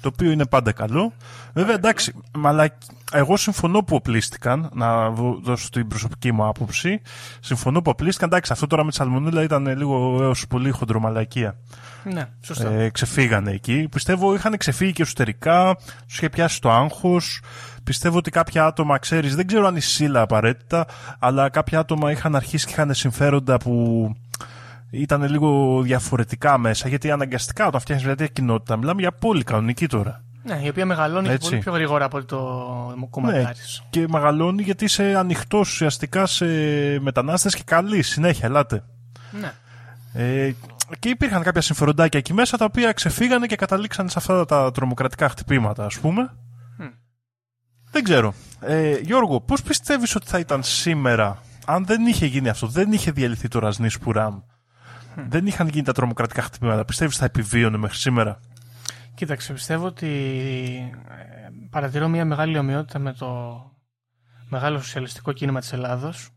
Το 0.00 0.08
οποίο 0.12 0.30
είναι 0.30 0.46
πάντα 0.46 0.72
καλό. 0.72 1.12
Βέβαια, 1.52 1.74
εντάξει, 1.74 2.12
μαλακ... 2.34 2.72
εγώ 3.12 3.36
συμφωνώ 3.36 3.82
που 3.82 3.94
οπλίστηκαν, 3.96 4.70
να 4.74 5.10
δω- 5.10 5.40
δώσω 5.42 5.68
την 5.68 5.88
προσωπική 5.88 6.32
μου 6.32 6.46
άποψη. 6.46 7.00
Συμφωνώ 7.40 7.82
που 7.82 7.90
οπλίστηκαν. 7.90 8.28
Εντάξει, 8.28 8.52
αυτό 8.52 8.66
τώρα 8.66 8.84
με 8.84 8.90
τη 8.90 8.96
Σαλμονέλα 8.96 9.42
ήταν 9.42 9.76
λίγο 9.76 10.18
έως 10.22 10.46
πολύ 10.46 10.70
χοντρομαλακία. 10.70 11.56
Ναι, 12.04 12.28
σωστό. 12.40 12.68
Ε, 12.68 12.90
ξεφύγανε 12.90 13.50
εκεί. 13.50 13.88
Πιστεύω 13.90 14.34
είχαν 14.34 14.56
ξεφύγει 14.56 14.92
και 14.92 15.02
εσωτερικά, 15.02 15.76
τους 16.06 16.16
είχε 16.16 16.28
πιάσει 16.28 16.60
το 16.60 16.70
άγχος. 16.70 17.40
Πιστεύω 17.84 18.18
ότι 18.18 18.30
κάποια 18.30 18.64
άτομα, 18.64 18.98
ξέρεις, 18.98 19.34
δεν 19.36 19.46
ξέρω 19.46 19.66
αν 19.66 19.76
η 19.76 19.80
Σίλα 19.80 20.20
απαραίτητα, 20.20 20.86
αλλά 21.18 21.48
κάποια 21.48 21.78
άτομα 21.78 22.10
είχαν 22.10 22.36
αρχίσει 22.36 22.66
και 22.66 22.72
είχαν 22.72 22.94
συμφέροντα 22.94 23.56
που 23.56 24.14
ήταν 24.90 25.22
λίγο 25.22 25.80
διαφορετικά 25.82 26.58
μέσα. 26.58 26.88
Γιατί 26.88 27.10
αναγκαστικά 27.10 27.66
όταν 27.66 27.80
φτιάχνεις 27.80 28.06
μια 28.06 28.16
τέτοια 28.16 28.32
κοινότητα, 28.32 28.76
μιλάμε 28.76 29.00
για 29.00 29.12
πόλη 29.12 29.44
κανονική 29.44 29.86
τώρα. 29.86 30.22
Ναι, 30.42 30.60
η 30.62 30.68
οποία 30.68 30.86
μεγαλώνει 30.86 31.26
και 31.26 31.32
Έτσι. 31.32 31.48
πολύ 31.48 31.60
πιο 31.60 31.72
γρήγορα 31.72 32.04
από 32.04 32.16
ότι 32.16 32.26
το 32.26 33.08
κομματάρι. 33.10 33.44
Ναι, 33.44 33.52
και 33.90 34.06
μεγαλώνει 34.08 34.62
γιατί 34.62 34.84
είσαι 34.84 35.14
ανοιχτός 35.16 35.70
ουσιαστικά 35.70 36.26
σε 36.26 36.46
μετανάστες 37.00 37.54
και 37.54 37.62
καλή 37.64 38.02
συνέχεια, 38.02 38.46
ελάτε. 38.46 38.84
Ναι. 39.30 39.52
Ε, 40.12 40.52
και 40.98 41.08
υπήρχαν 41.08 41.42
κάποια 41.42 41.60
συμφεροντάκια 41.60 42.18
εκεί 42.18 42.32
μέσα 42.32 42.56
τα 42.56 42.64
οποία 42.64 42.92
ξεφύγανε 42.92 43.46
και 43.46 43.56
καταλήξαν 43.56 44.08
σε 44.08 44.18
αυτά 44.18 44.44
τα 44.44 44.70
τρομοκρατικά 44.70 45.28
χτυπήματα, 45.28 45.84
ας 45.84 45.98
πούμε. 45.98 46.30
Δεν 47.90 48.02
ξέρω. 48.02 48.34
Ε, 48.60 48.98
Γιώργο, 48.98 49.40
πώς 49.40 49.62
πιστεύεις 49.62 50.14
ότι 50.14 50.26
θα 50.26 50.38
ήταν 50.38 50.62
σήμερα 50.62 51.38
αν 51.66 51.84
δεν 51.86 52.06
είχε 52.06 52.26
γίνει 52.26 52.48
αυτό, 52.48 52.66
δεν 52.66 52.92
είχε 52.92 53.10
διαλυθεί 53.10 53.48
το 53.48 53.58
Ραζνί 53.58 53.88
Σπουράμ, 53.88 54.40
δεν 55.28 55.46
είχαν 55.46 55.68
γίνει 55.68 55.84
τα 55.84 55.92
τρομοκρατικά 55.92 56.42
χτυπήματα, 56.42 56.84
πιστεύεις 56.84 57.16
θα 57.16 57.24
επιβίωνε 57.24 57.76
μέχρι 57.76 57.96
σήμερα; 57.96 58.40
Κοίταξε, 59.18 59.52
πιστεύω 59.52 59.86
ότι 59.86 60.06
ε, 61.08 61.48
παρατηρώ 61.70 62.08
μια 62.08 62.24
μεγάλη 62.24 62.58
ομοιότητα 62.58 62.98
με 62.98 63.12
το 63.12 63.60
μεγάλο 64.48 64.78
σοσιαλιστικό 64.78 65.32
κίνημα 65.32 65.60
της 65.60 65.72
Ελλάδος 65.72 66.30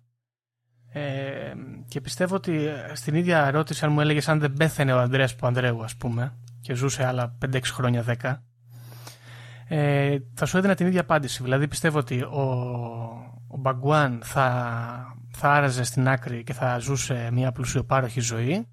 ε, 0.93 1.53
και 1.88 2.01
πιστεύω 2.01 2.36
ότι 2.36 2.65
ε, 2.65 2.95
στην 2.95 3.15
ίδια 3.15 3.45
ερώτηση 3.45 3.86
αν 3.86 3.91
μου 3.91 4.01
έλεγες 4.01 4.27
αν 4.27 4.39
δεν 4.39 4.53
πέθανε 4.53 4.93
ο 4.93 4.99
Ανδρέας 4.99 5.36
Παπανδρέου 5.36 5.84
ας 5.84 5.95
πούμε 5.95 6.38
και 6.61 6.73
ζούσε 6.73 7.05
άλλα 7.05 7.38
5-6 7.45 7.59
χρόνια 7.63 8.05
10 8.21 8.36
ε, 9.74 10.17
θα 10.34 10.45
σου 10.45 10.57
έδινα 10.57 10.76
την 10.76 10.88
ίδια 10.88 11.01
απάντηση. 11.01 11.43
Δηλαδή 11.43 11.67
πιστεύω 11.67 11.97
ότι 11.97 12.22
ο, 12.22 12.41
ο 13.47 13.57
Μπαγκουάν 13.57 14.19
θα, 14.24 15.15
θα 15.32 15.51
άραζε 15.51 15.84
στην 15.84 16.07
άκρη 16.07 16.43
και 16.43 16.53
θα 16.53 16.78
ζούσε 16.78 17.30
μια 17.32 17.51
πλουσιοπάροχη 17.51 18.19
ζωή. 18.19 18.67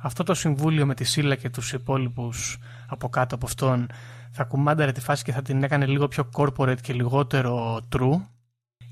Αυτό 0.00 0.22
το 0.22 0.34
συμβούλιο 0.34 0.86
με 0.86 0.94
τη 0.94 1.04
Σίλα 1.04 1.34
και 1.34 1.50
τους 1.50 1.72
υπόλοιπους 1.72 2.58
από 2.88 3.08
κάτω 3.08 3.34
από 3.34 3.46
αυτόν 3.46 3.86
θα 4.30 4.44
κουμάνταρε 4.44 4.92
τη 4.92 5.00
φάση 5.00 5.24
και 5.24 5.32
θα 5.32 5.42
την 5.42 5.62
έκανε 5.62 5.86
λίγο 5.86 6.08
πιο 6.08 6.28
corporate 6.32 6.80
και 6.80 6.92
λιγότερο 6.92 7.80
true. 7.96 8.20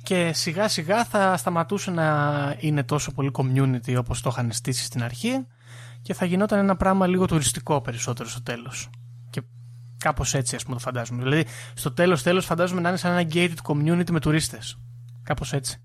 Και 0.03 0.33
σιγά 0.33 0.69
σιγά 0.69 1.05
θα 1.05 1.37
σταματούσε 1.37 1.91
να 1.91 2.57
είναι 2.59 2.83
τόσο 2.83 3.13
πολύ 3.13 3.31
community 3.33 3.97
όπως 3.99 4.21
το 4.21 4.29
είχαν 4.33 4.53
στήσει 4.53 4.85
στην 4.85 5.03
αρχή 5.03 5.47
και 6.03 6.15
θα 6.15 6.25
γινόταν 6.25 6.59
ένα 6.59 6.77
πράγμα 6.77 7.07
λίγο 7.07 7.27
τουριστικό 7.27 7.81
περισσότερο 7.81 8.29
στο 8.29 8.43
τέλος. 8.43 8.91
Και 10.05 10.11
κάπως 10.11 10.35
έτσι 10.35 10.57
ας 10.57 10.63
πούμε 10.65 10.77
το 10.77 10.83
φαντάζομαι. 10.83 11.23
Δηλαδή 11.23 11.45
στο 11.75 11.93
τέλος 11.93 12.23
τέλος 12.23 12.45
φαντάζομαι 12.45 12.81
να 12.81 12.89
είναι 12.89 12.99
σαν 12.99 13.13
ένα 13.19 13.29
gated 13.33 13.55
community 13.63 14.11
με 14.11 14.21
τουρίστες. 14.21 14.79
Κάπως 15.23 15.53
έτσι. 15.53 15.83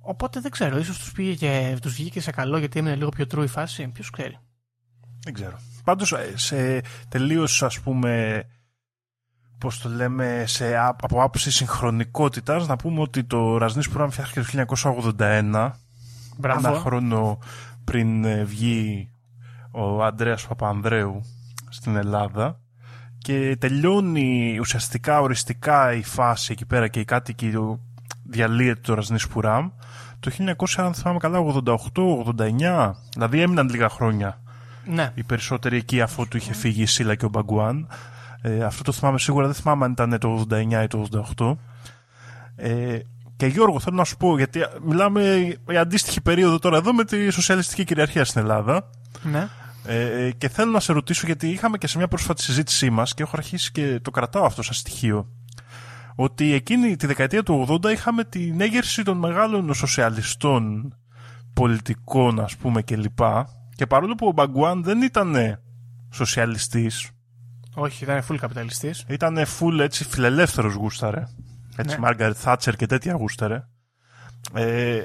Οπότε 0.00 0.40
δεν 0.40 0.50
ξέρω, 0.50 0.78
ίσως 0.78 0.98
τους, 0.98 1.12
πήγε 1.12 1.34
και, 1.34 1.78
τους 1.82 1.94
βγήκε 1.94 2.20
σε 2.20 2.30
καλό 2.30 2.58
γιατί 2.58 2.78
έμεινε 2.78 2.94
λίγο 2.96 3.08
πιο 3.08 3.24
true 3.34 3.42
η 3.44 3.46
φάση. 3.46 3.88
Ποιος 3.88 4.10
ξέρει. 4.10 4.38
Δεν 5.24 5.32
ξέρω. 5.34 5.58
Πάντως 5.84 6.12
ε, 6.12 6.32
σε 6.36 6.80
τελείως 7.08 7.62
ας 7.62 7.80
πούμε 7.80 8.42
πώς 9.58 9.78
το 9.80 9.88
λέμε 9.88 10.44
σε, 10.46 10.76
α- 10.76 10.96
από 11.00 11.22
άποψη 11.22 11.50
συγχρονικότητας 11.50 12.66
να 12.66 12.76
πούμε 12.76 13.00
ότι 13.00 13.24
το 13.24 13.56
Ραζνί 13.56 13.82
Σπουράμ 13.82 14.08
φτιάχτηκε 14.10 14.64
το 14.64 14.66
1981 15.18 15.70
Μπράβο. 16.36 16.68
ένα 16.68 16.78
χρόνο 16.78 17.38
πριν 17.84 18.24
ε, 18.24 18.44
βγει 18.44 19.10
ο 19.70 20.04
Ανδρέας 20.04 20.46
Παπανδρέου 20.46 21.22
στην 21.70 21.96
Ελλάδα 21.96 22.60
και 23.18 23.56
τελειώνει 23.60 24.58
ουσιαστικά 24.60 25.20
οριστικά 25.20 25.92
η 25.92 26.02
φάση 26.02 26.52
εκεί 26.52 26.66
πέρα 26.66 26.88
και 26.88 27.00
οι 27.00 27.04
κάτοικοι 27.04 27.50
το- 27.50 27.80
διαλύεται 28.24 28.80
το 28.82 28.94
Ραζνί 28.94 29.18
Σπουράμ 29.18 29.68
το 30.20 30.30
1900 30.30 30.82
αν 30.84 30.94
θυμάμαι 30.94 31.18
καλά 31.18 31.38
88-89 31.38 32.92
δηλαδή 33.12 33.40
έμειναν 33.40 33.68
λίγα 33.68 33.88
χρόνια 33.88 34.40
Ναι. 34.84 35.10
οι 35.14 35.22
περισσότεροι 35.22 35.76
εκεί 35.76 36.00
αφού 36.00 36.28
του 36.28 36.36
είχε 36.36 36.52
φύγει 36.54 36.82
η 36.82 36.86
Σίλα 36.86 37.14
και 37.14 37.24
ο 37.24 37.28
Μπαγκουάν. 37.28 37.88
Ε, 38.42 38.62
αυτό 38.64 38.82
το 38.82 38.92
θυμάμαι 38.92 39.18
σίγουρα, 39.18 39.46
δεν 39.46 39.54
θυμάμαι 39.54 39.84
αν 39.84 39.92
ήταν 39.92 40.18
το 40.18 40.46
89 40.50 40.82
ή 40.82 40.86
το 40.86 41.06
88. 41.36 41.56
Ε, 42.56 42.98
και 43.36 43.46
Γιώργο, 43.46 43.80
θέλω 43.80 43.96
να 43.96 44.04
σου 44.04 44.16
πω, 44.16 44.36
γιατί 44.36 44.60
μιλάμε 44.84 45.54
για 45.70 45.80
αντίστοιχη 45.80 46.20
περίοδο 46.20 46.58
τώρα 46.58 46.76
εδώ 46.76 46.92
με 46.94 47.04
τη 47.04 47.30
σοσιαλιστική 47.30 47.84
κυριαρχία 47.84 48.24
στην 48.24 48.40
Ελλάδα. 48.40 48.90
ναι. 49.22 49.48
Ε, 49.90 50.30
και 50.38 50.48
θέλω 50.48 50.70
να 50.70 50.80
σε 50.80 50.92
ρωτήσω, 50.92 51.26
γιατί 51.26 51.48
είχαμε 51.48 51.78
και 51.78 51.86
σε 51.86 51.98
μια 51.98 52.08
πρόσφατη 52.08 52.42
συζήτησή 52.42 52.90
μας 52.90 53.14
και 53.14 53.22
έχω 53.22 53.32
αρχίσει 53.36 53.72
και 53.72 54.00
το 54.02 54.10
κρατάω 54.10 54.44
αυτό 54.44 54.62
σαν 54.62 54.74
στοιχείο, 54.74 55.28
ότι 56.14 56.52
εκείνη 56.52 56.96
τη 56.96 57.06
δεκαετία 57.06 57.42
του 57.42 57.66
80 57.82 57.90
είχαμε 57.92 58.24
την 58.24 58.60
έγερση 58.60 59.02
των 59.02 59.16
μεγάλων 59.16 59.74
σοσιαλιστών 59.74 60.94
πολιτικών, 61.52 62.40
ας 62.40 62.56
πούμε, 62.56 62.82
κλπ. 62.82 63.18
Και 63.74 63.86
παρόλο 63.86 64.14
που 64.14 64.26
ο 64.26 64.32
Μπαγκουάν 64.32 64.82
δεν 64.82 65.02
ήταν 65.02 65.60
σοσιαλιστής. 66.10 67.10
Όχι, 67.74 68.04
ήταν 68.04 68.22
full 68.28 68.36
καπιταλιστής. 68.36 69.04
Ήταν 69.08 69.38
full 69.58 69.78
έτσι 69.78 70.04
φιλελεύθερος 70.04 70.74
γούσταρε. 70.74 71.26
Έτσι, 71.76 71.98
Μάργαρετ 71.98 72.36
Θάτσερ 72.38 72.76
και 72.76 72.86
τέτοια 72.86 73.14
γούσταρε. 73.14 73.64
Ε, 74.54 75.02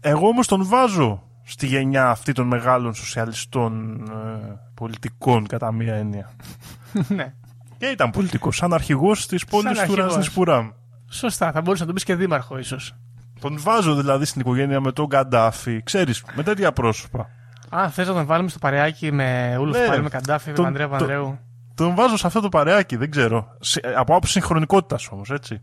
εγώ 0.00 0.28
όμως 0.28 0.46
τον 0.46 0.64
βάζω 0.64 1.27
στη 1.48 1.66
γενιά 1.66 2.10
αυτή 2.10 2.32
των 2.32 2.46
μεγάλων 2.46 2.94
σοσιαλιστών 2.94 4.02
ε, 4.10 4.60
πολιτικών 4.74 5.46
κατά 5.46 5.72
μία 5.72 5.94
έννοια. 5.94 6.30
ναι. 7.16 7.34
Και 7.78 7.86
ήταν 7.86 8.10
πολιτικός, 8.10 8.56
σαν 8.56 8.72
αρχηγός 8.72 9.26
της 9.26 9.44
πόλης 9.44 9.82
του 9.82 9.94
Ραζνισπουράμ. 9.94 10.70
Σωστά, 11.10 11.52
θα 11.52 11.60
μπορούσε 11.60 11.80
να 11.80 11.86
τον 11.86 11.94
πεις 11.94 12.04
και 12.04 12.14
δήμαρχο 12.14 12.58
ίσως. 12.58 12.94
Τον 13.40 13.60
βάζω 13.60 13.94
δηλαδή 13.94 14.24
στην 14.24 14.40
οικογένεια 14.40 14.80
με 14.80 14.92
τον 14.92 15.08
Καντάφη, 15.08 15.82
ξέρεις, 15.82 16.24
με 16.34 16.42
τέτοια 16.42 16.72
πρόσωπα. 16.72 17.28
Α, 17.76 17.90
θες 17.90 18.06
να 18.08 18.14
τον 18.14 18.26
βάλουμε 18.26 18.48
στο 18.48 18.58
παρεάκι 18.58 19.12
με 19.12 19.56
Ούλου 19.60 19.70
ναι, 19.70 19.86
πάλι 19.86 20.02
με 20.02 20.08
Καντάφη, 20.08 20.52
τον, 20.52 20.62
με 20.62 20.66
Ανδρέα 20.66 20.88
Πανδρέου. 20.88 21.38
Τον 21.74 21.94
βάζω 21.94 22.16
σε 22.16 22.26
αυτό 22.26 22.40
το 22.40 22.48
παρεάκι, 22.48 22.96
δεν 22.96 23.10
ξέρω. 23.10 23.56
Από 23.96 24.12
άποψη 24.12 24.32
συγχρονικότητας 24.32 25.08
όμως, 25.10 25.30
έτσι. 25.30 25.62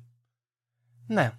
Ναι. 1.07 1.31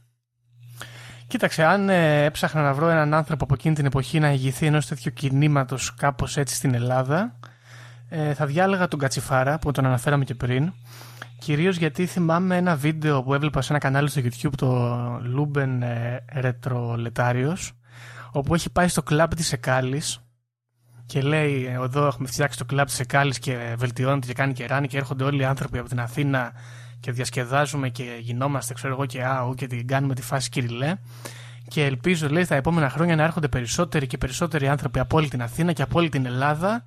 Κοίταξε, 1.26 1.64
αν 1.64 1.88
ε, 1.88 2.24
έψαχνα 2.24 2.62
να 2.62 2.72
βρω 2.72 2.88
έναν 2.88 3.14
άνθρωπο 3.14 3.44
από 3.44 3.54
εκείνη 3.54 3.74
την 3.74 3.86
εποχή 3.86 4.18
να 4.18 4.32
ηγηθεί 4.32 4.66
ενός 4.66 4.86
τέτοιου 4.86 5.12
κινήματος 5.12 5.94
κάπως 5.94 6.36
έτσι 6.36 6.54
στην 6.54 6.74
Ελλάδα, 6.74 7.38
ε, 8.08 8.34
θα 8.34 8.46
διάλεγα 8.46 8.88
τον 8.88 8.98
Κατσιφάρα 8.98 9.58
που 9.58 9.70
τον 9.70 9.86
αναφέραμε 9.86 10.24
και 10.24 10.34
πριν. 10.34 10.72
Κυρίως 11.38 11.76
γιατί 11.76 12.06
θυμάμαι 12.06 12.56
ένα 12.56 12.76
βίντεο 12.76 13.22
που 13.22 13.34
έβλεπα 13.34 13.62
σε 13.62 13.72
ένα 13.72 13.80
κανάλι 13.80 14.08
στο 14.08 14.20
YouTube, 14.24 14.54
το 14.56 14.96
Luben 15.16 15.80
ε, 15.80 16.50
όπου 18.32 18.54
έχει 18.54 18.70
πάει 18.70 18.88
στο 18.88 19.02
κλαμπ 19.02 19.34
της 19.34 19.52
Εκάλης 19.52 20.20
και 21.06 21.20
λέει: 21.20 21.64
Εδώ 21.82 22.06
έχουμε 22.06 22.28
φτιάξει 22.28 22.58
το 22.58 22.64
κλαμπ 22.64 22.86
της 22.86 23.00
Εκάλης 23.00 23.38
και 23.38 23.74
βελτιώνεται 23.78 24.26
και 24.26 24.32
κάνει 24.32 24.52
και 24.52 24.66
ράνει 24.66 24.88
και 24.88 24.96
έρχονται 24.96 25.24
όλοι 25.24 25.40
οι 25.40 25.44
άνθρωποι 25.44 25.78
από 25.78 25.88
την 25.88 26.00
Αθήνα 26.00 26.52
και 27.06 27.12
διασκεδάζουμε 27.12 27.88
και 27.88 28.18
γινόμαστε, 28.20 28.74
ξέρω 28.74 28.92
εγώ, 28.92 29.06
και 29.06 29.24
άου 29.24 29.54
και 29.54 29.66
την 29.66 29.86
κάνουμε 29.86 30.14
τη 30.14 30.22
φάση 30.22 30.48
κυριλέ. 30.48 30.96
Και 31.68 31.84
ελπίζω, 31.84 32.28
λέει, 32.28 32.46
τα 32.46 32.54
επόμενα 32.54 32.90
χρόνια 32.90 33.16
να 33.16 33.22
έρχονται 33.22 33.48
περισσότεροι 33.48 34.06
και 34.06 34.18
περισσότεροι 34.18 34.68
άνθρωποι 34.68 34.98
από 34.98 35.16
όλη 35.16 35.28
την 35.28 35.42
Αθήνα 35.42 35.72
και 35.72 35.82
από 35.82 35.98
όλη 35.98 36.08
την 36.08 36.26
Ελλάδα 36.26 36.82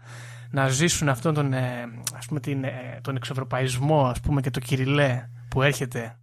να 0.50 0.68
ζήσουν 0.68 1.10
αυτόν 1.10 1.34
τον, 1.34 1.54
ε, 1.54 1.88
ας 2.18 2.26
πούμε, 2.26 2.40
την, 2.40 2.64
ε, 2.64 3.00
τον 3.02 3.16
εξευρωπαϊσμό 3.16 4.08
ας 4.08 4.20
πούμε, 4.20 4.42
και 4.42 4.50
το 4.50 4.60
κυριλέ 4.60 5.30
που 5.50 5.62
έρχεται. 5.62 6.18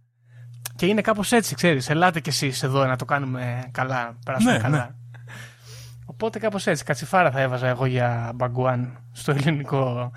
Και 0.75 0.85
είναι 0.85 1.01
κάπως 1.01 1.31
έτσι, 1.31 1.55
ξέρεις, 1.55 1.89
ελάτε 1.89 2.19
κι 2.19 2.29
εσείς 2.29 2.63
εδώ 2.63 2.85
να 2.85 2.95
το 2.95 3.05
κάνουμε 3.05 3.69
καλά, 3.71 4.17
περάσουμε 4.25 4.51
ναι, 4.51 4.59
καλά. 4.59 4.77
Ναι. 4.77 4.89
Οπότε 6.05 6.39
κάπως 6.39 6.67
έτσι, 6.67 6.83
κατσιφάρα 6.83 7.31
θα 7.31 7.39
έβαζα 7.39 7.67
εγώ 7.67 7.85
για 7.85 8.31
μπαγκουάν 8.35 8.97
στο 9.11 9.31
ελληνικό 9.31 10.11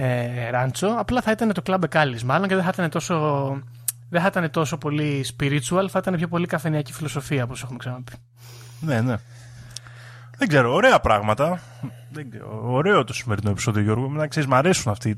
ε, 0.00 0.50
ράντσο. 0.50 0.86
Απλά 0.98 1.20
θα 1.20 1.30
ήταν 1.30 1.52
το 1.52 1.62
κλαμπ 1.62 1.84
Εκάλης 1.84 2.24
μάλλον 2.24 2.48
και 2.48 2.54
δεν 2.54 2.64
θα 2.64 2.70
ήταν 2.72 2.90
τόσο, 2.90 3.16
δεν 4.10 4.20
θα 4.20 4.26
ήταν 4.26 4.50
τόσο 4.50 4.78
πολύ 4.78 5.26
spiritual, 5.36 5.86
θα 5.88 5.98
ήταν 5.98 6.16
πιο 6.16 6.28
πολύ 6.28 6.46
καφενιακή 6.46 6.92
φιλοσοφία 6.92 7.44
όπως 7.44 7.62
έχουμε 7.62 7.78
ξαναπεί. 7.78 8.12
Ναι, 8.80 9.00
ναι. 9.00 9.16
Δεν 10.38 10.48
ξέρω, 10.48 10.72
ωραία 10.72 11.00
πράγματα. 11.00 11.60
Δεν 12.10 12.30
ξέρω, 12.30 12.60
ωραίο 12.62 13.04
το 13.04 13.12
σημερινό 13.12 13.50
επεισόδιο, 13.50 13.82
Γιώργο. 13.82 14.08
Να 14.08 14.26
ξέρεις, 14.26 14.48
μου 14.48 14.54
αρέσουν 14.54 14.92
αυτοί. 14.92 15.16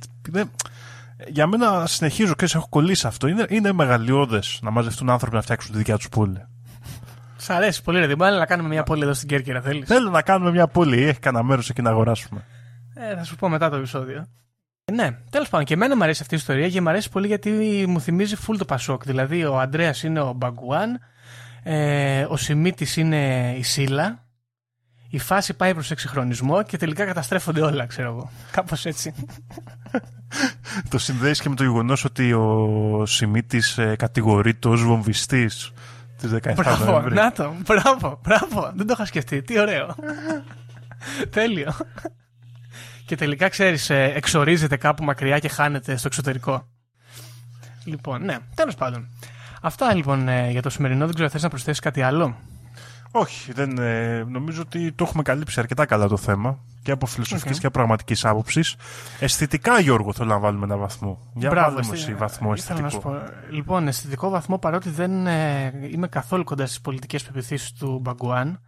Για 1.29 1.47
μένα 1.47 1.87
συνεχίζω 1.87 2.35
και 2.35 2.45
έχω 2.55 2.67
κολλήσει 2.69 3.07
αυτό. 3.07 3.27
Είναι, 3.27 3.47
είναι 3.49 3.73
μεγαλειώδες 3.73 4.59
να 4.63 4.71
μαζευτούν 4.71 5.11
άνθρωποι 5.11 5.37
να 5.37 5.43
φτιάξουν 5.43 5.73
τη 5.73 5.79
δικιά 5.79 5.97
τους 5.97 6.09
πόλη. 6.09 6.47
Σ' 7.37 7.51
αρέσει 7.51 7.83
πολύ, 7.83 7.99
ρε 7.99 8.07
Δημάλη, 8.07 8.39
να 8.39 8.47
κάνουμε 8.47 8.69
μια 8.69 8.83
πόλη 8.83 9.03
εδώ 9.03 9.15
στην 9.15 9.29
Κέρκυρα, 9.29 9.61
θέλεις; 9.61 9.89
Θέλω 9.89 10.11
να 10.11 10.23
κάνουμε 10.23 10.51
μια 10.51 10.67
πόλη. 10.67 11.03
Έχει 11.03 11.19
κανένα 11.19 11.45
μέρος 11.45 11.71
εκεί 11.71 11.83
να 11.83 11.91
αγοράσουμε. 11.91 12.45
Ε, 12.95 13.17
θα 13.17 13.25
σου 13.25 13.37
πω 13.37 13.49
μετά 13.49 13.71
το 13.71 13.77
επεισόδιο. 13.77 14.27
Ε, 14.91 14.93
ναι, 14.93 15.11
τέλος 15.31 15.49
πάντων 15.49 15.67
και 15.67 15.75
εμένα 15.75 15.97
μου 15.97 16.03
αρέσει 16.03 16.23
αυτή 16.23 16.35
η 16.35 16.39
ιστορία 16.39 16.69
και 16.69 16.81
μου 16.81 16.89
αρέσει 16.89 17.11
πολύ 17.11 17.27
γιατί 17.27 17.51
μου 17.89 18.01
θυμίζει 18.01 18.37
full 18.47 18.55
το 18.59 18.65
Πασόκ. 18.65 19.05
Δηλαδή 19.05 19.45
ο 19.45 19.61
Αντρέα 19.61 19.95
είναι 20.05 20.21
ο 20.21 20.33
Μπαγκουάν, 20.33 21.01
ε, 21.63 22.27
ο 22.29 22.37
Σιμίτης 22.37 22.97
είναι 22.97 23.55
η 23.59 23.63
Σίλα, 23.63 24.25
η 25.11 25.19
φάση 25.19 25.55
πάει 25.55 25.73
προς 25.75 25.91
εξυγχρονισμό 25.91 26.63
και 26.63 26.77
τελικά 26.77 27.05
καταστρέφονται 27.05 27.61
όλα, 27.61 27.87
ξέρω 27.87 28.09
εγώ. 28.09 28.31
Κάπως 28.57 28.87
έτσι. 28.87 29.15
το 30.89 30.99
συνδέεις 30.99 31.41
και 31.41 31.49
με 31.49 31.55
το 31.55 31.63
γεγονός 31.63 32.05
ότι 32.05 32.33
ο 32.33 33.03
Σιμίτης 33.07 33.79
ε, 33.79 33.97
κατηγορείται 33.97 34.69
ως 34.69 34.83
βομβιστής 34.85 35.73
τη 36.17 36.29
17 36.33 36.53
Μπράβο, 36.55 36.85
Νοέμβρη. 36.85 37.15
να 37.15 37.33
το, 37.33 37.55
μπράβο, 37.67 38.21
μπράβο. 38.23 38.73
Δεν 38.75 38.87
το 38.87 38.93
είχα 38.93 39.05
σκεφτεί. 39.05 39.43
Τι 39.43 39.61
ωραίο. 39.61 39.95
Τέλειο. 41.31 41.73
Και 43.11 43.17
τελικά 43.17 43.49
ξέρεις, 43.49 43.91
ε, 43.91 44.13
εξορίζεται 44.15 44.77
κάπου 44.77 45.05
μακριά 45.05 45.39
και 45.39 45.49
χάνεται 45.49 45.97
στο 45.97 46.07
εξωτερικό. 46.07 46.67
Λοιπόν, 47.85 48.25
ναι, 48.25 48.39
τέλος 48.55 48.75
πάντων. 48.75 49.09
Αυτά 49.63 49.95
λοιπόν 49.95 50.29
ε, 50.29 50.51
για 50.51 50.63
το 50.63 50.71
σημερινό. 50.71 51.05
Δεν 51.05 51.15
ξέρω, 51.15 51.29
θες 51.29 51.43
να 51.43 51.49
προσθέσεις 51.49 51.81
κάτι 51.81 52.03
άλλο; 52.03 52.37
Όχι, 53.11 53.53
δεν, 53.53 53.79
ε, 53.79 54.25
νομίζω 54.25 54.61
ότι 54.61 54.93
το 54.93 55.05
έχουμε 55.09 55.23
καλύψει 55.23 55.61
αρκετά 55.61 55.87
καλά 55.87 56.09
το 56.09 56.17
θέμα 56.17 56.59
και 56.83 56.91
από 56.91 57.07
φιλοσοφικής 57.07 57.57
okay. 57.57 57.61
και 57.61 57.67
από 57.67 57.79
πραγματικής 57.79 58.25
άποψης. 58.25 58.77
Αισθητικά, 59.21 59.81
Γιώργο, 59.81 60.13
θέλω 60.13 60.29
να 60.29 60.39
βάλουμε 60.39 60.65
ένα 60.65 60.77
βαθμό. 60.77 61.31
Για 61.35 61.51
να 61.51 61.63
βάλουμε 61.63 61.93
εσύ 61.93 62.15
βαθμό 62.15 62.51
αισθητικό. 62.55 63.23
Λοιπόν, 63.51 63.89
αισθητικό 63.89 64.29
βαθμό, 64.29 64.59
παρότι 64.59 64.91
δεν 64.91 65.27
ε, 65.27 65.73
είμαι 65.93 66.09
καθόλου 66.09 66.45
κοντά 66.45 66.67
στις 66.67 66.81
πολιτικές 66.81 67.23
πεπιθήσεις 67.23 67.73
του 67.73 67.99
Μπαγκουάν, 68.03 68.61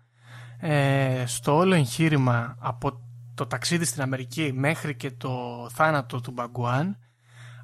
ε, 0.61 1.23
στο 1.27 1.57
όλο 1.57 1.75
εγχείρημα 1.75 2.57
από 2.59 3.01
το 3.35 3.47
ταξίδι 3.47 3.85
στην 3.85 4.03
Αμερική 4.03 4.53
μέχρι 4.55 4.97
και 4.97 5.11
το 5.11 5.67
θάνατο 5.73 6.21
του 6.21 6.31
Μπαγκουάν, 6.31 6.99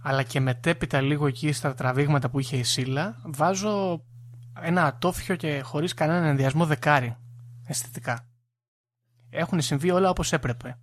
αλλά 0.03 0.23
και 0.23 0.41
μετέπειτα 0.41 1.01
λίγο 1.01 1.27
εκεί 1.27 1.53
στα 1.53 1.75
τραβήγματα 1.75 2.31
που 2.31 2.39
είχε 2.39 2.57
η 2.57 2.63
Σίλα, 2.63 3.21
βάζω 3.25 4.05
ένα 4.61 4.85
ατόφιο 4.85 5.37
και 5.37 5.61
χωρίς 5.65 5.95
κανέναν 5.95 6.25
ενδιασμό 6.25 6.67
δεκάρι 6.67 7.17
αισθητικά. 7.67 8.27
Έχουν 9.31 9.61
συμβεί 9.61 9.91
όλα 9.91 10.11
όπως 10.11 10.33
έπρεπε. 10.33 10.79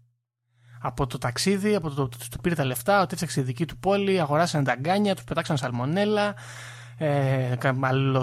Από 0.81 1.07
το 1.07 1.17
ταξίδι, 1.17 1.75
από 1.75 1.89
το, 1.89 2.07
του 2.07 2.39
πήρε 2.41 2.55
τα 2.55 2.65
λεφτά, 2.65 3.01
ότι 3.01 3.13
έφτιαξε 3.13 3.39
τη 3.39 3.45
δική 3.45 3.65
του 3.65 3.77
πόλη, 3.77 4.19
αγοράσανε 4.19 4.63
τα 4.63 4.75
γκάνια, 4.75 5.15
του 5.15 5.23
πετάξαν 5.23 5.57
σαλμονέλα, 5.57 6.35
ε, 6.97 7.55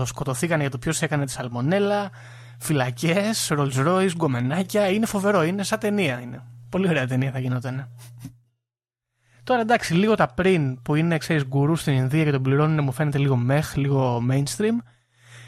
σκοτωθήκαν 0.04 0.60
για 0.60 0.70
το 0.70 0.78
ποιος 0.78 1.02
έκανε 1.02 1.24
τη 1.24 1.30
σαλμονέλα, 1.30 2.10
φυλακές, 2.58 3.52
Rolls 3.54 3.86
Royce, 3.86 4.12
γκομενάκια. 4.16 4.88
Είναι 4.88 5.06
φοβερό, 5.06 5.42
είναι 5.42 5.62
σαν 5.62 5.78
ταινία. 5.78 6.20
Είναι. 6.20 6.42
Πολύ 6.72 6.88
ωραία 6.88 7.06
ταινία 7.06 7.30
θα 7.30 7.38
γινόταν. 7.38 7.88
Τώρα 9.44 9.60
εντάξει, 9.60 9.94
λίγο 9.94 10.14
τα 10.14 10.26
πριν 10.26 10.82
που 10.82 10.94
είναι 10.94 11.18
ξέρεις 11.18 11.44
γκουρούς 11.44 11.80
στην 11.80 11.92
Ινδία 11.92 12.24
και 12.24 12.30
τον 12.30 12.42
πληρώνουν 12.42 12.84
μου 12.84 12.92
φαίνεται 12.92 13.18
λίγο 13.18 13.36
μεχ, 13.36 13.76
λίγο 13.76 14.22
mainstream 14.30 14.76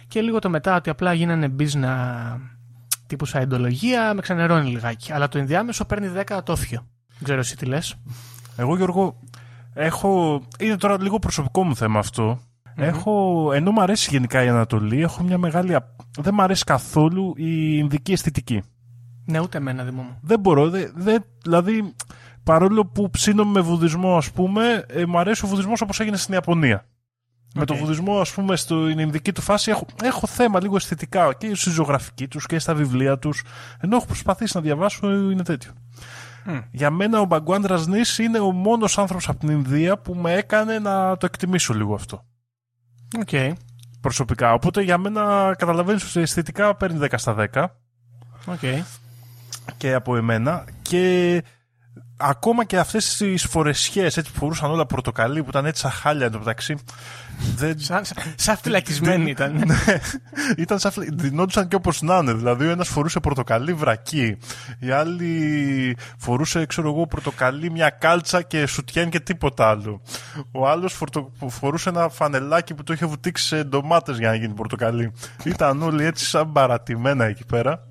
και 0.08 0.20
λίγο 0.20 0.38
το 0.38 0.50
μετά 0.50 0.76
ότι 0.76 0.90
απλά 0.90 1.12
γίνανε 1.12 1.48
μπίζνα 1.48 2.40
τύπου 3.06 3.24
σαϊντολογία 3.24 4.14
με 4.14 4.20
ξενερώνει 4.20 4.70
λιγάκι. 4.70 5.12
Αλλά 5.12 5.28
το 5.28 5.38
ενδιάμεσο 5.38 5.84
παίρνει 5.84 6.10
10 6.16 6.22
ατόφιο. 6.28 6.86
Δεν 7.08 7.22
ξέρω 7.22 7.38
εσύ 7.38 7.56
τι 7.56 7.66
λες. 7.66 7.94
Εγώ 8.56 8.76
Γιώργο 8.76 9.20
έχω... 9.74 10.42
Είναι 10.58 10.76
τώρα 10.76 11.02
λίγο 11.02 11.18
προσωπικό 11.18 11.64
μου 11.64 11.76
θέμα 11.76 12.02
Έχω, 12.76 13.50
ενώ 13.52 13.70
μου 13.70 13.82
αρέσει 13.82 14.10
γενικά 14.10 14.44
η 14.44 14.48
Ανατολή, 14.48 15.02
έχω 15.02 15.22
μια 15.22 15.38
μεγάλη. 15.38 15.76
Δεν 16.18 16.34
μου 16.34 16.42
αρέσει 16.42 16.64
καθόλου 16.64 17.32
η 17.36 17.76
Ινδική 17.78 18.12
αισθητική. 18.12 18.62
Ναι, 19.24 19.40
ούτε 19.40 19.58
εμένα, 19.58 19.84
Δημό 19.84 20.02
μου. 20.02 20.18
Δεν 20.22 20.40
μπορώ. 20.40 20.70
Δε, 20.70 20.88
δε, 20.94 21.18
δηλαδή, 21.42 21.94
παρόλο 22.44 22.86
που 22.86 23.10
ψήνομαι 23.10 23.50
με 23.50 23.60
βουδισμό, 23.60 24.16
ας 24.16 24.30
πούμε, 24.30 24.84
ε, 24.88 25.06
μου 25.06 25.18
αρέσει 25.18 25.44
ο 25.44 25.48
βουδισμός 25.48 25.80
όπως 25.80 26.00
έγινε 26.00 26.16
στην 26.16 26.34
Ιαπωνία. 26.34 26.86
Με 27.56 27.64
τον 27.64 27.76
βουδισμό, 27.76 28.20
ας 28.20 28.32
πούμε, 28.32 28.56
στην 28.56 28.98
Ινδική 28.98 29.32
του 29.32 29.40
φάση 29.40 29.70
έχω, 29.70 29.86
έχω 30.02 30.26
θέμα 30.26 30.60
λίγο 30.60 30.76
αισθητικά 30.76 31.34
και 31.34 31.54
στη 31.54 31.70
ζωγραφική 31.70 32.28
τους 32.28 32.46
και 32.46 32.58
στα 32.58 32.74
βιβλία 32.74 33.18
τους. 33.18 33.42
Ενώ 33.80 33.96
έχω 33.96 34.06
προσπαθήσει 34.06 34.56
να 34.56 34.62
διαβάσω, 34.62 35.10
είναι 35.10 35.42
τέτοιο. 35.42 35.72
Για 36.70 36.90
μένα 36.90 37.20
ο 37.20 37.24
Μπαγκουάν 37.24 37.66
Ρασνή 37.66 38.00
είναι 38.20 38.38
ο 38.38 38.52
μόνος 38.52 38.98
άνθρωπος 38.98 39.28
από 39.28 39.38
την 39.38 39.48
Ινδία 39.48 39.98
που 39.98 40.14
με 40.14 40.32
έκανε 40.32 40.78
να 40.78 41.16
το 41.16 41.26
εκτιμήσω 41.26 41.74
λίγο 41.74 41.94
αυτό. 41.94 42.24
Okay. 43.26 43.52
Προσωπικά. 44.00 44.52
Οπότε 44.52 44.82
για 44.82 44.98
μένα 44.98 45.54
καταλαβαίνεις 45.58 46.04
ότι 46.04 46.20
αισθητικά 46.20 46.76
παίρνει 46.76 46.98
10 47.02 47.06
στα 47.16 47.48
10. 47.52 47.66
Okay. 48.46 48.82
Και 49.76 49.94
από 49.94 50.16
εμένα. 50.16 50.64
Και 50.82 51.42
ακόμα 52.16 52.64
και 52.64 52.78
αυτές 52.78 53.16
τις 53.16 53.44
φορεσιές 53.44 54.16
έτσι 54.16 54.32
που 54.32 54.38
φορούσαν 54.38 54.70
όλα 54.70 54.86
πορτοκαλί 54.86 55.42
που 55.42 55.48
ήταν 55.48 55.66
έτσι 55.66 55.80
σαν 55.80 55.90
χάλια 55.90 56.26
εντωμεταξύ. 56.26 56.76
Δεν... 57.56 57.78
Σαν, 57.78 58.04
σαν, 58.04 58.16
σαν 58.36 58.56
φυλακισμένοι 58.56 59.30
ήταν. 59.30 59.52
Ναι, 59.66 59.98
ήταν 60.56 60.78
σαν 60.78 60.92
φλε- 60.92 61.08
Δινόντουσαν 61.14 61.68
και 61.68 61.76
όπως 61.76 62.02
να 62.02 62.16
είναι. 62.16 62.32
Δηλαδή, 62.32 62.66
ο 62.66 62.70
ένας 62.70 62.88
φορούσε 62.88 63.20
πορτοκαλί 63.20 63.72
βρακί. 63.72 64.36
Η 64.78 64.90
άλλη 64.90 65.96
φορούσε, 66.18 66.66
ξέρω 66.66 66.88
εγώ, 66.88 67.06
πορτοκαλί, 67.06 67.70
μια 67.70 67.90
κάλτσα 67.90 68.42
και 68.42 68.66
σουτιέν 68.66 69.10
και 69.10 69.20
τίποτα 69.20 69.68
άλλο. 69.68 70.02
Ο 70.52 70.68
άλλος 70.68 70.98
φορούσε 71.48 71.88
ένα 71.88 72.08
φανελάκι 72.08 72.74
που 72.74 72.82
το 72.82 72.92
είχε 72.92 73.06
βουτήξει 73.06 73.44
σε 73.46 73.62
ντομάτες 73.64 74.18
για 74.18 74.28
να 74.28 74.34
γίνει 74.34 74.54
πορτοκαλί. 74.54 75.12
Ήταν 75.44 75.82
όλοι 75.82 76.04
έτσι 76.04 76.24
σαν 76.24 76.52
παρατημένα 76.52 77.24
εκεί 77.24 77.44
πέρα. 77.44 77.88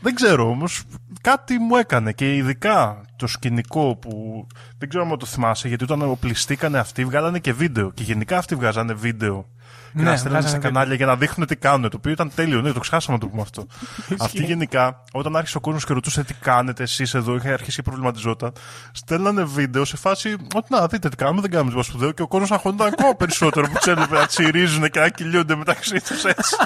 Δεν 0.00 0.14
ξέρω 0.14 0.48
όμως, 0.48 0.82
κάτι 1.20 1.58
μου 1.58 1.76
έκανε 1.76 2.12
και 2.12 2.34
ειδικά 2.36 3.00
το 3.16 3.26
σκηνικό 3.26 3.96
που 3.96 4.46
δεν 4.78 4.88
ξέρω 4.88 5.04
αν 5.10 5.18
το 5.18 5.26
θυμάσαι, 5.26 5.68
γιατί 5.68 5.84
όταν 5.84 6.02
οπλιστήκανε 6.02 6.78
αυτοί 6.78 7.04
βγάλανε 7.04 7.38
και 7.38 7.52
βίντεο. 7.52 7.90
Και 7.90 8.02
γενικά 8.02 8.38
αυτοί 8.38 8.54
βγάζανε 8.54 8.92
βίντεο. 8.92 9.46
Και 9.92 10.02
Ναι, 10.02 10.10
να 10.10 10.16
στέλνανε 10.16 10.40
βγάζανε 10.40 10.48
στα 10.48 10.56
βίντεο. 10.56 10.70
κανάλια 10.72 10.94
για 10.94 11.06
να 11.06 11.16
δείχνουν 11.16 11.46
τι 11.46 11.56
κάνουν. 11.56 11.90
Το 11.90 11.96
οποίο 11.96 12.12
ήταν 12.12 12.32
τέλειο, 12.34 12.60
ναι, 12.60 12.72
το 12.72 12.80
ξεχάσαμε 12.80 13.16
να 13.16 13.22
το 13.22 13.28
πούμε 13.28 13.42
αυτό. 13.42 13.66
Αυτοί 14.24 14.44
γενικά, 14.44 15.02
όταν 15.12 15.36
άρχισε 15.36 15.56
ο 15.56 15.60
κόσμος 15.60 15.84
και 15.84 15.92
ρωτούσε 15.92 16.24
τι 16.24 16.34
κάνετε 16.34 16.82
εσείς 16.82 17.14
εδώ, 17.14 17.34
είχε 17.36 17.48
αρχίσει 17.52 17.76
και 17.76 17.82
προβληματιζόταν, 17.82 18.52
στέλνανε 18.92 19.44
βίντεο 19.44 19.84
σε 19.84 19.96
φάση 19.96 20.36
ότι 20.54 20.66
να 20.74 20.86
δείτε 20.86 21.08
τι 21.08 21.16
κάνουμε, 21.16 21.40
δεν 21.40 21.50
κάνουμε 21.50 21.70
τίποτα 21.70 21.88
σπουδαίο. 21.88 22.12
Και 22.12 22.22
ο 22.22 22.28
κόσμος 22.28 22.50
αγχωνόταν 22.50 22.86
ακόμα 22.98 23.14
περισσότερο 23.14 23.66
που 23.66 23.78
του 23.82 23.90
έβλεπε 23.90 24.14
να 24.18 24.26
τσιρίζουν 24.26 24.90
και 24.90 25.00
να 25.00 25.08
κυλιούνται 25.08 25.54
μεταξύ 25.56 26.00
τους 26.00 26.24
έτσι. 26.24 26.56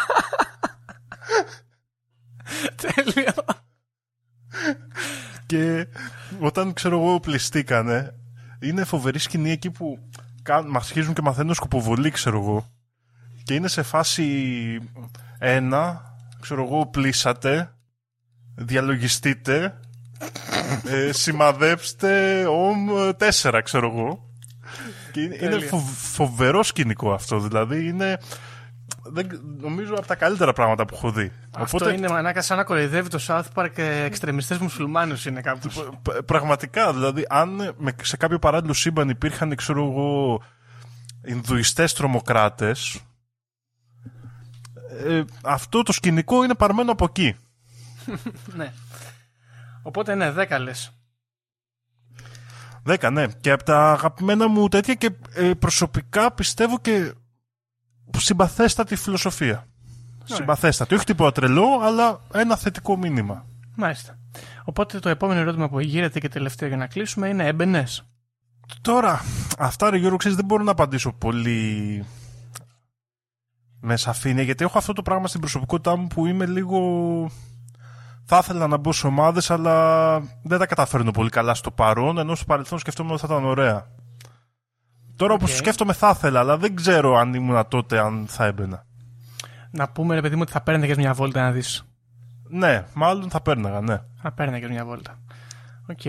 Τέλειο. 2.83 3.33
Και 5.47 5.87
όταν 6.41 6.73
ξέρω 6.73 7.01
εγώ 7.01 7.21
πληστήκανε, 7.21 8.15
είναι 8.63 8.85
φοβερή 8.85 9.19
σκηνή 9.19 9.51
εκεί 9.51 9.71
που 9.71 9.99
κάν- 10.43 10.69
μας 10.71 10.85
αρχίζουν 10.87 11.15
και 11.15 11.23
μαθαίνουν 11.23 11.55
σκοποβολή, 11.55 12.11
ξέρω 12.11 12.39
εγώ. 12.41 12.69
Και 13.43 13.55
είναι 13.55 13.69
σε 13.69 13.83
φάση 13.83 14.79
ένα, 15.39 16.03
ξέρω 16.41 16.63
εγώ, 16.65 16.87
πλήσατε, 16.87 17.75
διαλογιστείτε, 18.55 19.81
ε, 20.85 21.13
σημαδέψτε 21.13 22.45
ομ 22.47 22.89
τέσσερα, 23.17 23.61
ξέρω 23.63 23.91
εγώ. 23.97 24.29
Και 25.13 25.21
είναι, 25.21 25.35
είναι 25.35 25.49
Τέλεια. 25.49 25.69
φοβ- 25.69 25.95
φοβερό 25.95 26.63
σκηνικό 26.63 27.13
αυτό, 27.13 27.41
δηλαδή 27.41 27.87
είναι... 27.87 28.19
Δεν, 29.07 29.41
νομίζω 29.61 29.95
από 29.95 30.07
τα 30.07 30.15
καλύτερα 30.15 30.53
πράγματα 30.53 30.85
που 30.85 30.95
έχω 30.95 31.11
δει. 31.11 31.33
Αυτό 31.57 31.91
είναι 31.91 32.09
μανάκα 32.09 32.43
σαν 32.43 32.57
να 32.57 32.65
κοροϊδεύει 32.65 33.09
το 33.09 33.19
South 33.27 33.45
Park 33.55 33.79
ε, 33.79 34.03
εξτρεμιστές 34.05 34.59
μουσουλμάνους 34.59 35.27
είναι 35.27 35.41
κάπου. 35.41 35.69
Π- 36.03 36.23
Πραγματικά, 36.23 36.93
δηλαδή, 36.93 37.25
αν 37.29 37.75
με- 37.79 37.95
σε 38.03 38.17
κάποιο 38.17 38.39
παράλληλο 38.39 38.73
σύμπαν 38.73 39.09
υπήρχαν, 39.09 39.55
ξέρω 39.55 39.85
εγώ, 39.91 40.43
Ινδουιστές 41.27 41.93
τρομοκράτες, 41.93 43.01
ε, 45.07 45.23
αυτό 45.45 45.83
το 45.83 45.93
σκηνικό 45.93 46.45
είναι 46.45 46.55
παρμένο 46.55 46.93
από 46.93 47.05
εκεί. 47.05 47.37
ναι. 48.57 48.73
Οπότε 49.83 50.15
ναι, 50.15 50.31
δέκα 50.31 50.59
λες. 50.59 50.93
Δέκα, 52.83 53.11
ναι. 53.11 53.27
Και 53.41 53.51
από 53.51 53.65
τα 53.65 53.93
αγαπημένα 53.93 54.49
μου 54.49 54.69
τέτοια 54.69 54.95
και 54.95 55.11
ε, 55.35 55.51
προσωπικά 55.59 56.33
πιστεύω 56.33 56.79
και 56.79 57.13
συμπαθέστατη 58.17 58.97
φιλοσοφία. 58.97 59.67
Συμπαθέστατη. 60.25 60.95
Όχι 60.95 61.05
τίποτα 61.05 61.33
τρελό, 61.33 61.67
αλλά 61.83 62.21
ένα 62.33 62.57
θετικό 62.57 62.97
μήνυμα. 62.97 63.47
Μάλιστα. 63.77 64.19
Οπότε 64.65 64.99
το 64.99 65.09
επόμενο 65.09 65.41
ερώτημα 65.41 65.69
που 65.69 65.81
γύρεται 65.81 66.21
και 66.21 66.29
τελευταίο 66.29 66.69
για 66.69 66.77
να 66.77 66.87
κλείσουμε 66.87 67.29
είναι 67.29 67.47
έμπαινες. 67.47 68.03
Τώρα, 68.81 69.21
αυτά 69.59 69.91
ρε 69.91 69.97
Γιώργο, 69.97 70.17
ξέρεις, 70.17 70.37
δεν 70.37 70.47
μπορώ 70.47 70.63
να 70.63 70.71
απαντήσω 70.71 71.13
πολύ 71.13 72.05
με 73.81 73.97
σαφήνεια, 73.97 74.43
γιατί 74.43 74.65
έχω 74.65 74.79
αυτό 74.79 74.93
το 74.93 75.03
πράγμα 75.03 75.27
στην 75.27 75.41
προσωπικότητά 75.41 75.97
μου 75.97 76.07
που 76.07 76.27
είμαι 76.27 76.47
λίγο... 76.47 76.81
Θα 78.25 78.39
ήθελα 78.43 78.67
να 78.67 78.77
μπω 78.77 78.93
σε 78.93 79.07
ομάδες, 79.07 79.51
αλλά 79.51 80.19
δεν 80.43 80.59
τα 80.59 80.67
καταφέρνω 80.67 81.11
πολύ 81.11 81.31
καλά 81.31 81.55
στο 81.55 81.71
παρόν, 81.71 82.19
ενώ 82.19 82.35
στο 82.35 82.45
παρελθόν 82.45 82.79
σκεφτόμουν 82.79 83.13
ότι 83.13 83.21
θα 83.21 83.27
ήταν 83.31 83.45
ωραία. 83.45 83.87
Τώρα 85.17 85.35
όπως 85.35 85.51
Οκ. 85.51 85.57
σκέφτομαι 85.57 85.93
θα 85.93 86.11
ήθελα, 86.17 86.41
αλλά 86.41 86.57
δεν 86.57 86.75
ξέρω 86.75 87.17
αν 87.17 87.35
ήμουν 87.35 87.69
τότε 87.69 87.99
αν 88.01 88.25
θα 88.29 88.45
έμπαινα. 88.45 88.87
Να 89.71 89.89
πούμε 89.89 90.15
ρε 90.15 90.21
παιδί 90.21 90.35
μου 90.35 90.43
ότι 90.43 90.53
θα 90.53 90.61
παίρνει 90.61 90.95
μια 90.97 91.13
βόλτα 91.15 91.43
να 91.43 91.53
δεις. 91.53 91.85
Ναι, 92.49 92.85
μάλλον 92.95 93.31
θα 93.31 93.41
πέρναγα, 93.41 93.81
ναι. 93.81 94.01
Θα 94.23 94.33
παίρνει 94.33 94.67
μια 94.69 94.85
βόλτα. 94.85 95.19
Οκ. 95.89 96.05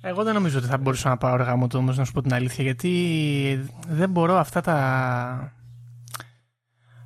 Εγώ 0.00 0.22
δεν 0.24 0.34
νομίζω 0.34 0.58
ότι 0.58 0.66
θα 0.66 0.78
μπορούσα 0.78 1.08
να 1.08 1.16
πάω 1.16 1.32
αργά 1.32 1.56
μου 1.56 1.66
το 1.66 1.78
όμως 1.78 1.96
να 1.96 2.04
σου 2.04 2.12
πω 2.12 2.22
την 2.22 2.34
αλήθεια 2.34 2.64
γιατί 2.64 3.70
δεν 3.88 4.10
μπορώ 4.10 4.36
αυτά 4.36 4.60
τα... 4.60 5.52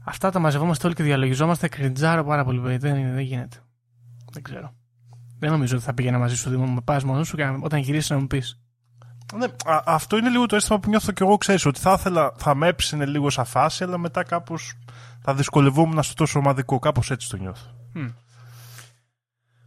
Αυτά 0.05 0.31
τα 0.31 0.39
μαζευόμαστε 0.39 0.87
όλοι 0.87 0.95
και 0.97 1.03
διαλογιζόμαστε 1.03 1.69
cringe 1.69 2.06
άρω 2.06 2.25
πάρα 2.25 2.45
πολύ. 2.45 2.61
παιδί. 2.61 2.77
Δεν, 2.77 2.97
είναι- 2.97 3.13
δεν 3.13 3.23
γίνεται. 3.25 3.57
Δεν 4.33 4.43
ξέρω. 4.43 4.75
Δεν 5.39 5.51
νομίζω 5.51 5.77
ότι 5.77 5.85
θα 5.85 5.95
πήγαινα 5.95 6.19
μαζί 6.19 6.37
σου 6.37 6.51
Δήμο, 6.51 6.67
να 6.67 6.81
πας 6.81 7.05
μόνος 7.05 7.29
σου 7.29 7.37
και 7.37 7.57
όταν 7.61 7.81
γυρίσεις 7.81 8.11
να 8.11 8.19
μου 8.19 8.27
πεις. 8.27 8.62
Ναι, 9.39 9.47
α- 9.65 9.83
αυτό 9.85 10.17
είναι 10.17 10.29
λίγο 10.29 10.47
το 10.47 10.57
αίσθημα 10.57 10.79
που 10.79 10.89
νιώθω 10.89 11.13
και 11.13 11.23
εγώ, 11.25 11.37
ξέρεις, 11.37 11.67
ότι 11.67 11.81
θα 11.81 11.93
ήθελα, 11.93 12.33
θα 12.37 12.55
με 12.55 12.67
έψινε 12.67 13.07
λίγο 13.07 13.31
σαν 13.31 13.45
φάση, 13.45 13.85
αλλά 13.85 13.99
μετά 13.99 14.23
κάπως 14.23 14.75
θα 15.23 15.35
δυσκολευόμουν 15.35 16.03
στο 16.03 16.15
τόσο 16.15 16.39
ομαδικό, 16.39 16.79
κάπως 16.79 17.11
έτσι 17.11 17.29
το 17.29 17.37
νιώθω. 17.37 17.67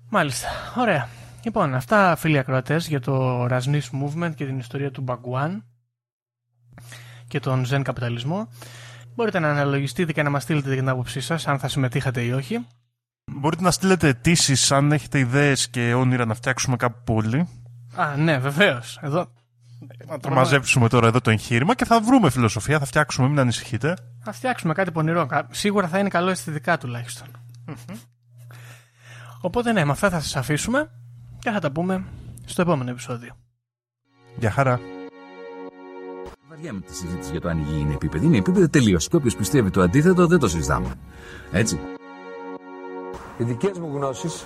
Μάλιστα. 0.09 0.47
Ωραία. 0.77 1.07
Λοιπόν, 1.43 1.75
αυτά 1.75 2.15
φίλοι 2.15 2.37
ακροατές 2.37 2.87
για 2.87 2.99
το 2.99 3.45
Rajneesh 3.45 3.89
Movement 4.03 4.31
και 4.35 4.45
την 4.45 4.59
ιστορία 4.59 4.91
του 4.91 5.03
Bhagwan 5.07 5.61
και 7.27 7.39
τον 7.39 7.65
Zen 7.69 7.81
καπιταλισμό. 7.83 8.47
Μπορείτε 9.15 9.39
να 9.39 9.49
αναλογιστείτε 9.49 10.13
και 10.13 10.23
να 10.23 10.29
μας 10.29 10.43
στείλετε 10.43 10.75
την 10.75 10.89
άποψή 10.89 11.19
σας, 11.21 11.47
αν 11.47 11.59
θα 11.59 11.67
συμμετείχατε 11.67 12.21
ή 12.21 12.31
όχι. 12.31 12.67
Μπορείτε 13.31 13.63
να 13.63 13.71
στείλετε 13.71 14.07
αιτήσεις 14.07 14.71
αν 14.71 14.91
έχετε 14.91 15.19
ιδέες 15.19 15.69
και 15.69 15.93
όνειρα 15.93 16.25
να 16.25 16.33
φτιάξουμε 16.33 16.75
κάπου 16.75 17.03
πόλη. 17.03 17.47
Α, 17.95 18.15
ναι, 18.17 18.37
βεβαίως. 18.37 18.99
Εδώ 19.01 19.31
Να 20.07 20.19
το 20.19 20.29
μαζέψουμε 20.29 20.89
τώρα 20.89 21.07
εδώ 21.07 21.21
το 21.21 21.29
εγχείρημα 21.29 21.75
και 21.75 21.85
θα 21.85 22.01
βρούμε 22.01 22.29
φιλοσοφία, 22.29 22.79
θα 22.79 22.85
φτιάξουμε, 22.85 23.27
μην 23.27 23.39
ανησυχείτε. 23.39 23.93
θα 24.23 24.31
φτιάξουμε 24.31 24.73
κάτι 24.73 24.91
πονηρό. 24.91 25.25
Κα- 25.25 25.47
Σίγουρα 25.51 25.87
θα 25.87 25.99
είναι 25.99 26.09
καλό 26.09 26.29
αισθητικά 26.29 26.77
τουλάχιστον. 26.77 27.27
Οπότε 29.41 29.71
ναι, 29.71 29.85
με 29.85 29.91
αυτά 29.91 30.09
θα 30.09 30.19
σας 30.19 30.35
αφήσουμε 30.35 30.89
και 31.39 31.49
θα 31.51 31.59
τα 31.59 31.71
πούμε 31.71 32.03
στο 32.45 32.61
επόμενο 32.61 32.89
επεισόδιο. 32.89 33.37
Γεια 34.37 34.51
χαρά. 34.51 34.79
Βαριά 36.49 36.73
με 36.73 36.79
τη 36.79 36.95
συζήτηση 36.95 37.31
για 37.31 37.41
το 37.41 37.49
αν 37.49 37.57
η 37.59 37.61
γη 37.61 37.79
είναι 37.79 37.93
επίπεδη. 37.93 38.25
Είναι 38.25 38.37
επίπεδη 38.37 38.69
τελείως. 38.69 39.07
Και 39.07 39.15
όποιος 39.15 39.35
πιστεύει 39.35 39.69
το 39.69 39.81
αντίθετο 39.81 40.27
δεν 40.27 40.39
το 40.39 40.47
συζητάμε. 40.47 40.87
Έτσι. 41.51 41.79
Οι 43.37 43.43
δικές 43.43 43.77
μου 43.79 43.89
γνώσεις, 43.95 44.45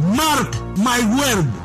Mark 0.00 0.54
my 0.76 0.98
word. 1.16 1.63